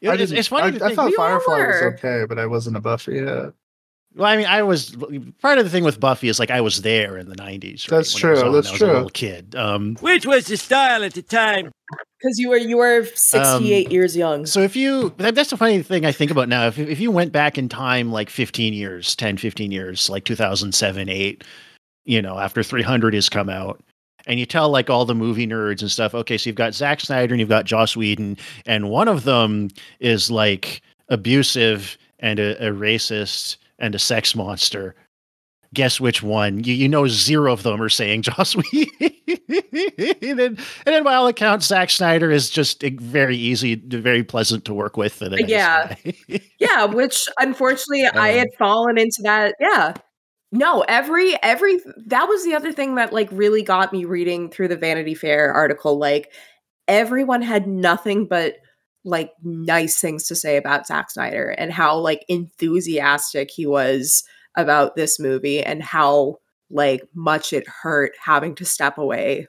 It- 0.00 0.08
I 0.08 0.14
it's, 0.14 0.32
it's 0.32 0.48
funny. 0.48 0.68
I, 0.68 0.70
to 0.78 0.84
I 0.84 0.88
think- 0.88 0.96
thought 0.96 1.10
we 1.10 1.16
all 1.16 1.38
Firefly 1.40 1.66
was 1.66 1.82
okay, 1.94 2.24
but 2.28 2.38
I 2.38 2.46
wasn't 2.46 2.76
a 2.76 2.80
Buffy. 2.80 3.16
Yeah. 3.16 3.50
Well, 4.16 4.30
I 4.30 4.36
mean, 4.36 4.46
I 4.46 4.62
was 4.62 4.94
part 5.42 5.58
of 5.58 5.64
the 5.64 5.70
thing 5.70 5.82
with 5.82 5.98
Buffy 5.98 6.28
is 6.28 6.38
like 6.38 6.50
I 6.50 6.60
was 6.60 6.82
there 6.82 7.18
in 7.18 7.28
the 7.28 7.34
'90s. 7.34 7.86
That's 7.86 8.14
when 8.14 8.18
it 8.18 8.20
true, 8.20 8.30
was 8.30 8.42
on. 8.42 8.52
that's 8.52 8.68
I 8.68 8.70
was 8.70 8.78
true. 8.78 8.90
A 8.90 8.92
little 8.92 9.08
kid. 9.08 9.56
Um, 9.56 9.96
Which 10.00 10.24
was 10.24 10.46
the 10.46 10.56
style 10.56 11.02
at 11.02 11.14
the 11.14 11.22
time? 11.22 11.72
Because 12.18 12.38
you 12.38 12.50
were 12.50 12.56
you 12.56 12.76
were 12.76 13.04
68 13.04 13.90
years 13.90 14.16
young. 14.16 14.46
so 14.46 14.60
if 14.60 14.76
you, 14.76 15.12
that, 15.18 15.34
that's 15.34 15.50
the 15.50 15.56
funny 15.56 15.82
thing 15.82 16.06
I 16.06 16.12
think 16.12 16.30
about 16.30 16.48
now. 16.48 16.68
If 16.68 16.78
if 16.78 17.00
you 17.00 17.10
went 17.10 17.32
back 17.32 17.58
in 17.58 17.68
time 17.68 18.12
like 18.12 18.30
15 18.30 18.72
years, 18.72 19.16
10, 19.16 19.36
15 19.36 19.72
years, 19.72 20.08
like 20.08 20.24
2007, 20.24 21.08
eight, 21.08 21.42
you 22.04 22.22
know, 22.22 22.38
after 22.38 22.62
300 22.62 23.14
has 23.14 23.28
come 23.28 23.48
out. 23.48 23.82
And 24.26 24.40
you 24.40 24.46
tell 24.46 24.70
like 24.70 24.88
all 24.88 25.04
the 25.04 25.14
movie 25.14 25.46
nerds 25.46 25.82
and 25.82 25.90
stuff. 25.90 26.14
Okay, 26.14 26.38
so 26.38 26.48
you've 26.48 26.56
got 26.56 26.72
Zack 26.72 27.00
Snyder 27.00 27.34
and 27.34 27.40
you've 27.40 27.48
got 27.48 27.66
Joss 27.66 27.94
Whedon, 27.96 28.38
and 28.64 28.88
one 28.88 29.08
of 29.08 29.24
them 29.24 29.68
is 30.00 30.30
like 30.30 30.80
abusive 31.08 31.98
and 32.20 32.38
a, 32.38 32.68
a 32.68 32.70
racist 32.70 33.56
and 33.78 33.94
a 33.94 33.98
sex 33.98 34.34
monster. 34.34 34.94
Guess 35.72 36.00
which 36.00 36.22
one? 36.22 36.62
You, 36.62 36.72
you 36.72 36.88
know, 36.88 37.08
zero 37.08 37.52
of 37.52 37.64
them 37.64 37.82
are 37.82 37.88
saying 37.88 38.22
Joss 38.22 38.54
Whedon. 38.72 38.88
and, 39.48 40.38
then, 40.38 40.38
and 40.38 40.58
then, 40.86 41.02
by 41.02 41.14
all 41.14 41.26
accounts, 41.26 41.66
Zack 41.66 41.90
Snyder 41.90 42.30
is 42.30 42.48
just 42.48 42.82
very 42.82 43.36
easy, 43.36 43.74
very 43.74 44.22
pleasant 44.22 44.64
to 44.66 44.74
work 44.74 44.96
with. 44.96 45.20
and 45.20 45.36
Yeah. 45.48 45.96
yeah, 46.60 46.84
which 46.84 47.26
unfortunately 47.40 48.06
I 48.06 48.32
Um, 48.34 48.38
had 48.38 48.48
fallen 48.56 48.98
into 48.98 49.20
that. 49.24 49.54
Yeah. 49.58 49.94
No, 50.52 50.82
every 50.82 51.34
every 51.42 51.80
that 52.06 52.28
was 52.28 52.44
the 52.44 52.54
other 52.54 52.70
thing 52.72 52.94
that 52.94 53.12
like 53.12 53.28
really 53.32 53.64
got 53.64 53.92
me 53.92 54.04
reading 54.04 54.50
through 54.50 54.68
the 54.68 54.76
Vanity 54.76 55.14
Fair 55.14 55.52
article. 55.52 55.98
Like 55.98 56.32
everyone 56.86 57.42
had 57.42 57.66
nothing 57.66 58.26
but 58.26 58.58
like 59.04 59.32
nice 59.42 60.00
things 60.00 60.26
to 60.28 60.34
say 60.34 60.56
about 60.56 60.86
Zack 60.86 61.10
Snyder 61.10 61.50
and 61.50 61.72
how 61.72 61.96
like 61.98 62.24
enthusiastic 62.28 63.50
he 63.50 63.66
was 63.66 64.24
about 64.56 64.96
this 64.96 65.18
movie 65.20 65.62
and 65.62 65.82
how 65.82 66.36
like 66.70 67.02
much 67.14 67.52
it 67.52 67.68
hurt 67.68 68.12
having 68.22 68.54
to 68.54 68.64
step 68.64 68.96
away 68.98 69.46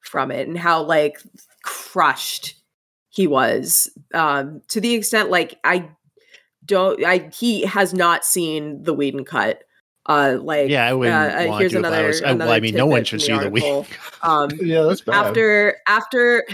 from 0.00 0.30
it 0.30 0.46
and 0.46 0.58
how 0.58 0.82
like 0.82 1.18
crushed 1.64 2.54
he 3.08 3.26
was 3.26 3.90
um 4.14 4.60
to 4.68 4.80
the 4.80 4.94
extent 4.94 5.30
like 5.30 5.58
I 5.64 5.88
don't 6.64 7.02
I 7.04 7.30
he 7.36 7.62
has 7.62 7.94
not 7.94 8.24
seen 8.24 8.82
the 8.82 8.92
Whedon 8.92 9.24
cut. 9.24 9.62
Uh 10.08 10.36
like 10.40 10.68
yeah, 10.68 10.86
I 10.86 10.92
wouldn't 10.92 11.16
uh, 11.16 11.56
here's 11.58 11.72
to 11.72 11.78
if 11.78 11.84
another, 11.84 12.08
I- 12.08 12.20
well, 12.20 12.34
another 12.34 12.52
I 12.52 12.60
mean, 12.60 12.74
no 12.74 12.86
one 12.86 13.04
should 13.04 13.20
from 13.22 13.26
see 13.26 13.38
the 13.38 13.50
Whedon. 13.50 13.86
Um 14.22 14.50
Yeah, 14.60 14.82
that's 14.82 15.00
bad. 15.00 15.14
after 15.26 15.78
after 15.88 16.44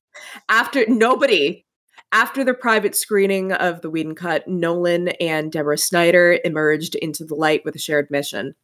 after 0.48 0.84
nobody 0.88 1.64
after 2.12 2.44
the 2.44 2.54
private 2.54 2.94
screening 2.94 3.52
of 3.52 3.80
the 3.80 3.90
Whedon 3.90 4.14
cut, 4.14 4.46
Nolan 4.46 5.08
and 5.20 5.50
Deborah 5.50 5.78
Snyder 5.78 6.38
emerged 6.44 6.94
into 6.94 7.24
the 7.24 7.34
light 7.34 7.64
with 7.64 7.74
a 7.74 7.80
shared 7.80 8.10
mission. 8.10 8.54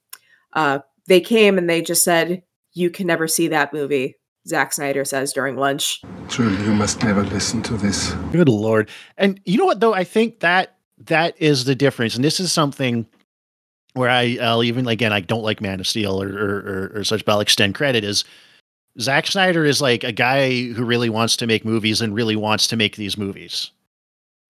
Uh, 0.53 0.81
they 1.07 1.21
came 1.21 1.59
and 1.59 1.69
they 1.69 1.83
just 1.83 2.05
said, 2.05 2.43
"You 2.75 2.91
can 2.91 3.07
never 3.07 3.27
see 3.27 3.49
that 3.49 3.73
movie." 3.73 4.17
Zack 4.47 4.73
Snyder 4.73 5.05
says 5.05 5.33
during 5.33 5.57
lunch. 5.57 6.01
Truly, 6.29 6.63
you 6.65 6.73
must 6.73 7.03
never 7.03 7.23
listen 7.23 7.63
to 7.65 7.77
this. 7.77 8.13
Good 8.33 8.49
lord. 8.49 8.89
And 9.17 9.41
you 9.45 9.59
know 9.59 9.67
what 9.67 9.81
though? 9.81 9.95
I 9.95 10.05
think 10.05 10.41
that 10.41 10.77
that 11.07 11.35
is 11.41 11.65
the 11.65 11.75
difference. 11.75 12.15
And 12.15 12.25
this 12.25 12.41
is 12.41 12.53
something 12.53 13.07
where 13.93 14.09
I, 14.09 14.39
I'll 14.41 14.65
even 14.65 14.87
again 14.87 15.13
I 15.13 15.21
don't 15.21 15.43
like 15.43 15.61
Man 15.61 15.81
of 15.81 15.87
Steel 15.87 16.23
or 16.23 16.29
or, 16.29 16.57
or, 16.57 16.93
or 16.97 17.05
such, 17.05 17.25
but 17.25 17.33
I'll 17.33 17.41
extend 17.41 17.75
credit 17.75 18.05
is 18.05 18.25
Zack 19.01 19.27
Snyder 19.27 19.65
is 19.65 19.81
like 19.81 20.05
a 20.05 20.13
guy 20.13 20.65
who 20.73 20.85
really 20.85 21.09
wants 21.09 21.37
to 21.37 21.47
make 21.47 21.65
movies 21.65 22.01
and 22.01 22.15
really 22.15 22.37
wants 22.37 22.67
to 22.69 22.77
make 22.77 22.97
these 22.97 23.17
movies. 23.17 23.71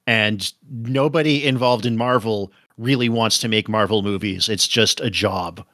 And 0.07 0.51
nobody 0.71 1.47
involved 1.47 1.85
in 1.85 1.97
Marvel 1.97 2.51
really 2.79 3.09
wants 3.09 3.39
to 3.41 3.49
make 3.49 3.69
Marvel 3.69 4.03
movies. 4.03 4.49
It's 4.49 4.67
just 4.67 5.01
a 5.01 5.11
job. 5.11 5.65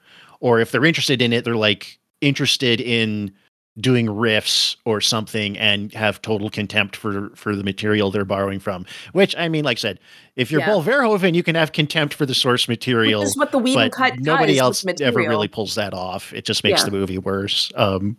Or 0.41 0.59
if 0.59 0.73
they're 0.73 0.85
interested 0.85 1.23
in 1.23 1.33
it, 1.33 1.45
they're 1.45 1.55
like 1.55 1.99
interested 2.21 2.81
in 2.81 3.33
doing 3.79 4.07
riffs 4.07 4.77
or 4.85 5.01
something 5.01 5.59
and 5.59 5.93
have 5.93 6.23
total 6.23 6.49
contempt 6.49 6.95
for 6.95 7.31
for 7.35 7.57
the 7.57 7.65
material 7.65 8.11
they're 8.11 8.25
borrowing 8.25 8.61
from. 8.61 8.87
Which 9.13 9.35
I 9.37 9.49
mean, 9.49 9.65
like 9.65 9.79
I 9.79 9.81
said, 9.81 10.01
if 10.37 10.51
you're 10.51 10.61
Yeah. 10.61 10.67
Paul 10.67 10.83
Verhoeven, 10.83 11.35
you 11.35 11.43
can 11.43 11.55
have 11.55 11.73
contempt 11.73 12.15
for 12.15 12.25
the 12.27 12.35
source 12.35 12.69
material. 12.69 13.21
Which 13.21 13.31
is 13.31 13.37
what 13.37 13.53
the 13.53 13.59
but 13.59 13.93
cut 13.93 14.19
nobody 14.19 14.55
does 14.55 14.85
else 14.85 15.01
ever 15.01 15.21
really 15.21 15.49
pulls 15.49 15.75
that 15.77 15.93
off. 15.95 16.33
It 16.33 16.45
just 16.45 16.63
makes 16.65 16.83
Yeah. 16.83 16.87
the 16.87 16.91
movie 16.93 17.19
worse. 17.19 17.73
Um, 17.75 18.17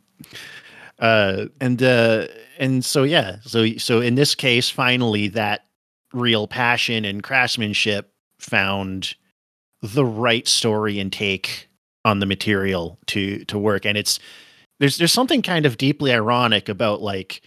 uh, 1.00 1.46
and 1.60 1.82
uh, 1.82 2.28
and 2.58 2.84
so 2.84 3.04
yeah, 3.04 3.38
so 3.44 3.78
so 3.78 4.02
in 4.02 4.16
this 4.16 4.36
case, 4.36 4.70
finally, 4.70 5.28
that 5.30 5.66
real 6.14 6.48
passion 6.48 7.06
and 7.06 7.24
craftsmanship 7.24 8.12
found 8.40 9.16
the 9.82 10.06
right 10.06 10.48
story 10.48 11.00
and 11.00 11.12
take 11.12 11.68
on 12.04 12.20
the 12.20 12.26
material 12.26 12.98
to 13.08 13.44
to 13.46 13.58
work, 13.58 13.86
and 13.86 13.98
it's 13.98 14.20
there's 14.80 14.98
there's 14.98 15.12
something 15.12 15.42
kind 15.42 15.66
of 15.66 15.78
deeply 15.78 16.14
ironic 16.14 16.70
about 16.70 17.02
like 17.02 17.42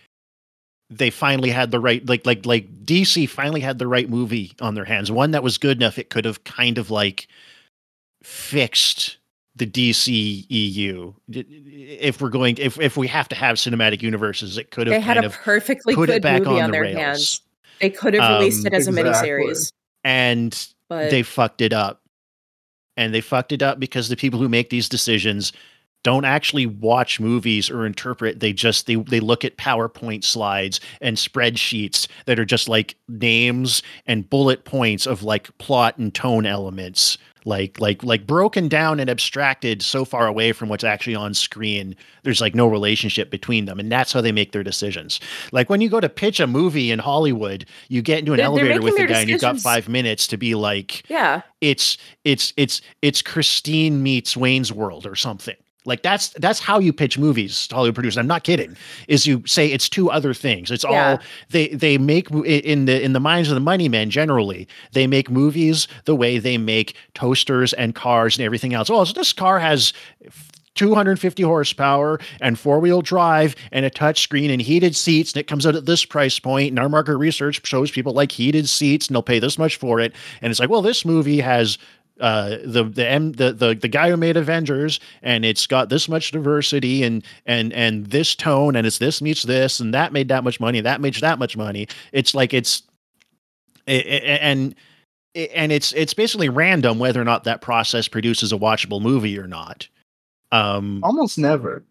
they 0.91 1.11
finally 1.11 1.51
had 1.51 1.71
the 1.71 1.81
right 1.81 2.07
like 2.07 2.27
like 2.27 2.47
like 2.47 2.85
DC 2.85 3.29
finally 3.29 3.61
had 3.61 3.79
the 3.79 3.87
right 3.87 4.09
movie 4.09 4.53
on 4.61 4.75
their 4.75 4.85
hands. 4.85 5.11
One 5.11 5.33
that 5.33 5.43
was 5.43 5.59
good 5.59 5.77
enough 5.79 5.99
it 5.99 6.11
could 6.11 6.25
have 6.25 6.45
kind 6.45 6.79
of 6.79 6.91
like 6.91 7.29
fixed 8.23 9.19
the 9.59 9.67
DC 9.67 10.47
EU 10.49 11.13
if 11.29 12.21
we're 12.21 12.29
going 12.31 12.57
if 12.59 12.79
if 12.81 12.97
we 12.97 13.07
have 13.07 13.29
to 13.29 13.35
have 13.37 13.57
cinematic 13.57 14.03
universes 14.03 14.57
it 14.59 14.71
could 14.71 14.87
have 14.87 14.95
They 14.95 15.01
had 15.01 15.15
kind 15.15 15.27
a 15.27 15.31
perfectly 15.31 15.95
put 15.95 16.09
it 16.09 16.15
good 16.15 16.23
back 16.23 16.43
movie 16.43 16.57
on 16.59 16.65
on 16.65 16.71
the 16.71 16.73
their 16.73 16.83
rails. 16.83 16.97
hands. 16.97 17.41
They 17.81 17.91
could 17.91 18.15
have 18.15 18.39
released 18.39 18.61
Um, 18.61 18.67
it 18.69 18.75
as 18.75 18.87
a 18.87 18.91
Exactly. 18.91 19.31
miniseries, 19.31 19.73
and 20.05 20.69
but 20.89 21.11
they 21.11 21.23
fucked 21.23 21.61
it 21.61 21.73
up. 21.73 22.03
And 22.97 23.15
they 23.15 23.21
fucked 23.21 23.53
it 23.53 23.63
up 23.63 23.79
because 23.79 24.09
the 24.09 24.17
people 24.17 24.41
who 24.41 24.49
make 24.49 24.71
these 24.71 24.89
decisions 24.89 25.53
don't 26.03 26.25
actually 26.25 26.67
watch 26.67 27.21
movies 27.21 27.71
or 27.71 27.87
interpret. 27.87 28.41
They 28.41 28.53
just 28.53 28.87
they 28.87 28.97
they 28.97 29.21
look 29.21 29.45
at 29.45 29.57
PowerPoint 29.57 30.25
slides 30.25 30.81
and 31.01 31.17
spreadsheets 31.17 32.09
that 32.27 32.41
are 32.41 32.45
just 32.45 32.69
like 32.69 32.97
names 33.09 33.83
and 34.07 34.29
bullet 34.29 34.65
points 34.65 35.07
of 35.07 35.23
like 35.23 35.57
plot 35.59 35.97
and 35.99 36.13
tone 36.13 36.47
elements. 36.47 37.19
Like 37.49 37.81
like 37.81 38.05
like 38.05 38.27
broken 38.27 38.69
down 38.69 39.01
and 39.01 39.09
abstracted 39.09 39.81
so 39.83 40.05
far 40.05 40.27
away 40.27 40.53
from 40.53 40.69
what's 40.69 40.85
actually 40.85 41.15
on 41.15 41.33
screen. 41.33 41.97
There's 42.23 42.41
like 42.43 42.55
no 42.55 42.67
relationship 42.69 43.31
between 43.31 43.65
them. 43.65 43.81
And 43.81 43.91
that's 43.91 44.13
how 44.13 44.21
they 44.21 44.33
make 44.33 44.53
their 44.53 44.63
decisions. 44.63 45.19
Like 45.51 45.71
when 45.71 45.81
you 45.81 45.89
go 45.89 45.99
to 46.01 46.09
pitch 46.11 46.41
a 46.41 46.47
movie 46.47 46.91
in 46.91 46.99
Hollywood, 46.99 47.65
you 47.89 48.03
get 48.03 48.19
into 48.21 48.33
an 48.33 48.37
They're- 48.37 48.45
they're 48.51 48.51
elevator 48.73 48.83
with 48.83 48.95
making 48.95 49.05
a 49.07 49.09
guy 49.09 49.21
and 49.23 49.31
you've 49.31 49.41
got 49.41 49.59
five 49.59 49.89
minutes 49.89 50.27
to 50.29 50.37
be 50.37 50.55
like, 50.55 51.09
yeah, 51.09 51.41
it's 51.63 51.97
it's 52.25 52.53
it's 52.59 52.83
it's 53.01 53.23
Christine 53.23 54.03
meets 54.03 54.37
Wayne's 54.37 54.71
World 54.73 55.07
or 55.07 55.15
something. 55.17 55.57
Like 55.89 56.03
that's 56.03 56.29
that's 56.31 56.61
how 56.61 56.79
you 56.79 56.93
pitch 56.93 57.19
movies 57.19 57.67
to 57.69 57.75
Hollywood 57.75 57.95
producers. 57.97 58.19
I'm 58.19 58.27
not 58.27 58.45
kidding. 58.45 58.77
Is 59.09 59.27
you 59.27 59.43
say 59.47 59.67
it's 59.67 59.89
two 59.89 60.11
other 60.11 60.33
things. 60.35 60.71
It's 60.71 60.85
Yeah. 60.85 61.13
all 61.13 61.19
they 61.51 61.69
they 61.69 61.99
make 61.99 62.31
in 62.31 62.85
the 62.85 63.03
in 63.03 63.13
the 63.15 63.21
minds 63.21 63.49
of 63.49 63.55
the 63.55 63.61
money 63.61 63.89
men 63.89 64.11
generally. 64.11 64.69
They 64.93 65.07
make 65.07 65.31
movies 65.31 65.89
the 66.05 66.15
way 66.15 66.39
they 66.39 66.59
make 66.59 66.95
toasters 67.15 67.73
and 67.73 67.95
cars 67.95 68.37
and 68.39 68.45
everything 68.45 68.75
else. 68.75 68.91
Oh, 68.91 69.03
so 69.05 69.13
this 69.13 69.33
car 69.33 69.59
has 69.59 69.93
250 70.75 71.43
horsepower 71.43 72.21
and 72.41 72.57
four 72.57 72.79
wheel 72.79 73.03
drive 73.03 73.57
and 73.73 73.85
a 73.85 73.91
touch 73.91 74.23
screen 74.23 74.49
and 74.49 74.63
heated 74.63 74.95
seats 74.95 75.33
and 75.33 75.41
it 75.41 75.49
comes 75.49 75.67
out 75.67 75.75
at 75.75 75.87
this 75.87 76.05
price 76.05 76.39
point 76.39 76.69
and 76.69 76.79
our 76.79 76.89
market 76.89 77.17
research 77.17 77.61
shows 77.67 77.91
people 77.91 78.13
like 78.13 78.31
heated 78.31 78.69
seats 78.69 79.09
and 79.09 79.15
they'll 79.17 79.23
pay 79.23 79.41
this 79.41 79.59
much 79.59 79.75
for 79.75 79.99
it 79.99 80.15
and 80.41 80.53
it's 80.53 80.61
like 80.61 80.71
well 80.71 80.83
this 80.83 81.05
movie 81.05 81.41
has 81.41 81.79
uh, 82.21 82.57
the 82.65 82.85
the 82.85 83.09
M 83.09 83.33
the, 83.33 83.53
the 83.53 83.75
the 83.75 83.89
guy 83.89 84.11
who 84.11 84.17
made 84.17 84.37
Avengers, 84.37 85.01
and 85.23 85.45
it's 85.45 85.67
got 85.67 85.89
this 85.89 86.09
much 86.09 86.31
diversity 86.31 87.03
and 87.05 87.25
and 87.47 87.73
and 87.73 88.07
this 88.07 88.35
tone, 88.35 88.77
and 88.77 88.87
it's 88.87 88.99
this 88.99 89.21
meets 89.23 89.43
this, 89.45 89.81
and 89.81 89.95
that 89.95 90.13
made 90.13 90.29
that 90.29 90.45
much 90.45 90.61
money, 90.61 90.81
that 90.81 91.01
made 91.01 91.15
that 91.15 91.39
much 91.39 91.57
money. 91.57 91.87
It's 92.13 92.35
like 92.35 92.53
it's 92.55 92.83
i- 93.87 93.93
i- 93.93 94.39
and 94.41 94.75
and 95.35 95.73
it's 95.73 95.93
it's 95.93 96.15
basically 96.15 96.49
random 96.49 96.99
whether 96.99 97.21
or 97.21 97.25
not 97.25 97.45
that 97.45 97.61
process 97.61 98.09
produces 98.09 98.53
a 98.53 98.57
watchable 98.59 99.01
movie 99.01 99.39
or 99.39 99.47
not. 99.47 99.87
Um, 100.51 101.01
Almost 101.05 101.39
never. 101.39 101.85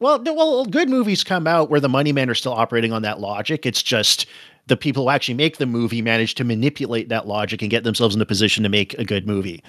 well, 0.00 0.22
well, 0.22 0.64
good 0.66 0.88
movies 0.88 1.24
come 1.24 1.46
out 1.46 1.70
where 1.70 1.80
the 1.80 1.88
money 1.88 2.12
men 2.12 2.28
are 2.30 2.34
still 2.34 2.52
operating 2.52 2.92
on 2.92 3.02
that 3.02 3.18
logic. 3.18 3.64
It's 3.66 3.82
just 3.82 4.26
the 4.68 4.76
people 4.76 5.04
who 5.04 5.10
actually 5.10 5.34
make 5.34 5.56
the 5.56 5.66
movie 5.66 6.00
manage 6.02 6.34
to 6.36 6.44
manipulate 6.44 7.08
that 7.08 7.26
logic 7.26 7.60
and 7.62 7.70
get 7.70 7.84
themselves 7.84 8.14
in 8.14 8.20
a 8.22 8.26
position 8.26 8.62
to 8.62 8.68
make 8.68 8.94
a 8.94 9.04
good 9.04 9.26
movie. 9.26 9.62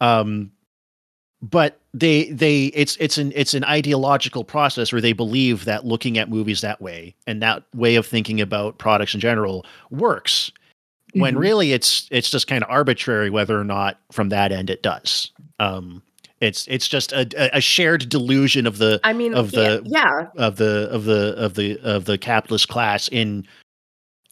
Um, 0.00 0.50
but 1.40 1.80
they 1.92 2.30
they 2.30 2.66
it's 2.66 2.96
it's 3.00 3.18
an 3.18 3.32
it's 3.34 3.54
an 3.54 3.64
ideological 3.64 4.44
process 4.44 4.92
where 4.92 5.00
they 5.00 5.12
believe 5.12 5.64
that 5.64 5.84
looking 5.84 6.16
at 6.18 6.28
movies 6.28 6.60
that 6.60 6.80
way 6.80 7.14
and 7.26 7.42
that 7.42 7.64
way 7.74 7.96
of 7.96 8.06
thinking 8.06 8.40
about 8.40 8.78
products 8.78 9.14
in 9.14 9.20
general 9.20 9.66
works 9.90 10.52
when 11.14 11.34
Mhm. 11.34 11.38
really 11.40 11.72
it's 11.72 12.06
it's 12.12 12.30
just 12.30 12.46
kind 12.46 12.62
of 12.62 12.70
arbitrary 12.70 13.28
whether 13.28 13.58
or 13.58 13.64
not 13.64 13.98
from 14.12 14.28
that 14.28 14.52
end 14.52 14.70
it 14.70 14.82
does 14.82 15.32
um 15.58 16.00
it's 16.40 16.66
it's 16.68 16.86
just 16.88 17.12
a, 17.12 17.26
a- 17.36 17.58
a 17.58 17.60
shared 17.60 18.08
delusion 18.08 18.66
of 18.66 18.78
the 18.78 19.00
I 19.04 19.12
mean, 19.12 19.34
of 19.34 19.50
the 19.50 19.82
yeah, 19.84 20.28
of 20.36 20.56
the 20.56 20.88
of 20.90 21.04
the 21.04 21.34
of 21.36 21.54
the 21.54 21.78
of 21.82 22.04
the 22.06 22.18
capitalist 22.18 22.68
class 22.68 23.08
in 23.08 23.46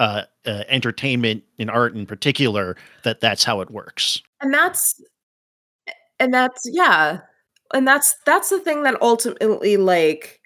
uh, 0.01 0.23
uh 0.47 0.65
entertainment 0.69 1.45
in 1.59 1.71
art 1.71 1.95
in 1.95 2.07
particular 2.07 2.77
that 3.05 3.21
that's 3.21 3.45
how 3.45 3.61
it 3.61 3.71
works. 3.71 4.21
And 4.41 4.53
that's 4.53 5.01
and 6.19 6.35
that's 6.35 6.63
yeah. 6.65 7.21
And 7.73 7.87
that's 7.87 8.17
that's 8.27 8.49
the 8.51 8.59
thing 8.59 8.83
that 8.83 9.01
ultimately 9.01 9.77
like 9.77 10.41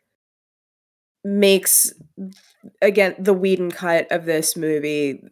makes 1.25 1.91
again 2.83 3.15
the 3.19 3.33
Whedon 3.33 3.71
cut 3.71 4.07
of 4.11 4.27
this 4.27 4.57
movie 4.57 5.23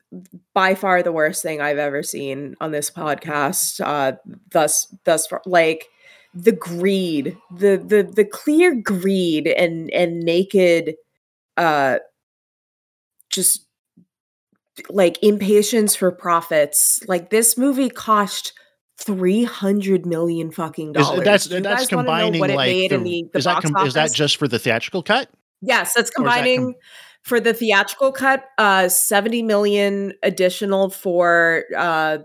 by 0.55 0.75
far 0.75 1.03
the 1.03 1.13
worst 1.13 1.43
thing 1.43 1.61
I've 1.61 1.79
ever 1.79 2.03
seen 2.03 2.57
on 2.61 2.71
this 2.71 2.91
podcast 2.91 3.81
uh 3.85 4.17
thus 4.51 4.87
thus 5.05 5.27
far 5.27 5.43
like 5.45 5.89
the 6.35 6.53
greed 6.53 7.37
the 7.51 7.77
the 7.77 8.11
the 8.11 8.25
clear 8.25 8.75
greed 8.75 9.47
and 9.47 9.91
and 9.91 10.21
naked 10.21 10.95
uh 11.59 11.99
just 13.29 13.67
like 14.91 15.19
impatience 15.23 15.95
for 15.95 16.11
profits 16.13 17.01
like 17.09 17.31
this 17.31 17.57
movie 17.59 17.89
cost 17.91 18.53
300 18.99 20.07
million 20.07 20.51
fucking 20.51 20.91
Is- 20.95 21.07
dollars 21.07 21.25
that's 21.25 21.47
Do 21.47 21.61
that's 21.61 21.83
guys 21.89 21.93
wanna 21.93 22.07
know 22.09 22.13
combining 22.15 22.41
what 22.41 22.51
it 22.51 22.57
like 22.57 22.71
made 22.71 22.91
the, 22.91 22.95
in 22.97 23.03
the, 23.05 23.25
the 23.33 23.39
is 23.39 23.45
that 23.45 23.63
box 23.63 23.71
com- 23.71 23.87
is 23.87 23.95
that 23.95 24.13
just 24.13 24.37
for 24.37 24.49
the 24.49 24.59
theatrical 24.59 25.03
cut 25.03 25.29
Yes, 25.65 25.95
that's 25.95 26.11
Or 26.11 26.13
that 26.13 26.15
com- 26.17 26.25
combining 26.25 26.75
for 27.23 27.39
the 27.39 27.55
theatrical 27.55 28.11
cut, 28.13 28.45
uh 28.59 28.89
70 28.89 29.43
million 29.43 30.13
additional 30.23 30.91
for 30.91 31.65
uh 31.77 32.19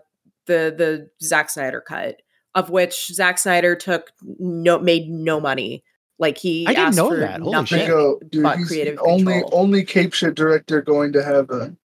the 0.47 0.73
the 0.75 1.09
Zack 1.21 1.49
Snyder 1.51 1.81
cut, 1.81 2.15
of 2.55 2.69
which 2.71 3.07
Zack 3.07 3.37
Snyder 3.37 3.75
took 3.75 4.11
no 4.39 4.79
made 4.79 5.07
no 5.09 5.39
money. 5.39 5.83
Like 6.19 6.39
he 6.39 6.65
I 6.65 6.71
didn't 6.71 6.87
asked 6.87 6.97
know 6.97 7.09
for 7.09 7.17
that. 7.17 7.41
Holy 7.41 7.51
nothing 7.51 7.65
shit. 7.77 7.87
Bingo, 7.87 8.19
dude, 8.29 8.41
but 8.43 8.57
he's 8.57 8.67
creative 8.69 8.95
the 8.95 9.01
only 9.03 9.33
control. 9.33 9.49
only 9.53 9.83
Cape 9.83 10.13
shit 10.13 10.33
director 10.33 10.81
going 10.81 11.13
to 11.13 11.23
heaven. 11.23 11.77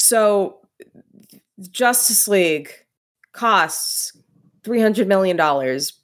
So 0.00 0.58
Justice 1.70 2.26
League 2.26 2.72
costs 3.32 4.16
$300 4.64 5.06
million 5.06 5.36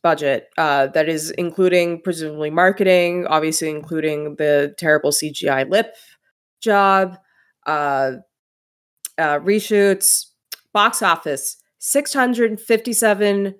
budget. 0.02 0.50
Uh, 0.58 0.88
that 0.88 1.08
is 1.08 1.30
including 1.32 2.02
presumably 2.02 2.50
marketing, 2.50 3.26
obviously 3.26 3.70
including 3.70 4.36
the 4.36 4.74
terrible 4.78 5.10
CGI 5.10 5.68
lip 5.70 5.96
job, 6.60 7.16
uh, 7.66 8.12
uh, 9.18 9.38
reshoots, 9.40 10.26
box 10.72 11.02
office, 11.02 11.56
$657.9 11.80 13.54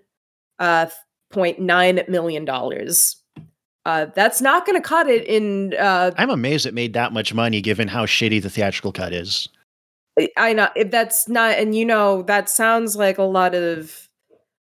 uh, 0.59 0.87
$0.9 1.33 2.09
million. 2.09 2.49
Uh, 3.87 4.07
that's 4.15 4.41
not 4.41 4.67
going 4.67 4.81
to 4.81 4.87
cut 4.87 5.09
it 5.09 5.25
in 5.29 5.73
uh, 5.75 6.11
i'm 6.19 6.29
amazed 6.29 6.67
it 6.67 6.75
made 6.75 6.93
that 6.93 7.13
much 7.13 7.33
money 7.33 7.61
given 7.61 7.87
how 7.87 8.05
shitty 8.05 8.43
the 8.43 8.51
theatrical 8.51 8.91
cut 8.91 9.13
is 9.13 9.49
I- 10.19 10.53
know 10.55 10.69
if 10.77 10.91
that's 10.91 11.29
not, 11.29 11.57
and 11.59 11.75
you 11.75 11.85
know 11.85 12.23
that 12.23 12.49
sounds 12.49 12.97
like 12.97 13.19
a 13.19 13.23
lot 13.23 13.55
of 13.55 14.09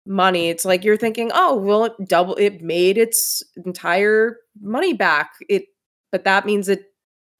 money. 0.05 0.49
It's 0.49 0.65
like 0.65 0.83
you're 0.83 0.97
thinking, 0.97 1.31
oh, 1.33 1.55
well, 1.55 1.85
it 1.85 1.93
double, 2.07 2.35
it 2.35 2.61
made 2.61 2.97
its 2.97 3.43
entire 3.65 4.37
money 4.61 4.93
back. 4.93 5.31
It, 5.47 5.65
but 6.11 6.23
that 6.23 6.45
means 6.45 6.67
it 6.67 6.85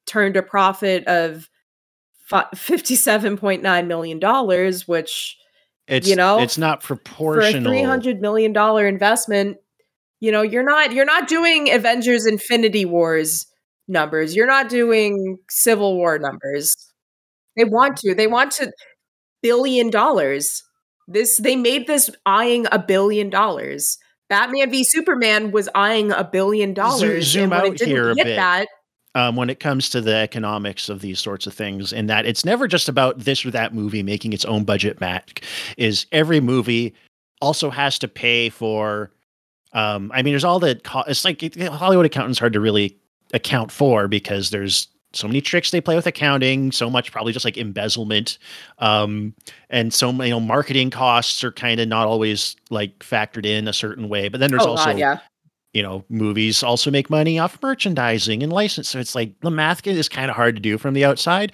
turned 0.06 0.38
a 0.38 0.44
profit 0.44 1.06
of 1.08 1.50
fifty-seven 2.56 3.38
point 3.38 3.64
nine 3.64 3.88
million 3.88 4.20
dollars, 4.20 4.88
which 4.88 5.38
it's 5.88 6.08
You 6.08 6.16
know, 6.16 6.40
it's 6.40 6.58
not 6.58 6.84
for 6.84 6.94
a 6.94 6.98
proportional 6.98 7.72
three 7.72 7.82
hundred 7.82 8.22
million 8.22 8.54
dollar 8.54 8.88
investment, 8.88 9.58
you 10.20 10.32
know, 10.32 10.42
you're 10.42 10.64
not 10.64 10.94
you're 10.94 11.06
not 11.06 11.28
doing 11.28 11.72
Avengers 11.72 12.26
Infinity 12.26 12.86
Wars 12.86 13.48
numbers. 13.88 14.36
You're 14.36 14.48
not 14.48 14.70
doing 14.70 15.38
Civil 15.50 15.96
War 15.96 16.20
numbers. 16.20 16.76
They 17.60 17.66
want 17.66 17.98
to. 17.98 18.16
They 18.16 18.28
want 18.28 18.52
to 18.54 18.72
billion 19.42 19.90
dollars. 19.90 20.64
This 21.08 21.38
they 21.38 21.56
made 21.56 21.88
this 21.88 22.10
eyeing 22.26 22.68
a 22.72 22.80
billion 22.80 23.30
dollars. 23.30 23.98
Batman 24.30 24.70
v 24.70 24.84
Superman 24.84 25.52
was 25.52 25.68
eyeing 25.74 26.12
a 26.12 26.24
billion 26.24 26.74
dollars. 26.74 27.28
zoom 27.28 27.52
and 27.52 27.64
when 27.64 27.72
out 27.74 27.80
here 27.80 28.12
a 28.12 28.16
bit. 28.16 28.36
that, 28.36 28.68
um, 29.16 29.36
when 29.36 29.50
it 29.50 29.60
comes 29.60 29.90
to 29.90 30.02
the 30.02 30.16
economics 30.16 30.88
of 30.88 31.02
these 31.02 31.20
sorts 31.20 31.48
of 31.48 31.54
things, 31.54 31.92
and 31.92 32.10
that 32.10 32.26
it's 32.26 32.46
never 32.46 32.68
just 32.68 32.88
about 32.88 33.20
this 33.20 33.44
or 33.44 33.52
that 33.52 33.74
movie 33.74 34.04
making 34.04 34.34
its 34.34 34.46
own 34.46 34.64
budget 34.64 35.00
back. 35.00 35.44
Is 35.78 36.06
every 36.12 36.40
movie 36.40 36.94
also 37.42 37.70
has 37.72 37.98
to 38.00 38.08
pay 38.08 38.50
for? 38.50 39.12
Um, 39.74 40.12
I 40.14 40.22
mean, 40.22 40.34
there's 40.34 40.44
all 40.44 40.60
the 40.60 40.76
co- 40.84 41.04
it's 41.08 41.26
like 41.26 41.42
Hollywood 41.60 42.06
accountants 42.06 42.40
hard 42.40 42.54
to 42.54 42.60
really 42.60 42.98
account 43.34 43.72
for 43.72 44.08
because 44.08 44.52
there's 44.52 44.88
so 45.14 45.28
many 45.28 45.42
tricks 45.42 45.72
they 45.72 45.82
play 45.82 45.96
with 45.96 46.06
accounting, 46.06 46.72
so 46.72 46.90
much 46.90 47.12
probably 47.12 47.34
just 47.34 47.46
like 47.46 47.58
embezzlement, 47.58 48.38
um, 48.78 49.34
and 49.70 49.94
so 49.94 50.12
you 50.12 50.30
know 50.30 50.40
marketing 50.40 50.90
costs 50.90 51.44
are 51.44 51.52
kind 51.52 51.80
of 51.80 51.88
not 51.88 52.08
always 52.08 52.56
like 52.70 53.00
factored 53.00 53.46
in 53.46 53.68
a 53.68 53.74
certain 53.74 54.10
way. 54.10 54.30
But 54.30 54.40
then 54.40 54.52
there's 54.52 54.66
oh 54.66 54.72
also 54.72 54.86
god, 54.86 55.00
yeah. 55.00 55.20
you 55.74 55.82
know, 55.82 56.06
movies 56.10 56.62
also 56.62 56.92
make 56.92 57.10
money 57.10 57.40
off 57.40 57.62
merchandising 57.62 58.44
and 58.44 58.54
license. 58.54 58.90
So 58.90 59.00
it's 59.00 59.16
like 59.16 59.40
the 59.42 59.52
math 59.52 59.86
is 59.88 60.08
kind 60.08 60.30
of 60.30 60.36
hard 60.36 60.56
to 60.56 60.62
do 60.62 60.78
from 60.78 60.94
the 60.94 61.06
outside. 61.06 61.54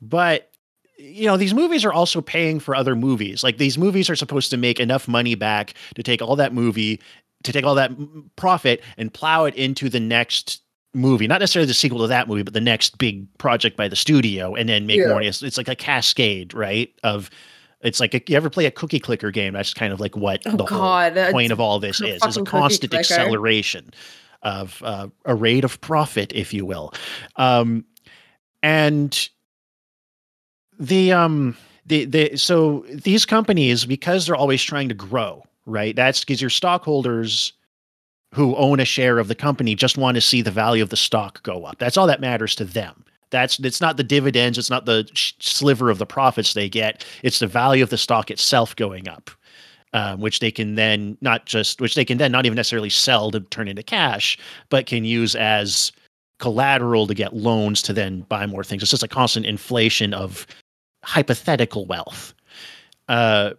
But 0.00 0.50
you 0.96 1.26
know, 1.26 1.36
these 1.36 1.54
movies 1.54 1.84
are 1.84 1.92
also 1.92 2.22
paying 2.22 2.58
for 2.58 2.74
other 2.74 2.96
movies. 2.96 3.42
Like 3.42 3.58
these 3.58 3.76
movies 3.76 4.08
are 4.08 4.16
supposed 4.16 4.50
to 4.50 4.56
make 4.56 4.80
enough 4.80 5.06
money 5.06 5.34
back 5.34 5.74
to 5.96 6.02
take 6.02 6.22
all 6.22 6.36
that 6.36 6.54
movie, 6.54 7.00
to 7.42 7.52
take 7.52 7.64
all 7.64 7.74
that 7.74 7.92
profit 8.36 8.82
and 8.96 9.12
plow 9.12 9.44
it 9.44 9.54
into 9.54 9.90
the 9.90 10.00
next 10.00 10.63
movie. 10.94 11.26
Not 11.26 11.40
necessarily 11.40 11.66
the 11.66 11.74
sequel 11.74 11.98
to 12.00 12.06
that 12.08 12.28
movie, 12.28 12.42
but 12.42 12.54
the 12.54 12.60
next 12.60 12.98
big 12.98 13.26
project 13.38 13.76
by 13.76 13.88
the 13.88 13.96
studio 13.96 14.54
and 14.54 14.68
then 14.68 14.86
make 14.86 14.98
Yeah. 15.00 15.08
more. 15.08 15.22
It's, 15.22 15.42
it's 15.42 15.56
like 15.58 15.68
a 15.68 15.74
cascade, 15.76 16.54
right? 16.54 16.92
Of 17.02 17.30
it's 17.80 18.00
like 18.00 18.14
a, 18.14 18.22
you 18.28 18.36
ever 18.36 18.48
play 18.50 18.64
a 18.66 18.70
cookie 18.70 19.00
clicker 19.00 19.30
game? 19.30 19.52
That's 19.52 19.74
kind 19.74 19.92
of 19.92 20.00
like 20.00 20.16
what 20.16 20.42
Oh 20.46 20.56
the 20.56 20.64
whole 20.64 20.78
god, 20.78 21.14
that's- 21.14 21.32
point 21.32 21.52
of 21.52 21.60
all 21.60 21.78
this 21.80 22.00
is 22.00 22.22
is 22.24 22.36
a 22.36 22.42
constant 22.42 22.90
clicker. 22.90 23.00
acceleration 23.00 23.92
of 24.42 24.82
uh, 24.84 25.08
a 25.24 25.34
rate 25.34 25.64
of 25.64 25.80
profit 25.80 26.30
if 26.34 26.52
you 26.52 26.66
will 26.66 26.92
um 27.36 27.82
and 28.62 29.30
the 30.78 31.12
um 31.12 31.56
the 31.86 32.04
the 32.04 32.36
so 32.36 32.84
these 32.90 33.24
companies 33.24 33.84
because 33.86 34.26
they're 34.26 34.36
always 34.36 34.62
trying 34.62 34.88
to 34.88 34.94
grow 34.94 35.42
right 35.66 35.96
that's 35.96 36.20
because 36.20 36.40
your 36.40 36.50
stockholders 36.50 37.52
who 38.34 38.56
own 38.56 38.80
a 38.80 38.84
share 38.84 39.18
of 39.18 39.28
the 39.28 39.34
company 39.34 39.74
just 39.74 39.96
want 39.96 40.16
to 40.16 40.20
see 40.20 40.42
the 40.42 40.50
value 40.50 40.82
of 40.82 40.90
the 40.90 40.96
stock 40.96 41.42
go 41.42 41.64
up. 41.64 41.78
That's 41.78 41.96
all 41.96 42.06
that 42.06 42.20
matters 42.20 42.54
to 42.56 42.64
them. 42.64 43.04
That's 43.30 43.58
it's 43.58 43.80
not 43.80 43.96
the 43.96 44.04
dividends 44.04 44.58
it's 44.58 44.70
not 44.70 44.86
the 44.86 45.08
sliver 45.40 45.90
of 45.90 45.98
the 45.98 46.06
profits 46.06 46.54
they 46.54 46.68
get 46.68 47.04
it's 47.24 47.40
the 47.40 47.48
value 47.48 47.82
of 47.82 47.90
the 47.90 47.98
stock 47.98 48.30
itself 48.30 48.76
going 48.76 49.08
up 49.08 49.28
um, 49.92 50.20
which 50.20 50.38
they 50.38 50.52
can 50.52 50.76
then 50.76 51.18
not 51.20 51.44
just 51.44 51.80
which 51.80 51.96
they 51.96 52.04
can 52.04 52.18
then 52.18 52.30
not 52.30 52.46
even 52.46 52.54
necessarily 52.54 52.90
sell 52.90 53.32
to 53.32 53.40
turn 53.40 53.66
into 53.66 53.82
cash 53.82 54.38
but 54.68 54.86
can 54.86 55.04
use 55.04 55.34
as 55.34 55.90
collateral 56.38 57.06
to 57.06 57.14
get 57.14 57.34
loans 57.34 57.82
to 57.82 57.92
then 57.92 58.20
buy 58.22 58.46
more 58.46 58.64
things. 58.64 58.82
It's 58.82 58.90
just 58.90 59.02
a 59.02 59.08
constant 59.08 59.46
inflation 59.46 60.12
of 60.12 60.46
hypothetical 61.02 61.86
wealth. 61.86 62.34
Uh, 63.08 63.52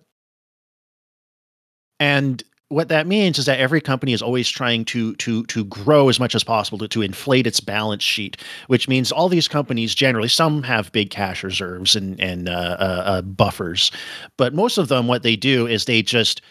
and 2.00 2.44
what 2.70 2.90
that 2.90 3.06
means 3.06 3.38
is 3.38 3.46
that 3.46 3.60
every 3.60 3.80
company 3.80 4.12
is 4.12 4.22
always 4.22 4.50
trying 4.50 4.86
to 4.86 5.16
to 5.16 5.44
to 5.46 5.66
grow 5.66 6.10
as 6.10 6.20
much 6.20 6.34
as 6.34 6.44
possible 6.44 6.78
to, 6.80 6.88
to 6.88 7.02
inflate 7.02 7.46
its 7.46 7.60
balance 7.60 8.04
sheet 8.04 8.38
which 8.68 8.88
means 8.88 9.12
all 9.12 9.30
these 9.30 9.48
companies 9.48 9.94
generally 9.94 10.28
some 10.28 10.64
have 10.64 10.92
big 10.92 11.10
cash 11.10 11.44
reserves 11.44 11.96
and 11.96 12.20
and 12.20 12.50
uh, 12.50 12.78
uh, 12.80 13.04
uh, 13.06 13.22
buffers. 13.22 13.92
But 14.38 14.54
most 14.54 14.78
of 14.78 14.88
them 14.88 15.08
what 15.08 15.24
they 15.24 15.36
do 15.36 15.68
is 15.68 15.86
they 15.86 16.02
just 16.02 16.42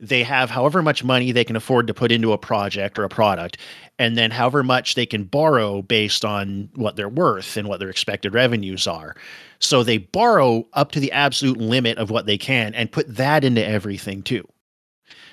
they 0.00 0.22
have 0.22 0.50
however 0.50 0.82
much 0.82 1.02
money 1.02 1.32
they 1.32 1.44
can 1.44 1.56
afford 1.56 1.86
to 1.86 1.94
put 1.94 2.12
into 2.12 2.32
a 2.32 2.38
project 2.38 2.98
or 2.98 3.04
a 3.04 3.08
product 3.08 3.58
and 3.98 4.18
then 4.18 4.30
however 4.30 4.62
much 4.62 4.94
they 4.94 5.06
can 5.06 5.24
borrow 5.24 5.82
based 5.82 6.24
on 6.24 6.68
what 6.74 6.96
they're 6.96 7.08
worth 7.08 7.56
and 7.56 7.68
what 7.68 7.78
their 7.78 7.90
expected 7.90 8.34
revenues 8.34 8.86
are. 8.86 9.14
So 9.60 9.82
they 9.82 9.98
borrow 9.98 10.66
up 10.72 10.90
to 10.92 11.00
the 11.00 11.12
absolute 11.12 11.58
limit 11.58 11.96
of 11.98 12.10
what 12.10 12.26
they 12.26 12.36
can 12.36 12.74
and 12.74 12.90
put 12.90 13.14
that 13.16 13.44
into 13.44 13.64
everything 13.64 14.22
too 14.22 14.46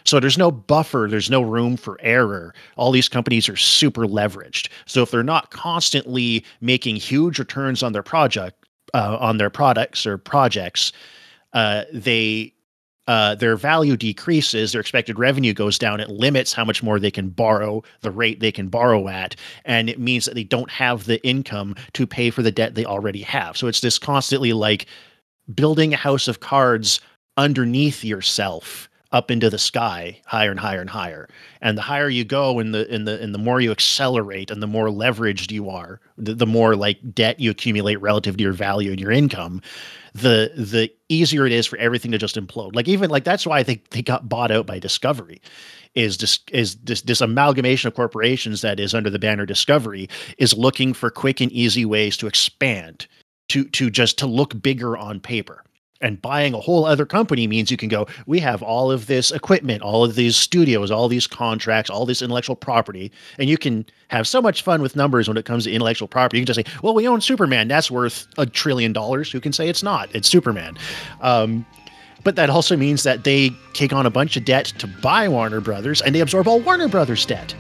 so 0.04 0.20
there's 0.20 0.38
no 0.38 0.52
buffer, 0.52 1.08
there's 1.10 1.30
no 1.30 1.42
room 1.42 1.78
for 1.78 1.98
error. 2.02 2.54
All 2.76 2.92
these 2.92 3.10
companies 3.10 3.48
are 3.50 3.56
super 3.56 4.06
leveraged. 4.06 4.70
So 4.86 5.02
if 5.02 5.12
they're 5.12 5.24
not 5.24 5.52
constantly 5.52 6.46
making 6.60 6.98
huge 6.98 7.40
returns 7.40 7.84
on 7.84 7.94
their 7.94 8.04
project, 8.04 8.66
uh, 8.94 9.18
on 9.20 9.38
their 9.38 9.50
products 9.50 10.06
or 10.06 10.18
projects, 10.18 10.92
uh, 11.54 11.84
they 11.94 12.54
uh, 13.08 13.36
their 13.36 13.58
value 13.58 13.98
decreases, 13.98 14.72
their 14.72 14.80
expected 14.80 15.18
revenue 15.18 15.54
goes 15.54 15.78
down. 15.78 16.00
It 16.00 16.10
limits 16.10 16.54
how 16.54 16.64
much 16.64 16.84
more 16.84 17.00
they 17.00 17.12
can 17.12 17.30
borrow, 17.30 17.84
the 18.02 18.12
rate 18.12 18.40
they 18.40 18.52
can 18.52 18.70
borrow 18.70 19.08
at, 19.08 19.36
and 19.66 19.90
it 19.90 20.00
means 20.00 20.26
that 20.26 20.36
they 20.36 20.44
don't 20.44 20.70
have 20.70 21.06
the 21.06 21.22
income 21.28 21.76
to 21.94 22.06
pay 22.08 22.30
for 22.30 22.42
the 22.42 22.52
debt 22.52 22.76
they 22.76 22.86
already 22.86 23.22
have. 23.24 23.58
So 23.58 23.68
it's 23.68 23.82
this 23.82 24.00
constantly 24.00 24.54
like 24.54 24.86
building 25.54 25.94
a 25.94 25.98
house 25.98 26.28
of 26.28 26.40
cards 26.40 27.02
underneath 27.38 28.04
yourself 28.04 28.88
up 29.12 29.30
into 29.30 29.50
the 29.50 29.60
sky 29.60 30.20
higher 30.26 30.52
and 30.52 30.60
higher 30.60 30.82
and 30.82 30.90
higher. 30.90 31.28
And 31.62 31.78
the 31.78 31.82
higher 31.82 32.10
you 32.10 32.24
go 32.24 32.60
and 32.60 32.74
the 32.74 32.94
in 32.94 33.06
the 33.06 33.22
and 33.22 33.34
the 33.34 33.40
more 33.40 33.60
you 33.60 33.72
accelerate 33.72 34.50
and 34.52 34.62
the 34.62 34.68
more 34.68 34.88
leveraged 34.88 35.52
you 35.52 35.70
are 35.70 36.00
the, 36.18 36.34
the 36.34 36.48
more 36.48 36.76
like 36.76 37.14
debt 37.14 37.40
you 37.40 37.52
accumulate 37.52 38.02
relative 38.02 38.38
to 38.38 38.44
your 38.44 38.54
value 38.54 38.92
and 38.92 39.00
your 39.00 39.12
income 39.12 39.62
the 40.14 40.52
the 40.56 40.92
easier 41.10 41.46
it 41.46 41.52
is 41.52 41.66
for 41.66 41.78
everything 41.78 42.12
to 42.12 42.18
just 42.18 42.36
implode. 42.36 42.76
Like 42.76 42.88
even 42.88 43.10
like 43.10 43.24
that's 43.24 43.46
why 43.46 43.60
i 43.60 43.64
think 43.64 43.90
they 43.90 44.02
got 44.02 44.30
bought 44.30 44.52
out 44.52 44.66
by 44.66 44.80
discovery 44.80 45.42
is 45.96 46.18
this 46.18 46.40
is 46.52 46.76
this 46.78 47.02
this 47.02 47.22
amalgamation 47.22 47.88
of 47.88 47.94
corporations 47.94 48.62
that 48.62 48.80
is 48.80 48.94
under 48.94 49.10
the 49.10 49.20
banner 49.20 49.46
discovery 49.46 50.10
is 50.38 50.54
looking 50.54 50.94
for 50.94 51.10
quick 51.10 51.42
and 51.42 51.52
easy 51.52 51.86
ways 51.86 52.16
to 52.18 52.28
expand 52.28 53.08
to 53.50 53.66
to 53.70 53.90
just 53.90 54.18
to 54.18 54.28
look 54.28 54.62
bigger 54.62 54.96
on 54.98 55.20
paper 55.20 55.64
and 56.02 56.22
buying 56.22 56.54
a 56.54 56.60
whole 56.60 56.86
other 56.86 57.06
company 57.06 57.48
means 57.48 57.72
you 57.72 57.78
can 57.78 57.90
go 57.90 58.08
we 58.26 58.40
have 58.40 58.62
all 58.62 58.92
of 58.92 59.08
this 59.08 59.32
equipment 59.32 59.82
all 59.82 60.04
of 60.04 60.16
these 60.16 60.36
studios 60.36 60.92
all 60.92 61.08
these 61.08 61.28
contracts 61.28 61.90
all 61.90 62.06
this 62.06 62.22
intellectual 62.22 62.56
property 62.56 63.12
and 63.38 63.50
you 63.50 63.58
can 63.58 63.86
have 64.12 64.28
so 64.28 64.42
much 64.42 64.62
fun 64.62 64.82
with 64.82 64.96
numbers 64.96 65.28
when 65.28 65.38
it 65.38 65.46
comes 65.46 65.64
to 65.64 65.72
intellectual 65.72 66.08
property. 66.08 66.38
You 66.38 66.46
can 66.46 66.54
just 66.54 66.68
say 66.68 66.80
well 66.84 66.94
we 66.94 67.08
own 67.08 67.22
superman. 67.22 67.68
That's 67.68 67.90
worth 67.90 68.28
a 68.38 68.46
trillion 68.46 68.94
dollars. 68.94 69.32
Who 69.32 69.40
can 69.40 69.54
say 69.54 69.70
it's 69.70 69.84
not? 69.84 70.14
It's 70.14 70.28
superman. 70.28 70.78
Um, 71.22 71.66
but 72.24 72.36
that 72.36 72.50
also 72.52 72.78
means 72.78 73.02
that 73.04 73.24
they 73.24 73.52
take 73.74 73.94
on 73.94 74.06
a 74.06 74.12
bunch 74.12 74.38
of 74.38 74.46
debt 74.46 74.66
to 74.78 74.88
buy 74.88 75.28
warner 75.28 75.60
brothers 75.60 76.02
and 76.02 76.14
they 76.14 76.20
absorb 76.20 76.48
all 76.48 76.60
warner 76.60 76.88
brothers 76.88 77.26
debt. 77.26 77.56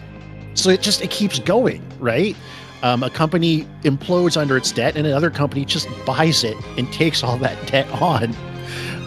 So 0.53 0.69
it 0.69 0.81
just 0.81 1.01
it 1.01 1.09
keeps 1.09 1.39
going 1.39 1.81
right 1.99 2.35
um, 2.83 3.03
a 3.03 3.09
company 3.09 3.65
implodes 3.83 4.39
under 4.39 4.57
its 4.57 4.71
debt 4.71 4.95
and 4.95 5.05
another 5.05 5.29
company 5.29 5.65
just 5.65 5.87
buys 6.05 6.43
it 6.43 6.57
and 6.77 6.91
takes 6.91 7.23
all 7.23 7.37
that 7.37 7.67
debt 7.71 7.89
on. 8.01 8.35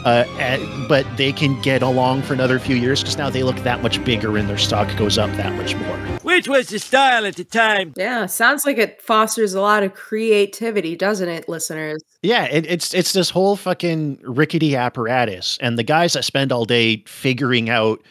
Uh, 0.04 0.26
and, 0.38 0.86
but 0.86 1.06
they 1.16 1.32
can 1.32 1.58
get 1.62 1.80
along 1.82 2.20
for 2.20 2.34
another 2.34 2.58
few 2.58 2.76
years 2.76 3.00
because 3.00 3.16
now 3.16 3.30
they 3.30 3.42
look 3.42 3.56
that 3.58 3.82
much 3.82 4.04
bigger 4.04 4.36
and 4.36 4.50
their 4.50 4.58
stock 4.58 4.94
goes 4.98 5.16
up 5.16 5.30
that 5.32 5.50
much 5.54 5.74
more. 5.76 5.96
Which 6.22 6.46
was 6.46 6.68
the 6.68 6.78
style 6.78 7.24
at 7.24 7.36
the 7.36 7.44
time. 7.44 7.94
Yeah, 7.96 8.26
sounds 8.26 8.66
like 8.66 8.76
it 8.76 9.00
fosters 9.00 9.54
a 9.54 9.62
lot 9.62 9.82
of 9.82 9.94
creativity, 9.94 10.94
doesn't 10.94 11.28
it, 11.28 11.48
listeners? 11.48 12.02
Yeah, 12.22 12.44
it, 12.44 12.66
it's 12.66 12.92
it's 12.92 13.12
this 13.14 13.30
whole 13.30 13.56
fucking 13.56 14.20
rickety 14.22 14.76
apparatus, 14.76 15.56
and 15.62 15.78
the 15.78 15.82
guys 15.82 16.12
that 16.12 16.24
spend 16.24 16.52
all 16.52 16.66
day 16.66 17.02
figuring 17.06 17.70
out, 17.70 18.02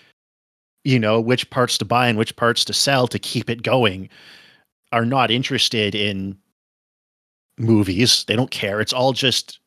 you 0.83 0.97
know, 0.97 1.21
which 1.21 1.47
parts 1.51 1.77
to 1.77 1.85
buy 1.85 2.07
and 2.07 2.17
which 2.17 2.35
parts 2.35 2.65
to 2.65 2.73
sell 2.73 3.07
to 3.07 3.19
keep 3.19 3.51
it 3.51 3.61
going 3.61 4.09
are 4.93 5.05
not 5.05 5.31
interested 5.31 5.95
in 5.95 6.37
movies. 7.57 8.23
They 8.25 8.35
don't 8.35 8.51
care. 8.51 8.79
It's 8.79 8.93
all 8.93 9.11
just 9.11 9.59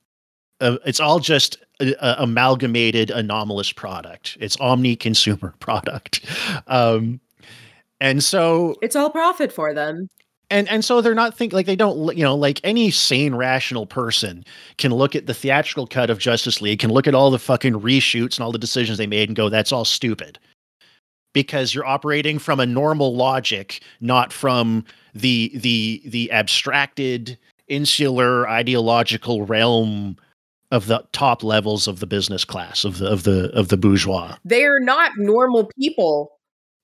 uh, 0.61 0.79
it's 0.87 1.01
all 1.01 1.19
just 1.19 1.59
a, 1.81 1.95
a 2.01 2.23
amalgamated 2.23 3.11
anomalous 3.11 3.73
product. 3.73 4.39
It's 4.41 4.57
omni 4.59 4.97
consumer 4.97 5.55
product. 5.61 6.25
Um, 6.67 7.21
and 8.01 8.23
so 8.23 8.77
it's 8.83 8.97
all 8.97 9.11
profit 9.11 9.53
for 9.53 9.75
them. 9.75 10.09
And 10.49 10.69
and 10.69 10.85
so 10.85 11.01
they're 11.01 11.15
not 11.15 11.37
think 11.37 11.53
like 11.53 11.67
they 11.67 11.75
don't 11.75 12.17
you 12.17 12.23
know 12.23 12.37
like 12.37 12.61
any 12.63 12.93
sane 12.93 13.35
rational 13.35 13.85
person 13.85 14.45
can 14.79 14.95
look 14.95 15.17
at 15.17 15.27
the 15.27 15.35
theatrical 15.35 15.89
cut 15.89 16.09
of 16.09 16.19
Justice 16.19 16.63
League 16.63 16.79
can 16.79 16.93
look 16.93 17.09
at 17.09 17.17
all 17.17 17.33
the 17.33 17.39
fucking 17.39 17.75
reshoots 17.75 18.37
and 18.37 18.45
all 18.45 18.53
the 18.53 18.59
decisions 18.59 18.97
they 18.97 19.09
made 19.09 19.29
and 19.29 19.35
go 19.35 19.49
that's 19.49 19.73
all 19.73 19.85
stupid 19.85 20.39
because 21.33 21.75
you're 21.75 21.85
operating 21.85 22.39
from 22.39 22.61
a 22.61 22.67
normal 22.67 23.17
logic 23.17 23.83
not 24.01 24.33
from 24.33 24.85
the 25.17 25.51
the 25.55 26.03
the 26.07 26.31
abstracted 26.31 27.39
insular 27.69 28.49
ideological 28.49 29.45
realm 29.45 30.17
of 30.71 30.87
the 30.87 31.05
top 31.13 31.43
levels 31.43 31.87
of 31.87 32.01
the 32.01 32.07
business 32.07 32.45
class 32.45 32.85
of 32.85 32.99
the 32.99 33.11
of 33.11 33.23
the 33.25 33.51
of 33.55 33.69
the 33.69 33.77
bourgeois. 33.77 34.37
They 34.45 34.65
are 34.65 34.81
not 34.81 35.13
normal 35.17 35.71
people. 35.79 36.33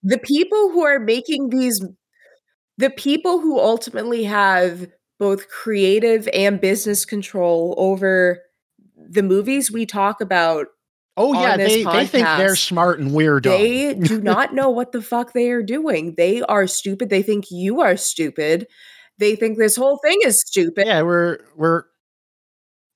The 0.03 0.19
people 0.19 0.71
who 0.71 0.85
are 0.85 0.99
making 0.99 1.51
these 1.51 1.85
the 2.79 2.91
people 2.91 3.41
who 3.41 3.59
ultimately 3.59 4.25
have 4.25 4.89
both 5.19 5.49
creative 5.49 6.29
and 6.33 6.61
business 6.61 7.05
control 7.05 7.75
over 7.77 8.41
the 8.97 9.23
movies 9.23 9.71
we 9.71 9.87
talk 9.87 10.21
about 10.21 10.69
Oh 11.17 11.35
yeah, 11.35 11.57
they, 11.57 11.85
podcast, 11.85 11.93
they 11.93 12.07
think 12.07 12.27
they're 12.27 12.57
smart 12.57 12.99
and 12.99 13.13
weird. 13.13 13.45
They 13.45 13.95
do 14.03 14.21
not 14.21 14.55
know 14.55 14.71
what 14.71 14.93
the 14.93 15.03
fuck 15.03 15.33
they 15.33 15.51
are 15.51 15.63
doing. 15.63 16.15
They 16.17 16.41
are 16.43 16.67
stupid. 16.67 17.11
They 17.11 17.23
think 17.23 17.51
you 17.51 17.81
are 17.81 17.97
stupid. 17.97 18.67
They 19.19 19.37
think 19.37 19.59
this 19.59 19.77
whole 19.77 19.99
thing 19.99 20.19
is 20.25 20.41
stupid. 20.41 20.87
Yeah, 20.87 21.03
we're 21.03 21.39
we're 21.57 21.85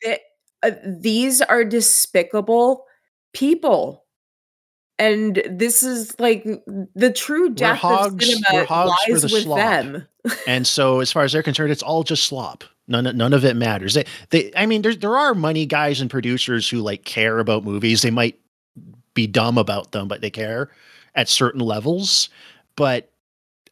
it, 0.01 0.21
uh, 0.63 0.73
these 0.85 1.43
are 1.43 1.65
despicable 1.65 2.85
people. 3.35 4.05
And 4.99 5.43
this 5.51 5.83
is 5.83 6.19
like 6.19 6.45
the 6.95 7.13
true 7.13 7.51
death 7.51 7.79
hogs, 7.79 8.15
of 8.15 8.23
cinema 8.23 8.67
lies 8.71 9.23
with 9.25 9.43
slop. 9.43 9.59
them. 9.59 10.09
and 10.47 10.67
so 10.67 11.01
as 11.01 11.13
far 11.13 11.23
as 11.23 11.33
they're 11.33 11.43
concerned, 11.43 11.71
it's 11.71 11.83
all 11.83 12.03
just 12.03 12.25
slop. 12.25 12.65
None, 12.89 13.17
none 13.17 13.33
of 13.33 13.45
it 13.45 13.57
matters. 13.57 13.95
They, 13.95 14.05
they, 14.31 14.53
I 14.57 14.67
mean, 14.67 14.83
there, 14.83 14.95
there 14.95 15.17
are 15.17 15.35
money 15.35 15.67
guys 15.67 16.01
and 16.01 16.11
producers 16.11 16.69
who 16.69 16.79
like 16.79 17.05
care 17.05 17.39
about 17.39 17.65
movies. 17.65 18.03
They 18.03 18.11
might 18.11 18.39
be 19.15 19.27
dumb 19.27 19.59
about 19.59 19.93
them, 19.93 20.07
but 20.07 20.21
they 20.21 20.31
care 20.31 20.71
at 21.15 21.29
certain 21.29 21.61
levels. 21.61 22.29
But, 22.77 23.11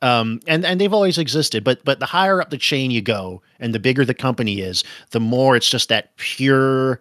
um, 0.02 0.40
and 0.46 0.66
and 0.66 0.80
they've 0.80 0.92
always 0.92 1.16
existed. 1.16 1.64
But 1.64 1.84
but 1.84 2.00
the 2.00 2.06
higher 2.06 2.40
up 2.42 2.50
the 2.50 2.58
chain 2.58 2.90
you 2.90 3.00
go, 3.00 3.40
and 3.60 3.74
the 3.74 3.78
bigger 3.78 4.04
the 4.04 4.14
company 4.14 4.60
is, 4.60 4.84
the 5.10 5.20
more 5.20 5.56
it's 5.56 5.70
just 5.70 5.88
that 5.88 6.16
pure 6.16 7.00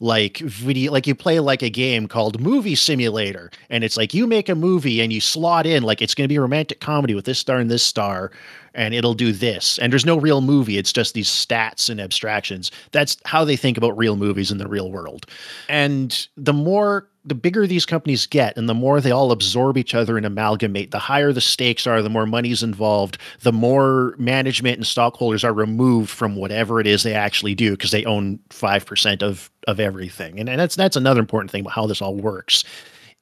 like 0.00 0.38
video 0.38 0.92
like 0.92 1.06
you 1.06 1.14
play 1.14 1.40
like 1.40 1.62
a 1.62 1.70
game 1.70 2.06
called 2.06 2.40
movie 2.40 2.76
simulator 2.76 3.50
and 3.68 3.82
it's 3.82 3.96
like 3.96 4.14
you 4.14 4.28
make 4.28 4.48
a 4.48 4.54
movie 4.54 5.00
and 5.00 5.12
you 5.12 5.20
slot 5.20 5.66
in 5.66 5.82
like 5.82 6.00
it's 6.00 6.14
going 6.14 6.24
to 6.24 6.28
be 6.28 6.36
a 6.36 6.40
romantic 6.40 6.80
comedy 6.80 7.14
with 7.14 7.24
this 7.24 7.38
star 7.38 7.58
and 7.58 7.68
this 7.68 7.82
star 7.82 8.30
and 8.78 8.94
it'll 8.94 9.14
do 9.14 9.32
this 9.32 9.78
and 9.78 9.92
there's 9.92 10.06
no 10.06 10.16
real 10.16 10.40
movie 10.40 10.78
it's 10.78 10.92
just 10.92 11.14
these 11.14 11.28
stats 11.28 11.90
and 11.90 12.00
abstractions 12.00 12.70
that's 12.92 13.16
how 13.24 13.44
they 13.44 13.56
think 13.56 13.76
about 13.76 13.96
real 13.98 14.16
movies 14.16 14.50
in 14.50 14.58
the 14.58 14.68
real 14.68 14.90
world 14.90 15.26
and 15.68 16.28
the 16.36 16.52
more 16.52 17.08
the 17.28 17.34
bigger 17.34 17.66
these 17.66 17.84
companies 17.84 18.26
get 18.26 18.56
and 18.56 18.68
the 18.68 18.74
more 18.74 19.00
they 19.00 19.10
all 19.10 19.32
absorb 19.32 19.76
each 19.76 19.94
other 19.94 20.16
and 20.16 20.24
amalgamate, 20.24 20.90
the 20.90 20.98
higher 20.98 21.32
the 21.32 21.40
stakes 21.40 21.86
are, 21.86 22.00
the 22.00 22.08
more 22.08 22.26
money's 22.26 22.62
involved, 22.62 23.18
the 23.40 23.52
more 23.52 24.14
management 24.18 24.78
and 24.78 24.86
stockholders 24.86 25.44
are 25.44 25.52
removed 25.52 26.10
from 26.10 26.36
whatever 26.36 26.80
it 26.80 26.86
is 26.86 27.02
they 27.02 27.14
actually 27.14 27.54
do 27.54 27.72
because 27.72 27.90
they 27.90 28.04
own 28.04 28.38
5% 28.50 29.22
of 29.22 29.50
of 29.66 29.78
everything. 29.78 30.40
And, 30.40 30.48
and 30.48 30.58
that's 30.58 30.76
that's 30.76 30.96
another 30.96 31.20
important 31.20 31.50
thing 31.50 31.60
about 31.60 31.74
how 31.74 31.86
this 31.86 32.00
all 32.00 32.16
works 32.16 32.64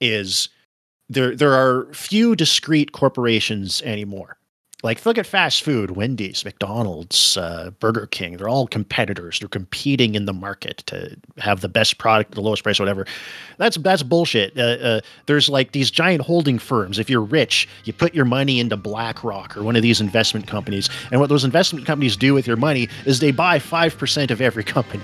is 0.01 0.49
there 1.09 1.35
there 1.35 1.55
are 1.55 1.93
few 1.93 2.37
discrete 2.37 2.93
corporations 2.93 3.83
anymore. 3.83 4.36
Like 4.83 5.07
look 5.07 5.17
at 5.17 5.27
fast 5.27 5.63
food, 5.63 5.93
Wendy's, 5.93 6.45
McDonald's, 6.45 7.39
uh, 7.39 7.71
Burger 7.81 8.07
King. 8.07 8.37
They're 8.37 8.49
all 8.49 8.67
competitors. 8.67 9.39
They're 9.39 9.49
competing 9.49 10.15
in 10.15 10.27
the 10.27 10.35
market 10.35 10.83
to 10.87 11.17
have 11.39 11.63
the 11.63 11.69
best 11.69 11.97
product, 11.97 12.33
the 12.33 12.43
lowest 12.43 12.63
price, 12.63 12.79
whatever. 12.79 13.07
That's 13.57 13.79
that's 13.79 14.03
bullshit. 14.03 14.57
Uh, 14.57 14.63
uh, 14.63 15.01
there's 15.25 15.49
like 15.49 15.73
these 15.73 15.91
giant 15.91 16.23
holding 16.23 16.59
firms. 16.59 16.99
If 16.99 17.09
you're 17.09 17.23
rich, 17.23 17.67
you 17.85 17.95
put 17.95 18.15
your 18.15 18.27
money 18.27 18.61
into 18.61 18.77
BlackRock 18.77 19.57
or 19.57 19.63
one 19.63 19.77
of 19.77 19.83
these 19.83 19.99
investment 19.99 20.47
companies, 20.47 20.91
and 21.11 21.21
what 21.21 21.31
those 21.31 21.45
investment 21.45 21.87
companies 21.87 22.15
do 22.15 22.35
with 22.35 22.47
your 22.47 22.57
money 22.57 22.87
is 23.07 23.21
they 23.21 23.33
buy 23.33 23.59
five 23.59 23.97
percent 23.97 24.31
of 24.31 24.43
every 24.43 24.63
company. 24.63 25.03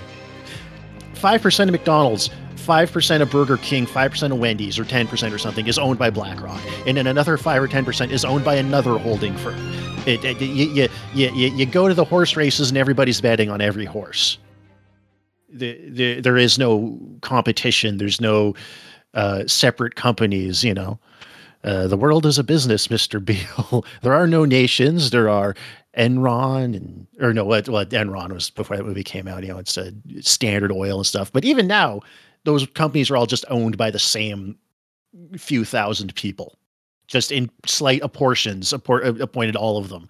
Five 1.15 1.41
percent 1.41 1.69
of 1.69 1.71
McDonald's 1.71 2.29
5% 2.63 3.21
of 3.21 3.29
Burger 3.29 3.57
King, 3.57 3.85
5% 3.85 4.31
of 4.31 4.39
Wendy's, 4.39 4.79
or 4.79 4.85
10% 4.85 5.33
or 5.33 5.37
something 5.37 5.67
is 5.67 5.77
owned 5.77 5.99
by 5.99 6.09
BlackRock. 6.09 6.61
And 6.87 6.97
then 6.97 7.07
another 7.07 7.37
5 7.37 7.63
or 7.63 7.67
10% 7.67 8.09
is 8.11 8.23
owned 8.23 8.45
by 8.45 8.55
another 8.55 8.97
holding 8.97 9.37
firm. 9.37 9.59
It, 10.05 10.23
it, 10.23 10.41
you, 10.41 10.87
you, 11.13 11.29
you, 11.29 11.47
you 11.49 11.65
go 11.65 11.87
to 11.87 11.93
the 11.93 12.03
horse 12.03 12.35
races 12.35 12.69
and 12.69 12.77
everybody's 12.77 13.21
betting 13.21 13.49
on 13.49 13.61
every 13.61 13.85
horse. 13.85 14.37
The, 15.49 15.79
the, 15.89 16.21
there 16.21 16.37
is 16.37 16.57
no 16.57 16.99
competition. 17.21 17.97
There's 17.97 18.19
no 18.19 18.55
uh, 19.13 19.45
separate 19.47 19.95
companies, 19.95 20.63
you 20.63 20.73
know. 20.73 20.99
Uh, 21.63 21.87
the 21.87 21.95
world 21.95 22.25
is 22.25 22.37
a 22.37 22.43
business, 22.43 22.87
Mr. 22.87 23.23
Beale. 23.25 23.85
there 24.01 24.13
are 24.13 24.27
no 24.27 24.45
nations. 24.45 25.11
There 25.11 25.29
are 25.29 25.55
Enron 25.97 26.75
and 26.75 27.07
or 27.19 27.33
no, 27.33 27.45
what 27.45 27.69
what 27.69 27.89
Enron 27.91 28.33
was 28.33 28.49
before 28.49 28.77
that 28.77 28.83
movie 28.83 29.03
came 29.03 29.27
out. 29.27 29.43
You 29.43 29.49
know, 29.49 29.59
it's 29.59 29.77
a 29.77 29.93
Standard 30.21 30.71
Oil 30.71 30.97
and 30.97 31.05
stuff. 31.05 31.31
But 31.31 31.45
even 31.45 31.67
now, 31.67 32.01
those 32.45 32.65
companies 32.67 33.09
are 33.09 33.17
all 33.17 33.25
just 33.25 33.45
owned 33.49 33.77
by 33.77 33.91
the 33.91 33.99
same 33.99 34.57
few 35.37 35.63
thousand 35.65 36.13
people, 36.15 36.57
just 37.07 37.31
in 37.31 37.49
slight 37.65 38.01
apportions, 38.03 38.73
appor- 38.73 39.01
appointed 39.21 39.55
all 39.55 39.77
of 39.77 39.89
them. 39.89 40.07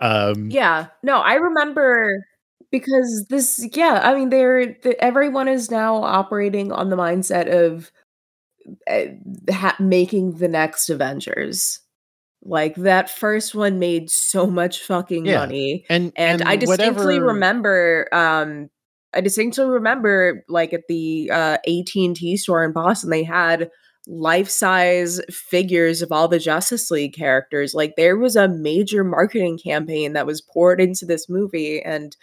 Um, 0.00 0.50
yeah, 0.50 0.86
no, 1.02 1.18
I 1.20 1.34
remember 1.34 2.10
because 2.70 3.26
this, 3.30 3.66
yeah, 3.74 4.00
I 4.02 4.14
mean, 4.14 4.28
they're 4.30 4.76
the, 4.82 4.96
everyone 5.02 5.48
is 5.48 5.70
now 5.70 5.96
operating 6.02 6.72
on 6.72 6.88
the 6.90 6.96
mindset 6.96 7.48
of 7.48 7.90
uh, 8.88 9.52
ha- 9.52 9.76
making 9.80 10.32
the 10.38 10.48
next 10.48 10.88
Avengers. 10.90 11.80
Like 12.42 12.74
that 12.76 13.10
first 13.10 13.54
one 13.54 13.78
made 13.78 14.10
so 14.10 14.46
much 14.46 14.80
fucking 14.80 15.26
Yeah. 15.26 15.40
money. 15.40 15.84
And 15.90 16.12
And, 16.16 16.42
I 16.42 16.56
distinctly 16.56 17.04
whatever- 17.20 17.26
remember 17.34 18.08
um 18.12 18.70
I 19.14 19.20
distinctly 19.20 19.64
remember 19.64 20.44
like 20.48 20.72
at 20.72 20.86
the 20.88 21.30
uh 21.32 21.58
AT&T 21.66 22.36
store 22.36 22.64
in 22.64 22.72
Boston 22.72 23.10
they 23.10 23.24
had 23.24 23.70
life-size 24.06 25.20
figures 25.30 26.02
of 26.02 26.10
all 26.12 26.28
the 26.28 26.38
Justice 26.38 26.90
League 26.90 27.14
characters. 27.14 27.74
Like 27.74 27.94
there 27.96 28.16
was 28.16 28.36
a 28.36 28.48
major 28.48 29.04
marketing 29.04 29.58
campaign 29.58 30.12
that 30.14 30.26
was 30.26 30.40
poured 30.40 30.80
into 30.80 31.04
this 31.04 31.28
movie 31.28 31.82
and 31.82 32.16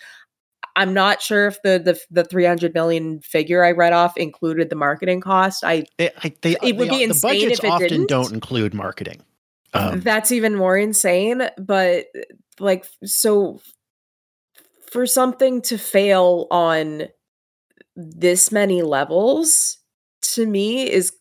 I'm 0.76 0.94
not 0.94 1.22
sure 1.22 1.48
if 1.48 1.62
the 1.64 1.80
the, 1.80 2.00
the 2.12 2.24
300 2.24 2.74
million 2.74 3.20
figure 3.22 3.64
I 3.64 3.72
read 3.72 3.94
off 3.94 4.16
included 4.16 4.70
the 4.70 4.76
marketing 4.76 5.22
cost. 5.22 5.64
I 5.64 5.86
They, 5.98 6.12
I, 6.24 6.34
they, 6.42 6.56
It 6.64 6.78
would 6.78 6.88
they- 6.88 6.90
be 6.90 6.98
the 6.98 7.04
insane 7.04 7.42
budgets 7.42 7.60
if 7.60 7.66
it 7.66 7.70
often 7.72 7.88
didn't. 7.88 8.10
don't 8.10 8.34
include 8.34 8.74
marketing. 8.74 9.22
Um, 9.74 10.00
that's 10.00 10.32
even 10.32 10.56
more 10.56 10.78
insane 10.78 11.48
but 11.58 12.06
like 12.60 12.86
so 13.04 13.60
for 14.92 15.06
something 15.06 15.62
to 15.64 15.78
fail 15.78 16.48
on 16.52 17.04
this 17.96 18.52
many 18.52 18.82
levels 18.82 19.78
to 20.22 20.46
me 20.46 20.90
is 20.90 21.14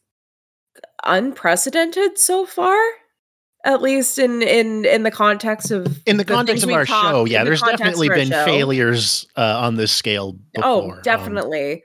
unprecedented 1.04 2.18
so 2.18 2.46
far 2.46 2.76
at 3.64 3.82
least 3.82 4.18
in 4.18 4.42
in 4.42 4.84
in 4.84 5.02
the 5.02 5.10
context 5.10 5.70
of 5.70 5.86
in 6.06 6.16
the 6.16 6.24
things 6.24 6.36
context 6.36 6.64
of 6.64 6.70
our 6.70 6.84
talked- 6.84 7.08
show, 7.08 7.24
yeah, 7.24 7.40
in 7.40 7.44
the 7.44 7.50
there's 7.50 7.62
definitely 7.62 8.08
been 8.08 8.28
show. 8.28 8.44
failures 8.44 9.26
uh, 9.36 9.60
on 9.60 9.74
this 9.76 9.90
scale. 9.90 10.32
Before. 10.54 10.68
oh 10.70 10.90
Um, 10.92 11.00
definitely 11.02 11.82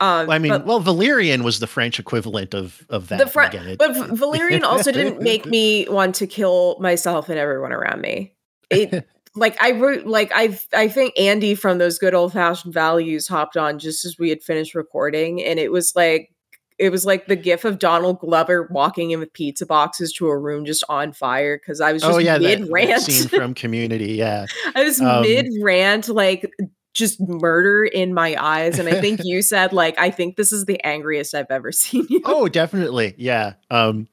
um 0.00 0.28
I 0.30 0.38
mean, 0.38 0.50
but- 0.52 0.66
well, 0.66 0.80
Valerian 0.80 1.42
was 1.42 1.58
the 1.60 1.66
French 1.66 1.98
equivalent 1.98 2.54
of 2.54 2.84
of 2.88 3.08
that. 3.08 3.18
the 3.18 3.26
fr- 3.26 3.42
again, 3.42 3.66
it- 3.66 3.78
but 3.78 3.92
Valerian 4.10 4.62
also 4.64 4.92
didn't 4.92 5.20
make 5.30 5.44
me 5.46 5.86
want 5.88 6.14
to 6.16 6.26
kill 6.26 6.76
myself 6.80 7.28
and 7.28 7.38
everyone 7.38 7.72
around 7.72 8.00
me. 8.00 8.34
It 8.70 9.06
like 9.36 9.60
I 9.62 9.72
wrote 9.72 10.06
like 10.06 10.30
I 10.34 10.58
I 10.72 10.88
think 10.88 11.18
Andy 11.18 11.54
from 11.54 11.78
those 11.78 11.98
good 11.98 12.14
old 12.14 12.32
fashioned 12.32 12.72
values 12.72 13.26
hopped 13.26 13.56
on 13.56 13.78
just 13.78 14.04
as 14.04 14.18
we 14.18 14.28
had 14.28 14.42
finished 14.42 14.74
recording, 14.74 15.42
and 15.42 15.58
it 15.58 15.72
was 15.72 15.96
like 15.96 16.30
it 16.78 16.90
was 16.90 17.06
like 17.06 17.26
the 17.26 17.36
gif 17.36 17.64
of 17.64 17.78
Donald 17.78 18.20
Glover 18.20 18.68
walking 18.70 19.10
in 19.12 19.20
with 19.20 19.32
pizza 19.32 19.66
boxes 19.66 20.12
to 20.14 20.26
a 20.26 20.36
room 20.36 20.64
just 20.64 20.84
on 20.88 21.12
fire 21.12 21.58
because 21.58 21.80
I 21.80 21.92
was 21.92 22.02
just 22.02 22.14
oh 22.14 22.18
yeah, 22.18 22.38
mid 22.38 22.68
rant. 22.70 23.02
scene 23.02 23.28
from 23.28 23.54
Community. 23.54 24.14
Yeah, 24.14 24.46
I 24.74 24.84
was 24.84 25.00
um, 25.00 25.22
mid 25.22 25.48
rant, 25.62 26.08
like 26.08 26.50
just 26.92 27.20
murder 27.20 27.84
in 27.84 28.14
my 28.14 28.36
eyes, 28.38 28.78
and 28.78 28.88
I 28.88 29.00
think 29.00 29.20
you 29.24 29.42
said 29.42 29.72
like 29.72 29.98
I 29.98 30.10
think 30.10 30.36
this 30.36 30.52
is 30.52 30.64
the 30.64 30.82
angriest 30.84 31.34
I've 31.34 31.50
ever 31.50 31.72
seen 31.72 32.06
you. 32.08 32.22
oh 32.24 32.48
definitely 32.48 33.14
yeah 33.18 33.54
um 33.70 34.08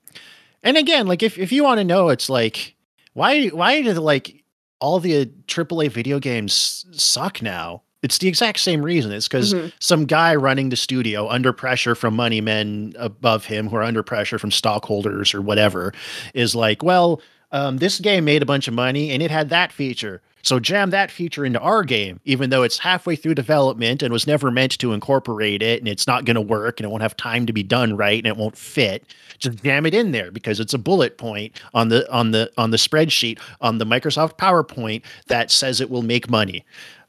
and 0.64 0.77
again 0.77 1.07
like 1.07 1.23
if, 1.23 1.38
if 1.38 1.52
you 1.52 1.64
want 1.64 1.80
to 1.80 1.84
know 1.84 2.10
it's 2.10 2.30
like 2.30 2.76
why 3.14 3.48
why 3.48 3.81
did 3.81 3.98
like 3.98 4.40
all 4.82 4.99
the 4.99 5.26
aaa 5.48 5.90
video 5.91 6.20
games 6.20 6.86
suck 6.91 7.41
now. 7.41 7.84
It's 8.03 8.18
the 8.18 8.28
exact 8.28 8.60
same 8.60 8.82
reason. 8.82 9.12
It's 9.12 9.28
because 9.28 9.53
Mhm. 9.53 9.72
some 9.80 10.06
guy 10.06 10.34
running 10.36 10.70
the 10.70 10.76
studio 10.76 11.30
under 11.30 11.53
pressure 11.53 11.94
from 11.94 12.16
money 12.16 12.41
men 12.41 12.94
above 12.98 13.45
him 13.45 13.70
who 13.70 13.76
are 13.76 13.84
under 13.84 14.02
pressure 14.03 14.40
from 14.40 14.49
stockholders 14.52 15.34
or 15.36 15.41
whatever 15.41 15.94
is 16.34 16.56
like 16.56 16.82
well 16.84 17.22
um, 17.53 17.78
this 17.78 17.99
game 17.99 18.24
made 18.24 18.41
a 18.41 18.45
bunch 18.45 18.68
of 18.70 18.74
money 18.74 19.12
and 19.12 19.22
it 19.22 19.30
had 19.30 19.49
that 19.49 19.72
feature 19.74 20.22
so 20.41 20.59
jam 20.59 20.89
that 20.89 21.11
feature 21.11 21.45
into 21.45 21.59
our 21.59 21.84
game 21.84 22.19
even 22.26 22.49
though 22.49 22.63
it's 22.63 22.77
halfway 22.77 23.15
through 23.15 23.35
development 23.35 24.01
and 24.01 24.11
was 24.11 24.27
never 24.27 24.51
meant 24.51 24.77
to 24.80 24.93
incorporate 24.93 25.61
it 25.61 25.80
and 25.80 25.88
it's 25.88 26.07
not 26.07 26.26
going 26.26 26.35
to 26.35 26.41
work 26.41 26.80
and 26.80 26.85
it 26.85 26.89
won't 26.89 27.03
have 27.03 27.15
time 27.18 27.45
to 27.45 27.53
be 27.53 27.63
done 27.63 27.95
right 27.95 28.18
and 28.19 28.27
it 28.27 28.38
won't 28.38 28.57
fit 28.57 29.05
just 29.38 29.63
jam 29.63 29.85
it 29.85 29.93
in 29.93 30.11
there 30.11 30.31
because 30.31 30.59
it's 30.59 30.73
a 30.73 30.77
bullet 30.77 31.18
point 31.18 31.59
on 31.73 31.89
the 31.89 32.09
on 32.11 32.31
the 32.31 32.51
on 32.57 32.72
the 32.72 32.77
spreadsheet 32.77 33.39
on 33.61 33.77
the 33.77 33.85
microsoft 33.85 34.38
powerpoint 34.38 35.03
that 35.27 35.51
says 35.51 35.81
it 35.81 35.89
will 35.89 36.03
make 36.03 36.30
money 36.30 36.65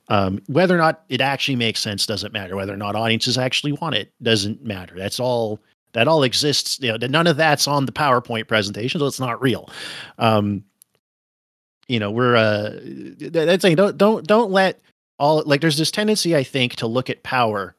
um, 0.08 0.42
whether 0.46 0.74
or 0.74 0.78
not 0.78 1.04
it 1.08 1.20
actually 1.20 1.56
makes 1.56 1.80
sense 1.80 2.04
doesn't 2.06 2.32
matter. 2.32 2.56
Whether 2.56 2.74
or 2.74 2.76
not 2.76 2.94
audiences 2.94 3.38
actually 3.38 3.72
want 3.72 3.94
it 3.94 4.12
doesn't 4.22 4.62
matter. 4.62 4.94
That's 4.96 5.18
all. 5.18 5.58
That 5.92 6.08
all 6.08 6.22
exists. 6.22 6.78
You 6.80 6.96
know, 6.96 7.06
none 7.06 7.26
of 7.26 7.36
that's 7.36 7.68
on 7.68 7.86
the 7.86 7.92
PowerPoint 7.92 8.48
presentation, 8.48 8.98
so 8.98 9.06
it's 9.06 9.20
not 9.20 9.40
real. 9.42 9.68
Um, 10.18 10.64
you 11.92 11.98
know, 11.98 12.10
we're 12.10 12.36
uh, 12.36 12.70
th- 12.80 13.32
that's 13.32 13.60
saying 13.60 13.76
don't 13.76 13.98
don't 13.98 14.26
don't 14.26 14.50
let 14.50 14.80
all 15.18 15.42
like. 15.44 15.60
There's 15.60 15.76
this 15.76 15.90
tendency, 15.90 16.34
I 16.34 16.42
think, 16.42 16.74
to 16.76 16.86
look 16.86 17.10
at 17.10 17.22
power 17.22 17.76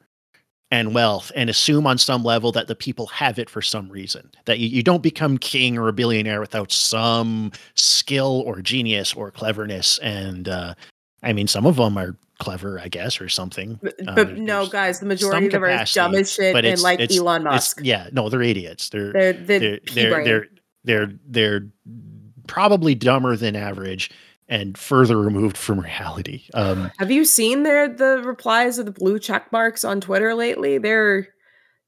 and 0.70 0.94
wealth 0.94 1.32
and 1.36 1.50
assume 1.50 1.88
on 1.88 1.98
some 1.98 2.24
level 2.24 2.52
that 2.52 2.68
the 2.68 2.76
people 2.76 3.08
have 3.08 3.40
it 3.40 3.50
for 3.50 3.64
some 3.64 3.90
reason. 3.90 4.30
That 4.46 4.60
you, 4.60 4.68
you 4.68 4.84
don't 4.84 5.02
become 5.02 5.40
king 5.40 5.80
or 5.80 5.88
a 5.88 5.94
billionaire 5.94 6.40
without 6.40 6.72
some 6.72 7.52
skill 7.74 8.44
or 8.46 8.62
genius 8.62 9.16
or 9.16 9.32
cleverness. 9.32 9.98
And 9.98 10.48
uh, 10.48 10.76
I 11.24 11.34
mean, 11.34 11.48
some 11.48 11.66
of 11.66 11.78
them 11.78 11.98
are 11.98 12.16
clever, 12.38 12.80
I 12.80 12.90
guess, 12.90 13.20
or 13.20 13.30
something. 13.30 13.80
But, 13.82 13.96
Um, 14.08 14.16
but 14.16 14.38
no, 14.38 14.68
guys, 14.68 15.00
the 15.00 15.08
majority 15.08 15.48
of 15.48 15.54
them 15.54 15.64
are 15.64 15.86
dumb 15.86 16.14
as 16.14 16.32
shit 16.32 16.56
and 16.56 16.82
like 16.82 17.00
Elon 17.12 17.46
Musk. 17.46 17.80
yeah, 17.82 18.10
no, 18.12 18.30
they're 18.30 18.44
idiots. 18.44 18.90
They're 18.90 19.12
They're 19.12 19.34
the 19.34 19.60
they're 19.60 19.80
they're, 19.94 20.24
they're 20.24 20.48
they're 20.84 21.14
they're 21.28 21.68
probably 22.48 22.96
dumber 22.96 23.36
than 23.36 23.56
average 23.56 24.12
and 24.50 24.78
further 24.78 25.18
removed 25.20 25.58
from 25.58 25.80
reality. 25.80 26.44
Um, 26.54 26.92
Have 27.00 27.12
you 27.12 27.26
seen 27.26 27.64
their 27.64 27.88
the 27.88 28.22
replies 28.24 28.78
of 28.78 28.86
the 28.86 28.92
blue 28.92 29.20
check 29.20 29.52
marks 29.52 29.84
on 29.84 30.02
Twitter 30.02 30.36
lately? 30.36 30.78
They're 30.78 31.28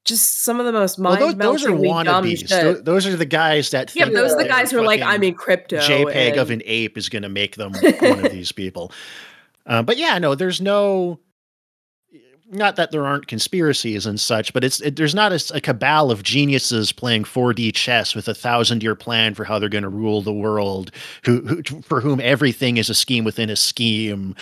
just 0.04 0.42
some 0.42 0.60
of 0.60 0.66
the 0.66 0.72
most 0.72 0.98
well, 0.98 1.16
those, 1.16 1.34
those 1.34 1.64
are 1.66 1.70
wannabes. 1.70 2.38
shit. 2.38 2.48
Tho- 2.48 2.80
those 2.80 3.06
are 3.06 3.16
the 3.16 3.26
guys 3.26 3.70
that 3.70 3.94
yeah, 3.94 4.08
those 4.08 4.32
are 4.32 4.42
the 4.42 4.48
guys 4.48 4.70
who 4.70 4.78
are 4.78 4.84
like, 4.84 5.02
I'm 5.02 5.22
in 5.22 5.34
crypto. 5.34 5.78
JPEG 5.78 6.36
of 6.36 6.50
an 6.50 6.62
ape 6.64 6.96
is 6.96 7.08
going 7.08 7.24
to 7.24 7.28
make 7.28 7.56
them 7.56 7.72
one 8.00 8.24
of 8.24 8.32
these 8.32 8.52
people. 8.52 8.92
Uh, 9.66 9.82
but 9.82 9.96
yeah, 9.96 10.18
no, 10.18 10.34
there's 10.34 10.60
no. 10.60 11.20
Not 12.48 12.76
that 12.76 12.92
there 12.92 13.04
aren't 13.04 13.26
conspiracies 13.26 14.06
and 14.06 14.20
such, 14.20 14.52
but 14.52 14.62
it's 14.62 14.80
it, 14.80 14.94
there's 14.94 15.14
not 15.14 15.32
a 15.50 15.60
cabal 15.60 16.12
of 16.12 16.22
geniuses 16.22 16.92
playing 16.92 17.24
4D 17.24 17.74
chess 17.74 18.14
with 18.14 18.28
a 18.28 18.34
thousand 18.34 18.84
year 18.84 18.94
plan 18.94 19.34
for 19.34 19.44
how 19.44 19.58
they're 19.58 19.68
going 19.68 19.82
to 19.82 19.88
rule 19.88 20.22
the 20.22 20.32
world, 20.32 20.92
who, 21.24 21.40
who 21.40 21.62
for 21.82 22.00
whom 22.00 22.20
everything 22.20 22.76
is 22.76 22.88
a 22.88 22.94
scheme 22.94 23.24
within 23.24 23.50
a 23.50 23.56
scheme. 23.56 24.36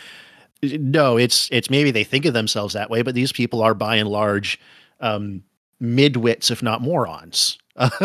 No, 0.63 1.17
it's 1.17 1.49
it's 1.51 1.71
maybe 1.71 1.91
they 1.91 2.05
think 2.05 2.27
of 2.27 2.35
themselves 2.35 2.75
that 2.75 2.91
way, 2.91 3.01
but 3.01 3.15
these 3.15 3.33
people 3.33 3.63
are 3.63 3.75
by 3.75 3.97
and 3.97 4.09
large 4.09 4.61
um, 5.01 5.43
midwits, 5.81 6.51
if 6.51 6.63
not 6.63 6.83
morons, 6.83 7.59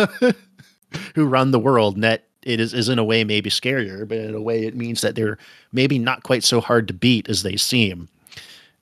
who 1.16 1.26
run 1.26 1.52
the 1.52 1.60
world. 1.60 1.96
And 1.96 2.04
that 2.06 2.30
it 2.44 2.62
is, 2.62 2.74
is 2.74 2.88
in 2.88 3.00
a 3.00 3.04
way 3.04 3.26
maybe 3.26 3.50
scarier, 3.50 4.08
but 4.08 4.18
in 4.18 4.34
a 4.34 4.42
way 4.42 4.66
it 4.66 4.76
means 4.78 5.02
that 5.02 5.16
they're 5.16 5.38
maybe 5.74 6.00
not 6.00 6.24
quite 6.24 6.44
so 6.44 6.62
hard 6.62 6.88
to 6.88 6.94
beat 6.94 7.28
as 7.30 7.44
they 7.44 7.58
seem. 7.58 8.08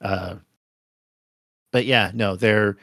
Uh, 0.02 0.36
but 1.72 1.86
yeah, 1.86 2.12
no, 2.14 2.36
they're 2.36 2.78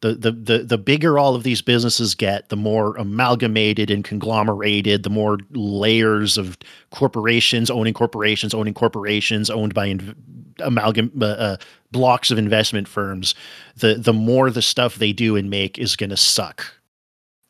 the, 0.00 0.14
the 0.14 0.32
the 0.32 0.58
the 0.60 0.78
bigger 0.78 1.18
all 1.18 1.34
of 1.34 1.42
these 1.42 1.60
businesses 1.60 2.14
get, 2.14 2.48
the 2.48 2.56
more 2.56 2.96
amalgamated 2.96 3.90
and 3.90 4.02
conglomerated, 4.02 5.02
the 5.02 5.10
more 5.10 5.38
layers 5.50 6.38
of 6.38 6.56
corporations 6.90 7.70
owning 7.70 7.92
corporations, 7.92 8.54
owning 8.54 8.74
corporations 8.74 9.50
owned 9.50 9.74
by 9.74 9.88
inv- 9.88 10.14
amalgam 10.60 11.12
uh, 11.20 11.26
uh, 11.26 11.56
blocks 11.92 12.30
of 12.30 12.38
investment 12.38 12.88
firms. 12.88 13.34
The 13.76 13.94
the 13.94 14.14
more 14.14 14.50
the 14.50 14.62
stuff 14.62 14.94
they 14.94 15.12
do 15.12 15.36
and 15.36 15.50
make 15.50 15.78
is 15.78 15.96
going 15.96 16.10
to 16.10 16.16
suck. 16.16 16.72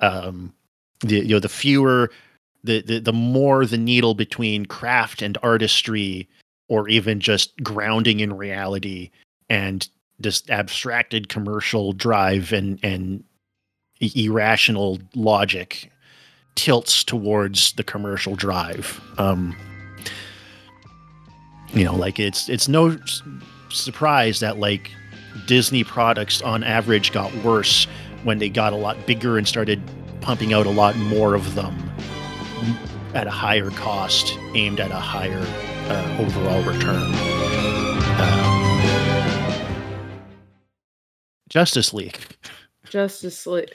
Um, 0.00 0.52
the 1.00 1.20
you 1.20 1.34
know 1.36 1.40
the 1.40 1.48
fewer 1.48 2.10
the, 2.64 2.82
the 2.82 2.98
the 2.98 3.12
more 3.12 3.64
the 3.64 3.78
needle 3.78 4.14
between 4.14 4.66
craft 4.66 5.22
and 5.22 5.38
artistry 5.42 6.28
or 6.68 6.88
even 6.88 7.20
just 7.20 7.56
grounding 7.62 8.20
in 8.20 8.36
reality 8.36 9.10
and 9.48 9.88
this 10.20 10.42
abstracted 10.48 11.28
commercial 11.28 11.92
drive 11.92 12.52
and 12.52 12.78
and 12.82 13.24
irrational 14.00 14.98
logic 15.14 15.90
tilts 16.54 17.04
towards 17.04 17.72
the 17.72 17.84
commercial 17.84 18.34
drive. 18.34 19.00
Um 19.18 19.56
you 21.72 21.84
know 21.84 21.94
like 21.94 22.18
it's 22.18 22.48
it's 22.48 22.68
no 22.68 22.98
surprise 23.70 24.40
that 24.40 24.58
like 24.58 24.90
disney 25.46 25.84
products 25.84 26.42
on 26.42 26.64
average 26.64 27.12
got 27.12 27.32
worse 27.44 27.86
when 28.24 28.38
they 28.38 28.48
got 28.48 28.72
a 28.72 28.76
lot 28.76 29.06
bigger 29.06 29.38
and 29.38 29.46
started 29.46 29.80
pumping 30.20 30.52
out 30.52 30.66
a 30.66 30.70
lot 30.70 30.96
more 30.96 31.34
of 31.34 31.54
them 31.54 31.90
at 33.14 33.26
a 33.26 33.30
higher 33.30 33.70
cost 33.70 34.36
aimed 34.54 34.80
at 34.80 34.90
a 34.90 34.94
higher 34.94 35.44
uh, 35.88 36.16
overall 36.20 36.62
return. 36.62 37.10
Uh, 37.14 38.59
justice 41.50 41.92
league 41.92 42.18
Justice 42.88 43.46
League. 43.46 43.70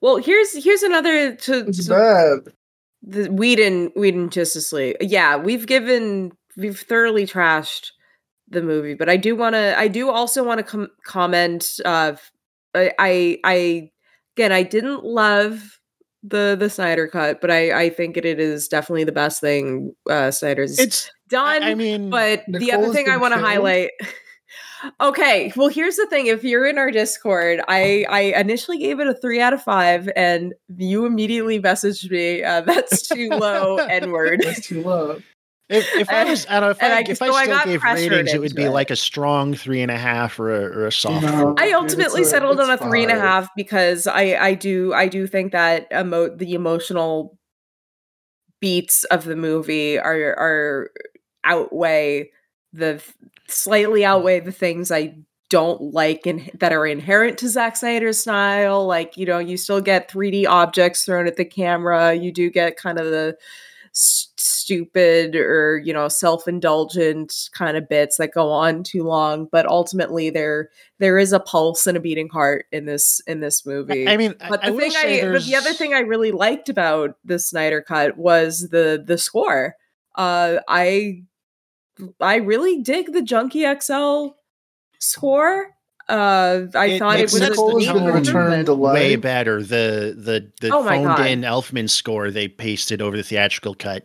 Well, 0.00 0.16
here's 0.16 0.52
here's 0.64 0.82
another 0.82 1.34
to, 1.36 1.66
It's 1.66 1.86
to 1.86 1.90
bad. 1.90 2.54
the 3.02 3.30
Whedon 3.30 3.90
Whedon 3.94 4.30
Justice 4.30 4.72
League. 4.72 4.96
Yeah, 5.00 5.36
we've 5.36 5.66
given 5.66 6.32
we've 6.56 6.78
thoroughly 6.78 7.26
trashed 7.26 7.90
the 8.48 8.62
movie, 8.62 8.94
but 8.94 9.08
I 9.10 9.16
do 9.18 9.36
want 9.36 9.54
to 9.54 9.78
I 9.78 9.88
do 9.88 10.08
also 10.10 10.42
want 10.44 10.58
to 10.58 10.64
com- 10.64 10.90
comment 11.04 11.78
uh 11.84 12.14
I 12.74 12.92
I 12.98 13.38
I 13.44 13.90
again, 14.36 14.52
I 14.52 14.62
didn't 14.62 15.04
love 15.04 15.78
the 16.22 16.56
the 16.58 16.70
Snyder 16.70 17.06
cut, 17.08 17.40
but 17.42 17.50
I 17.50 17.72
I 17.84 17.90
think 17.90 18.16
it, 18.16 18.24
it 18.24 18.40
is 18.40 18.68
definitely 18.68 19.04
the 19.04 19.12
best 19.12 19.40
thing 19.42 19.94
uh 20.08 20.30
Snyder's 20.30 20.78
It's 20.78 21.10
done. 21.28 21.62
I 21.62 21.74
mean 21.74 22.08
but 22.08 22.44
the 22.48 22.72
other 22.72 22.92
thing 22.92 23.08
I 23.10 23.16
want 23.18 23.34
to 23.34 23.40
highlight. 23.40 23.90
Okay, 25.00 25.52
well 25.56 25.68
here's 25.68 25.96
the 25.96 26.06
thing. 26.06 26.26
If 26.26 26.44
you're 26.44 26.66
in 26.66 26.78
our 26.78 26.90
Discord, 26.90 27.60
I 27.68 28.04
I 28.08 28.20
initially 28.40 28.78
gave 28.78 29.00
it 29.00 29.06
a 29.06 29.14
three 29.14 29.40
out 29.40 29.52
of 29.52 29.62
five, 29.62 30.08
and 30.16 30.54
you 30.76 31.06
immediately 31.06 31.60
messaged 31.60 32.10
me 32.10 32.42
uh, 32.42 32.60
that's 32.66 33.08
too 33.08 33.28
low. 33.30 33.76
N 33.76 34.10
word. 34.10 34.42
That's 34.44 34.66
too 34.66 34.82
low. 34.82 35.20
If, 35.70 35.86
if 35.96 36.10
I 36.10 36.24
was, 36.24 36.46
I 36.46 36.60
don't 36.60 36.62
know, 36.62 36.70
if 36.72 36.82
I, 36.82 36.98
I- 36.98 37.04
if 37.08 37.16
so 37.16 37.24
I 37.24 37.28
I 37.38 37.42
still 37.44 37.56
got 37.56 37.64
gave 37.66 37.82
ratings, 37.82 38.34
it 38.34 38.40
would 38.40 38.54
be 38.54 38.64
it. 38.64 38.70
like 38.70 38.90
a 38.90 38.96
strong 38.96 39.54
three 39.54 39.80
and 39.80 39.90
a 39.90 39.96
half 39.96 40.38
or 40.38 40.54
a, 40.54 40.60
or 40.80 40.86
a 40.86 40.92
soft. 40.92 41.24
No. 41.24 41.54
I 41.56 41.72
ultimately 41.72 42.20
a- 42.20 42.26
settled 42.26 42.60
on 42.60 42.68
a 42.68 42.74
it's 42.74 42.82
three 42.82 43.02
and 43.02 43.10
a 43.10 43.18
half 43.18 43.48
because 43.56 44.06
I 44.06 44.34
I 44.38 44.54
do 44.54 44.92
I 44.92 45.08
do 45.08 45.26
think 45.26 45.52
that 45.52 45.86
emo- 45.90 46.36
the 46.36 46.52
emotional 46.52 47.38
beats 48.60 49.04
of 49.04 49.24
the 49.24 49.36
movie 49.36 49.98
are 49.98 50.34
are 50.38 50.90
outweigh 51.44 52.30
the 52.74 53.02
slightly 53.48 54.04
outweigh 54.04 54.40
the 54.40 54.52
things 54.52 54.90
I 54.90 55.16
don't 55.50 55.92
like 55.92 56.26
and 56.26 56.50
that 56.58 56.72
are 56.72 56.86
inherent 56.86 57.38
to 57.38 57.48
Zack 57.48 57.76
Snyder's 57.76 58.18
style. 58.18 58.86
Like 58.86 59.16
you 59.16 59.26
know, 59.26 59.38
you 59.38 59.56
still 59.56 59.80
get 59.80 60.10
3D 60.10 60.46
objects 60.46 61.04
thrown 61.04 61.26
at 61.26 61.36
the 61.36 61.44
camera. 61.44 62.14
You 62.14 62.32
do 62.32 62.50
get 62.50 62.76
kind 62.76 62.98
of 62.98 63.06
the 63.06 63.36
s- 63.94 64.28
stupid 64.36 65.36
or 65.36 65.78
you 65.84 65.92
know 65.92 66.08
self-indulgent 66.08 67.50
kind 67.52 67.76
of 67.76 67.88
bits 67.88 68.16
that 68.16 68.32
go 68.32 68.50
on 68.50 68.82
too 68.82 69.02
long 69.02 69.46
but 69.52 69.66
ultimately 69.66 70.30
there 70.30 70.70
there 70.98 71.18
is 71.18 71.32
a 71.32 71.40
pulse 71.40 71.86
and 71.86 71.96
a 71.96 72.00
beating 72.00 72.28
heart 72.28 72.64
in 72.72 72.86
this 72.86 73.20
in 73.26 73.40
this 73.40 73.66
movie 73.66 74.08
I 74.08 74.16
mean, 74.16 74.34
but 74.48 74.64
I, 74.64 74.68
I 74.68 74.70
the 74.70 74.76
will 74.76 74.90
thing 74.90 75.22
I, 75.22 75.32
but 75.32 75.44
the 75.44 75.56
other 75.56 75.72
thing 75.72 75.92
I 75.92 76.00
really 76.00 76.32
liked 76.32 76.68
about 76.68 77.16
the 77.24 77.38
Snyder 77.38 77.82
cut 77.82 78.16
was 78.16 78.68
the 78.70 79.02
the 79.04 79.18
score. 79.18 79.76
Uh, 80.14 80.58
I 80.68 81.24
I 82.20 82.36
really 82.36 82.82
dig 82.82 83.12
the 83.12 83.22
Junkie 83.22 83.64
XL 83.80 84.28
score. 84.98 85.68
Uh, 86.08 86.62
I 86.74 86.86
It- 86.86 86.98
thought 86.98 87.18
it 87.18 87.22
was 87.22 87.32
such 87.38 87.42
a 87.42 87.46
the 87.48 87.50
Nicole 87.50 87.80
has 87.80 87.92
been 87.94 88.04
returned 88.12 88.66
to 88.66 88.74
way 88.74 89.16
better. 89.16 89.62
The 89.62 90.14
the 90.16 90.52
the 90.60 90.74
Oh 90.74 90.82
phoned 90.84 91.26
in 91.26 91.40
Elfman 91.42 91.88
score 91.88 92.30
they 92.30 92.46
pasted 92.48 93.00
over 93.00 93.16
the 93.16 93.22
theatrical 93.22 93.74
cut 93.74 94.04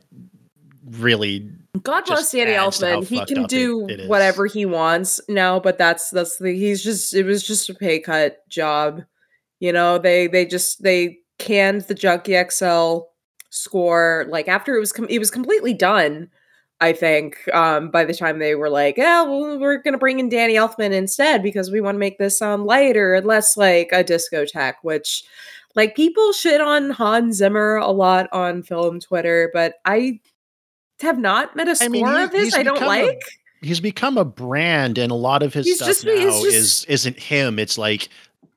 really 0.91 1.49
God 1.84 2.06
bless 2.06 2.20
just 2.20 2.32
Danny 2.34 2.53
adds 2.53 2.80
to 2.80 2.88
how 2.90 3.02
Elfman. 3.02 3.07
He 3.07 3.26
can 3.26 3.38
up 3.40 3.45
it- 3.45 3.49
do 3.49 3.88
whatever 4.07 4.45
he 4.45 4.66
wants 4.66 5.20
now, 5.28 5.60
but 5.60 5.78
that's 5.78 6.10
that's 6.10 6.38
the 6.38 6.52
he's 6.53 6.84
just 6.84 7.14
it 7.14 7.24
was 7.26 7.44
just 7.45 7.70
a 7.70 7.74
pay 7.74 7.99
cut 7.99 8.48
job. 8.49 9.03
You 9.60 9.74
know, 9.74 9.98
they 9.98 10.28
they 10.28 10.45
just 10.45 10.82
they 10.82 11.18
canned 11.38 11.82
the 11.82 11.95
Junkie 11.95 12.41
XL 12.49 12.99
score 13.49 14.26
like 14.30 14.48
after 14.48 14.76
it 14.76 14.80
was 14.80 14.91
com- 14.94 15.07
it 15.10 15.20
was 15.20 15.32
completely 15.32 15.74
done. 15.74 16.30
I 16.81 16.93
think 16.93 17.38
um 17.53 17.89
by 17.91 18.06
the 18.06 18.14
time 18.14 18.39
they 18.39 18.56
were 18.56 18.69
like, 18.69 18.97
yeah, 18.97 19.23
well, 19.23 19.60
we're 19.60 19.77
gonna 19.81 19.97
bring 19.97 20.19
in 20.19 20.30
Danny 20.30 20.53
Elfman 20.56 20.91
instead 20.91 21.43
because 21.43 21.69
we 21.72 21.81
want 21.81 21.95
to 21.95 21.99
make 21.99 22.18
this 22.18 22.38
sound 22.38 22.65
lighter 22.65 23.14
and 23.15 23.26
less 23.26 23.57
like 23.57 23.89
a 23.91 24.03
discotheque, 24.03 24.76
which 24.81 25.23
like 25.76 25.95
people 25.95 26.31
shit 26.34 26.61
on 26.61 26.89
Hans 26.91 27.38
Zimmer 27.38 27.76
a 27.76 27.91
lot 27.91 28.27
on 28.31 28.64
film 28.64 28.99
Twitter, 28.99 29.51
but 29.53 29.76
I 29.85 30.19
have 31.01 31.18
not 31.19 31.56
met 31.56 31.68
a 31.68 31.76
score 31.76 31.85
I 31.85 31.89
mean, 31.89 32.06
he- 32.07 32.23
of 32.23 32.31
his 32.34 32.53
I 32.56 32.64
don't 32.64 32.73
become 32.76 32.88
a- 32.88 33.06
like. 33.07 33.22
he's 33.61 33.80
become 33.80 34.18
a 34.18 34.26
brand 34.26 34.97
and 34.97 35.11
a 35.11 35.15
lot 35.15 35.43
of 35.43 35.53
his 35.53 35.65
He's 35.65 35.76
stuff 35.77 35.89
just- 35.89 36.06
now 36.06 36.14
just- 36.15 36.45
is 36.45 36.85
isn't 36.85 37.19
him. 37.19 37.60
It's 37.60 37.77
like 37.77 38.10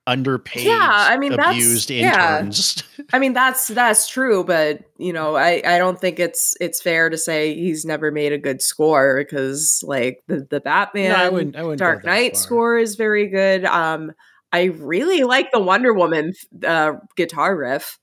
underpaid 0.06 0.64
Yeah, 0.66 0.78
I 0.90 1.16
mean, 1.16 1.30
that's- 1.32 1.54
abused 1.54 1.90
yeah. 1.90 2.38
interns. 2.40 2.82
I 3.12 3.18
mean 3.18 3.32
that's 3.32 3.68
that's 3.68 4.08
true, 4.08 4.44
but 4.44 4.80
you 4.98 5.12
know, 5.12 5.36
I 5.36 5.62
I 5.64 5.78
don't 5.78 6.00
think 6.00 6.18
it's 6.18 6.56
it's 6.60 6.80
fair 6.80 7.10
to 7.10 7.16
say 7.18 7.54
he's 7.54 7.84
never 7.84 8.10
made 8.10 8.32
a 8.32 8.38
good 8.38 8.62
score 8.62 9.18
because 9.18 9.82
like 9.86 10.22
the 10.28 10.46
the 10.50 10.60
Batman 10.60 11.10
no, 11.10 11.16
I 11.16 11.28
wouldn't 11.28 11.56
I 11.56 11.62
wouldn't 11.62 11.78
Dark 11.78 12.04
Knight 12.04 12.32
far. 12.34 12.42
score 12.42 12.78
is 12.78 12.94
very 12.96 13.28
good. 13.28 13.64
Um 13.64 14.12
I 14.52 14.64
really 14.64 15.22
like 15.24 15.50
the 15.52 15.60
Wonder 15.60 15.92
Woman 15.94 16.32
uh 16.66 16.92
guitar 17.16 17.56
riff. 17.56 17.98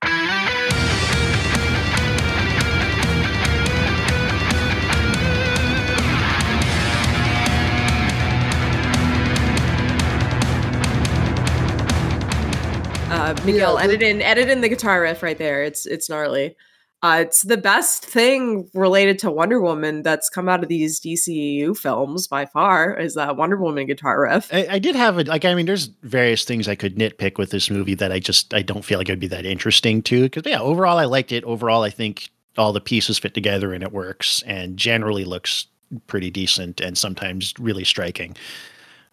Uh, 13.29 13.45
Miguel, 13.45 13.75
the- 13.77 13.83
edit 13.83 14.01
in 14.01 14.23
edit 14.23 14.49
in 14.49 14.61
the 14.61 14.69
guitar 14.69 15.01
riff 15.01 15.21
right 15.21 15.37
there. 15.37 15.61
It's 15.61 15.85
it's 15.85 16.09
gnarly. 16.09 16.55
Uh, 17.03 17.19
it's 17.21 17.43
the 17.43 17.57
best 17.57 18.03
thing 18.03 18.67
related 18.73 19.19
to 19.19 19.29
Wonder 19.29 19.61
Woman 19.61 20.01
that's 20.01 20.29
come 20.29 20.49
out 20.49 20.63
of 20.63 20.67
these 20.67 20.99
DCEU 20.99 21.77
films 21.77 22.27
by 22.27 22.45
far. 22.47 22.97
Is 22.97 23.13
that 23.13 23.37
Wonder 23.37 23.55
Woman 23.55 23.85
guitar 23.85 24.23
riff? 24.23 24.49
I, 24.51 24.67
I 24.71 24.79
did 24.79 24.95
have 24.95 25.19
a 25.19 25.23
like. 25.25 25.45
I 25.45 25.53
mean, 25.53 25.67
there's 25.67 25.85
various 26.01 26.43
things 26.43 26.67
I 26.67 26.73
could 26.73 26.95
nitpick 26.95 27.37
with 27.37 27.51
this 27.51 27.69
movie 27.69 27.93
that 27.93 28.11
I 28.11 28.19
just 28.19 28.51
I 28.51 28.63
don't 28.63 28.83
feel 28.83 28.97
like 28.97 29.09
it'd 29.09 29.19
be 29.19 29.27
that 29.27 29.45
interesting 29.45 30.01
to. 30.03 30.23
Because 30.23 30.43
yeah, 30.47 30.59
overall 30.59 30.97
I 30.97 31.05
liked 31.05 31.31
it. 31.31 31.43
Overall, 31.43 31.83
I 31.83 31.91
think 31.91 32.29
all 32.57 32.73
the 32.73 32.81
pieces 32.81 33.19
fit 33.19 33.35
together 33.35 33.73
and 33.73 33.83
it 33.83 33.91
works, 33.91 34.41
and 34.47 34.75
generally 34.75 35.23
looks 35.23 35.67
pretty 36.07 36.31
decent 36.31 36.81
and 36.81 36.97
sometimes 36.97 37.53
really 37.59 37.83
striking. 37.83 38.35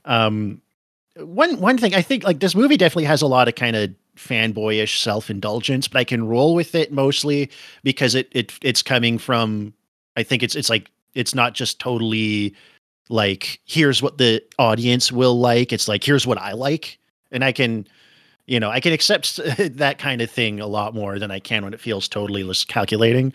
Um, 0.07 0.63
one 1.19 1.61
one 1.61 1.77
thing 1.77 1.95
I 1.95 2.01
think 2.01 2.25
like 2.25 2.41
this 2.41 2.55
movie 2.55 2.79
definitely 2.79 3.05
has 3.05 3.21
a 3.21 3.27
lot 3.27 3.47
of 3.47 3.55
kind 3.55 3.77
of 3.77 3.95
fanboyish 4.17 4.99
self 4.99 5.31
indulgence, 5.31 5.89
but 5.89 5.99
I 5.99 6.05
can 6.05 6.27
roll 6.27 6.55
with 6.55 6.75
it 6.75 6.93
mostly 6.93 7.51
because 7.83 8.15
it 8.15 8.29
it 8.33 8.53
it's 8.63 8.83
coming 8.83 9.19
from. 9.19 9.73
I 10.17 10.23
think 10.23 10.43
it's 10.43 10.57
it's 10.57 10.71
like 10.71 10.91
it's 11.15 11.35
not 11.35 11.55
just 11.55 11.79
totally 11.79 12.55
like 13.09 13.61
here's 13.65 14.03
what 14.03 14.19
the 14.19 14.43
audience 14.59 15.13
will 15.13 15.39
like 15.39 15.73
it's 15.73 15.89
like 15.89 16.03
here's 16.03 16.27
what 16.27 16.39
i 16.39 16.53
like 16.53 16.99
and 17.31 17.45
i 17.45 17.53
can 17.53 17.87
you 18.47 18.59
know 18.59 18.71
i 18.71 18.81
can 18.81 18.93
accept 18.93 19.37
that 19.59 19.99
kind 19.99 20.21
of 20.21 20.31
thing 20.31 20.61
a 20.61 20.67
lot 20.67 20.95
more 20.95 21.19
than 21.19 21.31
i 21.31 21.39
can 21.39 21.65
when 21.65 21.75
it 21.75 21.81
feels 21.81 22.09
totally 22.09 22.43
less 22.43 22.65
calculating 22.65 23.33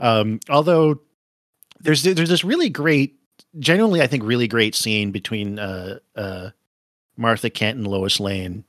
um 0.00 0.38
although 0.50 0.98
there's 1.80 2.02
there's 2.02 2.28
this 2.28 2.44
really 2.44 2.68
great 2.68 3.18
genuinely 3.58 4.02
i 4.02 4.06
think 4.06 4.22
really 4.22 4.48
great 4.48 4.74
scene 4.74 5.10
between 5.10 5.58
uh 5.58 5.98
uh 6.16 6.50
martha 7.16 7.48
kent 7.48 7.78
and 7.78 7.86
lois 7.86 8.20
lane 8.20 8.64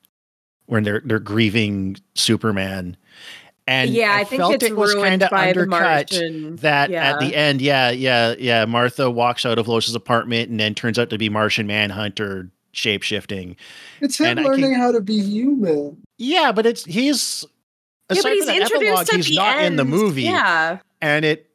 when 0.67 0.83
they're 0.83 1.01
they're 1.03 1.19
grieving 1.19 1.97
superman 2.15 2.95
and 3.67 3.89
yeah, 3.89 4.13
I, 4.15 4.23
think 4.23 4.39
felt 4.39 4.63
it 4.63 4.77
was 4.77 4.95
kind 4.95 5.21
of 5.21 5.29
by 5.29 5.51
the 5.51 5.63
undercut 5.63 6.09
that 6.61 6.89
yeah. 6.89 7.11
at 7.11 7.19
the 7.19 7.35
end, 7.35 7.61
yeah, 7.61 7.89
yeah, 7.89 8.33
yeah, 8.39 8.63
Martha 8.63 9.11
walks 9.11 9.45
out 9.45 9.59
of 9.59 9.67
Lois's 9.67 9.93
apartment 9.93 10.49
and 10.49 10.57
then 10.57 10.73
turns 10.73 10.97
out 10.97 11.09
to 11.09 11.17
be 11.17 11.27
Martian 11.27 11.67
Manhunter 11.67 12.49
shape 12.71 13.03
shifting. 13.03 13.57
It's 13.99 14.17
him 14.17 14.27
And 14.27 14.39
I 14.39 14.43
can- 14.43 14.51
learning 14.53 14.73
how 14.75 14.93
to 14.93 15.01
be 15.01 15.19
human. 15.19 16.01
Yeah, 16.17 16.53
but 16.53 16.65
it's 16.65 16.85
he's 16.85 17.43
yeah, 18.09 18.21
but 18.23 18.31
he's 18.31 18.45
from 18.45 18.55
that 18.55 18.61
introduced 18.61 19.01
epilogue, 19.01 19.09
he's 19.09 19.27
the 19.27 19.35
not 19.35 19.61
in 19.61 19.75
the 19.75 19.83
movie. 19.83 20.23
Yeah, 20.23 20.79
and 21.01 21.25
it 21.25 21.49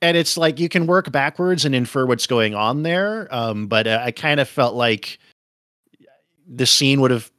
and 0.00 0.16
it's 0.16 0.36
like 0.36 0.60
you 0.60 0.68
can 0.68 0.86
work 0.86 1.10
backwards 1.10 1.64
and 1.64 1.74
infer 1.74 2.06
what's 2.06 2.28
going 2.28 2.54
on 2.54 2.84
there. 2.84 3.26
Um, 3.34 3.66
but 3.66 3.88
uh, 3.88 4.00
I 4.00 4.12
kind 4.12 4.38
of 4.38 4.48
felt 4.48 4.76
like 4.76 5.18
the 6.46 6.66
scene 6.66 7.00
would 7.00 7.10
have. 7.10 7.32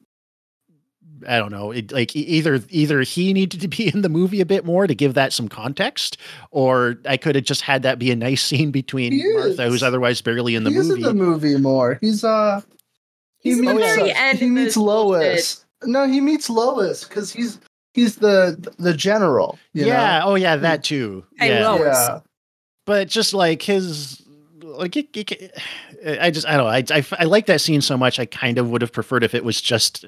I 1.28 1.38
don't 1.38 1.52
know. 1.52 1.72
It, 1.72 1.92
like 1.92 2.16
either 2.16 2.60
either 2.70 3.02
he 3.02 3.34
needed 3.34 3.62
to 3.62 3.68
be 3.68 3.88
in 3.94 4.02
the 4.02 4.10
movie 4.10 4.42
a 4.42 4.46
bit 4.46 4.66
more 4.66 4.88
to 4.88 4.96
give 4.96 5.14
that 5.16 5.34
some 5.34 5.48
context, 5.48 6.18
or 6.52 6.98
I 7.08 7.18
could 7.18 7.36
have 7.36 7.44
just 7.44 7.62
had 7.62 7.84
that 7.84 8.00
be 8.00 8.12
a 8.12 8.16
nice 8.16 8.44
scene 8.44 8.72
between 8.72 9.22
Martha, 9.34 9.68
who's 9.70 9.84
otherwise 9.84 10.22
barely 10.22 10.56
in 10.56 10.64
the 10.64 10.70
he 10.72 10.78
is 10.78 10.88
movie. 10.88 11.02
in 11.02 11.08
the 11.08 11.14
movie 11.14 11.58
more. 11.58 11.98
He's 12.02 12.24
uh 12.24 12.62
He's 13.40 13.60
he 13.60 13.68
at 13.68 13.74
the 13.74 13.80
meets, 13.80 13.96
very 13.96 14.12
uh, 14.12 14.16
end 14.18 14.40
he 14.40 14.48
meets 14.48 14.66
this 14.76 14.78
Lois. 14.78 15.66
No, 15.84 16.08
he 16.08 16.22
meets 16.22 16.50
Lois 16.50 17.04
because 17.04 17.32
he's 17.34 17.60
he's 17.94 18.16
the 18.16 18.58
the 18.80 18.94
general. 18.94 19.60
You 19.74 19.86
yeah. 19.88 20.20
know? 20.20 20.26
Oh, 20.28 20.36
yeah. 20.36 20.56
That 20.56 20.84
too. 20.84 21.26
Hey, 21.38 21.50
yeah. 21.60 21.70
Lois. 21.70 21.82
yeah. 21.82 22.20
but 22.86 23.10
just 23.10 23.34
like 23.34 23.62
his 23.62 24.22
like 24.62 24.96
it, 24.98 25.10
it- 25.16 25.52
i 26.20 26.32
just 26.32 26.46
i 26.48 26.58
don't 26.58 26.66
know 26.66 26.70
I, 26.70 26.84
I 27.00 27.06
i 27.20 27.24
like 27.26 27.46
that 27.46 27.62
scene 27.62 27.80
so 27.80 27.96
much 27.96 28.20
i 28.20 28.26
kind 28.26 28.58
of 28.58 28.70
would 28.70 28.82
have 28.82 28.92
preferred 28.92 29.24
if 29.24 29.34
it 29.34 29.46
was 29.46 29.62
just 29.62 30.04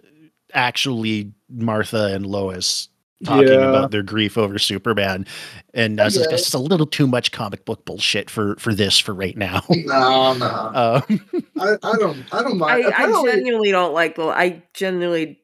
actually 0.56 1.32
martha 1.50 2.14
and 2.14 2.26
lois 2.26 2.90
talking 3.24 3.48
Yeah. 3.48 3.70
about 3.70 3.92
their 3.92 4.04
grief 4.04 4.38
over 4.38 4.58
superman 4.60 5.26
and 5.74 6.00
uh, 6.00 6.10
so 6.10 6.22
it's 6.22 6.30
Yeah. 6.32 6.38
just 6.38 6.54
a 6.54 6.58
little 6.60 6.86
too 6.86 7.08
much 7.08 7.32
comic 7.32 7.66
book 7.66 7.86
bullshit 7.86 8.30
for 8.30 8.56
for 8.58 8.74
this 8.74 8.98
for 9.00 9.14
right 9.14 9.38
now 9.38 9.64
No, 9.70 10.34
no. 10.34 10.46
um, 11.08 11.46
I, 11.60 11.76
I 11.84 11.96
don't 11.98 12.24
I 12.34 12.42
don't 12.44 12.58
mind. 12.58 12.86
I, 12.86 12.88
I 12.88 12.90
Apparently- 12.90 13.32
genuinely 13.32 13.72
don't 13.72 13.94
like 13.94 14.16
the. 14.16 14.24
I 14.24 14.64
genuinely 14.74 15.40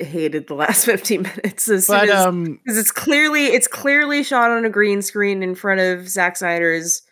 hated 0.00 0.48
the 0.48 0.54
last 0.54 0.84
fifteen 0.92 1.22
minutes. 1.22 1.68
As 1.68 1.86
but 1.86 2.08
as 2.08 2.26
um 2.26 2.58
because 2.64 2.76
it's 2.78 2.90
clearly 2.90 3.46
it's 3.46 3.68
clearly 3.68 4.22
shot 4.24 4.50
on 4.50 4.64
a 4.64 4.70
green 4.70 5.02
screen 5.02 5.42
in 5.42 5.54
front 5.54 5.80
of 5.80 6.08
Zack 6.08 6.36
Snyder's 6.36 7.02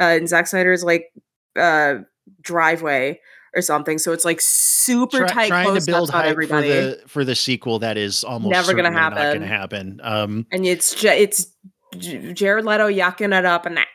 uh 0.00 0.16
in 0.18 0.26
Zack 0.26 0.46
Snyder's 0.46 0.82
like 0.82 1.12
uh 1.56 1.96
driveway 2.42 3.20
or 3.54 3.62
something. 3.62 3.98
So 3.98 4.12
it's 4.12 4.24
like 4.24 4.40
super 4.40 5.18
Try- 5.18 5.28
tight 5.28 5.48
trying 5.48 5.78
to 5.78 5.84
build 5.86 6.10
on 6.10 6.22
hype 6.22 6.30
everybody. 6.30 6.68
for 6.68 6.74
the 6.74 7.02
for 7.08 7.24
the 7.24 7.34
sequel 7.34 7.78
that 7.80 7.96
is 7.96 8.24
almost 8.24 8.50
Never 8.52 8.74
gonna 8.74 8.88
certainly 8.88 9.00
Not 9.00 9.12
happen. 9.16 9.38
going 9.38 9.40
to 9.40 9.46
happen. 9.46 10.00
Um, 10.02 10.46
and 10.52 10.66
it's 10.66 10.94
J- 10.94 11.22
it's 11.22 11.46
J- 11.98 12.32
Jared 12.32 12.64
Leto 12.64 12.88
yucking 12.88 13.36
it 13.36 13.44
up 13.44 13.66
and 13.66 13.76
that. 13.76 13.86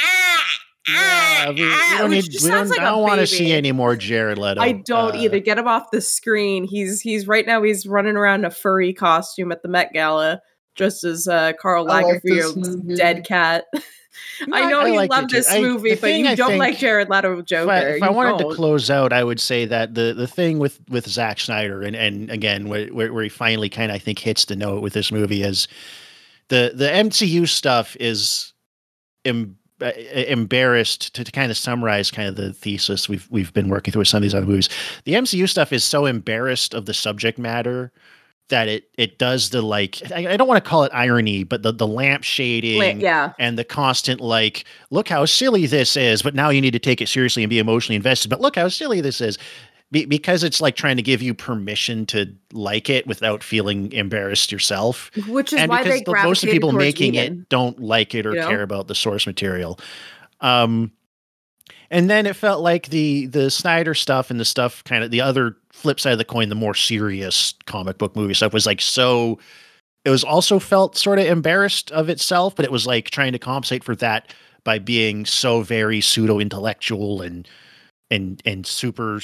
Ah, 0.00 1.44
yeah, 1.46 1.48
we, 1.50 1.54
we 1.54 1.62
ah, 1.72 1.96
don't 1.98 2.10
need. 2.10 2.24
We 2.42 2.48
don't, 2.50 2.68
like 2.68 2.80
don't 2.80 3.02
want 3.02 3.20
to 3.20 3.26
see 3.26 3.52
any 3.52 3.72
more 3.72 3.96
Jared 3.96 4.36
Leto. 4.38 4.60
I 4.60 4.72
don't 4.72 5.14
Uh, 5.14 5.18
either. 5.18 5.38
Get 5.40 5.56
him 5.58 5.66
off 5.68 5.90
the 5.90 6.00
screen. 6.00 6.64
He's 6.64 7.00
he's 7.00 7.26
right 7.26 7.46
now. 7.46 7.62
He's 7.62 7.86
running 7.86 8.16
around 8.16 8.40
in 8.40 8.44
a 8.46 8.50
furry 8.50 8.92
costume 8.92 9.50
at 9.52 9.62
the 9.62 9.68
Met 9.68 9.92
Gala, 9.94 10.42
just 10.74 11.04
as 11.04 11.26
uh, 11.26 11.52
Karl 11.58 11.90
I 11.90 12.02
like 12.02 12.22
Lagerfeld's 12.22 12.76
dead 12.98 13.24
cat. 13.24 13.64
I 14.52 14.70
know 14.70 14.80
I 14.80 14.88
you 14.88 14.96
liked 14.96 15.10
love 15.10 15.28
this 15.28 15.50
I- 15.50 15.60
movie, 15.60 15.94
but 15.94 16.12
you 16.12 16.26
I 16.26 16.34
don't 16.34 16.58
like 16.58 16.78
Jared 16.78 17.08
Leto 17.08 17.42
Joker. 17.42 17.72
If 17.72 17.84
I, 17.84 17.88
if 17.96 18.02
I 18.02 18.10
wanted 18.10 18.38
don't. 18.38 18.50
to 18.50 18.56
close 18.56 18.90
out, 18.90 19.12
I 19.12 19.24
would 19.24 19.40
say 19.40 19.64
that 19.66 19.94
the 19.94 20.14
the 20.14 20.26
thing 20.26 20.58
with 20.58 20.80
with 20.88 21.06
Zack 21.08 21.40
Snyder 21.40 21.82
and 21.82 21.96
and 21.96 22.30
again 22.30 22.68
where 22.68 22.86
where, 22.88 23.12
where 23.12 23.22
he 23.22 23.28
finally 23.28 23.68
kind 23.68 23.90
of 23.90 23.96
I 23.96 23.98
think 23.98 24.18
hits 24.18 24.44
the 24.46 24.56
note 24.56 24.82
with 24.82 24.92
this 24.92 25.10
movie 25.12 25.42
is 25.42 25.68
the 26.48 26.72
the 26.74 26.86
MCU 26.86 27.48
stuff 27.48 27.96
is 28.00 28.52
uh, 29.80 29.90
embarrassed 30.28 31.14
to, 31.14 31.24
to 31.24 31.32
kind 31.32 31.50
of 31.50 31.56
summarize 31.56 32.10
kind 32.10 32.28
of 32.28 32.36
the 32.36 32.52
thesis 32.52 33.08
we've 33.08 33.26
we've 33.30 33.52
been 33.52 33.68
working 33.68 33.92
through 33.92 34.00
with 34.00 34.08
some 34.08 34.18
of 34.18 34.22
these 34.22 34.34
other 34.34 34.46
movies. 34.46 34.68
The 35.04 35.14
MCU 35.14 35.48
stuff 35.48 35.72
is 35.72 35.84
so 35.84 36.06
embarrassed 36.06 36.74
of 36.74 36.86
the 36.86 36.94
subject 36.94 37.38
matter 37.38 37.92
that 38.48 38.68
it 38.68 38.90
it 38.98 39.18
does 39.18 39.50
the 39.50 39.62
like 39.62 40.00
I, 40.12 40.32
I 40.32 40.36
don't 40.36 40.48
want 40.48 40.62
to 40.62 40.68
call 40.68 40.84
it 40.84 40.92
irony, 40.92 41.44
but 41.44 41.62
the 41.62 41.72
the 41.72 41.86
lamp 41.86 42.24
shading 42.24 43.00
yeah, 43.00 43.32
and 43.38 43.58
the 43.58 43.64
constant 43.64 44.20
like 44.20 44.64
look 44.90 45.08
how 45.08 45.24
silly 45.24 45.66
this 45.66 45.96
is 45.96 46.22
but 46.22 46.34
now 46.34 46.50
you 46.50 46.60
need 46.60 46.72
to 46.72 46.78
take 46.78 47.00
it 47.00 47.08
seriously 47.08 47.42
and 47.42 47.50
be 47.50 47.58
emotionally 47.58 47.96
invested 47.96 48.28
but 48.28 48.40
look 48.40 48.56
how 48.56 48.68
silly 48.68 49.00
this 49.00 49.20
is 49.20 49.38
Be- 49.90 50.04
because 50.04 50.42
it's 50.42 50.60
like 50.60 50.76
trying 50.76 50.96
to 50.96 51.02
give 51.02 51.22
you 51.22 51.34
permission 51.34 52.04
to 52.06 52.34
like 52.52 52.90
it 52.90 53.06
without 53.06 53.42
feeling 53.42 53.90
embarrassed 53.92 54.52
yourself 54.52 55.10
which 55.26 55.52
is 55.52 55.60
and 55.60 55.70
why 55.70 55.82
they 55.82 56.02
the, 56.02 56.12
most 56.22 56.42
of 56.42 56.48
the 56.48 56.52
people 56.52 56.72
making 56.72 57.14
Whedon. 57.14 57.40
it 57.40 57.48
don't 57.48 57.80
like 57.80 58.14
it 58.14 58.26
or 58.26 58.34
you 58.34 58.40
know? 58.40 58.48
care 58.48 58.62
about 58.62 58.88
the 58.88 58.94
source 58.94 59.26
material 59.26 59.78
um 60.40 60.92
and 61.94 62.10
then 62.10 62.26
it 62.26 62.34
felt 62.34 62.60
like 62.60 62.88
the 62.88 63.26
the 63.26 63.50
Snyder 63.50 63.94
stuff 63.94 64.28
and 64.28 64.40
the 64.40 64.44
stuff 64.44 64.82
kind 64.82 65.04
of 65.04 65.12
the 65.12 65.20
other 65.20 65.56
flip 65.72 66.00
side 66.00 66.12
of 66.12 66.18
the 66.18 66.24
coin, 66.24 66.48
the 66.48 66.56
more 66.56 66.74
serious 66.74 67.54
comic 67.66 67.98
book 67.98 68.16
movie 68.16 68.34
stuff 68.34 68.52
was 68.52 68.66
like 68.66 68.80
so. 68.80 69.38
It 70.04 70.10
was 70.10 70.24
also 70.24 70.58
felt 70.58 70.98
sort 70.98 71.20
of 71.20 71.26
embarrassed 71.26 71.92
of 71.92 72.08
itself, 72.10 72.56
but 72.56 72.64
it 72.64 72.72
was 72.72 72.84
like 72.84 73.10
trying 73.10 73.32
to 73.32 73.38
compensate 73.38 73.84
for 73.84 73.94
that 73.96 74.34
by 74.64 74.78
being 74.78 75.24
so 75.24 75.62
very 75.62 76.00
pseudo 76.00 76.40
intellectual 76.40 77.22
and 77.22 77.48
and 78.10 78.42
and 78.44 78.66
super. 78.66 79.20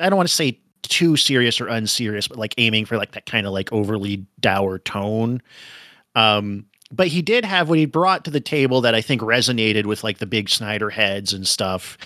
I 0.00 0.08
don't 0.08 0.16
want 0.16 0.28
to 0.28 0.34
say 0.34 0.58
too 0.80 1.18
serious 1.18 1.60
or 1.60 1.68
unserious, 1.68 2.26
but 2.26 2.38
like 2.38 2.54
aiming 2.56 2.86
for 2.86 2.96
like 2.96 3.12
that 3.12 3.26
kind 3.26 3.46
of 3.46 3.52
like 3.52 3.70
overly 3.70 4.24
dour 4.40 4.78
tone. 4.78 5.42
Um, 6.14 6.64
but 6.94 7.08
he 7.08 7.22
did 7.22 7.44
have 7.44 7.68
what 7.68 7.78
he 7.78 7.86
brought 7.86 8.24
to 8.24 8.30
the 8.30 8.40
table 8.40 8.80
that 8.80 8.94
I 8.94 9.00
think 9.00 9.20
resonated 9.20 9.86
with 9.86 10.04
like 10.04 10.18
the 10.18 10.26
big 10.26 10.48
Snyder 10.48 10.90
heads 10.90 11.32
and 11.32 11.46
stuff 11.46 11.96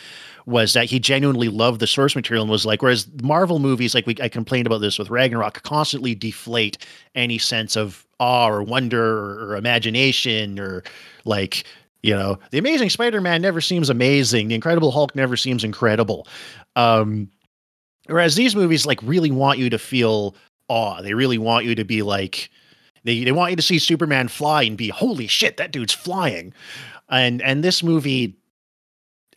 was 0.46 0.72
that 0.72 0.86
he 0.86 0.98
genuinely 0.98 1.48
loved 1.48 1.78
the 1.78 1.86
source 1.86 2.16
material 2.16 2.42
and 2.42 2.50
was 2.50 2.64
like, 2.64 2.80
whereas 2.80 3.06
Marvel 3.22 3.58
movies, 3.58 3.94
like 3.94 4.06
we, 4.06 4.16
I 4.22 4.30
complained 4.30 4.66
about 4.66 4.80
this 4.80 4.98
with 4.98 5.10
Ragnarok, 5.10 5.62
constantly 5.62 6.14
deflate 6.14 6.78
any 7.14 7.36
sense 7.36 7.76
of 7.76 8.06
awe 8.18 8.48
or 8.48 8.62
wonder 8.62 9.50
or, 9.52 9.56
imagination 9.56 10.58
or 10.58 10.84
like, 11.26 11.64
you 12.02 12.14
know, 12.14 12.38
the 12.50 12.56
Amazing 12.56 12.88
Spider-Man 12.88 13.42
never 13.42 13.60
seems 13.60 13.90
amazing. 13.90 14.48
The 14.48 14.54
Incredible 14.54 14.90
Hulk 14.90 15.14
never 15.14 15.36
seems 15.36 15.64
incredible. 15.64 16.26
Um, 16.76 17.28
whereas 18.06 18.34
these 18.34 18.56
movies 18.56 18.86
like 18.86 19.02
really 19.02 19.30
want 19.30 19.58
you 19.58 19.68
to 19.68 19.78
feel 19.78 20.34
awe. 20.68 21.02
They 21.02 21.12
really 21.12 21.38
want 21.38 21.66
you 21.66 21.74
to 21.74 21.84
be 21.84 22.00
like, 22.00 22.48
they, 23.04 23.24
they 23.24 23.32
want 23.32 23.50
you 23.50 23.56
to 23.56 23.62
see 23.62 23.78
Superman 23.78 24.28
fly 24.28 24.62
and 24.64 24.76
be, 24.76 24.88
holy 24.88 25.26
shit, 25.26 25.56
that 25.56 25.72
dude's 25.72 25.94
flying. 25.94 26.52
And, 27.08 27.40
and 27.42 27.64
this 27.64 27.82
movie 27.82 28.38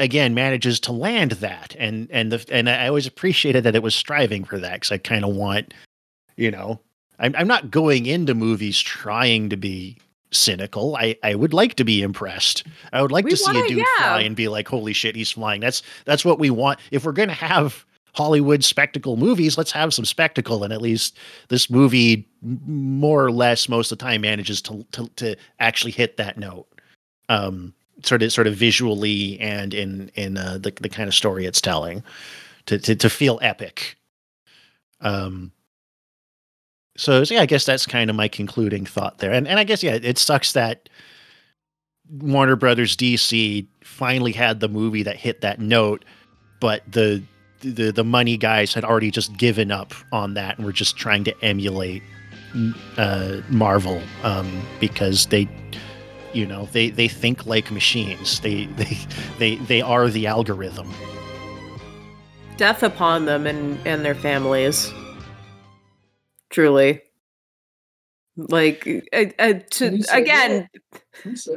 again 0.02 0.34
manages 0.34 0.80
to 0.82 0.92
land 0.92 1.32
that. 1.34 1.76
And 1.80 2.10
and 2.12 2.32
the 2.32 2.46
and 2.54 2.70
I 2.70 2.88
always 2.88 3.08
appreciated 3.08 3.64
that 3.64 3.76
it 3.76 3.84
was 3.84 3.96
striving 3.96 4.44
for 4.44 4.58
that 4.60 4.74
because 4.74 4.92
I 4.92 4.98
kind 4.98 5.24
of 5.24 5.36
want 5.36 5.74
you 6.36 6.52
know 6.52 6.80
I'm 7.20 7.36
I'm 7.38 7.48
not 7.48 7.72
going 7.72 8.08
into 8.08 8.34
movies 8.34 8.80
trying 8.80 9.50
to 9.50 9.58
be 9.58 9.98
cynical. 10.32 10.96
I 10.98 11.16
I 11.24 11.36
would 11.36 11.54
like 11.54 11.76
to 11.76 11.84
be 11.84 12.02
impressed. 12.02 12.66
I 12.92 13.02
would 13.02 13.12
like 13.12 13.26
We 13.26 13.32
to 13.32 13.38
see 13.38 13.60
a 13.60 13.68
dude 13.68 13.78
yeah. 13.78 13.86
fly 13.98 14.22
and 14.22 14.36
be 14.36 14.48
like 14.48 14.68
holy 14.68 14.94
shit 14.94 15.16
he's 15.16 15.32
flying. 15.32 15.62
That's 15.62 15.84
that's 16.06 16.26
what 16.26 16.40
we 16.40 16.50
want. 16.50 16.80
If 16.90 17.06
we're 17.06 17.12
gonna 17.12 17.34
have 17.34 17.86
Hollywood 18.14 18.64
spectacle 18.64 19.16
movies 19.18 19.58
let's 19.58 19.72
have 19.72 19.94
some 19.94 20.06
spectacle 20.06 20.64
and 20.64 20.74
at 20.74 20.82
least 20.82 21.18
this 21.48 21.70
movie 21.70 22.28
more 22.42 23.24
or 23.24 23.32
less 23.32 23.70
most 23.70 23.92
of 23.92 23.98
the 23.98 24.04
time 24.04 24.22
manages 24.22 24.62
to 24.64 24.86
to, 24.92 25.08
to 25.16 25.36
actually 25.60 25.92
hit 25.92 26.18
that 26.18 26.38
note 26.38 26.68
um 27.30 27.74
sort 28.04 28.24
of 28.24 28.32
sort 28.32 28.48
of 28.48 28.56
visually 28.56 29.40
and 29.40 29.74
in 29.74 30.12
in 30.16 30.38
uh, 30.38 30.58
the 30.58 30.72
the 30.82 30.90
kind 30.90 31.08
of 31.08 31.16
story 31.16 31.46
it's 31.46 31.62
telling 31.62 32.04
to 32.66 32.78
to, 32.78 32.96
to 32.96 33.10
feel 33.10 33.40
epic. 33.42 33.98
Um 35.00 35.52
so, 36.98 37.24
so 37.24 37.34
yeah 37.34 37.42
i 37.42 37.46
guess 37.46 37.66
that's 37.66 37.86
kind 37.86 38.10
of 38.10 38.16
my 38.16 38.28
concluding 38.28 38.86
thought 38.86 39.20
there. 39.20 39.32
And 39.32 39.48
and 39.48 39.60
i 39.60 39.64
guess 39.64 39.82
yeah 39.82 39.98
it 40.02 40.18
sucks 40.18 40.52
that 40.54 40.90
warner 42.10 42.58
brothers 42.58 42.98
dc 42.98 43.66
finally 43.84 44.34
had 44.34 44.60
the 44.60 44.68
movie 44.68 45.04
that 45.04 45.16
hit 45.16 45.42
that 45.42 45.60
note 45.60 46.04
but 46.60 46.84
the 46.92 47.24
the 47.62 47.92
the 47.92 48.04
money 48.04 48.38
guys 48.38 48.74
had 48.74 48.84
already 48.84 49.12
just 49.12 49.36
given 49.38 49.72
up 49.72 49.94
on 50.12 50.34
that 50.34 50.58
and 50.58 50.66
were 50.66 50.72
just 50.72 50.98
trying 50.98 51.24
to 51.24 51.44
emulate 51.44 52.04
uh 52.98 53.40
marvel 53.50 54.02
um 54.24 54.62
because 54.80 55.28
they 55.28 55.48
you 56.34 56.46
know 56.46 56.66
they 56.74 56.90
they 56.90 57.08
think 57.08 57.46
like 57.46 57.72
machines 57.72 58.40
they 58.42 58.66
they 58.78 58.98
they 59.40 59.56
they 59.56 59.82
are 59.82 60.10
the 60.10 60.28
algorithm 60.28 60.92
Death 62.62 62.84
upon 62.84 63.26
them 63.26 63.48
and 63.48 63.80
and 63.88 64.06
their 64.06 64.14
families. 64.14 64.94
Truly. 66.52 67.02
Like 68.38 68.88
uh, 69.12 69.26
uh, 69.40 69.54
to 69.72 70.04
again. 70.12 70.70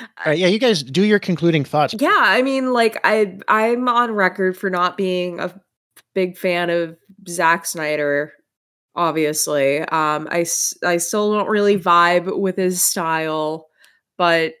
All 0.00 0.26
right 0.26 0.38
yeah 0.38 0.48
you 0.48 0.58
guys 0.58 0.82
do 0.82 1.04
your 1.04 1.18
concluding 1.18 1.64
thoughts 1.64 1.94
yeah, 2.02 2.16
I 2.18 2.42
mean, 2.42 2.72
like 2.72 2.98
I 3.04 3.38
I'm 3.46 3.88
on 3.88 4.10
record 4.10 4.56
for 4.56 4.70
not 4.70 4.96
being 4.96 5.38
a 5.38 5.54
big 6.14 6.36
fan 6.36 6.68
of 6.68 6.96
Zack 7.28 7.64
Snyder. 7.64 8.32
Obviously, 8.96 9.80
um, 9.80 10.26
I 10.30 10.44
I 10.84 10.96
still 10.96 11.32
don't 11.32 11.48
really 11.48 11.78
vibe 11.78 12.38
with 12.38 12.56
his 12.56 12.82
style, 12.82 13.68
but 14.18 14.54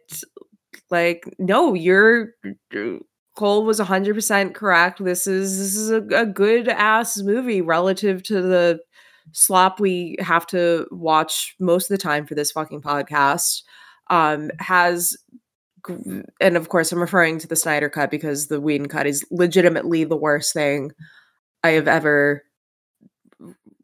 like, 0.88 1.24
no, 1.38 1.74
you're 1.74 2.34
Cole 3.36 3.64
was 3.64 3.80
100% 3.80 4.54
correct. 4.54 5.02
This 5.02 5.26
is 5.26 5.58
this 5.58 5.74
is 5.74 5.90
a, 5.90 6.02
a 6.14 6.26
good 6.26 6.68
ass 6.68 7.18
movie 7.18 7.60
relative 7.60 8.22
to 8.24 8.40
the 8.40 8.80
slop 9.32 9.80
we 9.80 10.16
have 10.20 10.46
to 10.48 10.86
watch 10.90 11.56
most 11.58 11.90
of 11.90 11.96
the 11.96 12.02
time 12.02 12.24
for 12.24 12.34
this 12.34 12.52
fucking 12.52 12.82
podcast. 12.82 13.62
Um, 14.10 14.50
has 14.58 15.16
and 16.40 16.56
of 16.56 16.68
course 16.68 16.92
I'm 16.92 17.00
referring 17.00 17.38
to 17.38 17.48
the 17.48 17.56
Snyder 17.56 17.88
cut 17.88 18.10
because 18.10 18.46
the 18.46 18.60
Whedon 18.60 18.88
cut 18.88 19.06
is 19.06 19.24
legitimately 19.30 20.04
the 20.04 20.16
worst 20.16 20.52
thing 20.52 20.92
I 21.64 21.70
have 21.70 21.88
ever 21.88 22.44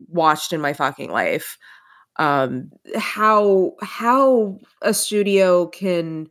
watched 0.09 0.53
in 0.53 0.61
my 0.61 0.73
fucking 0.73 1.11
life. 1.11 1.59
Um, 2.17 2.71
how 2.97 3.73
how 3.81 4.59
a 4.83 4.93
studio 4.93 5.67
can 5.67 6.29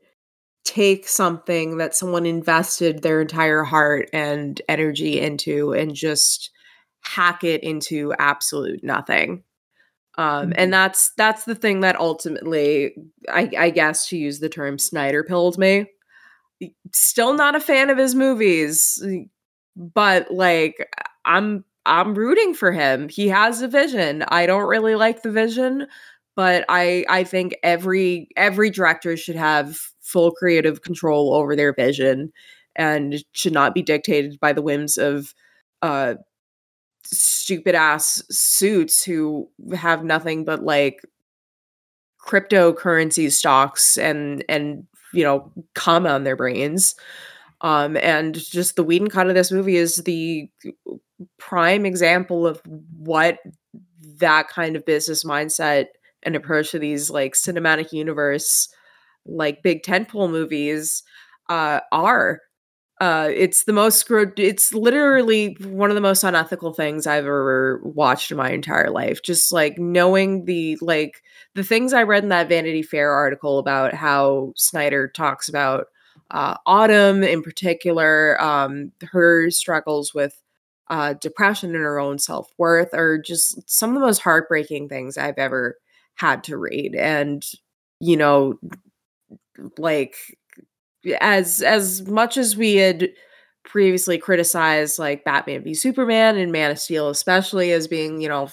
take 0.66 1.08
something 1.08 1.78
that 1.78 1.96
someone 1.96 2.26
invested 2.26 3.02
their 3.02 3.22
entire 3.22 3.64
heart 3.64 4.10
and 4.12 4.62
energy 4.68 5.20
into 5.20 5.72
and 5.74 5.96
just 5.96 6.52
hack 7.02 7.44
it 7.44 7.64
into 7.64 8.14
absolute 8.20 8.84
nothing. 8.84 9.44
Um, 10.18 10.54
and 10.56 10.74
that's 10.74 11.12
that's 11.18 11.44
the 11.44 11.56
thing 11.56 11.82
that 11.82 12.00
ultimately, 12.00 12.96
I, 13.30 13.52
I 13.58 13.70
guess, 13.70 14.08
to 14.10 14.18
use 14.18 14.40
the 14.40 14.50
term 14.50 14.80
Snyder 14.80 15.24
pilled 15.24 15.58
me. 15.60 15.86
Still 16.92 17.34
not 17.34 17.56
a 17.56 17.60
fan 17.60 17.90
of 17.92 18.00
his 18.00 18.16
movies, 18.16 19.04
but 19.76 20.32
like 20.32 20.88
I'm 21.26 21.64
I'm 21.86 22.16
rooting 22.16 22.54
for 22.56 22.72
him. 22.72 23.10
He 23.10 23.28
has 23.28 23.62
a 23.62 23.68
vision. 23.68 24.24
I 24.30 24.48
don't 24.48 24.68
really 24.68 24.96
like 24.96 25.22
the 25.22 25.32
vision, 25.32 25.88
but 26.36 26.66
I 26.68 27.06
I 27.10 27.24
think 27.24 27.56
every 27.64 28.30
every 28.36 28.72
director 28.72 29.16
should 29.18 29.36
have 29.36 29.80
full 30.02 30.32
creative 30.32 30.82
control 30.82 31.34
over 31.34 31.56
their 31.56 31.74
vision 31.74 32.32
and 32.76 33.24
should 33.34 33.54
not 33.54 33.74
be 33.76 33.82
dictated 33.84 34.40
by 34.40 34.54
the 34.54 34.62
whims 34.62 34.98
of 34.98 35.34
uh 35.84 36.16
stupid 37.14 37.76
ass 37.76 38.24
suits 38.30 39.04
who 39.04 39.50
have 39.76 40.04
nothing 40.04 40.46
but 40.46 40.64
like 40.64 41.02
cryptocurrency 42.22 43.32
stocks 43.32 43.98
and 43.98 44.44
and 44.50 44.86
you 45.14 45.24
know 45.24 45.52
comma 45.76 46.10
on 46.10 46.24
their 46.24 46.36
brains 46.36 46.96
Um, 47.62 47.98
and 47.98 48.36
just 48.36 48.76
the 48.78 48.84
Whedon 48.84 49.10
cut 49.10 49.28
of 49.30 49.36
this 49.36 49.52
movie 49.52 49.78
is 49.78 49.98
the 49.98 50.50
prime 51.40 51.86
example 51.86 52.48
of 52.48 52.62
what 52.98 53.40
that 54.20 54.50
kind 54.50 54.76
of 54.76 54.86
business 54.86 55.24
mindset 55.24 55.88
and 56.24 56.36
approach 56.36 56.72
to 56.72 56.80
these 56.80 57.10
like 57.12 57.34
cinematic 57.34 57.94
universe, 57.94 58.70
like 59.26 59.64
big 59.64 59.84
tentpole 59.84 60.32
movies, 60.32 61.04
uh, 61.50 61.82
are. 61.92 62.42
Uh, 63.00 63.30
it's 63.32 63.66
the 63.66 63.74
most 63.74 64.10
it's 64.38 64.74
literally 64.74 65.56
one 65.62 65.92
of 65.92 65.96
the 65.96 66.02
most 66.02 66.24
unethical 66.24 66.74
things 66.74 67.06
I've 67.06 67.26
ever 67.26 67.80
watched 67.84 68.32
in 68.32 68.38
my 68.38 68.50
entire 68.50 68.90
life. 68.90 69.22
Just 69.22 69.52
like 69.52 69.78
knowing 69.78 70.46
the 70.46 70.78
like 70.82 71.22
the 71.54 71.64
things 71.64 71.94
I 71.94 72.04
read 72.04 72.24
in 72.24 72.30
that 72.30 72.50
Vanity 72.50 72.82
Fair 72.82 73.12
article 73.12 73.60
about 73.60 73.94
how 73.94 74.54
Snyder 74.56 75.08
talks 75.08 75.48
about 75.48 75.88
uh, 76.32 76.58
Autumn 76.66 77.24
in 77.24 77.44
particular, 77.44 78.42
um, 78.42 78.92
her 79.12 79.52
struggles 79.52 80.14
with 80.14 80.42
uh, 80.90 81.14
depression 81.14 81.76
and 81.76 81.84
her 81.84 82.00
own 82.00 82.18
self 82.18 82.50
worth 82.58 82.94
are 82.94 83.20
just 83.20 83.70
some 83.70 83.92
of 83.92 83.96
the 83.96 84.06
most 84.06 84.22
heartbreaking 84.22 84.90
things 84.90 85.18
I've 85.18 85.38
ever 85.38 85.78
had 86.16 86.44
to 86.46 86.58
read. 86.58 86.96
And 86.96 87.46
you 88.00 88.18
know, 88.18 88.60
like 89.78 90.16
as 91.22 91.62
as 91.62 92.08
much 92.08 92.38
as 92.38 92.56
we 92.56 92.76
had 92.76 93.10
previously 93.64 94.18
criticized 94.18 94.98
like 94.98 95.26
Batman 95.26 95.64
v 95.64 95.74
Superman 95.74 96.38
and 96.38 96.52
Man 96.52 96.72
of 96.72 96.80
Steel 96.80 97.10
especially 97.10 97.72
as 97.72 97.88
being, 97.88 98.22
you 98.22 98.30
know, 98.30 98.50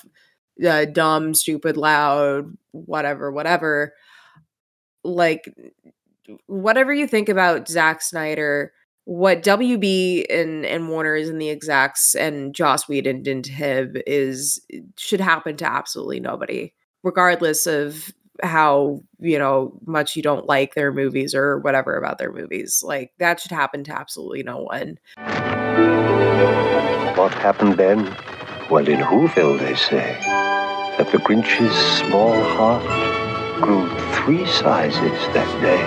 uh, 0.66 0.84
dumb, 0.86 1.34
stupid, 1.34 1.76
loud, 1.76 2.56
whatever, 2.72 3.30
whatever. 3.30 3.94
Like 5.04 5.52
whatever 6.46 6.92
you 6.92 7.06
think 7.06 7.28
about 7.28 7.68
Zack 7.68 8.02
Snyder, 8.02 8.72
what 9.04 9.42
WB 9.42 10.24
and 10.30 10.64
and 10.64 10.88
Warner 10.88 11.14
is 11.14 11.28
and 11.28 11.40
the 11.40 11.50
execs 11.50 12.14
and 12.14 12.54
Joss 12.54 12.88
Whedon 12.88 13.22
did 13.22 13.44
to 13.44 13.52
him 13.52 13.96
is 14.06 14.60
should 14.96 15.20
happen 15.20 15.56
to 15.58 15.70
absolutely 15.70 16.20
nobody, 16.20 16.72
regardless 17.02 17.66
of 17.66 18.10
how 18.42 19.00
you 19.18 19.38
know 19.38 19.78
much 19.86 20.16
you 20.16 20.22
don't 20.22 20.46
like 20.46 20.74
their 20.74 20.92
movies 20.92 21.34
or 21.34 21.58
whatever 21.60 21.96
about 21.96 22.18
their 22.18 22.32
movies. 22.32 22.82
Like 22.84 23.12
that 23.18 23.40
should 23.40 23.52
happen 23.52 23.84
to 23.84 23.92
absolutely 23.92 24.42
no 24.42 24.58
one. 24.58 24.98
What 27.16 27.32
happened 27.34 27.74
then? 27.74 28.04
Well, 28.70 28.88
in 28.88 29.00
Whoville, 29.00 29.58
they 29.58 29.74
say 29.74 30.18
that 30.98 31.10
the 31.12 31.18
Grinch's 31.18 31.74
small 31.98 32.42
heart 32.42 32.82
grew 33.62 33.88
three 34.14 34.46
sizes 34.46 35.18
that 35.34 35.60
day. 35.62 35.82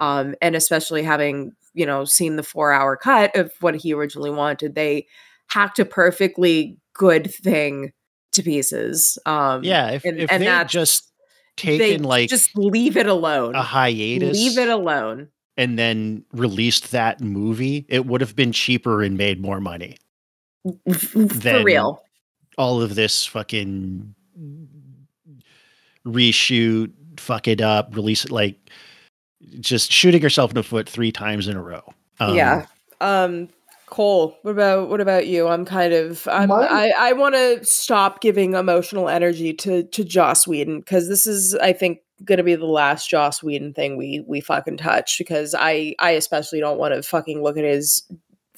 Um, 0.00 0.34
and 0.42 0.56
especially 0.56 1.02
having 1.02 1.52
you 1.74 1.86
know 1.86 2.04
seen 2.04 2.36
the 2.36 2.42
four 2.42 2.72
hour 2.72 2.96
cut 2.96 3.34
of 3.36 3.52
what 3.60 3.76
he 3.76 3.94
originally 3.94 4.30
wanted, 4.30 4.74
they 4.74 5.06
hacked 5.48 5.78
a 5.78 5.84
perfectly 5.84 6.76
good 6.94 7.32
thing 7.32 7.92
to 8.32 8.42
pieces. 8.42 9.18
Um, 9.26 9.62
Yeah, 9.64 9.90
if, 9.92 10.04
and, 10.04 10.18
if 10.18 10.30
and 10.30 10.42
they 10.42 10.64
just 10.66 11.10
taken 11.56 12.02
like 12.02 12.28
just 12.30 12.56
leave 12.56 12.96
it 12.96 13.06
alone. 13.06 13.54
a 13.54 13.62
hiatus 13.62 14.38
Leave 14.38 14.56
it 14.58 14.68
alone. 14.68 15.28
and 15.56 15.78
then 15.78 16.24
released 16.32 16.92
that 16.92 17.20
movie, 17.20 17.84
it 17.88 18.06
would 18.06 18.20
have 18.20 18.34
been 18.34 18.52
cheaper 18.52 19.02
and 19.02 19.16
made 19.16 19.40
more 19.40 19.60
money. 19.60 19.96
For 20.92 21.62
real. 21.62 22.02
All 22.58 22.80
of 22.82 22.94
this 22.94 23.26
fucking 23.26 24.14
reshoot, 26.06 26.90
fuck 27.18 27.48
it 27.48 27.60
up, 27.60 27.94
release 27.94 28.24
it 28.24 28.30
like 28.30 28.56
just 29.60 29.92
shooting 29.92 30.22
yourself 30.22 30.50
in 30.50 30.54
the 30.54 30.62
foot 30.62 30.88
three 30.88 31.12
times 31.12 31.48
in 31.48 31.56
a 31.56 31.62
row. 31.62 31.82
Um, 32.20 32.36
yeah. 32.36 32.66
Um 33.00 33.48
Cole, 33.92 34.38
what 34.40 34.52
about 34.52 34.88
what 34.88 35.02
about 35.02 35.26
you? 35.26 35.48
I'm 35.48 35.66
kind 35.66 35.92
of 35.92 36.26
I'm, 36.26 36.48
Mine- 36.48 36.66
I 36.70 36.94
I 36.98 37.12
want 37.12 37.34
to 37.34 37.62
stop 37.62 38.22
giving 38.22 38.54
emotional 38.54 39.10
energy 39.10 39.52
to 39.52 39.82
to 39.82 40.02
Joss 40.02 40.46
Whedon 40.46 40.80
because 40.80 41.08
this 41.08 41.26
is 41.26 41.54
I 41.56 41.74
think 41.74 41.98
going 42.24 42.38
to 42.38 42.42
be 42.42 42.54
the 42.54 42.64
last 42.64 43.10
Joss 43.10 43.42
Whedon 43.42 43.74
thing 43.74 43.98
we 43.98 44.24
we 44.26 44.40
fucking 44.40 44.78
touch 44.78 45.18
because 45.18 45.54
I 45.58 45.94
I 45.98 46.12
especially 46.12 46.58
don't 46.58 46.78
want 46.78 46.94
to 46.94 47.02
fucking 47.02 47.42
look 47.42 47.58
at 47.58 47.64
his 47.64 48.02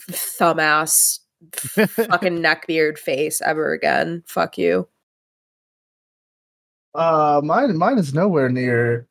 thumb 0.09 0.61
ass 0.61 1.19
fucking 1.51 2.39
neckbeard 2.41 2.97
face 2.97 3.41
ever 3.41 3.73
again. 3.73 4.23
Fuck 4.29 4.57
you. 4.57 4.87
Uh, 6.95 7.41
mine, 7.43 7.77
mine 7.77 7.99
is 7.99 8.15
nowhere 8.15 8.49
near 8.49 9.09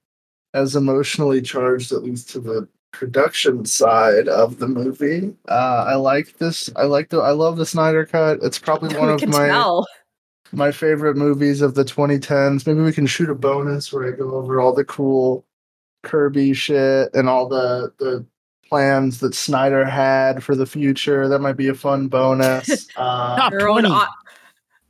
as 0.53 0.73
emotionally 0.73 1.41
charged, 1.41 1.91
at 1.91 2.01
least 2.01 2.29
to 2.29 2.39
the 2.39 2.69
production 2.93 3.65
side 3.65 4.27
of 4.29 4.59
the 4.59 4.67
movie. 4.67 5.33
Uh, 5.49 5.85
I 5.87 5.95
like 5.95 6.37
this. 6.37 6.69
I 6.77 6.83
like 6.83 7.09
the. 7.09 7.17
I 7.19 7.31
love 7.31 7.57
the 7.57 7.65
Snyder 7.65 8.05
Cut. 8.05 8.39
It's 8.41 8.57
probably 8.59 8.95
one 8.97 9.07
we 9.07 9.13
of 9.23 9.27
my 9.27 9.47
tell. 9.47 9.85
my 10.53 10.71
favorite 10.71 11.17
movies 11.17 11.61
of 11.61 11.75
the 11.75 11.83
2010s. 11.83 12.65
Maybe 12.65 12.79
we 12.81 12.93
can 12.93 13.07
shoot 13.07 13.29
a 13.29 13.35
bonus 13.35 13.91
where 13.91 14.07
I 14.07 14.15
go 14.15 14.35
over 14.35 14.61
all 14.61 14.73
the 14.73 14.85
cool 14.85 15.45
Kirby 16.03 16.53
shit 16.53 17.13
and 17.13 17.27
all 17.27 17.47
the 17.49 17.91
the 17.99 18.25
plans 18.69 19.19
that 19.19 19.35
Snyder 19.35 19.85
had 19.85 20.43
for 20.43 20.55
the 20.55 20.65
future. 20.65 21.27
That 21.27 21.39
might 21.39 21.57
be 21.57 21.67
a 21.67 21.73
fun 21.75 22.07
bonus. 22.07 22.87
Uh, 22.97 23.35
Top 23.37 23.51
Your 23.51 23.69
own 23.69 23.81
20, 23.81 23.89
au- 23.95 24.07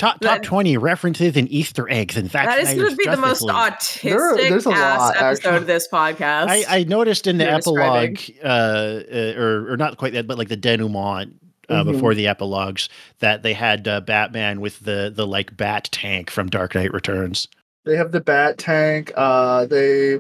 top, 0.04 0.20
top 0.20 0.22
that- 0.22 0.44
20 0.44 0.78
references 0.78 1.36
and 1.38 1.50
Easter 1.52 1.90
eggs 1.90 2.16
and 2.18 2.30
Zack 2.30 2.46
that 2.48 2.60
is 2.60 2.74
going 2.74 2.90
to 2.90 2.96
be 2.96 3.06
the 3.06 3.18
most 3.18 3.42
League. 3.42 3.52
There- 3.54 4.34
autistic 4.36 4.50
there's 4.50 4.66
a 4.66 4.72
ass 4.72 5.00
lot, 5.00 5.16
episode 5.16 5.24
actually. 5.48 5.58
of 5.58 5.68
this 5.68 5.88
podcast. 5.88 6.48
I, 6.50 6.66
I 6.68 6.84
noticed 6.84 7.28
in 7.28 7.38
the 7.38 7.50
epilogue, 7.50 8.18
uh, 8.44 8.48
uh, 8.48 9.34
or 9.38 9.72
or 9.74 9.78
not 9.78 9.98
quite 9.98 10.14
that, 10.14 10.28
but 10.28 10.38
like 10.38 10.50
the 10.50 10.58
denouement 10.58 11.34
uh, 11.70 11.84
Mhm. 11.84 11.94
before 11.94 12.14
the 12.14 12.28
epilogues, 12.28 12.90
that 13.20 13.42
they 13.44 13.54
had 13.54 13.88
uh, 13.88 14.02
Batman 14.02 14.60
with 14.62 14.80
the 14.82 15.12
the 15.16 15.26
like 15.26 15.56
bat 15.56 15.88
tank 15.92 16.30
from 16.30 16.50
Dark 16.50 16.76
Knight 16.76 16.94
Returns. 16.94 17.48
they 17.86 17.96
have 17.98 18.12
the 18.12 18.22
Bat 18.22 18.58
Tank. 18.60 19.12
Uh, 19.16 19.66
they 19.66 20.20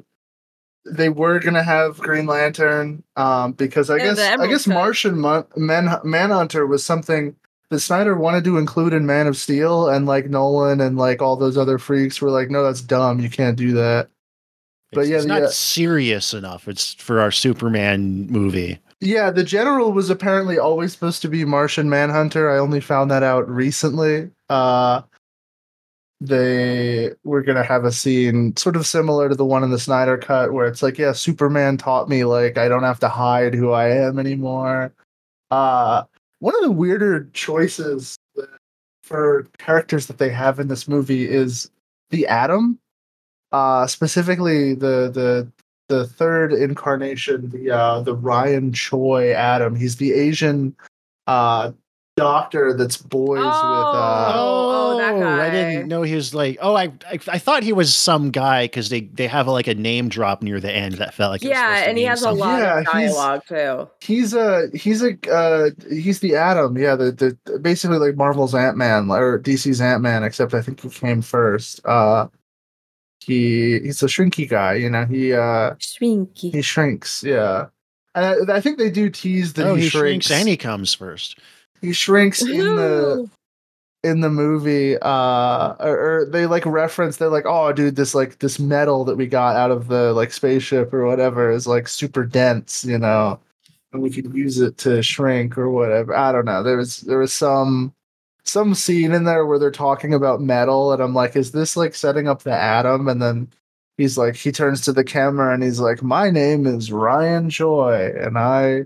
they 0.85 1.07
were 1.09 1.39
gonna 1.39 1.63
have 1.63 1.97
Green 1.97 2.25
Lantern. 2.25 3.03
Um, 3.15 3.53
because 3.53 3.89
I 3.89 3.97
And 3.99 4.15
guess 4.17 4.39
I 4.39 4.47
guess 4.47 4.67
Martian 4.67 5.19
Mon- 5.19 5.45
Man 5.55 5.89
Manhunter 6.03 6.65
was 6.67 6.85
something 6.85 7.35
that 7.73 7.79
Snyder 7.81 8.15
wanted 8.15 8.43
to 8.45 8.57
include 8.57 8.93
in 8.93 9.05
Man 9.05 9.27
of 9.27 9.35
Steel, 9.37 9.89
and 9.89 10.05
like 10.05 10.29
Nolan 10.29 10.79
and 10.81 10.97
like 10.97 11.21
all 11.21 11.35
those 11.35 11.57
other 11.57 11.77
freaks 11.77 12.21
were 12.21 12.31
like, 12.31 12.49
no, 12.49 12.63
that's 12.63 12.81
dumb. 12.81 13.19
You 13.19 13.29
can't 13.29 13.57
do 13.57 13.73
that. 13.73 14.09
But 14.91 15.01
It's, 15.01 15.09
yeah, 15.09 15.17
it's 15.17 15.25
not 15.25 15.41
yeah. 15.41 15.47
serious 15.49 16.33
enough. 16.33 16.67
It's 16.67 16.93
for 16.93 17.19
our 17.19 17.31
Superman 17.31 18.27
movie. 18.27 18.79
Yeah, 19.01 19.31
the 19.31 19.43
general 19.43 19.91
was 19.91 20.09
apparently 20.09 20.57
always 20.57 20.93
supposed 20.93 21.21
to 21.23 21.27
be 21.27 21.43
Martian 21.45 21.89
Manhunter. 21.89 22.49
I 22.49 22.57
only 22.57 22.79
found 22.79 23.11
that 23.11 23.23
out 23.23 23.49
recently. 23.49 24.29
Uh 24.49 25.01
they 26.21 27.11
were 27.25 27.41
gonna 27.41 27.63
have 27.63 27.83
a 27.83 27.91
scene 27.91 28.55
sort 28.55 28.77
of 28.77 28.85
similar 28.87 29.27
to 29.27 29.35
the 29.35 29.43
one 29.43 29.63
in 29.63 29.71
the 29.71 29.79
Snyder 29.79 30.17
cut 30.17 30.53
where 30.53 30.65
it's 30.67 30.81
like, 30.81 30.97
yeah, 30.97 31.11
Superman 31.11 31.75
taught 31.77 32.07
me 32.07 32.23
like 32.23 32.57
I 32.57 32.69
don't 32.69 32.83
have 32.83 32.99
to 33.01 33.09
hide 33.09 33.53
who 33.55 33.71
I 33.71 33.89
am 33.89 34.19
anymore. 34.19 34.93
Uh 35.51 36.03
one 36.43 36.55
of 36.55 36.61
the 36.61 36.71
weirder 36.71 37.29
choices 37.31 38.17
for 39.01 39.47
characters 39.57 40.07
that 40.07 40.17
they 40.17 40.29
have 40.29 40.59
in 40.59 40.67
this 40.67 40.89
movie 40.89 41.27
is 41.27 41.71
the 42.09 42.27
Atom. 42.27 42.79
Uh 43.53 43.87
specifically 43.87 44.73
the 44.73 45.09
the 45.13 45.51
the 45.87 46.07
third 46.07 46.51
incarnation, 46.51 47.49
the 47.49 47.71
uh, 47.71 48.01
the 48.01 48.15
Ryan 48.15 48.73
Choi 48.73 49.33
Atom. 49.33 49.75
He's 49.75 49.97
the 49.97 50.13
Asian 50.13 50.75
uh, 51.27 51.71
doctor 52.15 52.73
that's 52.73 52.97
boys 52.97 53.39
with. 53.39 53.45
Uh, 53.47 54.31
Oh, 54.35 54.97
that 54.97 55.13
I 55.23 55.49
didn't 55.49 55.87
know 55.87 56.01
he 56.03 56.15
was 56.15 56.33
like. 56.33 56.57
Oh, 56.61 56.75
I 56.75 56.85
I, 57.09 57.19
I 57.27 57.39
thought 57.39 57.63
he 57.63 57.73
was 57.73 57.93
some 57.93 58.31
guy 58.31 58.65
because 58.65 58.89
they 58.89 59.01
they 59.01 59.27
have 59.27 59.47
like 59.47 59.67
a 59.67 59.75
name 59.75 60.09
drop 60.09 60.41
near 60.41 60.59
the 60.59 60.71
end 60.71 60.95
that 60.95 61.13
felt 61.13 61.31
like 61.31 61.43
yeah, 61.43 61.83
and 61.87 61.97
he 61.97 62.03
mean 62.03 62.09
has 62.09 62.21
a 62.21 62.31
lot 62.31 62.59
Yeah, 62.59 62.79
of 62.79 62.87
he's- 62.87 63.13
dialogue 63.15 63.41
too. 63.47 63.89
he's 64.01 64.33
a 64.33 64.67
he's 64.73 65.03
a 65.03 65.17
uh, 65.31 65.69
he's 65.89 66.19
the 66.19 66.35
Atom. 66.35 66.77
Yeah, 66.77 66.95
the 66.95 67.11
the 67.45 67.59
basically 67.59 67.97
like 67.97 68.15
Marvel's 68.15 68.55
Ant 68.55 68.77
Man 68.77 69.09
or 69.11 69.39
DC's 69.39 69.81
Ant 69.81 70.01
Man, 70.01 70.23
except 70.23 70.53
I 70.53 70.61
think 70.61 70.81
he 70.81 70.89
came 70.89 71.21
first. 71.21 71.85
Uh, 71.85 72.27
he 73.19 73.79
he's 73.79 74.01
a 74.03 74.07
shrinky 74.07 74.47
guy. 74.47 74.75
You 74.75 74.89
know, 74.89 75.05
he 75.05 75.33
uh 75.33 75.71
Shrinky. 75.75 76.51
he 76.53 76.61
shrinks. 76.61 77.23
Yeah. 77.23 77.67
And 78.15 78.49
I, 78.51 78.57
I 78.57 78.61
think 78.61 78.77
they 78.77 78.91
do 78.91 79.09
tease 79.09 79.53
that 79.53 79.65
Oh, 79.67 79.75
he, 79.75 79.83
he 79.83 79.89
shrinks. 79.89 80.27
shrinks 80.27 80.31
and 80.41 80.47
he 80.47 80.55
comes 80.57 80.93
first. 80.93 81.37
He 81.83 81.93
shrinks 81.93 82.41
in 82.41 82.75
the 82.75 83.29
in 84.03 84.19
the 84.19 84.29
movie 84.29 84.97
uh 84.97 85.75
or, 85.79 86.21
or 86.21 86.25
they 86.25 86.45
like 86.45 86.65
reference 86.65 87.15
they're 87.15 87.29
like 87.29 87.45
oh 87.45 87.71
dude 87.71 87.95
this 87.95 88.13
like 88.13 88.37
this 88.39 88.59
metal 88.59 89.05
that 89.05 89.15
we 89.15 89.25
got 89.25 89.55
out 89.55 89.71
of 89.71 89.87
the 89.87 90.11
like 90.11 90.33
spaceship 90.33 90.93
or 90.93 91.05
whatever 91.05 91.49
is 91.49 91.67
like 91.67 91.87
super 91.87 92.25
dense 92.25 92.83
you 92.83 92.97
know 92.97 93.39
and 93.93 94.01
we 94.01 94.09
could 94.09 94.33
use 94.33 94.59
it 94.59 94.77
to 94.79 95.01
shrink 95.03 95.57
or 95.57 95.69
whatever. 95.69 96.15
I 96.15 96.31
don't 96.31 96.45
know. 96.45 96.63
There 96.63 96.77
was 96.77 97.01
there 97.01 97.19
was 97.19 97.31
some 97.31 97.93
some 98.43 98.73
scene 98.73 99.13
in 99.13 99.23
there 99.23 99.45
where 99.45 99.59
they're 99.59 99.71
talking 99.71 100.13
about 100.13 100.41
metal 100.41 100.91
and 100.91 101.01
i'm 101.01 101.13
like 101.13 101.33
is 101.37 101.53
this 101.53 101.77
like 101.77 101.95
setting 101.95 102.27
up 102.27 102.43
the 102.43 102.51
atom? 102.51 103.07
And 103.07 103.21
then 103.21 103.49
he's 103.97 104.17
like 104.17 104.35
he 104.35 104.51
turns 104.51 104.81
to 104.81 104.91
the 104.93 105.03
camera 105.03 105.53
and 105.53 105.63
he's 105.63 105.79
like, 105.79 106.03
"My 106.03 106.29
name 106.29 106.65
is 106.67 106.91
Ryan 106.91 107.49
Choi, 107.49 108.13
and 108.19 108.37
I 108.37 108.85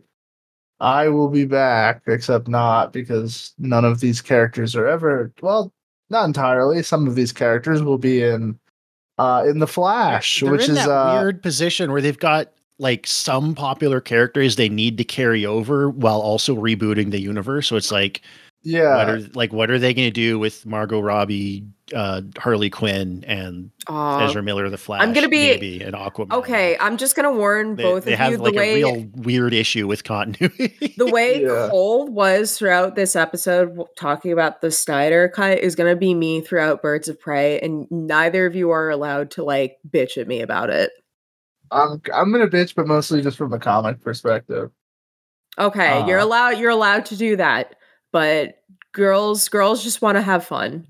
I 0.79 1.09
will 1.09 1.29
be 1.29 1.45
back." 1.45 2.01
Except 2.07 2.47
not 2.47 2.93
because 2.93 3.53
none 3.57 3.85
of 3.85 3.99
these 3.99 4.21
characters 4.21 4.75
are 4.75 4.87
ever 4.87 5.31
well, 5.41 5.73
not 6.09 6.25
entirely. 6.25 6.83
Some 6.83 7.07
of 7.07 7.15
these 7.15 7.31
characters 7.31 7.81
will 7.83 7.97
be 7.97 8.21
in 8.23 8.59
uh 9.17 9.43
in 9.47 9.59
the 9.59 9.67
Flash, 9.67 10.41
They're 10.41 10.51
which 10.51 10.69
is 10.69 10.75
that 10.75 10.89
uh 10.89 11.19
weird 11.19 11.41
position 11.41 11.91
where 11.91 12.01
they've 12.01 12.17
got 12.19 12.51
like 12.79 13.07
some 13.07 13.55
popular 13.55 13.99
characters 13.99 14.55
they 14.55 14.69
need 14.69 14.97
to 14.99 15.03
carry 15.03 15.45
over 15.45 15.89
while 15.89 16.19
also 16.19 16.55
rebooting 16.55 17.09
the 17.11 17.19
universe. 17.19 17.67
So 17.67 17.75
it's 17.75 17.91
like, 17.91 18.21
yeah. 18.63 18.95
what 18.97 19.09
are 19.09 19.19
like 19.33 19.53
what 19.53 19.69
are 19.71 19.79
they 19.79 19.93
going 19.93 20.07
to 20.07 20.11
do 20.11 20.37
with 20.39 20.65
Margot 20.65 20.99
Robbie, 20.99 21.65
uh, 21.93 22.21
Harley 22.37 22.69
Quinn, 22.69 23.23
and 23.27 23.71
Aw. 23.87 24.25
Ezra 24.27 24.43
Miller, 24.43 24.69
the 24.69 24.77
Flash? 24.77 25.01
I'm 25.01 25.13
gonna 25.13 25.29
be- 25.29 25.47
maybe 25.51 25.81
and 25.83 25.95
Aquaman. 25.95 26.33
Okay, 26.33 26.77
I'm 26.79 26.97
just 26.97 27.15
gonna 27.15 27.31
warn 27.31 27.75
They, 27.75 27.83
both 27.83 28.05
they 28.05 28.13
of 28.13 28.19
have 28.19 28.31
you 28.31 28.37
like 28.37 28.53
the 28.53 28.57
way 28.57 28.81
a 28.81 28.85
real 28.93 29.07
weird 29.15 29.53
issue 29.53 29.87
with 29.87 30.03
continuity. 30.03 30.95
the 30.97 31.05
way 31.05 31.41
Yeah. 31.43 31.69
Cole 31.69 32.07
was 32.07 32.57
throughout 32.57 32.95
this 32.95 33.15
episode 33.15 33.79
talking 33.97 34.31
about 34.31 34.61
the 34.61 34.71
Snyder 34.71 35.29
cut 35.29 35.59
is 35.59 35.75
gonna 35.75 35.95
be 35.95 36.13
me 36.13 36.41
throughout 36.41 36.81
Birds 36.81 37.07
of 37.07 37.19
Prey, 37.19 37.59
and 37.61 37.87
neither 37.91 38.45
of 38.45 38.55
you 38.55 38.71
are 38.71 38.89
allowed 38.89 39.31
to 39.31 39.43
like 39.43 39.77
bitch 39.89 40.17
at 40.17 40.27
me 40.27 40.41
about 40.41 40.69
it. 40.69 40.91
I'm 41.71 42.01
I'm 42.13 42.31
gonna 42.31 42.47
bitch, 42.47 42.75
but 42.75 42.87
mostly 42.87 43.21
just 43.21 43.37
from 43.37 43.53
a 43.53 43.59
comic 43.59 44.01
perspective. 44.01 44.71
Okay, 45.59 46.05
you're 46.07 46.19
Uh. 46.19 46.23
allowed 46.25 46.49
you're 46.59 46.69
allowed 46.71 47.05
to 47.07 47.17
do 47.17 47.35
that, 47.37 47.75
but 48.11 48.55
girls 48.93 49.49
girls 49.49 49.83
just 49.83 50.01
want 50.01 50.17
to 50.17 50.21
have 50.21 50.45
fun, 50.45 50.87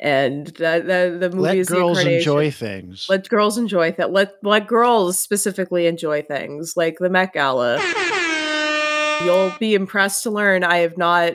and 0.00 0.46
the 0.46 0.82
the, 1.20 1.28
the 1.28 1.36
movie 1.36 1.48
Let 1.48 1.56
is 1.56 1.68
the 1.68 1.74
girls 1.76 2.00
enjoy 2.00 2.50
things. 2.50 3.06
Let 3.08 3.28
girls 3.28 3.58
enjoy 3.58 3.92
that. 3.92 4.12
Let 4.12 4.34
let 4.42 4.66
girls 4.66 5.18
specifically 5.18 5.86
enjoy 5.86 6.22
things 6.22 6.76
like 6.76 6.98
the 6.98 7.10
Met 7.10 7.32
Gala. 7.32 7.80
You'll 9.24 9.54
be 9.60 9.74
impressed 9.74 10.24
to 10.24 10.30
learn 10.30 10.64
I 10.64 10.78
have 10.78 10.98
not. 10.98 11.34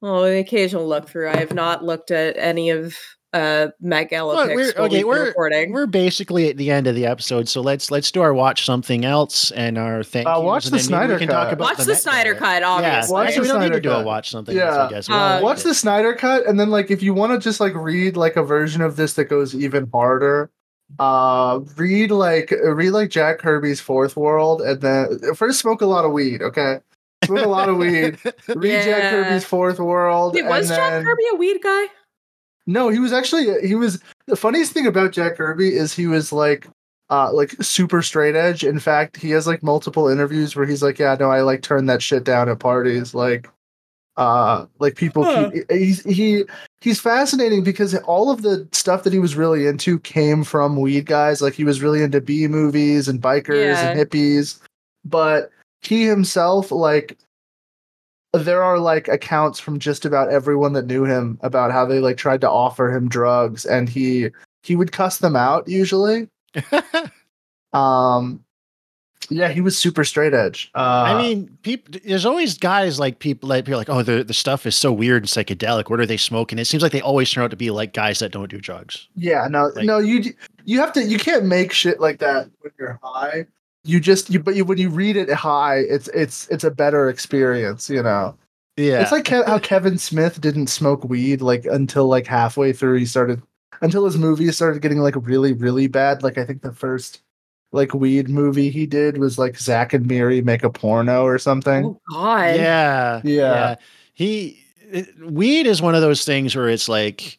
Well, 0.00 0.24
an 0.24 0.36
occasional 0.36 0.86
look 0.86 1.08
through. 1.08 1.30
I 1.30 1.36
have 1.36 1.54
not 1.54 1.82
looked 1.82 2.10
at 2.10 2.36
any 2.36 2.68
of 2.68 2.94
uh 3.34 3.68
Met 3.80 4.08
Gala 4.10 4.34
Well, 4.34 4.46
we're, 4.54 4.70
okay, 4.70 4.80
we've 4.82 4.90
been 4.92 5.06
we're 5.08 5.24
recording. 5.26 5.72
we're 5.72 5.86
basically 5.86 6.48
at 6.48 6.56
the 6.56 6.70
end 6.70 6.86
of 6.86 6.94
the 6.94 7.04
episode, 7.04 7.48
so 7.48 7.60
let's 7.60 7.90
let's 7.90 8.10
do 8.10 8.22
our 8.22 8.32
watch 8.32 8.64
something 8.64 9.04
else 9.04 9.50
and 9.50 9.76
our 9.76 10.02
thank 10.02 10.26
Uh, 10.26 10.40
watch 10.40 10.64
the 10.64 10.70
then 10.70 10.76
maybe 10.78 10.82
Snyder 10.86 11.12
we 11.14 11.18
can 11.18 11.28
talk 11.28 11.44
Cut. 11.48 11.52
about 11.54 11.64
Watch 11.64 11.78
the, 11.78 11.92
Met 11.92 11.98
Snyder 12.02 12.34
Gala. 12.34 12.40
cut, 12.46 12.62
Yeah, 12.62 12.68
obviously. 12.70 13.12
Watch 13.12 13.26
actually, 13.28 13.36
the 13.36 13.42
we 13.42 13.48
don't 13.48 13.60
need 13.60 13.66
Snyder 13.66 13.74
to 13.74 13.80
do 13.80 13.90
a 13.90 13.94
Cut. 13.96 14.04
watch 14.06 14.30
something 14.30 14.56
Yeah. 14.56 14.62
else, 14.64 14.76
I 14.76 14.90
guess. 14.90 15.10
Uh, 15.10 15.40
Watch 15.42 15.56
like 15.58 15.64
the 15.64 15.74
Snyder 15.74 16.14
cut, 16.14 16.46
and 16.46 16.58
then 16.60 16.70
like 16.70 16.90
if 16.90 17.02
you 17.02 17.12
want 17.12 17.32
to 17.32 17.38
just 17.38 17.60
like 17.60 17.74
read 17.74 18.16
like 18.16 18.36
a 18.36 18.42
version 18.42 18.80
of 18.82 18.96
this 18.96 19.14
that 19.14 19.24
goes 19.24 19.54
even 19.54 19.88
harder, 19.92 20.50
uh, 21.00 21.58
read 21.76 22.10
like 22.12 22.52
read 22.62 22.90
like 22.90 23.10
Jack 23.10 23.38
Kirby's 23.40 23.80
Fourth 23.80 24.16
World, 24.16 24.60
and 24.62 24.80
then 24.80 25.18
first 25.34 25.58
smoke 25.58 25.80
a 25.82 25.86
lot 25.86 26.04
of 26.04 26.12
weed. 26.12 26.40
Okay, 26.40 26.78
smoke 27.24 27.44
a 27.44 27.48
lot 27.48 27.68
of 27.68 27.78
weed. 27.78 28.18
Read 28.48 28.84
Jack 28.84 29.02
Yeah. 29.02 29.10
Kirby's 29.10 29.44
Fourth 29.44 29.78
World. 29.80 30.34
Wait, 30.34 30.44
was 30.44 30.70
and 30.70 30.76
Jack 30.78 30.90
then- 30.92 31.04
Kirby 31.04 31.22
a 31.32 31.36
weed 31.36 31.58
guy? 31.62 31.86
No, 32.66 32.88
he 32.88 32.98
was 32.98 33.12
actually 33.12 33.66
he 33.66 33.74
was 33.74 34.02
the 34.26 34.36
funniest 34.36 34.72
thing 34.72 34.86
about 34.86 35.12
Jack 35.12 35.36
Kirby 35.36 35.74
is 35.74 35.92
he 35.92 36.06
was 36.06 36.32
like 36.32 36.66
uh 37.10 37.32
like 37.32 37.52
super 37.62 38.00
straight 38.02 38.34
edge. 38.34 38.64
In 38.64 38.78
fact, 38.78 39.16
he 39.16 39.30
has 39.30 39.46
like 39.46 39.62
multiple 39.62 40.08
interviews 40.08 40.56
where 40.56 40.66
he's 40.66 40.82
like, 40.82 40.98
Yeah, 40.98 41.16
no, 41.18 41.30
I 41.30 41.42
like 41.42 41.62
turn 41.62 41.86
that 41.86 42.02
shit 42.02 42.24
down 42.24 42.48
at 42.48 42.58
parties. 42.60 43.14
Like 43.14 43.48
uh 44.16 44.66
like 44.78 44.94
people 44.96 45.24
Huh. 45.24 45.50
keep 45.52 45.70
he's 45.70 46.02
he 46.04 46.44
he's 46.80 47.00
fascinating 47.00 47.64
because 47.64 47.94
all 48.04 48.30
of 48.30 48.42
the 48.42 48.66
stuff 48.72 49.02
that 49.02 49.12
he 49.12 49.18
was 49.18 49.34
really 49.36 49.66
into 49.66 49.98
came 49.98 50.44
from 50.44 50.80
weed 50.80 51.06
guys. 51.06 51.42
Like 51.42 51.54
he 51.54 51.64
was 51.64 51.82
really 51.82 52.02
into 52.02 52.20
B 52.20 52.46
movies 52.46 53.08
and 53.08 53.20
bikers 53.20 53.76
and 53.82 53.98
hippies. 53.98 54.60
But 55.04 55.50
he 55.82 56.06
himself 56.06 56.70
like 56.70 57.18
there 58.38 58.62
are 58.62 58.78
like 58.78 59.06
accounts 59.08 59.60
from 59.60 59.78
just 59.78 60.04
about 60.04 60.28
everyone 60.30 60.72
that 60.72 60.86
knew 60.86 61.04
him 61.04 61.38
about 61.42 61.70
how 61.70 61.86
they 61.86 62.00
like 62.00 62.16
tried 62.16 62.40
to 62.40 62.50
offer 62.50 62.90
him 62.94 63.08
drugs 63.08 63.64
and 63.64 63.88
he 63.88 64.28
he 64.62 64.74
would 64.76 64.92
cuss 64.92 65.18
them 65.18 65.36
out 65.36 65.68
usually 65.68 66.28
um 67.72 68.42
yeah 69.30 69.48
he 69.48 69.60
was 69.60 69.76
super 69.76 70.04
straight 70.04 70.34
edge 70.34 70.70
uh 70.74 71.04
I 71.08 71.18
mean, 71.18 71.56
people. 71.62 71.98
There's 72.04 72.26
always 72.26 72.58
guys 72.58 72.98
like 73.00 73.18
people 73.20 73.48
like 73.48 73.64
people 73.64 73.78
like, 73.78 73.88
oh, 73.88 74.02
the 74.02 74.22
the 74.22 74.34
stuff 74.34 74.66
is 74.66 74.76
so 74.76 74.92
weird 74.92 75.22
and 75.22 75.28
psychedelic. 75.30 75.88
What 75.88 75.98
are 75.98 76.06
they 76.06 76.18
smoking? 76.18 76.58
It 76.58 76.66
seems 76.66 76.82
like 76.82 76.92
they 76.92 77.00
always 77.00 77.30
turn 77.30 77.42
out 77.44 77.50
to 77.50 77.56
be 77.56 77.70
like 77.70 77.94
guys 77.94 78.18
that 78.18 78.32
don't 78.32 78.50
do 78.50 78.60
drugs. 78.60 79.08
yeah 79.16 79.46
no 79.50 79.68
like- 79.74 79.84
no 79.86 79.98
you 79.98 80.34
you 80.64 80.78
have 80.80 80.92
to 80.92 81.02
you 81.02 81.18
can't 81.18 81.46
make 81.46 81.72
shit 81.72 82.00
like 82.00 82.18
that 82.18 82.50
when 82.60 82.72
you're 82.78 83.00
high 83.02 83.46
you 83.84 84.00
just 84.00 84.30
you 84.30 84.40
but 84.40 84.56
you 84.56 84.64
when 84.64 84.78
you 84.78 84.88
read 84.88 85.16
it 85.16 85.30
high 85.30 85.76
it's 85.76 86.08
it's 86.08 86.48
it's 86.48 86.64
a 86.64 86.70
better 86.70 87.08
experience 87.08 87.88
you 87.90 88.02
know 88.02 88.36
Yeah, 88.76 89.02
It's 89.02 89.12
like 89.12 89.28
how 89.28 89.58
Kevin 89.58 89.98
Smith 89.98 90.40
didn't 90.40 90.66
smoke 90.66 91.04
weed 91.04 91.40
like 91.40 91.64
until 91.66 92.08
like 92.08 92.26
halfway 92.26 92.72
through 92.72 92.98
he 92.98 93.06
started 93.06 93.40
until 93.82 94.04
his 94.04 94.16
movies 94.16 94.56
started 94.56 94.82
getting 94.82 94.98
like 94.98 95.14
really 95.16 95.52
really 95.52 95.86
bad. 95.86 96.22
Like 96.22 96.38
I 96.38 96.44
think 96.44 96.62
the 96.62 96.72
first 96.72 97.22
like 97.72 97.92
weed 97.94 98.28
movie 98.28 98.70
he 98.70 98.86
did 98.86 99.18
was 99.18 99.38
like 99.38 99.58
Zack 99.58 99.92
and 99.92 100.06
Miri 100.06 100.40
make 100.42 100.64
a 100.64 100.70
porno 100.70 101.24
or 101.24 101.38
something. 101.38 101.84
Oh 101.84 102.00
God. 102.10 102.56
yeah, 102.56 103.20
Yeah. 103.22 103.76
He 104.14 104.64
it, 104.90 105.08
weed 105.20 105.66
is 105.66 105.82
one 105.82 105.94
of 105.94 106.02
those 106.02 106.24
things 106.24 106.56
where 106.56 106.68
it's 106.68 106.88
like 106.88 107.38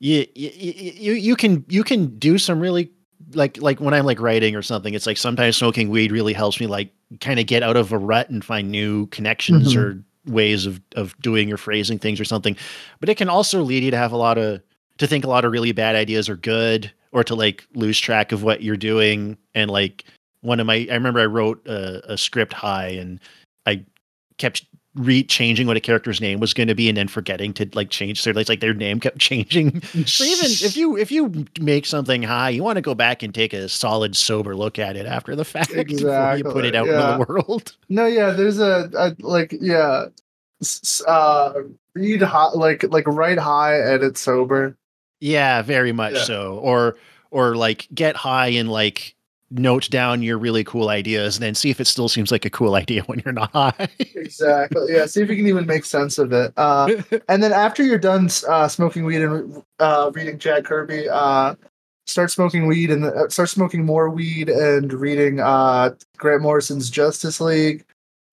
you 0.00 0.26
you 0.34 0.50
you 0.56 1.12
you 1.12 1.36
can 1.36 1.64
you 1.68 1.84
can 1.84 2.18
do 2.18 2.38
some 2.38 2.60
really 2.60 2.90
like 3.34 3.60
like 3.60 3.80
when 3.80 3.94
I'm 3.94 4.04
like 4.04 4.20
writing 4.20 4.54
or 4.56 4.62
something. 4.62 4.94
It's 4.94 5.06
like 5.06 5.16
sometimes 5.16 5.56
smoking 5.56 5.88
weed 5.88 6.12
really 6.12 6.32
helps 6.32 6.60
me 6.60 6.66
like 6.66 6.90
kind 7.20 7.38
of 7.40 7.46
get 7.46 7.62
out 7.62 7.76
of 7.76 7.92
a 7.92 7.98
rut 7.98 8.30
and 8.30 8.44
find 8.44 8.70
new 8.70 9.06
connections 9.06 9.74
Mhm. 9.74 9.76
or 9.76 10.04
ways 10.26 10.66
of 10.66 10.80
of 10.96 11.18
doing 11.20 11.52
or 11.52 11.56
phrasing 11.56 11.98
things 11.98 12.20
or 12.20 12.24
something. 12.24 12.56
But 13.00 13.08
it 13.08 13.16
can 13.16 13.28
also 13.28 13.62
lead 13.62 13.82
you 13.82 13.90
to 13.90 13.96
have 13.96 14.12
a 14.12 14.16
lot 14.16 14.38
of 14.38 14.60
to 14.98 15.06
think 15.06 15.24
a 15.24 15.28
lot 15.28 15.44
of 15.44 15.52
really 15.52 15.72
bad 15.72 15.96
ideas 15.96 16.28
are 16.28 16.36
good 16.36 16.92
or 17.12 17.24
to 17.24 17.34
like 17.34 17.66
lose 17.74 17.98
track 17.98 18.32
of 18.32 18.42
what 18.42 18.62
you're 18.62 18.76
doing 18.76 19.36
and 19.54 19.70
like 19.70 20.04
one 20.42 20.60
of 20.60 20.66
my 20.66 20.86
i 20.90 20.94
remember 20.94 21.20
i 21.20 21.26
wrote 21.26 21.66
a, 21.66 22.12
a 22.12 22.16
script 22.18 22.52
high 22.52 22.88
and 22.88 23.18
i 23.66 23.84
kept 24.38 24.64
re 24.94 25.22
changing 25.22 25.66
what 25.66 25.76
a 25.76 25.80
character's 25.80 26.20
name 26.20 26.38
was 26.38 26.52
going 26.52 26.68
to 26.68 26.74
be 26.74 26.88
and 26.88 26.98
then 26.98 27.08
forgetting 27.08 27.52
to 27.54 27.66
like 27.72 27.88
change 27.88 28.22
their 28.24 28.34
like, 28.34 28.48
like 28.48 28.60
their 28.60 28.74
name 28.74 29.00
kept 29.00 29.18
changing 29.30 29.80
so 30.04 30.22
even 30.24 30.44
if 30.50 30.76
you 30.76 30.96
if 30.98 31.10
you 31.10 31.46
make 31.60 31.86
something 31.86 32.22
high 32.22 32.50
you 32.50 32.62
want 32.62 32.76
to 32.76 32.82
go 32.82 32.94
back 32.94 33.22
and 33.22 33.34
take 33.34 33.52
a 33.54 33.68
solid 33.70 34.14
sober 34.14 34.54
look 34.54 34.78
at 34.78 34.94
it 34.96 35.06
after 35.06 35.34
the 35.34 35.44
fact 35.54 35.72
before 35.72 36.36
you 36.36 36.44
put 36.44 36.64
it 36.66 36.74
out 36.74 36.86
yeah. 36.86 37.12
into 37.14 37.24
the 37.24 37.32
world 37.32 37.76
No, 37.88 38.04
yeah, 38.06 38.30
there's 38.32 38.58
a, 38.58 38.90
a 38.94 39.16
like 39.20 39.56
yeah, 39.60 40.06
s- 40.60 40.80
s- 40.82 41.02
uh, 41.06 41.54
read 41.94 42.20
high 42.22 42.50
like 42.54 42.82
like 42.90 43.06
write 43.06 43.38
high, 43.38 43.80
edit 43.80 44.16
sober. 44.18 44.76
Yeah, 45.20 45.62
very 45.62 45.92
much 45.92 46.14
Yeah. 46.14 46.24
so. 46.24 46.54
Or 46.58 46.96
or 47.30 47.54
like 47.56 47.88
get 47.94 48.16
high 48.16 48.48
and 48.48 48.70
like 48.70 49.14
note 49.52 49.88
down 49.90 50.22
your 50.22 50.38
really 50.38 50.64
cool 50.64 50.88
ideas 50.88 51.36
and 51.36 51.42
then 51.42 51.54
see 51.54 51.70
if 51.70 51.80
it 51.80 51.86
still 51.86 52.08
seems 52.08 52.30
like 52.30 52.44
a 52.44 52.50
cool 52.50 52.74
idea 52.82 53.02
when 53.04 53.20
you're 53.24 53.32
not 53.32 53.52
high. 53.52 53.88
Exactly. 53.98 54.94
Yeah. 54.94 55.06
See 55.06 55.22
if 55.22 55.30
you 55.30 55.36
can 55.36 55.46
even 55.46 55.66
make 55.66 55.84
sense 55.84 56.18
of 56.18 56.32
it. 56.32 56.52
Uh, 56.56 57.02
and 57.28 57.42
then 57.42 57.52
after 57.52 57.82
you're 57.82 57.98
done 57.98 58.28
uh, 58.48 58.68
smoking 58.68 59.04
weed 59.04 59.22
and 59.22 59.62
uh, 59.78 60.10
reading 60.14 60.38
Jack 60.38 60.64
Kirby, 60.64 61.08
uh, 61.08 61.54
start 62.06 62.30
smoking 62.30 62.66
weed 62.66 62.90
and 62.90 63.04
uh, 63.04 63.28
start 63.28 63.48
smoking 63.48 63.84
more 63.84 64.10
weed 64.10 64.48
and 64.48 64.92
reading 64.92 65.40
uh, 65.40 65.94
Grant 66.16 66.42
Morrison's 66.42 66.90
Justice 66.90 67.40
League, 67.40 67.84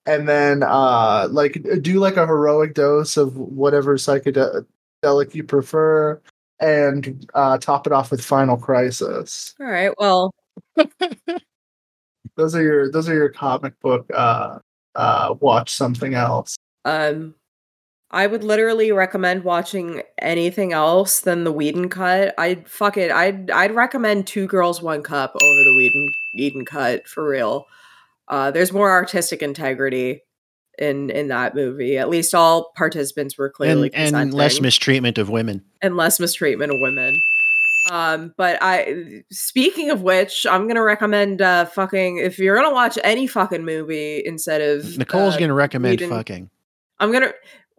and 0.06 0.28
then 0.28 0.64
uh, 0.64 1.28
like 1.32 1.62
do 1.82 2.00
like 2.00 2.18
a 2.18 2.26
heroic 2.26 2.74
dose 2.74 3.18
of 3.18 3.38
whatever 3.38 3.96
psychedelic 3.96 4.66
you 5.34 5.44
prefer, 5.44 6.22
and 6.60 7.30
uh, 7.34 7.58
top 7.58 7.88
it 7.88 7.94
off 7.94 8.12
with 8.12 8.24
Final 8.24 8.58
Crisis. 8.58 9.54
All 9.60 9.68
right. 9.68 9.94
Well, 9.98 10.34
Those 12.36 12.56
are 12.56 12.62
your 12.62 12.90
those 12.92 13.10
are 13.10 13.14
your 13.14 13.30
comic 13.30 13.78
book. 13.82 14.10
Uh, 14.14 14.60
uh, 14.96 15.36
watch 15.42 15.72
something 15.72 16.14
else. 16.14 16.56
um, 16.86 17.36
I 18.12 18.26
would 18.26 18.44
literally 18.44 18.92
recommend 18.92 19.44
watching 19.44 20.02
anything 20.18 20.74
else 20.74 21.20
than 21.20 21.44
the 21.44 21.52
Whedon 21.52 21.90
cut. 21.90 22.34
I'd 22.40 22.68
fuck 22.68 22.98
it. 22.98 23.12
I'd 23.12 23.52
I'd 23.52 23.76
recommend 23.76 24.26
Two 24.26 24.48
Girls 24.48 24.82
One 24.82 25.04
Cup 25.04 25.32
over 25.36 25.64
the 25.64 25.76
Whedon 25.78 26.08
Whedon 26.36 26.66
cut 26.66 27.08
for 27.08 27.28
real. 27.28 27.66
Uh, 28.28 28.52
there's 28.52 28.72
more 28.72 28.90
artistic 28.90 29.42
integrity 29.42 30.22
in 30.80 31.10
in 31.10 31.28
that 31.28 31.54
movie. 31.56 31.98
At 31.98 32.10
least 32.10 32.34
all 32.34 32.72
participants 32.76 33.38
were 33.38 33.50
clearly 33.50 33.92
and, 33.94 34.16
and 34.16 34.34
less 34.34 34.60
mistreatment 34.62 35.18
of 35.18 35.30
women. 35.30 35.64
and 35.82 35.96
less 35.96 36.20
mistreatment 36.20 36.72
of 36.72 36.80
women. 36.80 37.22
Um, 37.90 38.34
but 38.38 38.58
I, 38.62 39.24
speaking 39.32 39.90
of 39.90 40.02
which, 40.02 40.46
I'm 40.50 40.68
gonna 40.68 40.84
recommend 40.84 41.42
uh, 41.42 41.66
fucking 41.66 42.18
if 42.18 42.38
you're 42.40 42.56
gonna 42.56 42.74
watch 42.74 42.98
any 43.04 43.28
fucking 43.28 43.66
movie 43.66 44.22
instead 44.26 44.62
of 44.62 44.98
Nicole's 44.98 45.36
uh, 45.36 45.40
gonna 45.40 45.54
recommend 45.54 46.00
Whedon- 46.00 46.10
fucking. 46.10 46.50
I'm 47.00 47.12
gonna 47.12 47.34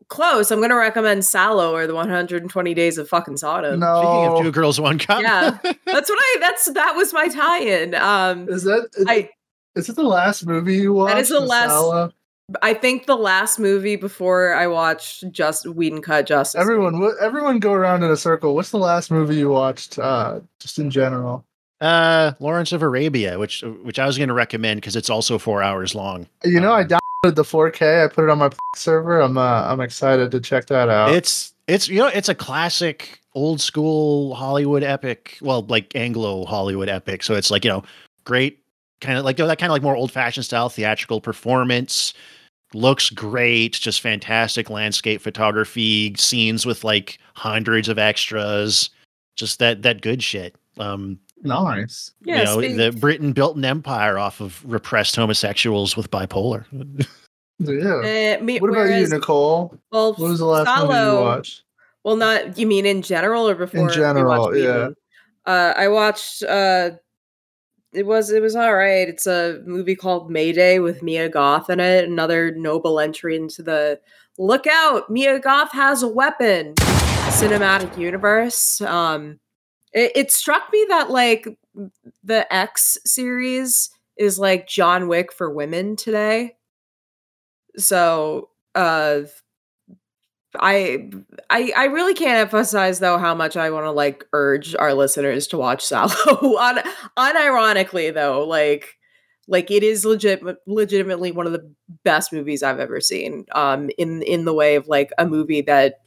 close. 0.09 0.51
I'm 0.51 0.61
gonna 0.61 0.77
recommend 0.77 1.23
Salò 1.23 1.73
or 1.73 1.87
the 1.87 1.95
120 1.95 2.75
Days 2.75 2.99
of 2.99 3.09
Fucking 3.09 3.37
Sodom. 3.37 3.81
No, 3.81 4.01
Speaking 4.03 4.39
of 4.39 4.45
two 4.45 4.53
girls, 4.53 4.81
one 4.81 4.99
cup. 4.99 5.23
Yeah, 5.23 5.59
that's 5.63 6.09
what 6.11 6.19
I. 6.19 6.37
That's 6.41 6.65
that 6.73 6.95
was 6.97 7.13
my 7.13 7.29
tie-in. 7.29 7.95
Um, 7.95 8.49
is 8.49 8.65
that 8.65 8.89
is, 8.97 9.07
I 9.09 9.31
is 9.77 9.89
it 9.89 9.97
the 9.97 10.03
last 10.03 10.45
movie 10.47 10.77
you 10.79 10.93
watched? 10.93 11.15
That 11.15 11.21
is 11.21 11.29
the 11.29 11.41
last- 11.41 11.71
Salò? 11.71 12.13
I 12.63 12.75
think 12.75 13.07
the 13.07 13.17
last 13.17 13.59
movie 13.59 13.97
before 13.97 14.55
I 14.55 14.67
watched 14.67 15.31
just 15.31 15.67
Whedon 15.67 16.03
cut 16.03 16.27
Justice. 16.27 16.61
Everyone, 16.61 17.01
what- 17.01 17.17
everyone, 17.21 17.59
go 17.59 17.73
around 17.73 18.03
in 18.03 18.11
a 18.11 18.17
circle. 18.17 18.55
What's 18.55 18.71
the 18.71 18.79
last 18.79 19.11
movie 19.11 19.37
you 19.37 19.49
watched? 19.51 19.99
Uh, 19.99 20.41
just 20.59 20.79
in 20.79 20.91
general. 20.91 21.45
Uh, 21.81 22.33
Lawrence 22.41 22.73
of 22.73 22.83
Arabia, 22.83 23.39
which 23.39 23.63
which 23.83 23.99
I 23.99 24.07
was 24.07 24.19
going 24.19 24.29
to 24.29 24.35
recommend 24.35 24.81
because 24.81 24.97
it's 24.97 25.09
also 25.09 25.39
four 25.39 25.63
hours 25.63 25.95
long. 25.95 26.27
You 26.45 26.61
know, 26.61 26.73
I 26.73 26.83
Um, 26.83 26.89
downloaded 26.89 27.35
the 27.37 27.45
4K. 27.45 28.05
I 28.05 28.09
put 28.09 28.25
it 28.25 28.31
on 28.31 28.39
my 28.39 28.51
server. 28.77 29.21
I'm 29.21 29.39
uh, 29.39 29.63
I'm 29.67 29.81
excited 29.81 30.31
to 30.33 30.41
check 30.41 30.67
that 30.67 30.89
out. 30.91 31.13
It's 31.15 31.55
it's 31.69 31.89
you 31.89 32.01
know 32.01 32.09
it's 32.09 32.29
a 32.29 32.35
classic 32.35 33.21
old 33.35 33.61
school 33.63 34.35
Hollywood 34.35 34.83
epic. 34.83 35.39
Well, 35.41 35.63
like 35.69 35.95
Anglo 35.97 36.45
Hollywood 36.45 36.89
epic. 36.91 37.23
So 37.23 37.35
it's 37.35 37.51
like 37.51 37.65
you 37.65 37.71
know 37.71 37.83
great 38.25 38.59
kind 39.01 39.17
of 39.19 39.25
like 39.25 39.39
that 39.39 39.59
kind 39.59 39.71
of 39.71 39.73
like 39.73 39.83
more 39.83 39.97
old 39.97 40.13
fashioned 40.13 40.45
style 40.45 40.69
theatrical 40.69 41.23
performance. 41.23 42.13
Looks 42.73 43.11
great, 43.11 43.73
just 43.73 44.01
fantastic 44.01 44.71
landscape 44.71 45.21
photography, 45.21 46.15
scenes 46.17 46.65
with 46.65 46.85
like 46.85 47.19
hundreds 47.35 47.89
of 47.89 47.99
extras, 47.99 48.91
just 49.37 49.59
that 49.59 49.83
that 49.83 50.03
good 50.03 50.23
shit. 50.23 50.55
Um, 50.79 51.19
nice. 51.43 52.13
Yeah, 52.23 52.39
you 52.39 52.45
know, 52.45 52.59
speak- 52.61 52.77
the 52.77 52.93
Britain 52.93 53.33
built 53.33 53.57
an 53.57 53.65
empire 53.65 54.19
off 54.19 54.41
of 54.41 54.63
repressed 54.65 55.17
homosexuals 55.17 55.97
with 55.97 56.11
bipolar. 56.11 56.65
Yeah. 57.63 58.01
Eh, 58.03 58.39
me, 58.41 58.59
What 58.59 58.71
about 58.71 58.85
you, 58.89 59.07
Nicole? 59.07 59.77
Well, 59.93 60.15
What 60.15 60.31
was 60.31 60.39
the 60.39 60.47
last 60.47 60.81
movie 60.81 60.95
you 60.95 60.99
Salò- 60.99 61.23
watched? 61.23 61.63
Well, 62.05 62.17
not 62.17 62.57
you 62.57 62.67
mean 62.67 62.87
in 62.87 63.03
general 63.03 63.47
or 63.47 63.55
before? 63.55 63.87
In 63.87 63.95
general, 63.95 64.45
watched 64.45 64.57
yeah. 64.59 64.89
Uh, 65.45 65.75
I 65.77 65.89
watched. 65.89 66.43
Uh, 66.43 66.93
it 67.93 68.07
was 68.07 68.31
it 68.31 68.43
was 68.43 68.55
all 68.57 68.75
right. 68.75 69.09
It's 69.09 69.27
a 69.27 69.61
movie 69.65 69.97
called 69.97 70.31
Mayday 70.31 70.79
with 70.79 71.03
Mia 71.03 71.29
Goth 71.29 71.71
in 71.71 71.81
it. 71.81 72.09
Another 72.09 72.55
noble 72.55 73.01
entry 73.01 73.37
into 73.37 73.63
the 73.63 74.01
look 74.39 74.67
out. 74.67 75.11
Mia 75.11 75.41
Goth 75.41 75.73
has 75.73 76.03
a 76.03 76.09
weapon 76.09 76.75
cinematic 76.77 77.97
universe. 77.99 78.81
Um, 78.81 79.41
it, 79.93 80.13
it 80.15 80.33
struck 80.33 80.73
me 80.73 80.87
that 80.89 81.11
like 81.11 81.49
the 82.23 82.53
X 82.55 82.99
series 83.05 83.91
is 84.17 84.39
like 84.39 84.69
John 84.69 85.09
Wick 85.09 85.33
for 85.33 85.51
women 85.51 85.97
today. 85.97 86.57
So 87.77 88.51
uh 88.75 89.23
I 90.59 91.11
I 91.49 91.73
I 91.77 91.85
really 91.87 92.15
can't 92.15 92.39
emphasize 92.39 92.99
though 92.99 93.19
how 93.19 93.35
much 93.35 93.57
I 93.57 93.71
want 93.71 93.85
to 93.87 93.91
like 93.93 94.25
urge 94.33 94.75
our 94.75 94.95
listeners 94.95 95.47
to 95.49 95.59
watch 95.59 95.85
Salò. 95.89 96.57
Un- 96.59 96.85
unironically 97.17 98.13
though, 98.13 98.45
like 98.47 98.97
like 99.47 99.71
it 99.71 99.83
is 99.83 100.05
legit 100.05 100.43
legitimately 100.67 101.33
one 101.33 101.47
of 101.47 101.53
the 101.53 101.73
best 102.05 102.33
movies 102.33 102.63
I've 102.63 102.81
ever 102.81 103.01
seen. 103.01 103.47
Um 103.53 103.91
in 103.99 104.23
in 104.23 104.45
the 104.45 104.55
way 104.55 104.75
of 104.75 104.89
like 104.89 105.11
a 105.19 105.27
movie 105.27 105.63
that 105.63 106.01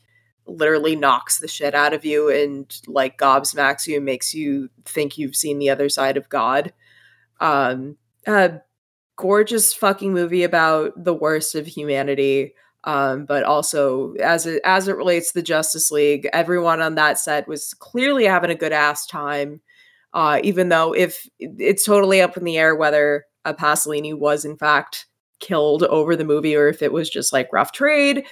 literally 0.45 0.95
knocks 0.95 1.39
the 1.39 1.47
shit 1.47 1.73
out 1.73 1.93
of 1.93 2.03
you 2.03 2.29
and 2.29 2.73
like 2.87 3.17
gobsmacks 3.17 3.87
you 3.87 3.95
and 3.97 4.05
makes 4.05 4.33
you 4.33 4.69
think 4.85 5.17
you've 5.17 5.35
seen 5.37 5.57
the 5.59 5.69
other 5.69 5.87
side 5.87 6.17
of 6.17 6.27
God. 6.29 6.73
Um 7.39 7.97
a 8.27 8.59
gorgeous 9.17 9.73
fucking 9.73 10.13
movie 10.13 10.43
about 10.43 10.91
the 11.01 11.13
worst 11.13 11.55
of 11.55 11.67
humanity 11.67 12.53
um, 12.83 13.25
but 13.25 13.43
also 13.43 14.13
as 14.15 14.45
it 14.45 14.61
as 14.63 14.87
it 14.87 14.97
relates 14.97 15.29
to 15.29 15.35
the 15.35 15.43
Justice 15.43 15.91
League, 15.91 16.27
everyone 16.33 16.81
on 16.81 16.95
that 16.95 17.19
set 17.19 17.47
was 17.47 17.73
clearly 17.75 18.25
having 18.25 18.49
a 18.49 18.55
good 18.55 18.73
ass 18.73 19.05
time. 19.05 19.61
Uh, 20.13 20.39
even 20.43 20.69
though 20.69 20.93
if 20.93 21.27
it's 21.39 21.85
totally 21.85 22.21
up 22.21 22.37
in 22.37 22.43
the 22.43 22.57
air 22.57 22.75
whether 22.75 23.25
uh, 23.45 23.53
Pasolini 23.53 24.13
was 24.13 24.45
in 24.45 24.55
fact 24.55 25.07
killed 25.39 25.83
over 25.83 26.15
the 26.15 26.23
movie 26.23 26.55
or 26.55 26.67
if 26.67 26.81
it 26.81 26.93
was 26.93 27.09
just 27.09 27.33
like 27.33 27.51
rough 27.51 27.71
trade. 27.71 28.25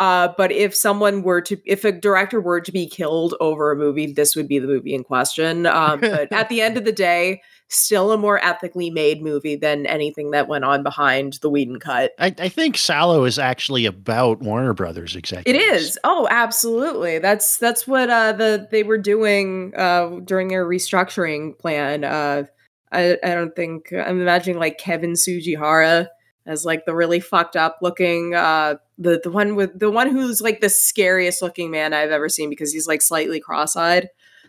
Uh, 0.00 0.28
but 0.36 0.50
if 0.50 0.74
someone 0.74 1.22
were 1.22 1.40
to, 1.40 1.56
if 1.66 1.84
a 1.84 1.92
director 1.92 2.40
were 2.40 2.60
to 2.60 2.72
be 2.72 2.88
killed 2.88 3.34
over 3.38 3.70
a 3.70 3.76
movie, 3.76 4.12
this 4.12 4.34
would 4.34 4.48
be 4.48 4.58
the 4.58 4.66
movie 4.66 4.94
in 4.94 5.04
question. 5.04 5.66
Um, 5.74 6.00
but 6.00 6.32
at 6.32 6.48
the 6.48 6.60
end 6.60 6.76
of 6.76 6.84
the 6.84 6.92
day, 6.92 7.42
still 7.68 8.12
a 8.12 8.18
more 8.18 8.38
ethically 8.44 8.90
made 8.90 9.22
movie 9.22 9.56
than 9.56 9.86
anything 9.86 10.30
that 10.30 10.46
went 10.48 10.64
on 10.64 10.82
behind 10.82 11.34
the 11.42 11.50
Whedon 11.50 11.80
cut. 11.80 12.12
I, 12.18 12.34
I 12.38 12.48
think 12.48 12.76
Salò 12.76 13.26
is 13.26 13.38
actually 13.38 13.86
about 13.86 14.40
Warner 14.40 14.74
Brothers 14.74 15.14
It 15.16 15.20
executives. 15.20 15.64
is. 15.64 15.98
Oh, 16.04 16.28
absolutely. 16.30 17.18
That's 17.18 17.56
that's 17.58 17.86
what 17.86 18.10
uh 18.10 18.32
the 18.32 18.68
they 18.70 18.82
were 18.82 18.98
doing 18.98 19.72
uh 19.76 20.20
during 20.24 20.48
their 20.48 20.64
restructuring 20.66 21.58
plan. 21.58 22.04
Uh 22.04 22.44
I 22.92 23.18
I 23.24 23.34
don't 23.34 23.56
think 23.56 23.92
I'm 23.92 24.20
imagining 24.20 24.58
like 24.60 24.78
Kevin 24.78 25.14
Tsujihara 25.14 26.08
as 26.46 26.64
like 26.64 26.84
the 26.84 26.94
really 26.94 27.20
fucked 27.20 27.56
up 27.56 27.78
looking 27.82 28.34
uh 28.34 28.76
the 28.98 29.20
the 29.24 29.30
one 29.30 29.56
with 29.56 29.76
the 29.78 29.90
one 29.90 30.10
who's 30.10 30.40
like 30.40 30.60
the 30.60 30.68
scariest 30.68 31.42
looking 31.42 31.70
man 31.70 31.92
I've 31.92 32.10
ever 32.12 32.28
seen 32.28 32.50
because 32.50 32.72
he's 32.72 32.86
like 32.86 33.02
slightly 33.02 33.40
cross-eyed. 33.40 34.08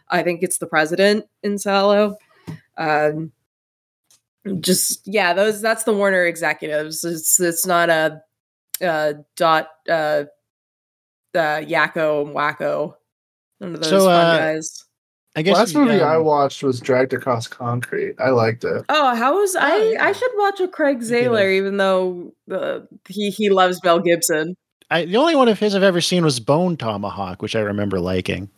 I 0.09 0.21
think 0.21 0.43
it's 0.43 0.59
the 0.59 0.67
president 0.67 1.25
in 1.41 1.55
Salò. 1.55 2.15
Um 2.77 3.31
just 4.59 5.01
yeah, 5.05 5.33
those 5.33 5.61
that's 5.61 5.83
the 5.83 5.93
Warner 5.93 6.25
executives. 6.25 7.03
It's 7.03 7.39
it's 7.39 7.65
not 7.65 7.89
a 7.89 8.21
uh 8.83 9.13
dot 9.35 9.69
uh 9.89 10.25
uh 11.33 11.61
Yakko 11.61 12.25
and 12.27 12.35
Wakko. 12.35 12.95
None 13.59 13.75
of 13.75 13.81
those 13.81 13.89
So, 13.89 13.99
fun 14.05 14.35
uh, 14.35 14.37
guys. 14.37 14.85
I 15.37 15.41
guess 15.41 15.57
Last 15.57 15.75
movie 15.75 16.01
I 16.01 16.15
um, 16.15 16.23
watched 16.23 16.63
was 16.63 16.79
Dragged 16.79 17.11
Across 17.13 17.47
Concrete. 17.49 18.15
I 18.19 18.29
liked 18.29 18.63
it. 18.63 18.85
Oh, 18.87 19.15
how 19.15 19.37
was 19.37 19.53
I? 19.55 19.77
yeah. 19.91 20.05
I 20.05 20.13
should 20.13 20.31
watch 20.37 20.61
a 20.61 20.67
Craig 20.67 20.99
Zahler, 21.01 21.53
even 21.57 21.75
though 21.75 22.33
uh, 22.49 22.79
he 23.09 23.31
he 23.31 23.49
loves 23.49 23.83
Mel 23.83 23.99
Gibson. 23.99 24.55
I, 24.89 25.03
the 25.05 25.17
only 25.17 25.35
one 25.35 25.49
of 25.49 25.59
his 25.59 25.75
I've 25.75 25.83
ever 25.83 25.99
seen 25.99 26.23
was 26.23 26.39
Bone 26.39 26.77
Tomahawk, 26.77 27.41
which 27.41 27.55
I 27.55 27.59
remember 27.59 27.99
liking. 27.99 28.49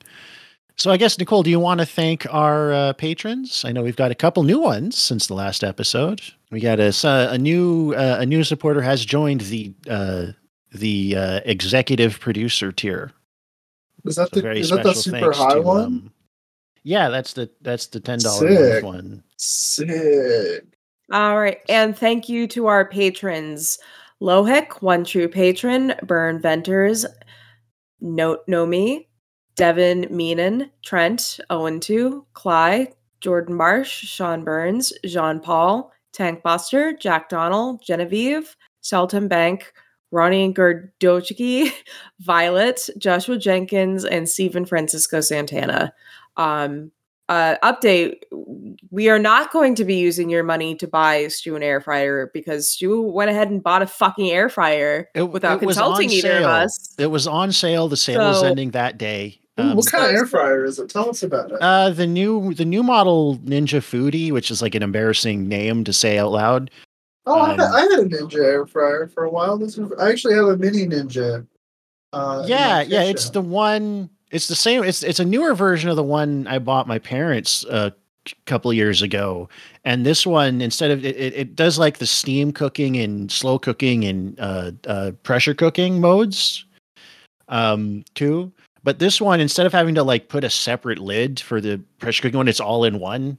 So 0.77 0.91
I 0.91 0.97
guess 0.97 1.17
Nicole, 1.17 1.41
do 1.41 1.49
you 1.49 1.59
want 1.59 1.79
to 1.79 1.85
thank 1.87 2.31
our 2.31 2.71
uh, 2.71 2.93
patrons? 2.93 3.65
I 3.65 3.71
know 3.71 3.81
we've 3.81 3.95
got 3.95 4.11
a 4.11 4.15
couple 4.15 4.43
new 4.43 4.59
ones 4.59 4.95
since 4.95 5.25
the 5.25 5.33
last 5.33 5.63
episode. 5.63 6.21
We 6.51 6.59
got 6.59 6.79
a 6.79 6.83
s- 6.85 7.03
uh, 7.03 7.29
a 7.31 7.37
new 7.37 7.93
uh, 7.95 8.17
a 8.19 8.25
new 8.25 8.43
supporter 8.43 8.81
has 8.81 9.03
joined 9.03 9.41
the 9.41 9.73
uh, 9.89 10.27
the 10.71 11.15
uh, 11.15 11.39
executive 11.45 12.19
producer 12.19 12.71
tier. 12.71 13.11
Is 14.05 14.15
that 14.17 14.29
So 14.29 14.35
the 14.35 14.41
very 14.43 14.59
is 14.59 14.69
that 14.69 14.83
the 14.83 14.93
super 14.93 15.31
high 15.33 15.55
to, 15.55 15.61
one? 15.61 15.83
um, 15.83 16.11
yeah, 16.83 17.09
that's 17.09 17.33
the 17.33 17.49
that's 17.61 17.87
the 17.87 17.99
ten 17.99 18.19
dollar 18.19 18.81
one. 18.81 19.23
Sick. 19.37 20.63
All 21.11 21.39
right, 21.39 21.59
and 21.69 21.97
thank 21.97 22.29
you 22.29 22.47
to 22.49 22.67
our 22.67 22.85
patrons: 22.87 23.79
Lohik, 24.21 24.83
one 24.83 25.03
true 25.03 25.27
patron; 25.27 25.95
Burn 26.03 26.39
Venters, 26.39 27.03
Note 27.99 28.45
Nomi, 28.47 29.07
Devin 29.57 30.05
Meenan, 30.05 30.69
Trent, 30.85 31.39
Owen 31.49 31.79
two, 31.79 32.25
Cly, 32.33 32.87
Jordan 33.19 33.55
Marsh, 33.55 34.05
Sean 34.05 34.43
Burns, 34.43 34.93
Jean 35.03 35.39
Paul, 35.39 35.91
Tank 36.13 36.43
Buster, 36.43 36.93
Jack 36.93 37.27
Donald, 37.27 37.81
Genevieve, 37.83 38.55
Shelton 38.83 39.27
Bank, 39.27 39.73
Ronnie 40.11 40.53
Gardochiki, 40.53 41.71
Violet, 42.21 42.87
Joshua 42.97 43.37
Jenkins, 43.37 44.05
and 44.05 44.29
Stephen 44.29 44.65
Francisco 44.65 45.21
Santana. 45.21 45.91
Um, 46.37 46.91
uh, 47.27 47.55
update: 47.63 48.19
We 48.89 49.09
are 49.09 49.19
not 49.19 49.51
going 49.51 49.75
to 49.75 49.83
be 49.83 49.95
using 49.95 50.29
your 50.29 50.43
money 50.43 50.75
to 50.75 50.87
buy 50.87 51.15
a 51.15 51.29
Stu 51.29 51.55
an 51.55 51.63
air 51.63 51.81
fryer 51.81 52.29
because 52.33 52.69
Stu 52.69 53.01
went 53.01 53.31
ahead 53.31 53.49
and 53.49 53.61
bought 53.61 53.81
a 53.81 53.87
fucking 53.87 54.29
air 54.29 54.47
fryer 54.49 55.09
It- 55.13 55.23
without 55.23 55.57
it 55.57 55.65
consulting 55.65 56.09
on 56.09 56.13
either 56.13 56.37
of 56.37 56.43
us. 56.45 56.95
It 56.97 57.07
was 57.07 57.27
on 57.27 57.51
sale. 57.51 57.89
The 57.89 57.97
sale 57.97 58.19
was 58.19 58.43
ending 58.43 58.71
that 58.71 58.97
day. 58.97 59.41
Um, 59.57 59.75
what 59.75 59.91
kind 59.91 60.05
of 60.05 60.11
air 60.11 60.25
fryer 60.25 60.65
is 60.65 60.77
it? 60.77 60.89
Tell 60.89 61.09
us 61.09 61.23
about 61.23 61.51
it. 61.51 61.57
Uh, 61.61 61.89
the 61.89 62.05
new 62.05 62.53
the 62.53 62.65
new 62.65 62.83
model 62.83 63.37
Ninja 63.39 63.79
Foodi, 63.79 64.31
which 64.31 64.51
is 64.51 64.61
like 64.61 64.75
an 64.75 64.83
embarrassing 64.83 65.47
name 65.47 65.83
to 65.83 65.93
say 65.93 66.19
out 66.19 66.31
loud. 66.31 66.69
oh, 67.25 67.39
I, 67.39 67.49
had, 67.51 67.59
um, 67.59 67.73
I 67.73 67.81
had 67.81 67.91
a 67.91 68.03
Ninja 68.03 68.43
air 68.43 68.65
fryer 68.67 69.07
for 69.07 69.23
a 69.23 69.29
while. 69.29 69.57
This 69.57 69.77
is, 69.77 69.91
I 69.99 70.09
actually 70.09 70.35
have 70.35 70.45
a 70.45 70.57
mini 70.57 70.85
Ninja. 70.85 71.45
Uh, 72.13 72.43
yeah, 72.47 72.81
yeah, 72.81 73.01
it's 73.03 73.31
the 73.31 73.41
one. 73.41 74.09
It's 74.31 74.47
the 74.47 74.55
same. 74.55 74.83
It's 74.83 75.03
it's 75.03 75.19
a 75.19 75.25
newer 75.25 75.55
version 75.55 75.89
of 75.89 75.95
the 75.95 76.03
one 76.03 76.45
I 76.47 76.59
bought 76.59 76.87
my 76.87 76.99
parents 76.99 77.65
a 77.65 77.93
couple 78.45 78.71
years 78.73 79.01
ago. 79.01 79.49
And 79.85 80.05
this 80.05 80.27
one, 80.27 80.61
instead 80.61 80.91
of 80.91 81.03
it, 81.05 81.15
it, 81.15 81.33
it 81.33 81.55
does 81.55 81.79
like 81.79 81.97
the 81.97 82.05
steam 82.05 82.51
cooking 82.51 82.97
and 82.97 83.31
slow 83.31 83.57
cooking 83.57 84.03
and 84.03 84.39
uh, 84.39 84.71
uh, 84.85 85.11
pressure 85.23 85.53
cooking 85.53 86.01
modes, 86.01 86.65
um, 87.47 88.03
too. 88.13 88.51
But 88.87 88.99
this 88.99 89.19
one, 89.19 89.41
instead 89.41 89.65
of 89.65 89.73
having 89.73 89.95
to 89.95 90.03
like 90.03 90.29
put 90.29 90.45
a 90.45 90.49
separate 90.49 90.99
lid 90.99 91.41
for 91.41 91.59
the 91.59 91.81
pressure 91.99 92.21
cooking 92.21 92.37
one, 92.37 92.47
it's 92.47 92.61
all 92.61 92.85
in 92.85 92.99
one. 92.99 93.37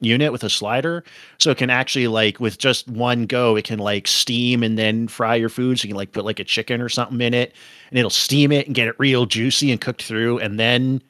unit 0.00 0.32
with 0.32 0.42
a 0.42 0.50
slider. 0.50 1.04
So 1.38 1.52
it 1.52 1.58
can 1.58 1.70
actually 1.70 2.08
like 2.08 2.40
with 2.40 2.58
just 2.58 2.88
one 2.88 3.26
go, 3.26 3.54
it 3.54 3.64
can 3.64 3.78
like 3.78 4.08
steam 4.08 4.64
and 4.64 4.76
then 4.76 5.06
fry 5.06 5.36
your 5.36 5.50
food. 5.50 5.78
So 5.78 5.84
you 5.84 5.90
can 5.90 5.96
like 5.96 6.10
put 6.10 6.24
like 6.24 6.40
a 6.40 6.44
chicken 6.44 6.80
or 6.80 6.88
something 6.88 7.20
in 7.20 7.32
it 7.32 7.54
and 7.90 7.98
it'll 8.00 8.10
steam 8.10 8.50
it 8.50 8.66
and 8.66 8.74
get 8.74 8.88
it 8.88 8.96
real 8.98 9.24
juicy 9.24 9.70
and 9.70 9.80
cooked 9.80 10.02
through 10.02 10.40
and 10.40 10.58
then 10.58 11.00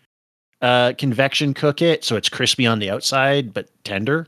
uh 0.61 0.93
convection 0.99 1.55
cook 1.55 1.81
it 1.81 2.05
so 2.05 2.17
it's 2.17 2.29
crispy 2.29 2.67
on 2.67 2.81
the 2.81 2.91
outside 2.91 3.55
but 3.55 3.71
tender 3.85 4.27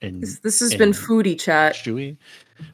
and 0.00 0.22
This, 0.22 0.38
this 0.40 0.60
has 0.60 0.70
and 0.72 0.78
been 0.78 0.92
foodie 0.92 1.38
chat. 1.38 1.74
chewy. 1.74 2.16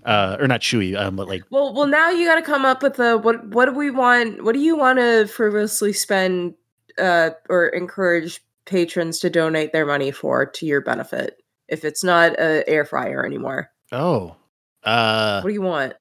Uh 0.05 0.37
or 0.41 0.49
not 0.49 0.61
chewy, 0.63 0.99
um 0.99 1.17
but 1.17 1.29
like 1.29 1.43
Well, 1.51 1.75
well, 1.75 1.87
now 1.87 2.09
you 2.11 2.27
got 2.27 2.37
to 2.37 2.43
come 2.43 2.65
up 2.65 2.83
with 2.83 2.99
a 2.99 3.19
what? 3.19 3.47
What 3.49 3.67
do 3.67 3.73
we 3.73 3.91
want? 3.91 4.43
What 4.43 4.55
do 4.55 4.61
you 4.61 4.77
want 4.77 4.99
to 4.99 5.27
frivolously 5.27 5.93
spend 5.93 6.55
uh, 6.99 7.31
or 7.51 7.67
encourage 7.69 8.41
patrons 8.65 9.19
to 9.19 9.29
donate 9.29 9.73
their 9.73 9.85
money 9.85 10.11
for 10.11 10.47
to 10.47 10.65
your 10.67 10.81
benefit? 10.81 11.37
If 11.69 11.85
it's 11.85 12.03
not 12.03 12.33
a 12.39 12.67
air 12.69 12.85
fryer 12.87 13.27
anymore, 13.27 13.71
oh. 13.93 14.37
Uh 14.83 15.41
what 15.43 15.49
do 15.49 15.55
you 15.55 15.63
want? 15.63 15.95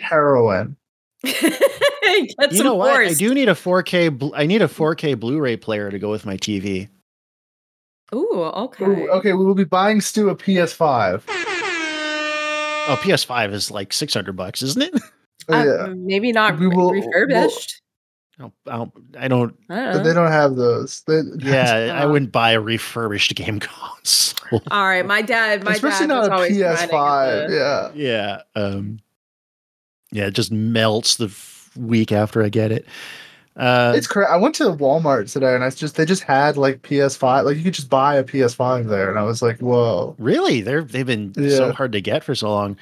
Heroin. 0.00 0.76
Get 1.24 2.52
you 2.52 2.56
some 2.58 2.64
know 2.66 2.74
what? 2.74 2.94
I 2.94 3.12
do 3.14 3.34
need 3.34 3.48
a 3.48 3.54
4K 3.54 4.16
bl- 4.18 4.34
I 4.34 4.46
need 4.46 4.62
a 4.62 4.68
4K 4.68 5.18
Blu-ray 5.18 5.56
player 5.56 5.90
to 5.90 5.98
go 5.98 6.10
with 6.10 6.24
my 6.24 6.36
TV. 6.36 6.88
Ooh, 8.14 8.42
okay. 8.42 8.84
Ooh, 8.84 9.08
okay, 9.10 9.32
we 9.34 9.44
will 9.44 9.54
be 9.54 9.64
buying 9.64 10.00
Stu 10.00 10.28
a 10.30 10.36
PS5. 10.36 11.22
Oh, 12.90 12.98
PS5 13.02 13.52
is 13.52 13.70
like 13.70 13.92
600 13.92 14.34
bucks, 14.34 14.62
isn't 14.62 14.82
it? 14.82 14.94
Oh, 15.50 15.54
Uh, 15.54 15.64
yeah. 15.64 15.94
maybe 15.94 16.32
not 16.32 16.58
We 16.58 16.68
will- 16.68 16.92
refurbished. 16.92 17.82
I 18.38 18.42
don't, 18.44 18.52
I 18.66 18.76
don't, 18.78 18.92
I 19.18 19.28
don't 19.28 19.56
I 19.68 19.74
don't 19.84 19.92
But 19.94 20.02
they 20.04 20.14
don't 20.14 20.30
have 20.30 20.54
those. 20.56 21.02
They, 21.06 21.20
yeah, 21.38 21.92
I 21.94 22.02
Uh, 22.04 22.08
wouldn't 22.12 22.30
buy 22.32 22.52
a 22.52 22.60
refurbished 22.60 23.34
game 23.34 23.58
console. 23.60 24.62
All 24.70 24.84
right, 24.86 25.04
my 25.04 25.22
dad. 25.22 25.64
My 25.64 25.72
especially 25.72 26.06
dad 26.06 26.14
not 26.14 26.28
a 26.30 26.34
always 26.34 26.56
trying 26.58 26.88
PS5. 26.88 27.50
Yeah. 27.50 27.90
yeah. 27.94 28.42
Um 28.54 29.00
yeah, 30.12 30.26
it 30.28 30.34
just 30.34 30.50
melts 30.52 31.16
the 31.16 31.26
f- 31.26 31.70
week 31.76 32.12
after 32.12 32.42
I 32.42 32.48
get 32.48 32.70
it. 32.72 32.86
Uh 33.58 33.92
It's 33.96 34.06
crazy. 34.06 34.28
I 34.30 34.36
went 34.36 34.54
to 34.56 34.64
Walmart 34.64 35.32
today 35.32 35.54
and 35.54 35.64
I 35.64 35.70
just 35.70 35.96
they 35.96 36.04
just 36.04 36.22
had 36.22 36.56
like 36.56 36.82
PS5. 36.82 37.44
Like 37.44 37.56
you 37.56 37.64
could 37.64 37.74
just 37.74 37.90
buy 37.90 38.16
a 38.16 38.24
PS5 38.24 38.88
there, 38.88 39.10
and 39.10 39.18
I 39.18 39.24
was 39.24 39.42
like, 39.42 39.58
whoa. 39.58 40.14
really 40.18 40.60
they're 40.60 40.84
they've 40.84 41.04
been 41.04 41.34
so 41.34 41.72
hard 41.72 41.92
to 41.92 42.00
get 42.00 42.24
for 42.24 42.34
so 42.34 42.50
long. 42.50 42.76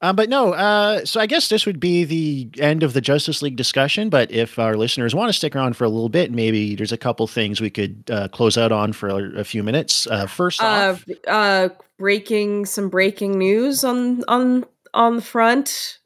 Uh, 0.00 0.12
but 0.12 0.28
no, 0.28 0.52
uh, 0.52 1.02
so 1.06 1.18
I 1.18 1.24
guess 1.24 1.48
this 1.48 1.64
would 1.64 1.80
be 1.80 2.04
the 2.04 2.50
end 2.60 2.82
of 2.82 2.92
the 2.92 3.00
Justice 3.00 3.40
League 3.40 3.56
discussion. 3.56 4.10
But 4.10 4.30
if 4.30 4.58
our 4.58 4.76
listeners 4.76 5.14
want 5.14 5.30
to 5.30 5.32
stick 5.32 5.56
around 5.56 5.78
for 5.78 5.84
a 5.84 5.88
little 5.88 6.10
bit, 6.10 6.30
maybe 6.30 6.74
there's 6.74 6.92
a 6.92 6.98
couple 6.98 7.26
things 7.26 7.58
we 7.58 7.70
could 7.70 8.04
uh, 8.10 8.28
close 8.28 8.58
out 8.58 8.70
on 8.70 8.92
for 8.92 9.08
a, 9.08 9.40
a 9.40 9.44
few 9.44 9.62
minutes. 9.62 10.06
Uh, 10.06 10.26
first 10.26 10.62
uh, 10.62 10.94
off, 10.94 11.04
uh, 11.26 11.70
breaking 11.96 12.66
some 12.66 12.90
breaking 12.90 13.38
news 13.38 13.82
on 13.82 14.22
on 14.28 14.66
on 14.92 15.16
the 15.16 15.22
front 15.22 16.00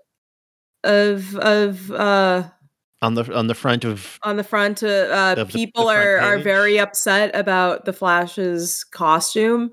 of 0.85 1.35
of 1.37 1.91
uh 1.91 2.45
on 3.03 3.15
the 3.15 3.33
on 3.37 3.47
the 3.47 3.55
front 3.55 3.85
of 3.85 4.19
on 4.23 4.37
the 4.37 4.45
front 4.45 4.83
uh, 4.83 4.87
uh 4.87 5.35
Of 5.37 5.37
the- 5.39 5.45
the 5.45 5.53
people 5.53 5.85
front 5.85 5.99
are 5.99 6.19
are 6.19 6.39
very 6.39 6.79
upset 6.79 7.35
about 7.35 7.85
the 7.85 7.93
flash's 7.93 8.85
costume 8.85 9.71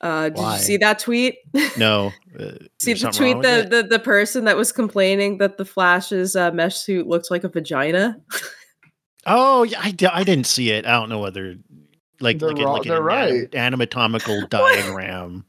uh 0.00 0.24
did 0.30 0.38
Why? 0.38 0.54
you 0.56 0.60
see 0.62 0.76
that 0.78 0.98
tweet 0.98 1.36
no, 1.78 2.12
uh, 2.38 2.50
see 2.80 2.94
the 2.94 3.10
tweet 3.10 3.40
the, 3.42 3.66
the 3.70 3.82
the 3.88 3.98
person 3.98 4.44
that 4.46 4.56
was 4.56 4.72
complaining 4.72 5.38
that 5.38 5.56
the 5.56 5.64
flash's 5.64 6.34
uh, 6.36 6.50
mesh 6.50 6.76
suit 6.76 7.06
looks 7.06 7.30
like 7.30 7.44
a 7.44 7.48
vagina 7.48 8.16
Oh 9.26 9.62
yeah, 9.62 9.80
I, 9.82 9.90
di- 9.92 10.06
I 10.06 10.22
didn't 10.22 10.44
see 10.46 10.70
it. 10.70 10.84
I 10.84 10.92
don't 11.00 11.08
know 11.08 11.18
whether 11.18 11.54
like 12.20 12.38
They're 12.40 12.50
like, 12.50 12.58
a, 12.58 12.64
wrong- 12.64 12.72
like 12.74 12.82
an 12.84 12.88
they're 12.90 13.00
anatom- 13.00 13.42
right. 13.42 13.54
anatomical 13.54 14.46
diagram. 14.50 15.46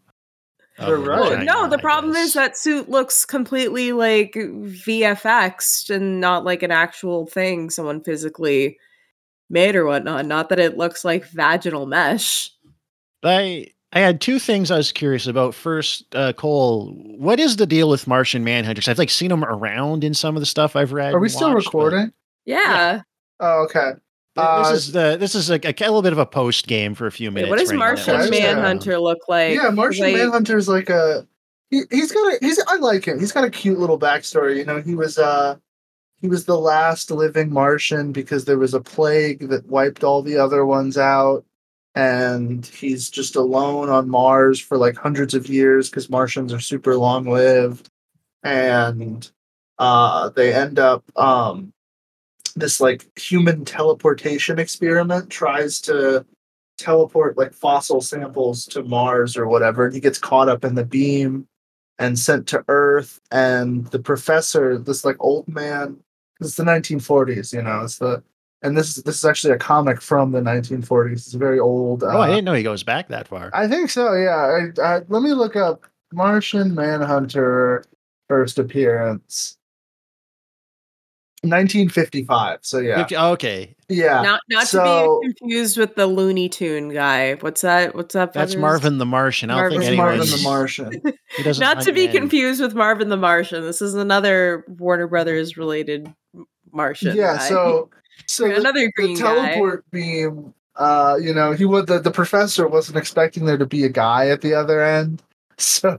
Of 0.78 0.88
They're 0.88 0.98
right. 0.98 1.40
Oh, 1.40 1.44
no, 1.44 1.70
the 1.70 1.78
I 1.78 1.82
problem 1.82 2.14
guess. 2.14 2.28
is 2.28 2.34
that 2.34 2.58
suit 2.58 2.90
looks 2.90 3.26
completely 3.26 3.92
like 3.92 4.34
VFX 4.34 5.90
and 5.90 6.20
not 6.20 6.44
like 6.44 6.64
an 6.64 6.72
actual 6.72 7.28
thing 7.28 7.70
someone 7.70 8.04
physically 8.04 8.78
made 9.50 9.76
or 9.76 9.86
whatnot. 9.86 10.26
Not 10.26 10.50
that 10.50 10.60
it 10.60 10.78
looks 10.78 11.06
like 11.06 11.26
vaginal 11.26 11.86
mesh. 11.86 12.52
I 13.24 13.68
I 13.94 14.00
had 14.00 14.20
two 14.20 14.40
things 14.40 14.72
I 14.72 14.78
was 14.78 14.92
curious 14.92 15.26
about. 15.26 15.56
First, 15.56 16.14
uh, 16.14 16.34
Cole, 16.34 16.92
what 17.18 17.40
is 17.40 17.56
the 17.56 17.66
deal 17.66 17.90
with 17.90 18.08
Martian 18.08 18.44
Manhunters? 18.44 18.90
I've 18.90 18.98
like 19.00 19.10
seen 19.10 19.30
them 19.30 19.46
around 19.46 20.04
in 20.04 20.14
some 20.14 20.36
of 20.36 20.42
the 20.42 20.46
stuff 20.46 20.76
I've 20.76 20.92
read. 20.92 21.14
Are 21.14 21.20
we 21.20 21.30
still 21.30 21.54
watched, 21.54 21.72
but 21.72 21.78
recording? 21.78 22.14
Yeah. 22.44 23.02
Oh, 23.40 23.64
okay. 23.64 23.92
Th- 24.36 24.46
Uh, 24.48 24.72
this 24.72 24.86
is 24.88 24.92
the 24.92 25.18
this 25.20 25.36
is 25.36 25.50
like 25.50 25.66
a, 25.66 25.74
little 25.86 26.02
bit 26.02 26.12
of 26.14 26.20
a 26.20 26.26
post 26.26 26.68
game 26.68 26.94
for 26.96 27.08
a 27.08 27.12
few 27.12 27.32
minutes. 27.32 27.50
what 27.50 27.60
does 27.60 27.70
right. 27.70 27.80
Martian 27.80 28.16
Okay. 28.22 28.30
Manhunter 28.30 29.00
look 29.00 29.20
like? 29.28 29.56
yeah, 29.56 29.70
Martian 29.70 30.06
Like, 30.06 30.16
Manhunter's 30.16 30.68
like 30.68 30.90
a 30.90 31.28
he, 31.70 31.82
he's 31.90 32.12
got 32.12 32.34
a 32.34 32.38
he's 32.42 32.60
I 32.68 32.76
like 32.78 33.06
him. 33.06 33.20
He's 33.20 33.32
got 33.32 33.44
a 33.44 33.50
cute 33.50 33.80
little 33.80 34.00
backstory. 34.00 34.58
You 34.58 34.66
know, 34.66 34.82
he 34.82 34.94
was 34.96 35.18
uh 35.18 35.56
he 36.22 36.28
was 36.28 36.46
the 36.46 36.58
last 36.60 37.12
living 37.12 37.52
Martian 37.52 38.12
because 38.12 38.46
there 38.46 38.58
was 38.58 38.74
a 38.74 38.80
plague 38.82 39.50
that 39.50 39.66
wiped 39.68 40.04
all 40.04 40.22
the 40.22 40.38
other 40.38 40.66
ones 40.66 40.98
out. 40.98 41.44
And 41.96 42.66
he's 42.66 43.10
just 43.10 43.36
alone 43.38 43.90
on 43.90 44.10
Mars 44.10 44.60
for 44.60 44.78
like 44.78 44.98
hundreds 44.98 45.34
of 45.34 45.48
years 45.48 45.90
because 45.90 46.10
Martians 46.10 46.52
are 46.54 46.60
super 46.60 46.96
long 46.98 47.26
lived. 47.26 47.90
And 48.44 49.30
uh 49.80 50.30
they 50.30 50.54
end 50.54 50.78
up 50.80 51.04
um 51.18 51.74
this 52.56 52.80
like 52.80 53.06
human 53.18 53.66
teleportation 53.66 54.60
experiment 54.60 55.30
tries 55.30 55.80
to 55.82 56.26
teleport 56.78 57.38
like 57.38 57.54
fossil 57.54 58.02
samples 58.02 58.66
to 58.66 58.84
Mars 58.84 59.38
or 59.38 59.48
whatever, 59.48 59.86
and 59.86 59.94
he 59.94 60.00
gets 60.00 60.18
caught 60.18 60.50
up 60.50 60.64
in 60.64 60.76
the 60.76 60.86
beam 60.86 61.48
and 62.00 62.20
sent 62.20 62.48
to 62.48 62.64
Earth. 62.68 63.20
And 63.32 63.88
the 63.88 64.00
professor, 64.00 64.78
this 64.78 65.06
like 65.06 65.18
old 65.20 65.48
man, 65.48 65.98
it's 66.40 66.56
the 66.56 66.64
1940s, 66.64 67.54
you 67.54 67.62
know, 67.62 67.82
it's 67.84 67.98
the 67.98 68.24
and 68.62 68.76
this 68.76 68.98
is 68.98 69.04
this 69.04 69.18
is 69.18 69.26
actually 69.26 69.54
a 69.54 69.60
comic 69.60 70.02
from 70.02 70.32
the 70.32 70.42
1940s. 70.42 71.12
It's 71.14 71.34
a 71.34 71.38
very 71.38 71.60
old. 71.60 72.04
Oh, 72.04 72.08
I 72.08 72.28
uh, 72.28 72.28
didn't 72.28 72.46
know 72.46 72.54
he 72.54 72.64
goes 72.64 72.84
back 72.84 73.10
that 73.10 73.28
far. 73.28 73.52
I 73.54 73.68
think 73.68 73.90
so. 73.90 74.14
Yeah. 74.16 74.70
I, 74.80 74.82
I, 74.82 75.02
let 75.08 75.22
me 75.22 75.34
look 75.34 75.56
up 75.56 75.86
Martian 76.12 76.74
Manhunter 76.74 77.84
first 78.28 78.58
appearance. 78.58 79.58
1955. 81.50 82.60
So 82.62 82.80
yeah, 82.80 82.98
Fifty- 82.98 83.16
oh, 83.16 83.32
okay, 83.32 83.76
yeah. 83.90 84.22
not 84.22 84.42
not 84.50 84.68
so- 84.68 85.22
to 85.22 85.28
be 85.28 85.34
confused 85.38 85.78
with 85.78 85.96
the 85.96 86.08
Looney 86.08 86.50
Tune 86.50 86.90
guy. 86.90 87.36
What's 87.36 87.62
that? 87.62 87.96
What's 87.96 88.14
that? 88.14 88.34
that's 88.34 88.54
Feathers? 88.54 88.62
Marvin 88.62 88.98
the 88.98 89.06
Martian. 89.06 89.50
I 89.50 89.54
don't 89.56 89.62
Marvin 89.64 89.80
think 89.80 89.92
It's 89.92 89.98
Marvin 89.98 90.20
the 90.28 90.44
Martian. 90.44 91.02
He 91.38 91.44
doesn't 91.44 91.80
to 91.82 91.92
be 91.94 92.06
men. 92.08 92.16
confused 92.16 92.62
with 92.62 92.74
Marvin 92.76 93.10
the 93.10 93.18
Martian. 93.18 93.64
This 93.64 93.82
is 93.82 93.94
another 93.96 94.64
Warner 94.68 95.08
Brothers 95.08 95.58
related 95.58 96.14
Martian. 96.72 97.16
yeah. 97.16 97.38
guy. 97.38 97.50
So 97.50 97.90
so 98.26 98.46
another 98.52 98.80
the 98.86 98.92
green 98.94 99.18
guy. 99.18 99.52
teleport 99.52 99.84
beam. 99.92 100.54
Uh, 100.78 101.18
you 101.22 101.34
know, 101.34 101.54
he 101.54 101.64
would 101.66 101.88
the, 101.88 102.00
the 102.00 102.12
professor 102.12 102.68
wasn't 102.68 102.98
expecting 102.98 103.46
there 103.46 103.58
to 103.58 103.66
be 103.66 103.84
a 103.86 103.90
guy 103.90 104.30
at 104.30 104.42
the 104.42 104.54
other 104.54 104.82
end. 104.84 105.22
So 105.58 105.98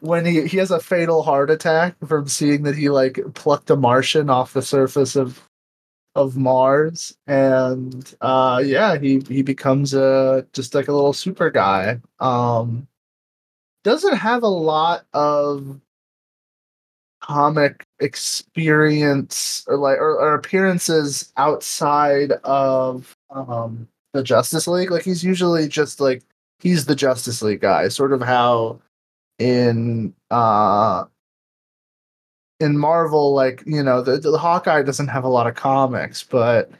when 0.00 0.26
he 0.26 0.46
he 0.46 0.58
has 0.58 0.70
a 0.70 0.80
fatal 0.80 1.22
heart 1.22 1.50
attack 1.50 1.96
from 2.06 2.28
seeing 2.28 2.62
that 2.64 2.76
he 2.76 2.90
like 2.90 3.18
plucked 3.34 3.70
a 3.70 3.76
Martian 3.76 4.30
off 4.30 4.52
the 4.52 4.62
surface 4.62 5.16
of 5.16 5.42
of 6.14 6.36
Mars, 6.36 7.16
and 7.26 8.14
uh, 8.20 8.62
yeah, 8.64 8.98
he 8.98 9.20
he 9.28 9.42
becomes 9.42 9.94
a 9.94 10.46
just 10.52 10.74
like 10.74 10.88
a 10.88 10.92
little 10.92 11.12
super 11.12 11.50
guy. 11.50 12.00
Um, 12.18 12.88
doesn't 13.84 14.16
have 14.16 14.42
a 14.42 14.48
lot 14.48 15.06
of 15.14 15.80
comic 17.20 17.86
experience 18.00 19.64
or 19.68 19.76
like 19.76 19.98
or, 19.98 20.18
or 20.18 20.34
appearances 20.34 21.32
outside 21.36 22.32
of 22.44 23.14
um 23.30 23.86
the 24.12 24.22
Justice 24.22 24.66
League. 24.66 24.90
Like 24.90 25.04
he's 25.04 25.24
usually 25.24 25.68
just 25.68 26.00
like 26.00 26.22
he's 26.58 26.86
the 26.86 26.96
Justice 26.96 27.42
League 27.42 27.60
guy, 27.60 27.88
sort 27.88 28.12
of 28.12 28.20
how 28.22 28.80
in 29.40 30.14
uh 30.30 31.04
in 32.60 32.76
Marvel, 32.76 33.34
like 33.34 33.62
you 33.66 33.82
know, 33.82 34.02
the, 34.02 34.18
the 34.18 34.38
Hawkeye 34.38 34.82
doesn't 34.82 35.08
have 35.08 35.24
a 35.24 35.28
lot 35.28 35.46
of 35.46 35.54
comics, 35.54 36.22
but 36.22 36.70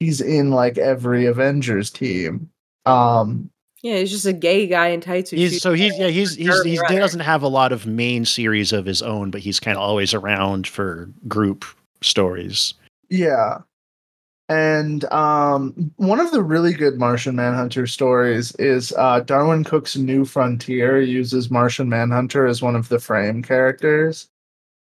he's 0.00 0.20
in 0.20 0.50
like 0.50 0.78
every 0.78 1.26
Avengers 1.26 1.90
team. 1.90 2.50
Um, 2.86 3.50
yeah, 3.82 3.98
he's 3.98 4.10
just 4.10 4.26
a 4.26 4.32
gay 4.32 4.66
guy 4.66 4.88
in 4.88 5.00
tights. 5.00 5.30
He's 5.30 5.62
so 5.62 5.74
he's 5.74 5.96
yeah 5.98 6.08
he's 6.08 6.34
he's 6.34 6.46
Sure, 6.46 6.64
he's 6.64 6.80
he 6.88 6.96
doesn't 6.96 7.20
have 7.20 7.42
a 7.42 7.48
lot 7.48 7.72
of 7.72 7.86
main 7.86 8.24
series 8.24 8.72
of 8.72 8.86
his 8.86 9.02
own, 9.02 9.30
but 9.30 9.40
he's 9.40 9.60
kind 9.60 9.76
of 9.76 9.82
always 9.82 10.12
around 10.12 10.66
for 10.66 11.10
group 11.28 11.64
stories. 12.02 12.74
Yeah. 13.10 13.58
And 14.50 15.04
um, 15.12 15.92
one 15.96 16.20
of 16.20 16.32
the 16.32 16.42
really 16.42 16.74
good 16.74 16.98
Martian 16.98 17.36
Manhunter 17.36 17.86
stories 17.86 18.54
is 18.56 18.92
uh, 18.98 19.20
Darwyn 19.20 19.64
Cooke's 19.64 19.96
New 19.96 20.26
Frontier 20.26 21.00
uses 21.00 21.50
Martian 21.50 21.88
Manhunter 21.88 22.46
as 22.46 22.60
one 22.60 22.76
of 22.76 22.88
the 22.88 22.98
frame 22.98 23.42
characters. 23.42 24.28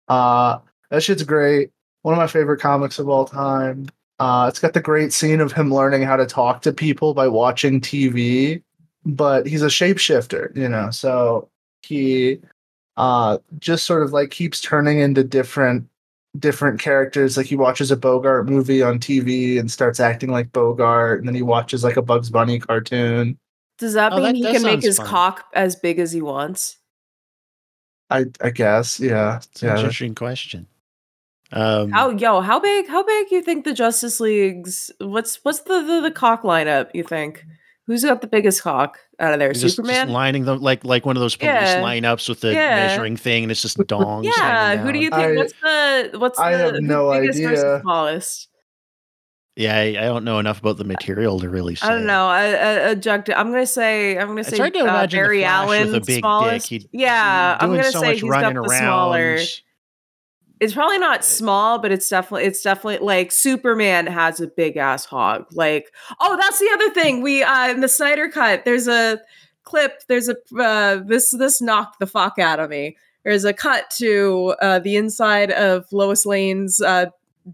Uh, 0.08 0.58
that 0.90 1.04
shit's 1.04 1.22
great. 1.22 1.70
One 2.02 2.14
of 2.14 2.18
my 2.18 2.26
favorite 2.26 2.60
comics 2.60 2.98
of 2.98 3.08
all 3.08 3.26
time. 3.26 3.88
Uh, 4.18 4.46
it's 4.48 4.58
got 4.58 4.72
the 4.72 4.80
great 4.80 5.12
scene 5.12 5.40
of 5.40 5.52
him 5.52 5.72
learning 5.72 6.02
how 6.02 6.16
to 6.16 6.26
talk 6.26 6.62
to 6.62 6.72
people 6.72 7.14
by 7.14 7.28
watching 7.28 7.80
TV 7.80 8.62
but 9.04 9.46
he's 9.46 9.62
a 9.62 9.66
shapeshifter, 9.66 10.54
you 10.56 10.68
know. 10.68 10.90
So 10.90 11.48
he 11.82 12.40
uh 12.96 13.38
just 13.58 13.84
sort 13.86 14.02
of 14.02 14.12
like 14.12 14.30
keeps 14.30 14.60
turning 14.60 14.98
into 14.98 15.24
different 15.24 15.88
different 16.38 16.80
characters. 16.80 17.36
Like 17.36 17.46
he 17.46 17.56
watches 17.56 17.90
a 17.90 17.96
Bogart 17.96 18.48
movie 18.48 18.82
on 18.82 18.98
TV 18.98 19.58
and 19.58 19.70
starts 19.70 20.00
acting 20.00 20.30
like 20.30 20.52
Bogart, 20.52 21.18
and 21.20 21.28
then 21.28 21.34
he 21.34 21.42
watches 21.42 21.84
like 21.84 21.96
a 21.96 22.02
Bugs 22.02 22.30
Bunny 22.30 22.58
cartoon. 22.58 23.38
Does 23.78 23.94
that 23.94 24.12
Oh, 24.12 24.16
mean 24.16 24.24
that- 24.24 24.34
he 24.36 24.42
that 24.42 24.52
can 24.54 24.62
make 24.62 24.82
his 24.82 24.96
fun. 24.96 25.06
cock 25.06 25.44
as 25.54 25.76
big 25.76 25.98
as 25.98 26.12
he 26.12 26.20
wants? 26.22 26.78
I 28.10 28.26
I 28.40 28.50
guess, 28.50 28.98
yeah, 28.98 29.36
It's 29.36 29.62
an 29.62 29.68
yeah. 29.68 29.76
interesting 29.76 30.14
question. 30.14 30.66
Um, 31.52 31.90
How 31.90 32.10
yo, 32.10 32.40
how 32.42 32.58
big 32.60 32.88
how 32.88 33.02
big 33.02 33.30
you 33.30 33.42
think 33.42 33.64
the 33.64 33.72
Justice 33.72 34.20
League's 34.20 34.90
what's 35.00 35.36
what's 35.44 35.60
the 35.60 35.82
the, 35.82 36.00
the 36.02 36.10
cock 36.10 36.42
lineup, 36.42 36.90
you 36.94 37.02
think? 37.04 37.44
Who's 37.88 38.04
got 38.04 38.20
the 38.20 38.26
biggest 38.28 38.62
cock 38.62 38.98
out 39.18 39.32
of 39.32 39.38
there? 39.40 39.48
just, 39.52 39.62
just 39.62 39.76
Superman? 39.76 40.10
lining 40.10 40.44
them 40.44 40.60
like 40.60 40.84
like 40.84 41.04
one 41.06 41.16
of 41.16 41.20
those 41.20 41.34
police 41.34 41.50
Yeah. 41.52 41.82
lineups 41.82 42.28
with 42.28 42.40
the 42.42 42.52
Yeah. 42.52 42.76
measuring 42.86 43.16
thing, 43.16 43.42
and 43.44 43.50
it's 43.50 43.62
just 43.62 43.78
dongs. 43.88 44.24
yeah, 44.24 44.68
hanging 44.68 44.84
who 44.86 44.92
do 44.92 44.98
you 45.00 45.10
think 45.10 45.14
I- 45.22 45.34
what's 45.36 45.52
the 45.60 46.18
what's 46.18 46.38
I 46.38 46.52
the 46.52 46.58
have 46.58 46.70
who's 46.72 46.80
no 46.82 47.10
biggest 47.10 47.40
versus 47.40 47.64
idea. 47.64 47.80
smallest? 47.80 48.48
Yeah, 49.56 49.74
I, 49.76 49.80
I 49.88 49.92
don't 50.04 50.22
know 50.22 50.38
enough 50.38 50.60
about 50.60 50.76
the 50.76 50.84
material 50.84 51.40
to 51.40 51.48
really 51.48 51.74
say. 51.74 51.88
I 51.88 51.90
don't 51.90 52.06
know. 52.06 52.28
I, 52.28 52.42
I, 52.44 52.48
adjunct- 52.92 53.30
I'm 53.34 53.50
gonna 53.50 53.66
say 53.66 54.16
I'm 54.16 54.28
gonna 54.28 54.40
It's 54.42 54.50
say 54.50 54.58
hard 54.58 54.72
to 54.74 54.80
uh, 54.80 54.84
imagine 54.84 55.18
the 55.18 55.24
Barry 55.24 55.40
Flash 55.40 55.68
with 55.68 55.78
Allen 55.80 55.94
a 55.96 56.00
big 56.00 56.18
smallest. 56.20 56.68
dick. 56.68 56.82
He'd- 56.82 56.88
yeah, 56.92 57.56
I'm 57.58 57.70
gonna 57.70 57.90
so 57.90 58.00
say 58.00 58.12
he's 58.12 58.22
got 58.22 58.28
running 58.30 58.62
the 58.62 58.68
smaller. 58.68 59.38
It's 60.60 60.74
probably 60.74 60.98
not 60.98 61.24
small, 61.24 61.78
but 61.78 61.92
it's 61.92 62.08
definitely 62.08 62.44
it's 62.46 62.62
definitely 62.62 62.98
like 63.06 63.30
Superman 63.32 64.06
has 64.06 64.40
a 64.40 64.46
big 64.48 64.76
ass 64.76 65.04
hog. 65.04 65.46
Like, 65.52 65.92
oh, 66.20 66.36
that's 66.36 66.58
the 66.58 66.70
other 66.74 66.90
thing. 66.90 67.22
We 67.22 67.42
uh 67.42 67.68
in 67.68 67.80
the 67.80 67.88
Snyder 67.88 68.28
cut, 68.28 68.64
there's 68.64 68.88
a 68.88 69.20
clip, 69.64 70.02
there's 70.08 70.28
a 70.28 70.36
uh 70.58 71.02
this 71.06 71.30
this 71.30 71.60
knocked 71.60 71.98
the 72.00 72.06
fuck 72.06 72.38
out 72.38 72.58
of 72.60 72.70
me. 72.70 72.96
There's 73.24 73.44
a 73.44 73.52
cut 73.52 73.90
to 73.98 74.54
uh 74.60 74.78
the 74.80 74.96
inside 74.96 75.50
of 75.52 75.84
Lois 75.92 76.24
Lane's 76.26 76.80
uh 76.80 77.06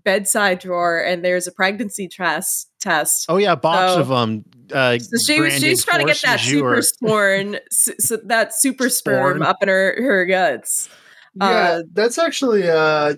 bedside 0.03 0.59
drawer 0.59 0.99
and 0.99 1.25
there's 1.25 1.47
a 1.47 1.53
pregnancy 1.53 2.09
test 2.09 2.69
test. 2.81 3.27
Oh 3.29 3.37
yeah, 3.37 3.55
box 3.55 3.95
So- 3.95 4.01
of 4.01 4.09
them. 4.09 4.45
Uh, 4.73 4.99
So 4.99 5.19
she 5.19 5.39
branded 5.39 5.61
she's 5.61 5.85
trying 5.85 6.01
to 6.01 6.07
get 6.07 6.23
that 6.23 6.41
super 6.41 6.71
majeure. 6.77 6.81
sporn, 6.81 7.61
s- 7.71 7.91
s- 8.13 8.19
that 8.25 8.55
super 8.55 8.89
sperm 8.89 9.43
up 9.43 9.59
in 9.63 9.69
her 9.69 9.95
her 9.99 10.25
guts. 10.25 10.89
Yeah, 11.37 11.47
Uh, 11.47 11.83
that's 11.93 12.19
actually 12.19 12.69
uh, 12.69 13.15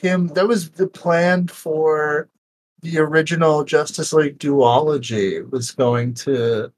him. 0.00 0.28
That 0.28 0.48
was 0.48 0.70
the 0.70 0.88
plan 0.88 1.46
for 1.46 2.28
the 2.80 2.98
original 2.98 3.64
Justice 3.64 4.12
League 4.12 4.38
duology. 4.38 5.48
Was 5.50 5.70
going 5.70 6.14
to, 6.14 6.72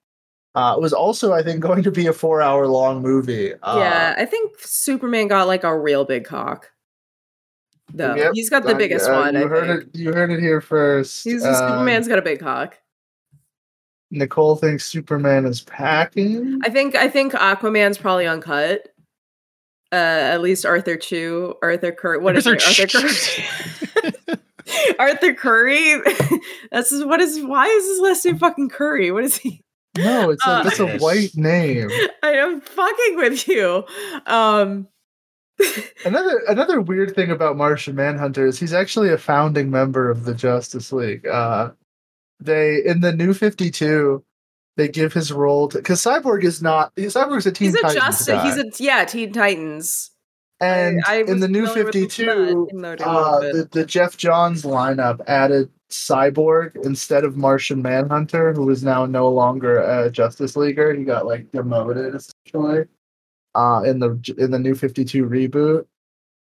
uh, 0.55 0.77
was 0.78 0.93
also 0.93 1.32
I 1.32 1.43
think 1.43 1.61
going 1.61 1.82
to 1.82 1.90
be 1.90 2.06
a 2.06 2.12
four-hour 2.12 2.66
long 2.66 3.01
movie. 3.01 3.55
Uh, 3.55 3.78
yeah, 3.78 4.15
I 4.19 4.27
think 4.27 4.61
Superman 4.61 5.28
got 5.28 5.47
like 5.47 5.65
a 5.65 5.78
real 5.78 6.05
big 6.05 6.24
cock. 6.24 6.70
Though 7.93 8.15
yep, 8.15 8.32
he's 8.35 8.51
got 8.51 8.65
the 8.65 8.74
uh, 8.74 8.78
biggest 8.78 9.09
uh, 9.09 9.15
one. 9.15 9.35
You 9.35 9.44
I 9.44 9.48
heard 9.48 9.81
think. 9.81 9.94
it. 9.94 9.98
You 9.98 10.12
heard 10.12 10.31
it 10.31 10.40
here 10.40 10.61
first. 10.61 11.24
He's 11.24 11.44
Uh, 11.44 11.55
Superman's 11.55 12.09
got 12.09 12.19
a 12.19 12.23
big 12.23 12.40
cock. 12.40 12.78
Nicole 14.11 14.56
thinks 14.56 14.85
Superman 14.85 15.44
is 15.44 15.62
packing. 15.62 16.61
I 16.62 16.70
think 16.70 16.94
I 16.94 17.09
think 17.09 17.32
Aquaman's 17.32 17.98
probably 17.98 18.27
uncut. 18.27 18.93
Uh, 19.94 20.32
at 20.34 20.40
least 20.40 20.66
Arthur 20.66 20.96
Chu, 20.96 21.54
Arthur 21.62 21.92
Curry. 21.92 22.18
What 22.18 22.36
is 22.36 22.46
Arthur 22.48 22.56
it? 22.56 22.80
Arthur 22.80 22.98
Curry. 22.98 24.36
Arthur 24.98 25.34
Curry. 25.34 26.00
That's 26.72 26.90
his- 26.90 27.04
what 27.04 27.20
is. 27.20 27.40
Why 27.44 27.66
is 27.66 27.86
his 27.86 28.00
last 28.00 28.24
name 28.24 28.38
fucking 28.38 28.70
Curry? 28.70 29.10
What 29.12 29.22
is 29.24 29.36
he? 29.36 29.60
No, 29.96 30.30
it's 30.30 30.44
a, 30.44 30.50
Uh, 30.50 30.62
it's 30.66 30.80
a 30.80 30.98
white 30.98 31.36
name. 31.36 31.88
I 32.24 32.32
am 32.32 32.60
fucking 32.60 33.16
with 33.16 33.46
you. 33.46 33.84
Um, 34.26 34.88
Another 36.04 36.42
another 36.48 36.80
weird 36.80 37.14
thing 37.14 37.30
about 37.30 37.56
Martian 37.56 37.94
Manhunter 37.94 38.44
is 38.48 38.58
he's 38.58 38.72
actually 38.72 39.10
a 39.10 39.18
founding 39.18 39.70
member 39.70 40.10
of 40.10 40.24
the 40.24 40.34
Justice 40.34 40.92
League. 40.92 41.24
Uh, 41.28 41.70
they 42.40 42.84
in 42.84 43.00
the 43.00 43.12
New 43.12 43.32
Fifty 43.32 43.70
Two, 43.70 44.24
they 44.76 44.88
give 44.88 45.12
his 45.12 45.32
role 45.32 45.68
to 45.68 45.78
because 45.78 46.01
Cyborg 46.02 46.44
is 46.44 46.62
not 46.62 46.94
Cyborg's 46.96 47.46
a 47.46 47.52
Teen 47.52 47.68
he's 47.68 47.74
a 47.76 47.82
Titans 47.82 48.05
just. 48.05 48.26
guy. 48.28 48.44
He's 48.44 48.56
a 48.56 48.82
yeah. 48.82 49.05
Teen 49.05 49.32
Titans. 49.32 50.10
and 50.60 51.02
I 51.06 51.22
in 51.22 51.40
the 51.40 51.48
New 51.48 51.66
Fifty 51.66 52.06
Two, 52.06 52.24
the- 52.26 52.32
I 52.32 52.34
Two, 52.34 52.66
didn't 52.66 52.80
know 52.80 52.92
it 52.92 53.01
a 53.01 53.09
uh, 53.09 53.40
the, 53.40 53.68
the 53.70 53.84
Geoff 53.86 54.16
Johns 54.16 54.62
lineup 54.62 55.20
added 55.26 55.70
Cyborg 55.90 56.76
instead 56.84 57.24
of 57.24 57.36
Martian 57.36 57.82
Manhunter, 57.82 58.52
who 58.52 58.68
is 58.70 58.82
now 58.82 59.06
no 59.06 59.28
longer 59.28 59.78
a 59.80 60.10
Justice 60.10 60.56
Leaguer. 60.56 60.92
He 60.94 61.05
got 61.05 61.26
like 61.26 61.51
demoted 61.52 62.14
essentially 62.14 62.86
uh, 63.55 63.82
in 63.86 64.01
the 64.01 64.34
in 64.38 64.51
the 64.51 64.59
New 64.59 64.74
Fifty 64.74 65.05
Two 65.05 65.24
reboot. 65.28 65.86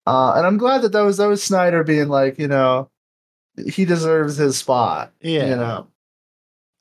Uh, 0.06 0.32
and 0.36 0.46
I'm 0.46 0.56
glad 0.58 0.82
that 0.82 0.92
that 0.92 1.02
was 1.02 1.18
that 1.18 1.26
was 1.28 1.42
Snyder 1.42 1.84
being 1.84 2.08
like, 2.08 2.38
you 2.38 2.48
know, 2.48 2.88
he 3.68 3.84
deserves 3.84 4.36
his 4.36 4.56
spot. 4.56 5.12
Yeah. 5.20 5.46
You 5.46 5.56
know. 5.56 5.86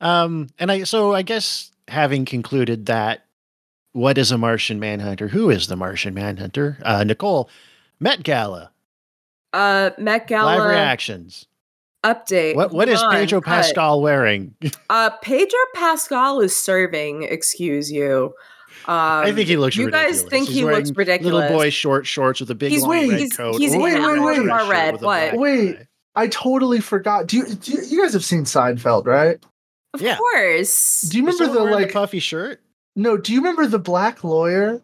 Um, 0.01 0.47
and 0.59 0.71
I 0.71 0.83
so 0.83 1.13
I 1.13 1.21
guess 1.21 1.71
having 1.87 2.25
concluded 2.25 2.87
that, 2.87 3.25
what 3.93 4.17
is 4.17 4.31
a 4.31 4.37
Martian 4.37 4.79
Manhunter? 4.79 5.27
Who 5.29 5.49
is 5.49 5.67
the 5.67 5.75
Martian 5.75 6.13
Manhunter? 6.13 6.77
Uh, 6.83 7.03
Nicole, 7.03 7.49
Met 7.99 8.23
Gala, 8.23 8.71
Uh, 9.53 9.91
Met 9.97 10.27
Gala 10.27 10.57
live 10.57 10.69
reactions. 10.69 11.45
update. 12.03 12.55
What 12.55 12.71
what 12.71 12.89
is 12.89 12.99
Hold 12.99 13.13
on, 13.13 13.19
Pedro 13.19 13.41
cut. 13.41 13.51
Pascal 13.51 14.01
wearing? 14.01 14.55
Uh, 14.89 15.09
Pedro 15.21 15.59
Pascal 15.75 16.41
is 16.41 16.55
serving. 16.55 17.23
Excuse 17.23 17.91
you. 17.91 18.33
Um, 18.87 18.95
I 18.95 19.31
think 19.31 19.47
he 19.47 19.57
looks. 19.57 19.75
You 19.75 19.85
ridiculous. 19.85 20.21
guys 20.23 20.29
think 20.29 20.47
He's 20.47 20.57
he 20.57 20.65
looks 20.65 20.91
ridiculous? 20.95 21.33
Little 21.33 21.49
boy 21.57 21.69
short 21.69 22.07
shorts 22.07 22.39
with 22.39 22.49
a 22.49 22.55
big 22.55 22.71
He's 22.71 22.81
long 22.81 22.89
wearing- 22.89 23.09
red 23.11 23.19
he's- 23.19 23.37
coat. 23.37 23.57
he's 23.59 23.75
or 23.75 23.79
Wait, 23.81 23.99
wait, 23.99 24.19
wait. 24.19 24.69
Red, 24.69 25.01
what? 25.01 25.35
Wait. 25.37 25.77
tie. 25.77 25.87
I 26.15 26.27
totally 26.27 26.79
forgot. 26.81 27.27
Do 27.27 27.37
you, 27.37 27.45
do 27.45 27.71
you, 27.73 27.81
you 27.83 28.01
guys 28.03 28.13
have 28.13 28.25
seen 28.25 28.43
Seinfeld, 28.45 29.05
right? 29.05 29.37
Of 29.93 30.01
Yeah. 30.01 30.17
course. 30.17 31.01
Do 31.01 31.17
you 31.17 31.25
remember 31.25 31.47
the 31.53 31.63
wearing 31.63 31.75
like 31.83 31.93
puffy 31.93 32.19
shirt? 32.19 32.61
No, 32.95 33.17
do 33.17 33.33
you 33.33 33.39
remember 33.39 33.67
the 33.67 33.79
black 33.79 34.23
lawyer 34.23 34.81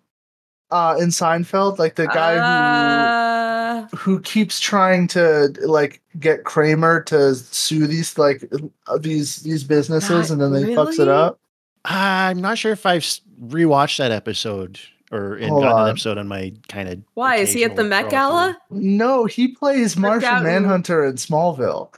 uh 0.71 0.97
in 0.99 1.09
Seinfeld? 1.09 1.79
Like 1.79 1.95
the 1.95 2.07
guy 2.07 2.35
Uh, 2.35 3.87
who 3.91 3.97
who 3.97 4.19
keeps 4.21 4.59
trying 4.59 5.07
to 5.09 5.53
like 5.63 6.01
get 6.19 6.43
Kramer 6.43 7.01
to 7.03 7.35
sue 7.35 7.87
these 7.87 8.17
like 8.17 8.43
uh, 8.87 8.97
these 8.97 9.37
these 9.43 9.63
businesses 9.63 10.29
Not 10.29 10.29
and 10.29 10.41
then 10.41 10.51
they 10.53 10.75
fucks 10.75 10.99
it 10.99 11.07
up. 11.07 11.39
I'm 11.85 12.41
not 12.41 12.57
sure 12.57 12.73
if 12.73 12.85
I've 12.85 13.03
s- 13.03 13.21
rewatched 13.41 13.97
that 13.99 14.11
episode 14.11 14.79
or 15.09 15.37
in 15.37 15.47
Hold 15.49 15.63
an 15.63 15.87
episode 15.87 16.17
on 16.17 16.27
my 16.27 16.51
kind 16.67 16.89
of. 16.89 16.99
why 17.13 17.37
is 17.37 17.53
he 17.53 17.63
at 17.63 17.77
the 17.77 17.83
Met 17.85 18.09
Gala? 18.09 18.57
No, 18.69 19.23
he 19.23 19.47
plays 19.49 19.95
Martian 19.95 20.43
Manhunter 20.43 21.05
in 21.05 21.13
Smallville. 21.15 21.93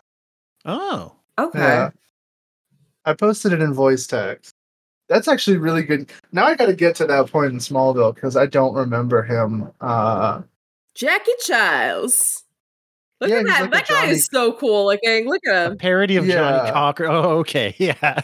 Oh, 0.65 1.13
Okay. 1.39 1.57
Yeah. 1.59 1.89
I 3.09 3.13
posted 3.13 3.53
it 3.53 3.61
in 3.61 3.73
voice 3.73 4.05
text. 4.07 4.53
That's 5.07 5.27
actually 5.27 5.57
really 5.57 5.81
good. 5.83 6.11
Now 6.31 6.45
I 6.45 6.55
got 6.55 6.67
to 6.67 6.73
get 6.75 6.95
to 6.97 7.07
that 7.07 7.31
point 7.31 7.51
in 7.51 7.57
Smallville 7.59 8.13
because 8.13 8.35
I 8.37 8.45
don't 8.45 8.75
remember 8.75 9.23
him. 9.23 9.71
Uh, 9.81 10.41
Jackie 10.93 11.31
Chiles. 11.39 12.43
Look 13.19 13.29
Yeah, 13.31 13.37
at 13.39 13.45
that. 13.47 13.59
like 13.61 13.67
a 13.67 13.71
that 13.71 13.87
guy 13.87 14.01
Johnny- 14.01 14.11
is 14.11 14.25
so 14.31 14.53
cool 14.53 14.85
looking. 14.85 15.27
Look 15.27 15.41
at 15.47 15.55
a 15.55 15.71
him. 15.71 15.77
parody 15.77 16.15
of 16.17 16.25
Johnny 16.25 16.71
Cocker. 16.71 17.05
Oh, 17.09 17.39
okay, 17.39 17.73
yeah. 17.79 18.21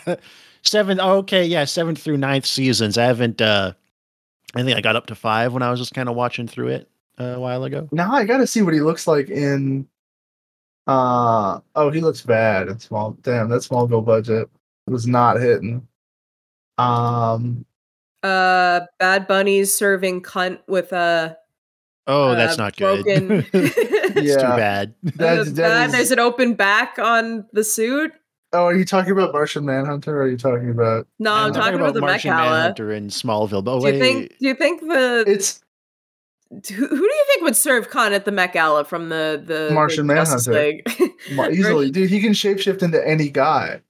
Seven. 0.62 1.00
Okay, 1.00 1.46
yeah. 1.46 1.66
Seventh 1.66 2.00
through 2.02 2.18
ninth 2.18 2.46
seasons. 2.46 2.98
I 2.98 3.06
haven't. 3.06 3.42
uh 3.42 3.74
I 4.56 4.64
think 4.64 4.78
I 4.78 4.82
got 4.82 4.96
up 4.96 5.08
to 5.08 5.16
five 5.16 5.52
when 5.54 5.64
I 5.64 5.70
was 5.72 5.80
just 5.82 5.94
kind 5.94 6.08
of 6.08 6.16
watching 6.16 6.48
through 6.48 6.68
it 6.70 6.90
uh, 7.20 7.24
a 7.36 7.40
while 7.40 7.64
ago. 7.66 7.90
now 7.92 8.14
I 8.14 8.24
got 8.24 8.38
to 8.38 8.48
see 8.48 8.62
what 8.62 8.74
he 8.74 8.80
looks 8.80 9.06
like 9.08 9.30
in. 9.30 9.88
Uh 10.88 11.60
oh, 11.76 11.90
he 11.90 12.00
looks 12.00 12.22
bad 12.22 12.68
in 12.68 12.80
small. 12.80 13.18
Damn, 13.24 13.50
that 13.50 13.62
Smallville 13.64 14.06
budget 14.06 14.50
was 14.88 15.08
not 15.08 15.40
hitting. 15.40 15.88
Um, 16.78 17.66
Uh, 18.24 18.82
Bad 19.00 19.28
Bunny's 19.28 19.74
serving 19.76 20.22
cunt 20.24 20.60
with 20.68 20.92
a 20.94 21.38
Oh, 22.08 22.36
that's 22.36 22.58
uh, 22.60 22.64
not 22.64 22.76
good. 22.78 23.04
broken. 23.04 23.46
It's 24.18 24.28
Yeah. 24.30 24.36
too 24.36 24.56
bad. 24.58 24.94
that's, 25.04 25.52
that 25.54 25.56
bad- 25.56 25.86
is- 25.88 25.92
There's 25.92 26.12
an 26.12 26.20
open 26.20 26.54
back 26.54 26.98
on 27.00 27.46
the 27.54 27.64
suit. 27.64 28.12
oh, 28.54 28.66
are 28.66 28.76
you 28.76 28.86
talking 28.86 29.12
about 29.12 29.34
Martian 29.34 29.66
Manhunter? 29.66 30.16
Or 30.18 30.24
are 30.24 30.30
you 30.30 30.38
talking 30.38 30.70
about? 30.70 31.08
No, 31.20 31.34
I'm, 31.34 31.52
talking, 31.54 31.76
about, 31.80 31.94
the 31.94 32.02
Met 32.02 32.08
Martian 32.08 32.32
Gala. 32.32 32.50
Manhunter 32.50 32.92
in 32.94 33.08
Smallville. 33.10 33.64
But 33.64 33.80
Do 33.82 33.88
you 33.94 34.00
think? 34.00 34.38
Do 34.40 34.48
you 34.48 34.54
think 34.54 34.82
the 34.82 35.24
It's 35.28 35.62
who, 36.50 36.88
who 36.88 36.88
do 36.88 36.96
you 37.04 37.26
think 37.28 37.42
would 37.44 37.56
serve 37.56 37.90
cunt 37.90 38.12
at 38.14 38.24
the 38.26 38.32
Met 38.32 38.54
Gala 38.54 38.86
from 38.86 39.10
the 39.10 39.42
the 39.46 39.70
Martian 39.74 40.08
the 40.08 40.14
Manhunter. 40.14 40.54
League? 40.54 40.88
easily, 41.52 41.92
dude. 41.92 42.10
He 42.10 42.22
can 42.22 42.32
shapeshift 42.34 42.82
into 42.84 43.06
any 43.06 43.30
guy. 43.30 43.82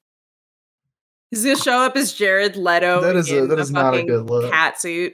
He's 1.35 1.43
gonna 1.45 1.57
show 1.57 1.77
up 1.79 1.95
as 1.95 2.13
Jared 2.13 2.55
Leto. 2.55 3.01
That 3.01 3.15
is 3.15 3.29
a- 3.31 3.37
in 3.39 3.47
that 3.49 3.55
the 3.57 3.71
not 3.71 3.93
a 3.93 3.97
fucking 3.97 4.07
good 4.07 4.29
look. 4.29 4.51
Cat 4.51 4.79
suit. 4.79 5.13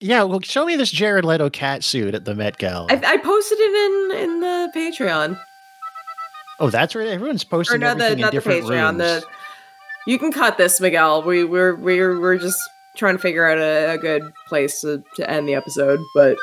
yeah, 0.00 0.22
well, 0.22 0.40
show 0.40 0.64
me 0.64 0.76
this 0.76 0.90
Jared 0.90 1.24
Leto 1.24 1.50
cat 1.50 1.82
suit 1.84 2.14
at 2.14 2.24
the 2.24 2.34
Met 2.34 2.58
Gala. 2.58 2.86
I, 2.90 3.00
I 3.04 3.16
posted 3.18 3.58
it 3.60 3.74
in 3.74 4.18
in 4.22 4.40
the 4.40 4.70
Patreon. 4.74 5.38
oh, 6.60 6.70
that's 6.70 6.94
right. 6.94 7.08
Everyone's 7.08 7.44
Or 7.44 7.48
posting 7.48 7.80
no, 7.80 7.94
the 7.94 8.04
everything 8.04 8.18
in 8.18 8.20
not 8.22 8.32
the 8.32 8.38
Patreon. 8.40 8.86
rooms. 8.92 8.98
The 8.98 9.24
You 10.06 10.18
can 10.18 10.32
cut 10.32 10.56
this, 10.58 10.80
Miguel. 10.80 11.22
We 11.22 11.44
we're 11.44 11.74
we're 11.74 12.20
we're 12.20 12.38
just 12.38 12.58
trying 12.96 13.16
to 13.16 13.20
figure 13.20 13.46
out 13.46 13.58
a, 13.58 13.92
a 13.94 13.98
good 13.98 14.22
place 14.48 14.80
to, 14.80 15.02
to 15.16 15.30
end 15.30 15.46
the 15.48 15.54
episode, 15.54 16.00
but 16.14 16.36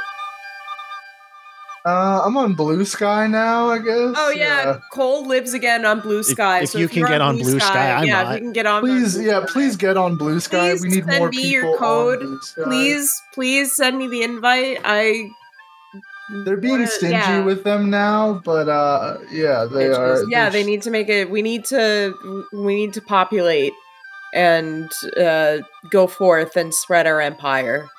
Uh, 1.85 2.21
I'm 2.23 2.37
on 2.37 2.53
Blue 2.53 2.85
Sky 2.85 3.27
now, 3.27 3.67
I 3.67 3.77
guess. 3.77 4.15
Oh 4.17 4.29
yeah, 4.33 4.79
Cole 4.93 5.27
lives 5.27 5.53
again 5.53 5.85
on 5.85 5.99
Blue 5.99 6.23
Sky. 6.23 6.61
if 6.61 6.69
so 6.69 6.79
you 6.79 6.85
if 6.85 6.91
can 6.91 6.99
you're 6.99 7.09
get 7.09 7.19
on 7.19 7.37
Blue 7.37 7.59
Sky, 7.59 7.91
I'm 7.91 8.05
yeah, 8.05 8.23
not. 8.23 8.35
if 8.35 8.39
you 8.39 8.45
can 8.45 8.53
get 8.53 8.65
on. 8.65 8.81
Please, 8.81 9.15
Blue 9.15 9.25
yeah, 9.25 9.39
Sky, 9.45 9.51
please 9.51 9.75
get 9.75 9.97
on 9.97 10.15
Blue 10.15 10.39
Sky. 10.39 10.69
Please 10.71 10.81
we 10.81 10.89
need 10.89 11.05
send 11.05 11.19
more 11.19 11.29
me 11.29 11.41
people 11.41 11.69
your 11.69 11.77
code. 11.77 12.19
on 12.21 12.27
Blue 12.27 12.41
Sky. 12.41 12.63
Please, 12.63 13.21
please 13.33 13.75
send 13.75 13.97
me 13.97 14.07
the 14.07 14.23
invite. 14.23 14.77
I. 14.85 15.29
They're 16.45 16.55
being 16.55 16.75
wanna- 16.75 16.87
stingy 16.87 17.11
yeah. 17.11 17.43
with 17.43 17.65
them 17.65 17.89
now, 17.89 18.41
but 18.45 18.69
uh, 18.69 19.17
yeah, 19.29 19.65
they 19.65 19.87
are. 19.91 20.23
Yeah, 20.29 20.49
they're 20.49 20.51
they 20.51 20.63
need 20.63 20.83
to 20.83 20.89
make 20.89 21.09
it. 21.09 21.29
We 21.29 21.41
need 21.41 21.65
to. 21.65 22.45
We 22.53 22.75
need 22.75 22.93
to 22.93 23.01
populate 23.01 23.73
and 24.33 24.89
uh, 25.17 25.57
go 25.89 26.07
forth 26.07 26.55
and 26.55 26.73
spread 26.73 27.07
our 27.07 27.19
empire. 27.19 27.89